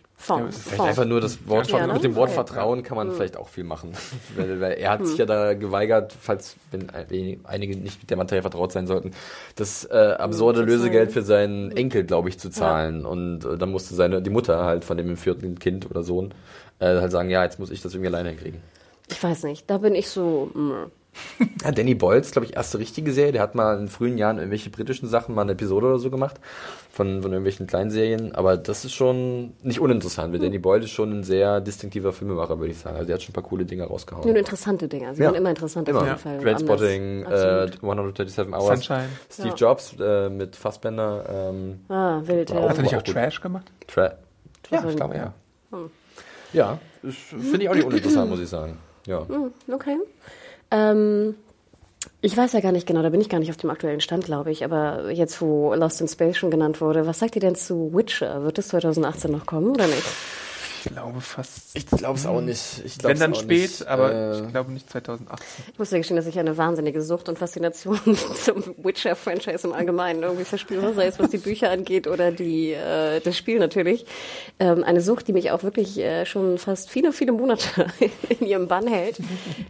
Es 0.48 0.56
ist 0.56 0.62
Vielleicht 0.62 0.76
Formed. 0.76 0.88
einfach 0.90 1.04
nur 1.06 1.20
das 1.20 1.46
Wort 1.48 1.68
Ja, 1.68 1.86
ne? 1.86 1.92
mit 1.94 2.04
dem 2.04 2.14
Wort 2.14 2.28
Okay. 2.28 2.34
Vertrauen 2.36 2.82
kann 2.82 2.96
man 2.96 3.10
vielleicht 3.12 3.36
auch 3.36 3.48
viel 3.48 3.64
machen. 3.64 3.92
weil, 4.36 4.60
weil 4.60 4.72
er 4.74 4.90
hat 4.92 5.06
sich 5.06 5.18
ja 5.18 5.26
da 5.26 5.54
geweigert, 5.54 6.14
falls 6.20 6.56
wenn 6.70 6.90
ein- 6.90 7.40
einige 7.44 7.76
nicht 7.76 8.00
mit 8.00 8.10
der 8.10 8.16
Materie 8.16 8.42
vertraut 8.42 8.72
sein 8.72 8.86
sollten, 8.86 9.10
das 9.56 9.84
äh, 9.84 10.14
absurde 10.18 10.60
zahlen. 10.60 10.68
Lösegeld 10.68 11.12
für 11.12 11.22
seinen 11.22 11.72
Enkel, 11.76 12.04
glaube 12.04 12.28
ich, 12.28 12.38
zu 12.38 12.50
zahlen. 12.50 13.04
Und 13.04 13.44
äh, 13.44 13.58
dann 13.58 13.70
musste 13.70 13.94
seine 13.94 14.22
die 14.22 14.30
Mutter 14.30 14.64
halt 14.64 14.84
von 14.84 14.96
dem 14.96 15.08
entführten 15.08 15.58
Kind 15.58 15.90
oder 15.90 16.02
Sohn 16.02 16.32
äh, 16.78 16.86
halt 17.00 17.10
sagen, 17.12 17.28
ja, 17.30 17.42
jetzt 17.44 17.58
muss 17.58 17.70
ich 17.70 17.82
das 17.82 17.92
irgendwie 17.94 18.08
alleine 18.08 18.28
hinkriegen. 18.30 18.60
Ich 19.10 19.22
weiß 19.22 19.42
nicht, 19.44 19.68
da 19.68 19.78
bin 19.78 19.94
ich 19.94 20.08
so. 20.08 20.50
mh. 20.54 20.86
Ja, 21.62 21.70
Danny 21.72 21.94
Boyle 21.94 22.20
ist, 22.20 22.32
glaube 22.32 22.46
ich, 22.46 22.56
erste 22.56 22.78
richtige 22.78 23.12
Serie. 23.12 23.32
Der 23.32 23.42
hat 23.42 23.54
mal 23.54 23.78
in 23.78 23.88
frühen 23.88 24.16
Jahren 24.16 24.38
irgendwelche 24.38 24.70
britischen 24.70 25.08
Sachen 25.08 25.34
mal 25.34 25.42
eine 25.42 25.52
Episode 25.52 25.86
oder 25.86 25.98
so 25.98 26.10
gemacht 26.10 26.36
von, 26.90 27.22
von 27.22 27.30
irgendwelchen 27.32 27.66
kleinen 27.66 27.90
Serien. 27.90 28.34
Aber 28.34 28.56
das 28.56 28.84
ist 28.84 28.92
schon 28.92 29.52
nicht 29.62 29.78
uninteressant, 29.80 30.32
weil 30.32 30.40
Danny 30.40 30.58
Boyle 30.58 30.84
ist 30.84 30.90
schon 30.90 31.20
ein 31.20 31.22
sehr 31.22 31.60
distinktiver 31.60 32.12
Filmemacher, 32.12 32.58
würde 32.58 32.72
ich 32.72 32.78
sagen. 32.78 32.96
Also 32.96 33.06
der 33.06 33.14
hat 33.14 33.22
schon 33.22 33.30
ein 33.30 33.34
paar 33.34 33.42
coole 33.42 33.64
Dinge 33.64 33.84
rausgehauen. 33.84 34.26
Nur 34.26 34.36
interessante 34.36 34.88
Dinge. 34.88 35.14
Sie 35.14 35.20
Ja. 35.22 35.28
waren 35.28 35.34
immer 35.36 35.50
interessant 35.50 35.88
Immer. 35.88 36.00
auf 36.00 36.06
jeden 36.06 36.18
Fall. 36.18 36.38
Trainspotting, 36.40 37.22
äh, 37.22 37.26
Absolut. 37.26 37.82
137 37.82 38.54
Hours. 38.54 38.66
Sunshine. 38.84 39.08
Steve 39.30 39.48
Ja. 39.48 39.54
Jobs 39.54 39.94
äh, 40.00 40.28
mit 40.30 40.56
Fassbender. 40.56 41.24
Ähm, 41.50 41.80
ah, 41.88 42.20
wild, 42.24 42.50
ja. 42.50 42.56
auch 42.58 42.68
Hat 42.70 42.76
er 42.78 42.82
nicht 42.82 42.96
auch 42.96 43.04
gut. 43.04 43.14
Trash 43.14 43.40
gemacht? 43.40 43.70
Tra 43.86 44.12
ja, 44.70 44.84
ich 44.88 44.96
glaube, 44.96 45.16
ja. 45.16 45.34
Ja, 46.52 46.78
das 47.02 47.14
finde 47.14 47.62
ich 47.62 47.68
auch 47.68 47.74
nicht 47.74 47.86
uninteressant, 47.86 48.30
muss 48.30 48.40
ich 48.40 48.48
sagen. 48.48 48.78
Ja. 49.06 49.26
Okay. 49.72 49.96
Ähm, 50.72 51.36
ich 52.20 52.36
weiß 52.36 52.52
ja 52.52 52.60
gar 52.60 52.72
nicht 52.72 52.86
genau, 52.86 53.02
da 53.02 53.10
bin 53.10 53.20
ich 53.20 53.28
gar 53.28 53.38
nicht 53.38 53.50
auf 53.50 53.56
dem 53.56 53.70
aktuellen 53.70 54.00
Stand, 54.00 54.24
glaube 54.24 54.50
ich, 54.50 54.64
aber 54.64 55.10
jetzt, 55.10 55.40
wo 55.40 55.74
Lost 55.74 56.00
in 56.00 56.08
Space 56.08 56.36
schon 56.36 56.50
genannt 56.50 56.80
wurde, 56.80 57.06
was 57.06 57.18
sagt 57.18 57.36
ihr 57.36 57.40
denn 57.40 57.54
zu 57.54 57.92
Witcher? 57.94 58.42
Wird 58.42 58.58
es 58.58 58.68
2018 58.68 59.30
noch 59.30 59.46
kommen 59.46 59.70
oder 59.70 59.86
nicht? 59.86 60.02
Ich 60.84 60.90
glaube 60.92 61.20
fast. 61.20 61.76
Ich 61.76 61.86
glaube 61.86 62.18
es 62.18 62.26
auch 62.26 62.40
nicht. 62.40 62.82
Ich 62.84 63.02
Wenn 63.04 63.16
dann 63.18 63.34
auch 63.34 63.40
spät, 63.40 63.70
nicht. 63.70 63.86
aber 63.86 64.12
Äh, 64.12 64.40
ich 64.40 64.48
glaube 64.48 64.72
nicht 64.72 64.90
2018. 64.90 65.64
Ich 65.72 65.78
muss 65.78 65.90
dir 65.90 65.98
gestehen, 65.98 66.16
dass 66.16 66.26
ich 66.26 66.36
eine 66.40 66.56
wahnsinnige 66.56 67.02
Sucht 67.02 67.28
und 67.28 67.38
Faszination 67.38 68.00
zum 68.34 68.64
Witcher-Franchise 68.82 69.66
im 69.68 69.74
Allgemeinen 69.74 70.24
irgendwie 70.24 70.44
verspüre, 70.44 70.92
sei 70.92 71.06
es 71.06 71.20
was 71.20 71.30
die 71.30 71.38
Bücher 71.38 71.70
angeht 71.70 72.08
oder 72.08 72.32
die, 72.32 72.72
äh, 72.72 73.20
das 73.20 73.36
Spiel 73.36 73.60
natürlich. 73.60 74.06
Ähm, 74.58 74.82
eine 74.82 75.00
Sucht, 75.00 75.28
die 75.28 75.32
mich 75.32 75.52
auch 75.52 75.62
wirklich 75.62 75.98
äh, 75.98 76.26
schon 76.26 76.58
fast 76.58 76.90
viele, 76.90 77.12
viele 77.12 77.30
Monate 77.30 77.86
in 78.40 78.46
ihrem 78.46 78.66
Bann 78.66 78.88
hält. 78.88 79.18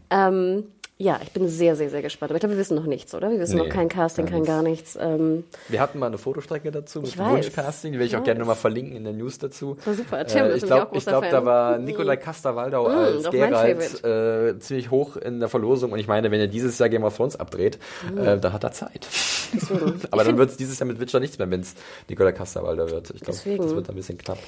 Ähm, 0.08 0.64
ja, 1.02 1.18
ich 1.22 1.32
bin 1.32 1.48
sehr, 1.48 1.74
sehr, 1.74 1.90
sehr 1.90 2.00
gespannt. 2.00 2.30
Aber 2.30 2.36
ich 2.36 2.40
glaube, 2.40 2.54
wir 2.54 2.60
wissen 2.60 2.76
noch 2.76 2.86
nichts, 2.86 3.12
oder? 3.12 3.30
Wir 3.30 3.40
wissen 3.40 3.56
Nee, 3.56 3.62
noch 3.64 3.68
kein 3.70 3.88
Casting, 3.88 4.24
gar 4.26 4.34
kein 4.34 4.44
gar 4.44 4.62
nichts. 4.62 4.96
Ähm, 5.00 5.42
Wir 5.68 5.80
hatten 5.80 5.98
mal 5.98 6.06
eine 6.06 6.16
Fotostrecke 6.18 6.70
dazu 6.70 7.00
mit. 7.00 7.18
Wunschcasting, 7.18 7.92
die 7.92 7.98
werde 7.98 8.06
ich 8.06 8.14
auch 8.14 8.20
Ich 8.20 8.24
gerne 8.24 8.38
weiß. 8.38 8.46
nochmal 8.46 8.56
verlinken 8.56 8.94
in 8.96 9.02
der 9.04 9.12
News 9.12 9.38
dazu. 9.38 9.76
War 9.84 9.94
super. 9.94 10.24
Tim 10.26 10.44
Äh, 10.44 10.54
ich 10.56 10.62
glaube, 10.62 10.86
auch 10.96 11.04
glaub, 11.04 11.28
da 11.28 11.44
war 11.44 11.78
Mhm. 11.78 11.84
Nikolai 11.86 12.16
Caster-Waldau 12.16 12.88
Mm, 12.88 12.92
als 12.92 13.30
Geralt 13.30 14.04
äh, 14.04 14.58
ziemlich 14.60 14.90
hoch 14.92 15.16
in 15.16 15.40
der 15.40 15.48
Verlosung. 15.48 15.90
Und 15.92 15.98
ich 15.98 16.06
meine, 16.06 16.30
wenn 16.30 16.38
er 16.40 16.46
dieses 16.46 16.78
Jahr 16.78 16.88
Game 16.88 17.02
of 17.02 17.16
Thrones 17.16 17.34
abdreht, 17.34 17.78
Mhm. 18.12 18.18
äh, 18.18 18.38
dann 18.38 18.52
hat 18.52 18.62
er 18.62 18.70
Zeit. 18.72 19.06
Aber 20.12 20.24
dann 20.24 20.38
wird 20.38 20.50
es 20.50 20.56
dieses 20.56 20.78
Jahr 20.78 20.86
mit 20.86 21.00
Witcher 21.00 21.18
nichts 21.20 21.36
mehr, 21.38 21.50
wenn 21.50 21.60
es 21.60 21.74
Nikolai 22.08 22.32
Caster-Waldau 22.32 22.90
wird. 22.90 23.10
Ich 23.10 23.20
glaube, 23.22 23.38
das 23.56 23.74
wird 23.74 23.88
ein 23.90 23.94
bisschen 23.96 24.18
knapp. 24.18 24.38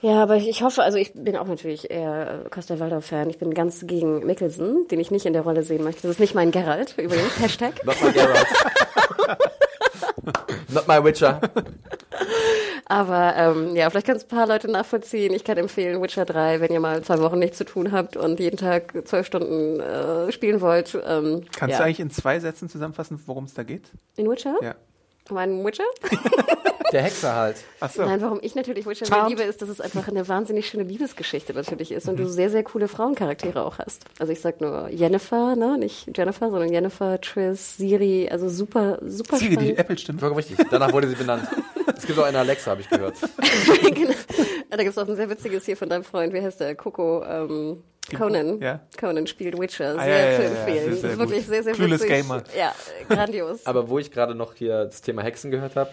Ja, 0.00 0.22
aber 0.22 0.36
ich 0.36 0.62
hoffe, 0.62 0.82
also 0.82 0.98
ich 0.98 1.12
bin 1.14 1.36
auch 1.36 1.46
natürlich 1.46 1.90
eher 1.90 2.44
äh, 2.44 2.48
Costa 2.50 2.78
Waldau-Fan. 2.78 3.30
Ich 3.30 3.38
bin 3.38 3.54
ganz 3.54 3.86
gegen 3.86 4.26
Mickelson, 4.26 4.86
den 4.88 5.00
ich 5.00 5.10
nicht 5.10 5.26
in 5.26 5.32
der 5.32 5.42
Rolle 5.42 5.62
sehen 5.62 5.82
möchte. 5.84 6.02
Das 6.02 6.12
ist 6.12 6.20
nicht 6.20 6.34
mein 6.34 6.50
Geralt, 6.50 6.94
übrigens. 6.98 7.38
Hashtag. 7.40 7.84
Not 7.84 7.96
my 8.02 8.12
Geralt. 8.12 8.46
Not 10.68 10.88
my 10.88 11.02
Witcher. 11.02 11.40
Aber 12.84 13.34
ähm, 13.36 13.74
ja, 13.74 13.90
vielleicht 13.90 14.06
kann 14.06 14.16
es 14.16 14.24
ein 14.24 14.28
paar 14.28 14.46
Leute 14.46 14.70
nachvollziehen. 14.70 15.32
Ich 15.32 15.42
kann 15.42 15.56
empfehlen 15.56 16.00
Witcher 16.02 16.24
3, 16.24 16.60
wenn 16.60 16.70
ihr 16.70 16.80
mal 16.80 17.02
zwei 17.02 17.18
Wochen 17.18 17.38
nichts 17.38 17.58
zu 17.58 17.64
tun 17.64 17.90
habt 17.90 18.16
und 18.16 18.38
jeden 18.38 18.56
Tag 18.56 18.92
zwölf 19.06 19.26
Stunden 19.26 19.80
äh, 19.80 20.30
spielen 20.30 20.60
wollt. 20.60 20.94
Ähm, 21.06 21.44
Kannst 21.56 21.72
ja. 21.72 21.78
du 21.78 21.84
eigentlich 21.84 22.00
in 22.00 22.10
zwei 22.10 22.38
Sätzen 22.38 22.68
zusammenfassen, 22.68 23.20
worum 23.26 23.44
es 23.44 23.54
da 23.54 23.62
geht? 23.62 23.90
In 24.16 24.30
Witcher? 24.30 24.54
Ja. 24.62 24.74
Einen 25.34 25.64
Witcher? 25.64 25.84
Der 26.92 27.02
Hexer 27.02 27.34
halt. 27.34 27.56
Achso. 27.80 28.04
Nein, 28.04 28.20
warum 28.22 28.38
ich 28.42 28.54
natürlich 28.54 28.86
Witcher 28.86 29.06
Charmed. 29.06 29.28
sehr 29.28 29.36
liebe, 29.36 29.42
ist, 29.42 29.60
dass 29.60 29.68
es 29.68 29.80
einfach 29.80 30.06
eine 30.06 30.28
wahnsinnig 30.28 30.68
schöne 30.68 30.84
Liebesgeschichte 30.84 31.52
natürlich 31.52 31.90
ist 31.90 32.08
und 32.08 32.16
du 32.16 32.28
sehr, 32.28 32.48
sehr 32.48 32.62
coole 32.62 32.86
Frauencharaktere 32.86 33.64
auch 33.64 33.78
hast. 33.78 34.04
Also 34.20 34.32
ich 34.32 34.40
sag 34.40 34.60
nur 34.60 34.88
Jennifer, 34.90 35.56
ne? 35.56 35.78
Nicht 35.78 36.16
Jennifer, 36.16 36.50
sondern 36.50 36.72
Jennifer, 36.72 37.20
Triss, 37.20 37.76
Siri, 37.76 38.28
also 38.30 38.48
super, 38.48 38.98
super 39.04 39.36
Siri, 39.36 39.50
die 39.50 39.54
spannend. 39.56 39.78
Apple-Stimme. 39.78 40.18
Vollkommen 40.20 40.44
richtig. 40.44 40.64
Danach 40.70 40.92
wurde 40.92 41.08
sie 41.08 41.16
benannt. 41.16 41.48
Es 41.96 42.06
gibt 42.06 42.18
auch 42.18 42.24
eine 42.24 42.38
Alexa, 42.38 42.70
habe 42.70 42.82
ich 42.82 42.88
gehört. 42.88 43.16
genau. 43.94 44.14
Da 44.70 44.76
gibt 44.78 44.90
es 44.90 44.98
auch 44.98 45.08
ein 45.08 45.16
sehr 45.16 45.28
witziges 45.30 45.64
hier 45.64 45.76
von 45.76 45.88
deinem 45.88 46.04
Freund, 46.04 46.32
wie 46.32 46.40
heißt 46.42 46.60
der? 46.60 46.74
Coco, 46.74 47.24
ähm, 47.24 47.82
Conan. 48.16 48.60
Ja. 48.60 48.80
Conan 48.98 49.26
spielt 49.26 49.58
Witcher, 49.58 49.94
sehr 49.94 50.00
Ah, 50.02 50.06
ja, 50.06 50.16
ja, 50.30 50.36
zu 50.36 50.42
ja, 50.42 50.48
ja, 50.48 50.54
empfehlen. 50.56 50.86
das 50.86 50.94
ist 50.94 51.00
sehr 51.02 51.10
ist 51.12 51.18
wirklich 51.18 51.38
gut. 51.40 51.48
sehr, 51.48 51.62
sehr 51.64 51.72
Clueless 51.74 52.02
witzig. 52.02 52.16
Gamer. 52.16 52.42
Ja, 52.56 52.74
grandios. 53.08 53.66
Aber 53.66 53.88
wo 53.88 53.98
ich 53.98 54.10
gerade 54.10 54.34
noch 54.34 54.54
hier 54.54 54.84
das 54.86 55.02
Thema 55.02 55.22
Hexen 55.22 55.50
gehört 55.50 55.74
habe, 55.76 55.90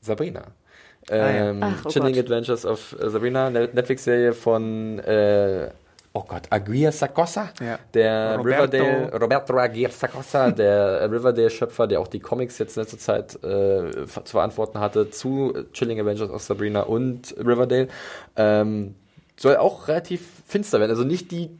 Sabrina. 0.00 0.42
Ah, 1.08 1.14
ja. 1.16 1.50
Ähm, 1.50 1.60
Ach, 1.62 1.84
oh 1.84 1.88
Chilling 1.88 2.14
Gott. 2.14 2.24
Adventures 2.24 2.66
of 2.66 2.96
äh, 3.00 3.08
Sabrina, 3.08 3.48
Ne- 3.50 3.70
Netflix-Serie 3.72 4.32
von, 4.32 4.98
äh, 5.00 5.70
oh 6.18 6.24
Gott, 6.26 6.44
Aguirre 6.50 6.92
Saccosa, 6.92 7.50
Ja. 7.60 7.78
der 7.92 8.36
Roberto. 8.38 8.62
Riverdale, 8.76 9.20
Roberto 9.20 9.56
Aguirre 9.58 9.92
Saccosa, 9.92 10.50
der 10.62 11.10
Riverdale-Schöpfer, 11.10 11.86
der 11.86 12.00
auch 12.00 12.08
die 12.08 12.20
Comics 12.20 12.58
jetzt 12.58 12.76
in 12.76 12.82
letzter 12.84 12.98
Zeit 12.98 13.34
äh, 13.44 14.06
zu 14.06 14.24
verantworten 14.24 14.80
hatte 14.80 15.10
zu 15.10 15.52
Chilling 15.72 16.00
Adventures 16.00 16.30
of 16.30 16.40
Sabrina 16.42 16.80
und 16.82 17.34
Riverdale, 17.38 17.88
ähm, 18.36 18.94
soll 19.36 19.56
auch 19.56 19.88
relativ 19.88 20.22
finster 20.46 20.80
werden. 20.80 20.90
Also 20.92 21.04
nicht 21.04 21.30
die 21.30 21.50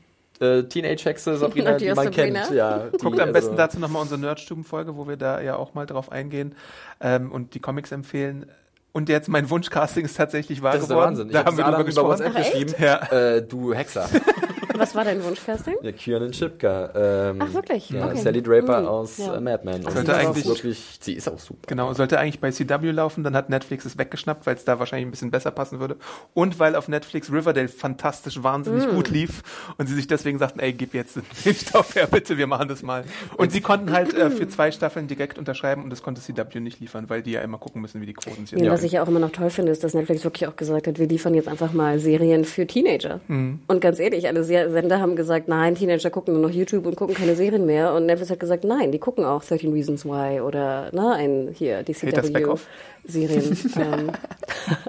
äh, 0.40 0.62
Teenage-Hexe 0.62 1.36
Sabrina, 1.38 1.72
Die 1.74 1.86
die, 1.88 1.94
man 1.94 2.04
Sabrina? 2.12 2.40
kennt. 2.44 2.56
Ja, 2.56 2.78
die, 2.92 2.96
Guckt 2.96 3.20
am 3.20 3.32
besten 3.32 3.50
also- 3.50 3.56
dazu 3.58 3.78
nochmal 3.78 4.00
unsere 4.02 4.20
Nerdstuben-Folge, 4.20 4.96
wo 4.96 5.06
wir 5.06 5.16
da 5.18 5.40
ja 5.42 5.56
auch 5.56 5.74
mal 5.74 5.84
drauf 5.86 6.10
eingehen 6.10 6.54
ähm, 7.00 7.30
und 7.30 7.52
die 7.54 7.60
Comics 7.60 7.92
empfehlen. 7.92 8.46
Und 8.92 9.10
jetzt 9.10 9.28
mein 9.28 9.50
Wunschcasting 9.50 10.06
ist 10.06 10.16
tatsächlich 10.16 10.62
wahr 10.62 10.72
Das 10.72 10.80
ist 10.82 10.88
der 10.88 10.96
geworden. 10.96 11.10
Wahnsinn. 11.10 11.26
Ich 11.26 11.32
Da 11.34 11.40
hab 11.40 11.46
haben 11.48 11.58
wir 11.58 11.64
drüber 11.64 11.76
über 11.80 11.84
gesprochen. 11.84 12.08
WhatsApp 12.08 12.32
Ach, 12.34 12.38
echt? 12.40 12.52
geschrieben. 12.52 12.74
Ja. 12.78 13.34
Äh, 13.34 13.42
du 13.42 13.74
Hexer. 13.74 14.08
Was 14.80 14.94
war 14.94 15.04
dein 15.04 15.22
Wunschcasting? 15.24 15.74
Ja, 15.82 15.92
Kiernan 15.92 16.32
Shipka. 16.32 16.90
Ähm, 17.30 17.38
Ach, 17.40 17.52
wirklich? 17.54 17.90
Ja, 17.90 18.06
Okay. 18.06 18.16
Sally 18.18 18.42
Draper 18.42 18.82
Mhm. 18.82 18.86
aus 18.88 19.18
Ja. 19.18 19.36
äh, 19.36 19.40
Mad 19.40 19.64
Men. 19.64 19.76
Und 19.76 19.92
Sollte 19.92 19.98
sie 19.98 20.02
ist 20.02 20.10
auch 20.10 20.28
eigentlich- 20.30 20.46
wirklich, 20.46 20.98
sie 21.00 21.12
ist 21.14 21.28
auch 21.28 21.38
super. 21.38 21.60
Genau, 21.66 21.92
sollte 21.94 22.18
eigentlich 22.18 22.40
bei 22.40 22.50
CW 22.50 22.90
laufen, 22.90 23.24
dann 23.24 23.34
hat 23.36 23.50
Netflix 23.50 23.84
es 23.84 23.98
weggeschnappt, 23.98 24.46
weil 24.46 24.56
es 24.56 24.64
da 24.64 24.78
wahrscheinlich 24.78 25.06
ein 25.06 25.10
bisschen 25.10 25.30
besser 25.30 25.50
passen 25.50 25.80
würde. 25.80 25.96
Und 26.34 26.58
weil 26.58 26.76
auf 26.76 26.88
Netflix 26.88 27.30
Riverdale 27.32 27.68
fantastisch 27.68 28.42
wahnsinnig 28.42 28.88
gut 28.88 29.08
lief 29.10 29.42
und 29.78 29.86
sie 29.88 29.94
sich 29.94 30.06
deswegen 30.06 30.38
sagten, 30.38 30.60
ey, 30.60 30.72
gib 30.72 30.94
jetzt 30.94 31.16
den 31.44 31.54
Stoff 31.54 31.94
her, 31.94 32.06
bitte, 32.06 32.36
wir 32.38 32.46
machen 32.46 32.68
das 32.68 32.82
mal. 32.82 33.04
Und 33.36 33.52
sie 33.52 33.60
konnten 33.60 33.92
halt 33.92 34.14
äh, 34.14 34.30
für 34.30 34.48
zwei 34.48 34.70
Staffeln 34.70 35.06
direkt 35.08 35.38
unterschreiben 35.38 35.82
und 35.82 35.90
das 35.90 36.02
konnte 36.02 36.20
CW 36.20 36.60
nicht 36.60 36.80
liefern, 36.80 37.08
weil 37.08 37.22
die 37.22 37.32
ja 37.32 37.40
immer 37.40 37.58
gucken 37.58 37.80
müssen, 37.82 38.00
wie 38.00 38.06
die 38.06 38.12
Quoten 38.14 38.46
sind. 38.46 38.62
Ja, 38.62 38.72
Was 38.72 38.82
ich 38.82 38.92
ja 38.92 39.02
auch 39.02 39.08
immer 39.08 39.20
noch 39.20 39.30
toll 39.32 39.50
finde, 39.50 39.72
ist, 39.72 39.82
dass 39.84 39.94
Netflix 39.94 40.24
wirklich 40.24 40.46
auch 40.48 40.56
gesagt 40.56 40.86
hat, 40.86 40.98
wir 40.98 41.06
liefern 41.06 41.34
jetzt 41.34 41.48
einfach 41.48 41.72
mal 41.72 41.98
Serien 41.98 42.44
für 42.44 42.66
Teenager. 42.66 43.20
Mhm. 43.28 43.60
Und 43.66 43.80
ganz 43.80 43.98
ehrlich, 43.98 44.26
alle 44.26 44.44
Se- 44.44 44.65
Sender 44.70 45.00
haben 45.00 45.16
gesagt, 45.16 45.48
nein, 45.48 45.74
Teenager 45.74 46.10
gucken 46.10 46.34
nur 46.34 46.42
noch 46.42 46.54
YouTube 46.54 46.86
und 46.86 46.96
gucken 46.96 47.14
keine 47.14 47.34
Serien 47.34 47.66
mehr. 47.66 47.94
Und 47.94 48.06
Netflix 48.06 48.30
hat 48.30 48.40
gesagt, 48.40 48.64
nein, 48.64 48.92
die 48.92 48.98
gucken 48.98 49.24
auch 49.24 49.44
13 49.44 49.72
Reasons 49.72 50.04
Why 50.04 50.40
oder 50.40 50.90
ne, 50.92 51.12
ein 51.12 51.48
hier 51.52 51.78
Haters 51.78 52.00
Back 52.00 52.14
DCW 52.22 52.44
Off. 52.46 52.66
Serien. 53.08 53.56
ähm, 53.76 54.10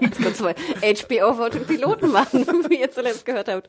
das 0.00 0.18
kannst 0.18 0.40
du 0.40 0.44
bei 0.44 0.54
HBO 0.54 1.38
wollte 1.38 1.58
einen 1.58 1.66
Piloten 1.66 2.10
machen, 2.10 2.46
wie 2.68 2.80
ihr 2.80 2.90
zuletzt 2.90 3.24
gehört 3.24 3.48
habt. 3.48 3.68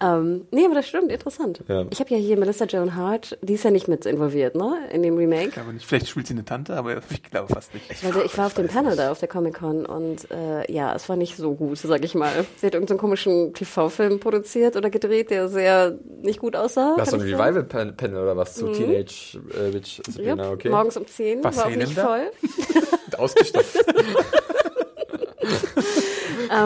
Ähm, 0.00 0.46
nee, 0.50 0.64
aber 0.64 0.74
das 0.74 0.88
stimmt, 0.88 1.10
interessant. 1.10 1.62
Ja. 1.68 1.86
Ich 1.90 2.00
habe 2.00 2.10
ja 2.14 2.16
hier 2.18 2.36
Melissa 2.36 2.66
Joan 2.66 2.94
Hart, 2.94 3.38
die 3.42 3.54
ist 3.54 3.64
ja 3.64 3.70
nicht 3.70 3.88
mit 3.88 4.06
involviert, 4.06 4.54
ne, 4.54 4.76
in 4.92 5.02
dem 5.02 5.16
Remake. 5.16 5.48
Ich 5.48 5.54
glaube 5.54 5.72
nicht. 5.72 5.86
Vielleicht 5.86 6.08
spielt 6.08 6.26
sie 6.26 6.34
eine 6.34 6.44
Tante, 6.44 6.76
aber 6.76 6.98
ich 7.10 7.22
glaube 7.22 7.52
fast 7.52 7.72
nicht. 7.74 7.86
Weil 8.04 8.26
ich 8.26 8.36
war 8.36 8.46
auf 8.46 8.54
dem 8.54 8.68
Panel 8.68 8.96
da 8.96 9.10
auf 9.10 9.20
der 9.20 9.28
Comic 9.28 9.54
Con 9.54 9.86
und 9.86 10.30
äh, 10.30 10.70
ja, 10.70 10.94
es 10.94 11.08
war 11.08 11.16
nicht 11.16 11.36
so 11.36 11.54
gut, 11.54 11.78
sag 11.78 12.04
ich 12.04 12.14
mal. 12.14 12.44
Sie 12.56 12.66
hat 12.66 12.74
irgendeinen 12.74 12.98
komischen 12.98 13.54
TV-Film 13.54 14.20
produziert 14.20 14.76
oder 14.76 14.90
gedreht, 14.90 15.30
der 15.30 15.37
sehr 15.46 15.96
nicht 16.22 16.40
gut 16.40 16.56
aussah. 16.56 16.96
Hast 16.98 17.12
du 17.12 17.18
kann 17.18 17.26
ein. 17.26 17.34
Revival-Panel 17.34 18.20
oder 18.22 18.36
was 18.36 18.54
zu 18.54 18.72
Teenage 18.72 19.38
äh, 19.54 19.72
Witch 19.72 20.00
Sabrina? 20.08 20.50
Okay. 20.50 20.70
Morgens 20.70 20.96
um 20.96 21.06
10, 21.06 21.44
War 21.44 21.56
war 21.56 21.66
auch 21.66 21.70
nicht 21.70 21.96
da? 21.96 22.06
voll. 22.06 22.30
Ausgestopft. 23.18 23.76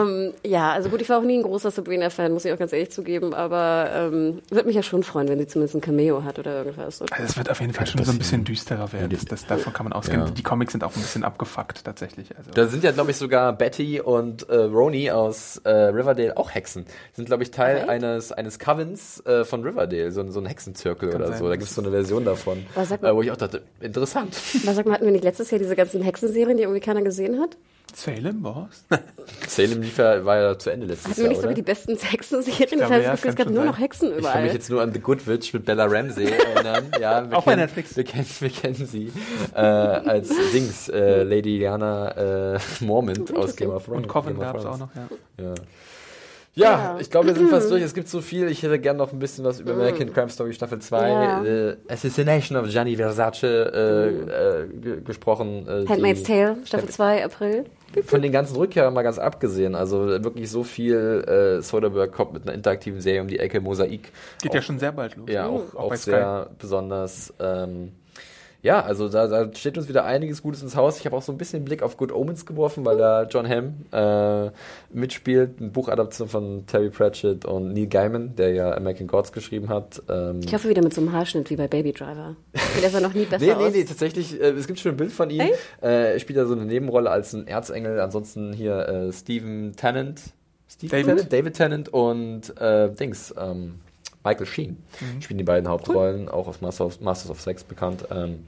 ähm, 0.01 0.33
ja, 0.43 0.71
also 0.71 0.89
gut, 0.89 1.01
ich 1.01 1.09
war 1.09 1.19
auch 1.19 1.23
nie 1.23 1.37
ein 1.37 1.43
großer 1.43 1.71
Sabrina-Fan, 1.71 2.31
muss 2.31 2.45
ich 2.45 2.51
auch 2.53 2.57
ganz 2.57 2.73
ehrlich 2.73 2.91
zugeben, 2.91 3.33
aber 3.33 3.89
ähm, 3.93 4.41
würde 4.49 4.65
mich 4.67 4.75
ja 4.75 4.83
schon 4.83 5.03
freuen, 5.03 5.27
wenn 5.27 5.39
sie 5.39 5.47
zumindest 5.47 5.75
ein 5.75 5.81
Cameo 5.81 6.23
hat 6.23 6.39
oder 6.39 6.57
irgendwas. 6.57 7.01
Also 7.01 7.05
es 7.23 7.37
wird 7.37 7.49
auf 7.49 7.59
jeden 7.61 7.73
Fall 7.73 7.85
schon 7.87 8.03
so 8.03 8.11
ein 8.11 8.17
bisschen 8.17 8.43
düsterer 8.43 8.91
werden. 8.93 9.09
Das, 9.11 9.25
das, 9.25 9.45
davon 9.45 9.73
kann 9.73 9.85
man 9.85 9.93
ausgehen. 9.93 10.19
Ja. 10.21 10.29
Die 10.29 10.43
Comics 10.43 10.71
sind 10.73 10.83
auch 10.83 10.95
ein 10.95 11.01
bisschen 11.01 11.23
abgefuckt 11.23 11.83
tatsächlich. 11.85 12.35
Also. 12.37 12.51
Da 12.51 12.67
sind 12.67 12.83
ja, 12.83 12.91
glaube 12.91 13.11
ich, 13.11 13.17
sogar 13.17 13.53
Betty 13.53 14.01
und 14.01 14.47
äh, 14.49 14.55
Roni 14.55 15.11
aus 15.11 15.57
äh, 15.63 15.69
Riverdale 15.69 16.37
auch 16.37 16.53
Hexen. 16.53 16.85
Sind, 17.13 17.25
glaube 17.25 17.43
ich, 17.43 17.51
Teil 17.51 17.77
Echt? 17.77 17.89
eines, 17.89 18.31
eines 18.31 18.59
Covens 18.59 19.25
äh, 19.25 19.43
von 19.45 19.63
Riverdale, 19.63 20.11
so, 20.11 20.21
ein- 20.21 20.31
so 20.31 20.39
ein 20.39 20.45
Hexenzirkel 20.45 21.13
oder 21.13 21.27
sein. 21.27 21.37
so. 21.39 21.47
Da 21.47 21.55
gibt 21.55 21.69
es 21.69 21.75
so 21.75 21.81
eine 21.81 21.91
Version 21.91 22.25
davon, 22.25 22.65
Was 22.75 22.89
man? 22.89 23.03
äh, 23.03 23.15
wo 23.15 23.21
ich 23.21 23.31
auch 23.31 23.37
dachte, 23.37 23.61
interessant. 23.81 24.35
Was 24.65 24.75
sagt 24.75 24.85
man, 24.87 24.95
hatten 24.95 25.05
wir 25.05 25.11
nicht 25.11 25.23
letztes 25.23 25.51
Jahr 25.51 25.59
diese 25.59 25.75
ganzen 25.75 26.01
Hexenserien, 26.01 26.57
die 26.57 26.63
irgendwie 26.63 26.79
keiner 26.81 27.01
gesehen 27.01 27.39
hat? 27.39 27.57
Salem, 27.95 28.43
was? 28.43 28.83
Salem 29.47 29.81
lief 29.81 29.97
ja, 29.97 30.23
war 30.25 30.37
ja 30.37 30.57
zu 30.57 30.69
Ende 30.69 30.87
letztes 30.87 31.05
Hatten 31.11 31.17
wir 31.17 31.23
Jahr, 31.23 31.29
nicht 31.29 31.41
sogar 31.41 31.53
die 31.55 31.61
besten 31.61 31.97
Hexenserien? 31.97 32.79
Das 32.79 32.89
heißt, 32.89 33.03
ja, 33.05 33.11
das 33.11 33.21
Gefühl, 33.21 33.29
es 33.29 33.35
gab 33.35 33.49
nur 33.49 33.65
noch 33.65 33.79
Hexen 33.79 34.07
Ich 34.09 34.13
kann 34.15 34.21
mich 34.23 34.29
überall. 34.31 34.47
jetzt 34.53 34.69
nur 34.69 34.81
an 34.81 34.93
The 34.93 34.99
Good 34.99 35.27
Witch 35.27 35.53
mit 35.53 35.65
Bella 35.65 35.85
Ramsey 35.85 36.25
erinnern. 36.25 36.85
Ja, 36.99 37.23
wir 37.29 37.37
Auch 37.37 37.43
bei 37.43 37.51
kennen, 37.51 37.63
Netflix. 37.63 37.95
Wir 37.95 38.03
kennen, 38.03 38.25
wir 38.39 38.49
kennen 38.49 38.75
sie 38.87 39.11
äh, 39.55 39.59
als 39.59 40.29
Dings, 40.53 40.89
äh, 40.89 41.23
Lady 41.23 41.59
Diana 41.59 42.53
äh, 42.55 42.59
Mormont 42.81 43.35
aus 43.35 43.55
Game 43.55 43.69
of 43.69 43.85
Thrones. 43.85 44.03
Und 44.03 44.07
Coven 44.07 44.39
gab 44.39 44.57
es 44.57 44.65
auch 44.65 44.77
noch, 44.77 44.89
ja. 44.95 45.07
Ja. 45.45 45.53
Ja, 46.55 46.63
Ja. 46.65 46.97
ich 46.99 47.09
glaube, 47.09 47.29
wir 47.29 47.35
sind 47.35 47.49
fast 47.49 47.67
durch. 47.71 47.81
Es 47.81 47.95
gibt 47.95 48.07
so 48.07 48.21
viel. 48.21 48.47
Ich 48.49 48.61
hätte 48.61 48.77
gerne 48.77 48.99
noch 48.99 49.11
ein 49.11 49.17
bisschen 49.17 49.43
was 49.43 49.59
über 49.59 49.73
American 49.73 50.13
Crime 50.13 50.29
Story 50.29 50.53
Staffel 50.53 50.77
2, 50.77 51.09
Ja. 51.09 51.43
äh, 51.43 51.77
Assassination 51.89 52.57
of 52.59 52.69
Gianni 52.69 52.95
Versace 52.95 53.43
äh, 53.43 54.07
äh, 54.09 54.67
ge- 54.67 55.01
gesprochen. 55.01 55.67
Äh, 55.67 55.87
Handmaid's 55.87 56.21
Tale, 56.21 56.57
Staffel 56.65 56.89
2, 56.89 57.25
April. 57.25 57.65
Von 58.05 58.21
den 58.21 58.31
ganzen 58.31 58.55
Rückkehrern 58.55 58.93
mal 58.93 59.03
ganz 59.03 59.19
abgesehen. 59.19 59.75
Also 59.75 60.07
wirklich 60.07 60.49
so 60.49 60.63
viel 60.63 61.23
äh, 61.27 61.61
Soderbergh 61.61 62.11
kommt 62.11 62.33
mit 62.33 62.43
einer 62.43 62.53
interaktiven 62.53 63.01
Serie 63.01 63.21
um 63.21 63.27
die 63.27 63.39
Ecke, 63.39 63.61
Mosaik. 63.61 64.11
Geht 64.41 64.53
ja 64.53 64.61
schon 64.61 64.79
sehr 64.79 64.91
bald 64.91 65.15
los. 65.15 65.29
Ja, 65.29 65.47
auch, 65.47 65.75
Auch 65.75 65.79
auch 65.79 65.89
bei 65.89 65.95
sehr 65.97 66.49
besonders. 66.57 67.33
Ähm, 67.39 67.91
ja, 68.63 68.81
also 68.81 69.09
da, 69.09 69.27
da 69.27 69.53
steht 69.53 69.77
uns 69.77 69.87
wieder 69.89 70.05
einiges 70.05 70.41
Gutes 70.41 70.63
ins 70.63 70.75
Haus. 70.75 70.97
Ich 70.97 71.05
habe 71.05 71.15
auch 71.15 71.21
so 71.21 71.31
ein 71.33 71.37
bisschen 71.37 71.59
den 71.59 71.65
Blick 71.65 71.83
auf 71.83 71.97
Good 71.97 72.11
Omens 72.11 72.45
geworfen, 72.45 72.85
weil 72.85 72.97
da 72.97 73.23
John 73.23 73.47
Hamm 73.47 73.85
äh, 73.91 74.49
mitspielt, 74.91 75.59
eine 75.59 75.69
Buchadaption 75.69 76.27
von 76.29 76.65
Terry 76.65 76.89
Pratchett 76.89 77.43
und 77.45 77.73
Neil 77.73 77.87
Gaiman, 77.87 78.35
der 78.35 78.53
ja 78.53 78.71
American 78.75 79.07
Gods 79.07 79.31
geschrieben 79.33 79.67
hat. 79.69 80.01
Ähm, 80.09 80.39
Ich 80.45 80.53
hoffe 80.53 80.69
wieder 80.69 80.81
mit 80.81 80.93
so 80.93 81.01
einem 81.01 81.11
Haarschnitt 81.11 81.49
wie 81.49 81.57
bei 81.57 81.67
Baby 81.67 81.91
Driver. 81.91 82.35
Der 82.81 82.89
sah 82.89 83.01
noch 83.01 83.13
nie 83.13 83.25
besser 83.25 83.45
Nee, 83.45 83.53
nee, 83.55 83.67
aus. 83.67 83.73
nee, 83.73 83.83
tatsächlich, 83.83 84.39
äh, 84.41 84.51
es 84.51 84.65
gibt 84.65 84.79
schon 84.79 84.93
ein 84.93 84.97
Bild 84.97 85.11
von 85.11 85.29
ihm. 85.29 85.41
Äh, 85.81 86.13
er 86.13 86.19
spielt 86.19 86.39
da 86.39 86.45
so 86.45 86.53
eine 86.53 86.65
Nebenrolle 86.65 87.09
als 87.11 87.33
ein 87.33 87.45
Erzengel. 87.47 87.99
Ansonsten 87.99 88.53
hier 88.53 88.87
äh, 88.87 89.11
Stephen 89.11 89.73
Tennant. 89.75 90.21
Steve 90.69 90.89
David? 90.89 91.05
Tennant? 91.05 91.33
David 91.33 91.53
Tennant 91.55 91.89
und 91.89 92.57
äh, 92.61 92.89
Dings, 92.91 93.33
ähm, 93.37 93.79
Michael 94.23 94.45
Sheen 94.45 94.77
spielen 95.19 95.37
die 95.37 95.43
beiden 95.43 95.67
Hauptrollen, 95.69 96.29
auch 96.29 96.47
aus 96.47 96.61
Master 96.61 96.85
of, 96.85 97.01
Masters 97.01 97.29
of 97.29 97.41
Sex 97.41 97.63
bekannt. 97.65 98.05
Ähm, 98.09 98.45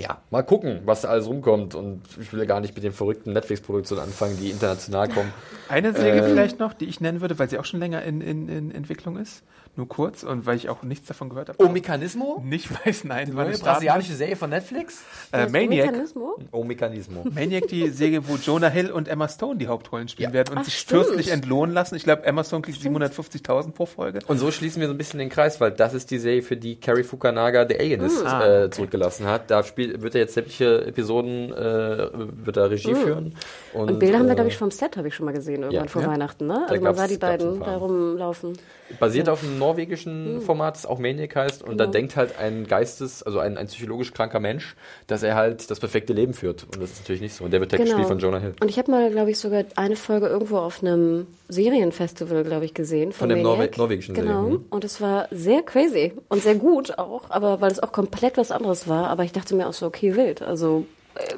ja, 0.00 0.22
mal 0.30 0.42
gucken, 0.42 0.80
was 0.84 1.02
da 1.02 1.08
alles 1.08 1.26
rumkommt. 1.26 1.74
Und 1.74 2.02
ich 2.20 2.32
will 2.32 2.40
ja 2.40 2.46
gar 2.46 2.60
nicht 2.60 2.74
mit 2.74 2.84
den 2.84 2.92
verrückten 2.92 3.32
Netflix-Produktionen 3.32 4.02
anfangen, 4.02 4.38
die 4.40 4.50
international 4.50 5.08
kommen. 5.08 5.32
Eine 5.68 5.92
Serie 5.92 6.22
Äh, 6.22 6.28
vielleicht 6.30 6.58
noch, 6.58 6.72
die 6.72 6.86
ich 6.86 7.00
nennen 7.00 7.20
würde, 7.20 7.38
weil 7.38 7.50
sie 7.50 7.58
auch 7.58 7.64
schon 7.64 7.80
länger 7.80 8.02
in, 8.02 8.20
in, 8.20 8.48
in 8.48 8.70
Entwicklung 8.70 9.16
ist. 9.18 9.42
Nur 9.76 9.86
kurz 9.88 10.24
und 10.24 10.46
weil 10.46 10.56
ich 10.56 10.68
auch 10.68 10.82
nichts 10.82 11.06
davon 11.06 11.28
gehört 11.28 11.48
habe. 11.48 11.64
O 11.64 11.68
Mechanismo? 11.68 12.42
Nicht 12.44 12.68
weiß, 12.84 13.04
nein. 13.04 13.30
wann 13.34 13.48
Neue 13.48 13.56
brasilianische 13.58 14.14
Serie 14.14 14.34
von 14.34 14.50
Netflix? 14.50 15.00
Äh, 15.32 15.46
Maniac. 15.48 15.86
Mechanismo? 15.92 16.36
O 16.50 16.64
Mechanismo. 16.64 17.24
Maniac, 17.32 17.68
die 17.68 17.88
Serie, 17.90 18.26
wo 18.28 18.34
Jonah 18.34 18.68
Hill 18.68 18.90
und 18.90 19.06
Emma 19.06 19.28
Stone 19.28 19.58
die 19.58 19.68
Hauptrollen 19.68 20.08
spielen 20.08 20.30
Ja. 20.30 20.34
werden 20.34 20.52
und 20.54 20.58
Ach, 20.58 20.64
sich 20.64 20.76
stimmt. 20.76 21.04
fürstlich 21.04 21.30
entlohnen 21.30 21.72
lassen. 21.72 21.94
Ich 21.94 22.02
glaube, 22.02 22.24
Emma 22.24 22.42
Stone 22.42 22.62
kriegt 22.62 22.78
750.000 22.80 23.70
pro 23.72 23.86
Folge. 23.86 24.18
Und 24.26 24.38
so 24.38 24.50
schließen 24.50 24.80
wir 24.80 24.88
so 24.88 24.94
ein 24.94 24.98
bisschen 24.98 25.18
den 25.20 25.28
Kreis, 25.28 25.60
weil 25.60 25.70
das 25.70 25.94
ist 25.94 26.10
die 26.10 26.18
Serie, 26.18 26.42
für 26.42 26.56
die 26.56 26.78
Carrie 26.80 27.04
Fukunaga 27.04 27.66
The 27.68 27.78
Alienist 27.78 28.26
Ah, 28.26 28.44
äh, 28.44 28.58
okay. 28.64 28.70
zurückgelassen 28.70 29.26
hat. 29.26 29.50
Da 29.52 29.62
spielt, 29.62 30.02
wird 30.02 30.16
er 30.16 30.22
jetzt 30.22 30.34
sämtliche 30.34 30.84
Episoden, 30.86 31.52
äh, 31.52 32.08
wird 32.44 32.56
er 32.56 32.70
Regie 32.70 32.94
führen. 32.94 33.36
Und 33.72 34.00
Bilder 34.00 34.18
haben 34.18 34.26
wir, 34.26 34.32
äh, 34.32 34.34
glaube 34.34 34.50
ich, 34.50 34.56
vom 34.56 34.72
Set, 34.72 34.96
habe 34.96 35.06
ich 35.08 35.14
schon 35.14 35.26
mal 35.26 35.32
gesehen, 35.32 35.62
irgendwann 35.62 35.84
Ja. 35.84 35.88
vor 35.90 36.02
Ja. 36.02 36.08
Weihnachten. 36.08 36.46
Ne? 36.48 36.64
Da 36.66 36.72
Also 36.72 36.82
man 36.84 36.94
sah 36.96 37.06
die 37.06 37.18
beiden 37.18 37.60
da 37.60 37.76
rumlaufen. 37.76 38.58
Basiert 38.98 39.28
auf 39.28 39.44
einem 39.44 39.60
norwegischen 39.70 40.34
Hm. 40.36 40.42
Format, 40.42 40.76
das 40.76 40.86
auch 40.86 40.98
Maniac 40.98 41.34
heißt. 41.36 41.62
Und 41.62 41.78
da 41.78 41.86
denkt 41.86 42.16
halt 42.16 42.38
ein 42.38 42.66
Geistes-, 42.66 43.22
also 43.22 43.38
ein, 43.38 43.56
ein 43.56 43.66
psychologisch 43.66 44.12
kranker 44.12 44.40
Mensch, 44.40 44.74
dass 45.06 45.22
er 45.22 45.34
halt 45.34 45.70
das 45.70 45.80
perfekte 45.80 46.12
Leben 46.12 46.34
führt. 46.34 46.64
Und 46.64 46.80
das 46.82 46.90
ist 46.92 47.00
natürlich 47.00 47.20
nicht 47.20 47.34
so. 47.34 47.44
Und 47.44 47.52
der 47.52 47.60
wird 47.60 47.72
der 47.72 47.78
gespielt 47.78 48.06
von 48.06 48.18
Jonah 48.18 48.38
Hill. 48.38 48.54
Und 48.60 48.68
ich 48.68 48.78
habe 48.78 48.90
mal, 48.90 49.10
glaube 49.10 49.30
ich, 49.30 49.38
sogar 49.38 49.64
eine 49.76 49.96
Folge 49.96 50.26
irgendwo 50.26 50.58
auf 50.58 50.82
einem 50.82 51.26
Serienfestival, 51.48 52.44
glaube 52.44 52.64
ich, 52.64 52.74
gesehen. 52.74 53.12
Von 53.12 53.28
Von, 53.28 53.36
dem 53.36 53.42
Maniac. 53.42 53.72
Norwe- 53.74 53.78
norwegischen 53.78 54.14
Genau. 54.14 54.42
Serien, 54.42 54.52
hm. 54.58 54.64
Und 54.70 54.84
es 54.84 55.00
war 55.00 55.28
sehr 55.30 55.62
crazy 55.62 56.12
und 56.28 56.42
sehr 56.42 56.54
gut 56.56 56.98
auch, 56.98 57.30
aber 57.30 57.60
weil 57.60 57.70
es 57.70 57.80
auch 57.80 57.92
komplett 57.92 58.36
was 58.36 58.50
anderes 58.50 58.88
war. 58.88 59.08
Aber 59.08 59.24
ich 59.24 59.32
dachte 59.32 59.54
mir 59.54 59.68
auch 59.68 59.72
so, 59.72 59.86
okay, 59.86 60.16
wild. 60.16 60.42
Also 60.42 60.86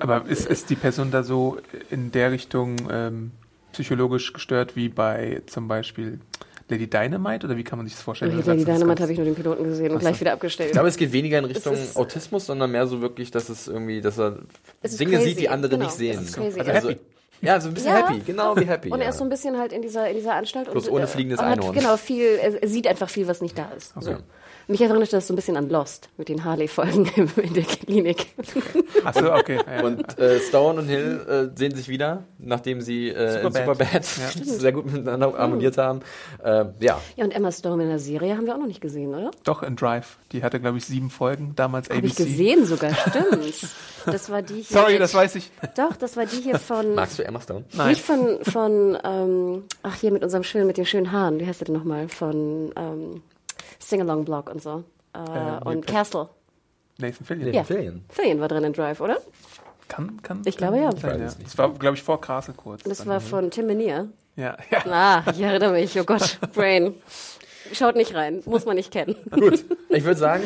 Aber 0.00 0.24
ist, 0.26 0.46
ist 0.46 0.70
die 0.70 0.76
Person 0.76 1.10
da 1.10 1.22
so 1.22 1.58
in 1.90 2.12
der 2.12 2.30
Richtung 2.32 2.76
ähm, 2.90 3.30
psychologisch 3.72 4.32
gestört 4.32 4.76
wie 4.76 4.88
bei 4.88 5.42
zum 5.46 5.68
Beispiel 5.68 6.20
Lady 6.72 6.88
Dynamite 6.88 7.46
oder 7.46 7.56
wie 7.56 7.64
kann 7.64 7.78
man 7.78 7.86
sich 7.86 7.94
das 7.94 8.02
vorstellen? 8.02 8.32
Lady 8.32 8.64
das 8.64 8.78
Dynamite 8.78 9.02
habe 9.02 9.12
ich 9.12 9.18
nur 9.18 9.24
den 9.26 9.34
Piloten 9.34 9.64
gesehen 9.64 9.92
und 9.92 9.98
gleich 9.98 10.20
wieder 10.20 10.32
abgestellt. 10.32 10.70
Ich 10.70 10.72
glaube, 10.72 10.88
es 10.88 10.96
geht 10.96 11.12
weniger 11.12 11.38
in 11.38 11.44
Richtung 11.44 11.74
ist- 11.74 11.96
Autismus, 11.96 12.46
sondern 12.46 12.70
mehr 12.70 12.86
so 12.86 13.00
wirklich, 13.00 13.30
dass 13.30 13.48
es 13.48 13.68
irgendwie, 13.68 14.00
dass 14.00 14.18
er 14.18 14.38
Dinge 14.82 15.16
crazy, 15.16 15.28
sieht, 15.28 15.40
die 15.40 15.48
andere 15.48 15.72
genau. 15.72 15.84
nicht 15.84 15.94
sehen. 15.96 16.18
Es 16.20 16.28
ist 16.30 16.34
crazy. 16.36 16.60
Also 16.60 16.88
happy. 16.90 17.00
Ja, 17.42 17.60
so 17.60 17.68
ein 17.68 17.74
bisschen 17.74 17.90
Ja. 17.94 18.08
happy, 18.08 18.20
genau 18.20 18.56
wie 18.56 18.64
happy. 18.66 18.90
Und 18.90 18.98
ja. 19.00 19.04
er 19.04 19.10
ist 19.10 19.18
so 19.18 19.24
ein 19.24 19.28
bisschen 19.30 19.58
halt 19.58 19.72
in 19.72 19.82
dieser, 19.82 20.08
in 20.08 20.14
dieser 20.16 20.34
Anstalt. 20.34 20.70
Bloß 20.70 20.88
und, 20.88 20.94
ohne 20.94 21.04
äh, 21.04 21.08
fliegendes 21.08 21.38
und 21.40 21.44
hat, 21.46 21.58
Einhorn. 21.58 21.74
Genau, 21.74 21.96
viel, 21.96 22.38
er, 22.40 22.66
sieht 22.68 22.86
einfach 22.86 23.10
viel, 23.10 23.26
was 23.28 23.40
nicht 23.42 23.58
da 23.58 23.66
ist. 23.76 23.92
So. 24.00 24.16
Mich 24.68 24.80
erinnert 24.80 25.12
das 25.12 25.26
so 25.26 25.32
ein 25.32 25.36
bisschen 25.36 25.56
an 25.56 25.68
Lost 25.68 26.08
mit 26.16 26.28
den 26.28 26.44
Harley-Folgen 26.44 27.06
in 27.36 27.52
der 27.52 27.64
Klinik. 27.64 28.28
Ach 29.04 29.12
so, 29.12 29.32
okay. 29.32 29.58
Ja. 29.66 29.82
Und 29.82 30.16
äh, 30.20 30.38
Stone 30.38 30.78
und 30.80 30.86
Hill 30.86 31.50
äh, 31.52 31.58
sehen 31.58 31.74
sich 31.74 31.88
wieder, 31.88 32.22
nachdem 32.38 32.80
sie 32.80 33.08
äh, 33.08 33.38
in 33.44 33.52
Superbad. 33.52 34.04
Superbad 34.04 34.04
sehr 34.44 34.70
gut 34.72 34.86
miteinander 34.86 35.32
harmoniert 35.36 35.78
haben. 35.78 36.00
Äh, 36.44 36.66
ja, 36.78 37.00
Ja, 37.16 37.24
und 37.24 37.32
Emma 37.32 37.50
Stone 37.50 37.82
in 37.82 37.88
der 37.88 37.98
Serie 37.98 38.36
haben 38.36 38.46
wir 38.46 38.54
auch 38.54 38.60
noch 38.60 38.66
nicht 38.68 38.80
gesehen, 38.80 39.12
oder? 39.12 39.32
Doch, 39.42 39.64
in 39.64 39.74
Drive. 39.74 40.18
Die 40.30 40.44
hatte, 40.44 40.60
glaube 40.60 40.78
ich, 40.78 40.84
sieben 40.84 41.10
Folgen, 41.10 41.54
damals 41.56 41.90
Habe 41.90 41.98
ich 42.06 42.12
ABC. 42.12 42.24
gesehen 42.24 42.64
sogar, 42.64 42.94
stimmt. 42.94 43.68
Das 44.06 44.30
war 44.30 44.42
die 44.42 44.54
hier. 44.62 44.64
Sorry, 44.78 44.92
mit- 44.92 45.02
das 45.02 45.12
weiß 45.14 45.34
ich. 45.34 45.50
Doch, 45.76 45.96
das 45.96 46.16
war 46.16 46.24
die 46.26 46.40
hier 46.40 46.58
von. 46.60 46.94
magst 46.94 47.18
du 47.18 47.24
Emma 47.24 47.31
Stone? 47.40 47.64
Nicht 47.86 48.02
von, 48.02 48.38
von 48.44 48.98
ähm, 49.04 49.64
ach 49.82 49.94
hier 49.96 50.10
mit 50.12 50.22
unserem 50.22 50.44
schönen, 50.44 50.66
mit 50.66 50.76
den 50.76 50.86
schönen 50.86 51.12
Haaren, 51.12 51.38
wie 51.40 51.46
heißt 51.46 51.60
der 51.60 51.66
denn 51.66 51.74
nochmal? 51.76 52.08
Von 52.08 52.72
ähm, 52.76 53.22
Sing-Along-Blog 53.78 54.50
und 54.50 54.62
so. 54.62 54.84
Äh, 55.14 55.18
nee, 55.20 55.58
und 55.70 55.86
Pe- 55.86 55.92
Castle. 55.92 56.28
Nathan 56.98 57.26
Fillion. 57.26 57.52
Ja. 57.54 57.64
Fillion. 57.64 58.04
Fillion 58.08 58.40
war 58.40 58.48
drin 58.48 58.64
in 58.64 58.72
Drive, 58.72 59.00
oder? 59.00 59.18
Kann, 59.88 60.20
kann, 60.22 60.42
Ich 60.44 60.56
kann 60.56 60.72
glaube, 60.72 60.84
ja. 60.84 60.92
Sein, 61.00 61.20
ja. 61.20 61.28
Das 61.42 61.58
war, 61.58 61.70
glaube 61.74 61.96
ich, 61.96 62.02
vor 62.02 62.20
Castle 62.20 62.54
kurz. 62.54 62.82
Das 62.84 63.06
war 63.06 63.20
von 63.20 63.50
Tim 63.50 63.66
Menier. 63.66 64.08
ja, 64.36 64.56
ja. 64.70 64.78
Ah, 64.90 65.22
ich 65.30 65.40
erinnere 65.40 65.72
mich. 65.72 65.98
Oh 66.00 66.04
Gott, 66.04 66.38
Brain. 66.54 66.94
Schaut 67.72 67.96
nicht 67.96 68.14
rein, 68.14 68.42
muss 68.44 68.64
man 68.64 68.76
nicht 68.76 68.92
kennen. 68.92 69.16
Gut, 69.30 69.64
ich 69.88 70.04
würde 70.04 70.18
sagen, 70.18 70.42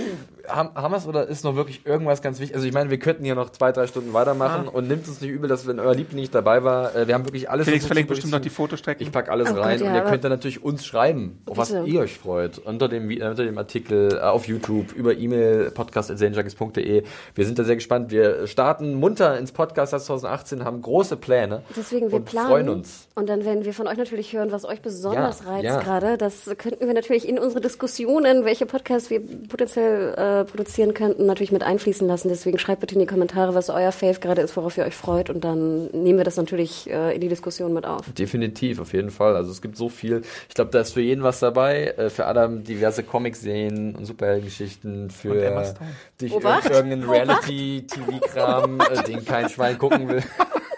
haben, 0.49 0.71
haben 0.75 0.93
wir 0.93 0.99
es 0.99 1.07
oder 1.07 1.27
ist 1.27 1.45
noch 1.45 1.57
wirklich 1.57 1.85
irgendwas 1.87 2.23
ganz 2.23 2.39
wichtig? 2.41 2.55
Also 2.55 2.67
ich 2.67 2.73
meine, 2.73 2.91
wir 2.91 2.99
könnten 2.99 3.25
hier 3.25 3.35
noch 3.35 3.51
zwei, 3.51 3.73
drei 3.73 3.87
Stunden 3.87 4.13
weitermachen 4.13 4.69
und 4.69 4.89
nimmt 4.89 5.07
uns 5.09 5.21
nicht 5.21 5.31
übel, 5.31 5.49
dass 5.49 5.67
wenn 5.67 5.81
euer 5.81 5.95
Liebling 5.95 6.21
nicht 6.21 6.35
dabei 6.35 6.63
war. 6.65 6.95
Äh, 6.95 7.09
wir 7.09 7.15
haben 7.15 7.25
wirklich 7.25 7.51
alles. 7.51 7.67
Felix 7.67 7.87
verlinkt 7.87 8.09
bestimmt 8.09 8.33
noch 8.33 8.41
die. 8.41 8.51
Fotostrecken. 8.51 9.07
Ich 9.07 9.13
pack 9.13 9.29
alles 9.29 9.51
Oh 9.51 9.55
Gott, 9.55 9.65
rein 9.65 9.81
ja, 9.81 9.89
und 9.89 9.95
ihr 9.95 10.03
könnt 10.03 10.25
dann 10.25 10.31
natürlich 10.31 10.63
uns 10.63 10.87
schreiben, 10.87 11.43
auf 11.47 11.57
was 11.59 11.73
Bitte. 11.73 11.87
ihr 11.87 12.01
euch 12.01 12.17
freut. 12.19 12.59
Unter 12.59 12.89
dem, 12.89 13.09
unter 13.09 13.35
dem 13.45 13.59
Artikel 13.59 14.15
äh, 14.15 14.21
auf 14.21 14.47
YouTube, 14.47 14.93
über 14.93 15.15
E-Mail, 15.15 15.71
podcast.zenjuggies.de. 15.73 17.03
Wir 17.35 17.45
sind 17.47 17.59
da 17.59 17.65
sehr 17.65 17.75
gespannt. 17.77 18.11
Wir 18.11 18.47
starten 18.47 18.95
munter 18.95 19.39
ins 19.39 19.53
Podcast 19.53 19.91
2018, 19.91 20.65
haben 20.65 20.81
große 20.81 21.17
Pläne 21.17 21.63
Deswegen, 21.77 22.11
wir 22.11 22.19
und 22.19 22.25
planen. 22.25 22.49
freuen 22.49 22.69
uns. 22.69 23.09
Und 23.15 23.29
dann 23.29 23.45
werden 23.45 23.65
wir 23.65 23.75
von 23.75 23.87
euch 23.89 23.99
natürlich 23.99 24.33
hören, 24.33 24.53
was 24.53 24.65
euch 24.65 24.81
besonders 24.81 25.41
Ja, 25.45 25.51
reizt 25.51 25.65
ja. 25.65 25.81
gerade. 25.81 26.17
Das 26.17 26.45
könnten 26.59 26.87
wir 26.87 26.95
natürlich 26.95 27.06
in 27.11 27.39
unsere 27.39 27.61
Diskussionen, 27.61 28.45
welche 28.45 28.67
Podcasts 28.67 29.11
wir 29.11 29.21
potenziell 29.49 30.15
äh, 30.15 30.45
produzieren 30.45 30.95
könnten, 30.95 31.27
natürlich 31.27 31.53
mit 31.53 31.63
einfließen 31.63 32.07
lassen. 32.07 32.29
Deswegen 32.29 32.59
schreibt 32.59 32.81
bitte 32.81 32.95
in 32.95 33.01
die 33.01 33.07
Kommentare, 33.07 33.55
was 33.55 33.71
euer 33.71 33.93
Fave 33.93 34.19
gerade 34.21 34.43
ist, 34.43 34.57
worauf 34.57 34.77
ihr 34.77 34.85
euch 34.85 34.95
freut. 34.95 35.31
Und 35.31 35.45
dann 35.45 35.87
nehmen 35.93 36.19
wir 36.19 36.25
das 36.25 36.37
natürlich 36.37 36.91
äh, 36.91 37.15
in 37.15 37.21
die 37.21 37.29
Diskussion 37.29 37.73
mit 37.73 37.87
auf. 37.87 38.11
Definitiv, 38.13 38.81
auf 38.81 38.93
jeden 38.93 39.11
Fall. 39.11 39.37
Also 39.37 39.51
es 39.51 39.63
gibt 39.63 39.77
so 39.77 39.89
viel. 39.89 40.23
Ich 40.49 40.55
glaube, 40.55 40.71
da 40.71 40.81
ist 40.81 40.93
für 40.93 41.01
jeden 41.01 41.23
was 41.23 41.41
dabei. 41.41 41.95
Äh, 41.97 42.11
für 42.11 42.27
Adam 42.27 42.65
diverse 42.65 43.03
Comic-Serien 43.03 43.95
und 43.95 44.05
Superheldengeschichten. 44.05 45.11
Für 45.11 45.75
dich 46.21 46.33
Obacht, 46.33 46.69
irgendeinen 46.69 47.09
Reality-TV-Kram, 47.09 48.81
äh, 48.91 49.03
den 49.05 49.25
kein 49.25 49.49
Schwein 49.49 49.79
gucken 49.79 50.09
will. 50.09 50.23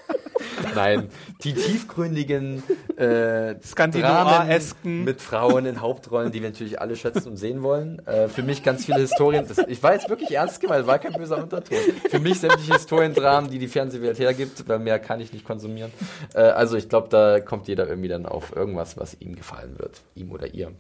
Nein, 0.75 1.09
die 1.43 1.55
tiefgründigen 1.55 2.63
äh, 2.97 3.55
Skandinavar-esken. 3.63 4.83
Dramen 4.83 5.05
mit 5.05 5.21
Frauen 5.21 5.67
in 5.67 5.81
Hauptrollen, 5.81 6.33
die 6.33 6.43
wir 6.43 6.51
natürlich 6.51 6.81
alle 6.81 6.97
schätzen 6.97 7.31
und 7.31 7.37
sehen 7.37 7.63
wollen. 7.63 8.05
Äh, 8.07 8.29
für 8.29 8.43
mich 8.43 8.63
ganz 8.63 8.85
viele 8.85 9.01
Historien. 9.01 9.47
Das, 9.47 9.59
ich 9.59 9.83
war 9.83 9.95
jetzt 9.95 10.09
wirklich 10.09 10.33
ernst 10.33 10.61
gemeint, 10.61 10.87
war 10.87 10.99
kein 10.99 11.13
böser 11.13 11.43
Unterton. 11.43 11.79
Für 12.09 12.21
mich 12.21 12.41
sämtliche 12.41 12.75
Historiendramen, 12.75 13.51
die 13.51 13.59
die 13.59 13.69
Fernsehwelt 13.69 14.19
hergibt, 14.19 14.69
weil 14.69 14.79
mehr 14.79 14.99
kann 14.99 15.21
ich 15.21 15.33
nicht 15.33 15.45
konsumieren. 15.45 15.93
Äh, 16.35 16.41
also 16.41 16.77
ich 16.77 16.89
glaube, 16.89 17.09
da 17.09 17.41
kommt 17.41 17.69
jeder 17.69 17.89
irgendwie 17.89 18.09
dann 18.09 18.27
auf 18.27 18.55
irgendwas, 18.55 18.97
was 18.97 19.17
ihm 19.21 19.35
gefallen 19.35 19.79
wird. 19.79 20.03
Ihm 20.15 20.31
oder 20.31 20.53
ihr. 20.53 20.73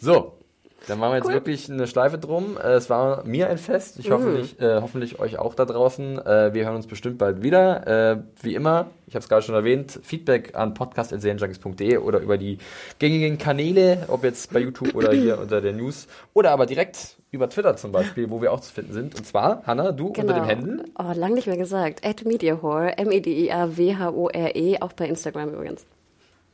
So. 0.00 0.38
Dann 0.86 0.98
machen 0.98 1.12
wir 1.12 1.16
jetzt 1.18 1.28
wirklich 1.32 1.70
eine 1.70 1.86
Schleife 1.86 2.18
drum. 2.18 2.56
Äh, 2.62 2.72
Es 2.74 2.90
war 2.90 3.24
mir 3.24 3.48
ein 3.48 3.58
Fest. 3.58 3.98
Ich 3.98 4.10
hoffe, 4.10 4.40
äh, 4.58 4.80
hoffentlich 4.82 5.18
euch 5.18 5.38
auch 5.38 5.54
da 5.54 5.64
draußen. 5.64 6.18
Äh, 6.18 6.52
wir 6.54 6.64
hören 6.66 6.76
uns 6.76 6.86
bestimmt 6.86 7.18
bald 7.18 7.42
wieder. 7.42 7.86
Äh, 8.12 8.16
wie 8.42 8.54
immer, 8.54 8.86
ich 9.06 9.08
Ich 9.08 9.14
habe 9.14 9.22
es 9.22 9.28
gerade 9.28 9.42
schon 9.42 9.54
erwähnt. 9.54 9.98
Feedback 10.02 10.54
an 10.54 10.74
podcast.serienjunkies.de 10.74 11.98
oder 11.98 12.18
über 12.20 12.36
die 12.36 12.58
gängigen 12.98 13.38
Kanäle, 13.38 14.04
ob 14.08 14.24
jetzt 14.24 14.52
bei 14.52 14.60
YouTube 14.60 14.94
oder 14.94 15.12
hier 15.12 15.38
unter 15.40 15.60
der 15.60 15.72
News 15.72 16.06
oder 16.34 16.50
aber 16.50 16.66
direkt 16.66 17.16
über 17.30 17.48
Twitter 17.48 17.76
zum 17.76 17.90
Beispiel, 17.90 18.30
wo 18.30 18.40
wir 18.42 18.52
auch 18.52 18.60
zu 18.60 18.72
finden 18.72 18.92
sind. 18.92 19.14
Und 19.16 19.26
zwar, 19.26 19.62
Hanna, 19.66 19.90
du 19.92 20.12
Genau. 20.12 20.28
unter 20.34 20.40
dem 20.40 20.44
Händen. 20.48 20.82
Oh, 20.98 21.12
lang 21.14 21.34
nicht 21.34 21.46
mehr 21.46 21.56
gesagt. 21.56 22.04
At 22.06 22.24
Mediahore, 22.24 22.96
M-E-D-I-A-W-H-O-R-E, 22.98 24.80
auch 24.80 24.92
bei 24.92 25.06
Instagram 25.08 25.48
übrigens. 25.54 25.84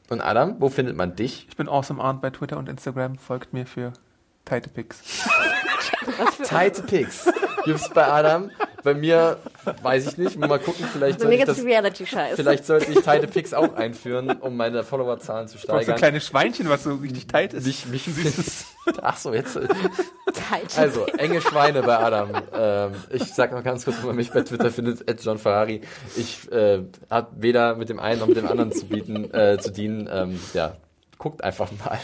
Und 0.08 0.20
Adam, 0.20 0.56
wo 0.58 0.68
findet 0.68 0.96
man 0.96 1.14
dich? 1.16 1.46
Ich 1.48 1.56
bin 1.56 1.68
Awesome 1.68 2.02
Arndt 2.02 2.20
bei 2.22 2.30
Twitter 2.30 2.58
und 2.58 2.68
Instagram. 2.68 3.16
Folgt 3.16 3.52
mir 3.52 3.66
für 3.66 3.92
Tighte 4.44 4.70
Pics. 4.70 4.98
Tight 6.44 6.86
Picks 6.86 7.28
gibt's 7.64 7.88
bei 7.90 8.06
Adam. 8.06 8.50
Bei 8.82 8.94
mir 8.94 9.36
weiß 9.82 10.06
ich 10.06 10.16
nicht. 10.18 10.38
Mal 10.38 10.58
gucken, 10.58 10.86
vielleicht 10.90 11.18
Bei 11.18 11.24
sollte 11.24 11.36
mir 11.36 11.42
ich 11.42 11.46
gibt's 11.46 11.64
Reality-Scheiß. 11.64 12.36
vielleicht 12.36 12.64
sollte 12.66 12.90
ich 12.90 13.00
Tight 13.00 13.30
Picks 13.30 13.52
auch 13.52 13.74
einführen, 13.74 14.30
um 14.40 14.56
meine 14.56 14.82
Followerzahlen 14.82 15.48
zu 15.48 15.58
Du 15.58 15.66
brauchst 15.66 15.68
so 15.68 15.72
ein 15.76 15.82
steigern. 15.82 15.98
kleines 15.98 16.26
Schweinchen, 16.26 16.68
was 16.68 16.84
so 16.84 16.94
richtig 16.94 17.26
tight 17.26 17.52
ist. 17.52 17.66
Mich, 17.66 17.86
mich 17.86 18.06
Ach 19.02 19.16
so, 19.18 19.34
jetzt. 19.34 19.54
Tight. 19.54 20.78
Also, 20.78 21.04
enge 21.06 21.42
Schweine 21.42 21.82
bei 21.82 21.98
Adam. 21.98 22.30
Ähm, 22.54 22.92
ich 23.10 23.24
sag 23.34 23.52
noch 23.52 23.62
ganz 23.62 23.84
kurz, 23.84 23.98
wo 24.02 24.06
man 24.08 24.16
mich 24.16 24.30
bei 24.32 24.40
Twitter 24.40 24.70
findet, 24.70 25.08
at 25.08 25.22
John 25.22 25.38
Ferrari. 25.38 25.82
Ich 26.16 26.50
äh, 26.50 26.82
hab 27.10 27.32
weder 27.36 27.76
mit 27.76 27.90
dem 27.90 28.00
einen 28.00 28.20
noch 28.20 28.26
mit 28.28 28.38
dem 28.38 28.48
anderen 28.48 28.72
zu 28.72 28.86
bieten, 28.86 29.32
äh, 29.34 29.58
zu 29.58 29.70
dienen. 29.70 30.08
Ähm, 30.10 30.40
ja, 30.54 30.76
guckt 31.20 31.44
einfach 31.44 31.70
mal. 31.84 31.98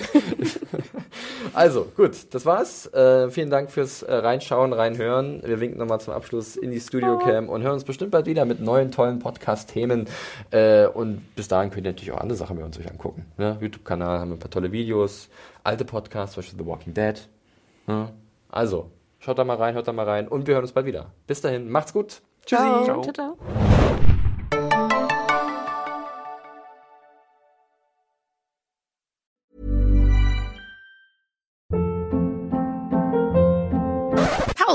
also, 1.55 1.87
gut, 1.97 2.33
das 2.33 2.47
war's. 2.47 2.87
Äh, 2.93 3.31
vielen 3.31 3.51
Dank 3.51 3.73
fürs 3.73 4.03
äh, 4.03 4.15
Reinschauen, 4.15 4.73
Reinhören. 4.73 5.43
Wir 5.43 5.59
winken 5.59 5.79
nochmal 5.79 6.01
zum 6.01 6.13
Abschluss 6.13 6.55
in 6.55 6.71
die 6.71 6.79
Studio-Cam 6.79 7.49
und 7.49 7.63
hören 7.63 7.73
uns 7.73 7.85
bestimmt 7.85 8.13
bald 8.13 8.27
wieder 8.27 8.45
mit 8.45 8.61
neuen, 8.61 8.93
tollen 8.93 9.19
Podcast-Themen. 9.19 10.07
Äh, 10.51 10.87
und 10.87 11.35
bis 11.35 11.49
dahin 11.49 11.71
könnt 11.71 11.87
ihr 11.87 11.93
natürlich 11.93 12.13
auch 12.13 12.21
andere 12.21 12.37
Sachen 12.37 12.59
bei 12.59 12.65
uns 12.65 12.79
euch 12.79 12.89
angucken. 12.89 13.25
Ne? 13.39 13.57
YouTube-Kanal 13.61 14.21
haben 14.21 14.29
wir 14.29 14.37
ein 14.37 14.39
paar 14.41 14.51
tolle 14.51 14.71
Videos, 14.71 15.31
alte 15.65 15.87
Podcasts, 15.87 16.35
zum 16.35 16.43
Beispiel 16.43 16.59
The 16.59 16.67
Walking 16.67 16.95
Dead. 16.95 17.29
Ja. 17.89 18.11
Also, 18.51 18.91
schaut 19.19 19.39
da 19.39 19.45
mal 19.45 19.57
rein, 19.57 19.75
hört 19.75 19.89
da 19.89 19.95
mal 19.95 20.07
rein 20.07 20.29
und 20.29 20.47
wir 20.47 20.55
hören 20.55 20.65
uns 20.65 20.73
bald 20.73 20.87
wieder. 20.87 21.07
Bis 21.27 21.41
dahin, 21.41 21.71
macht's 21.71 21.95
gut. 21.95 22.21
Tschüssi. 22.45 22.63
Ciao. 22.85 23.03
Ciao, 23.03 23.13
ciao. 23.13 23.37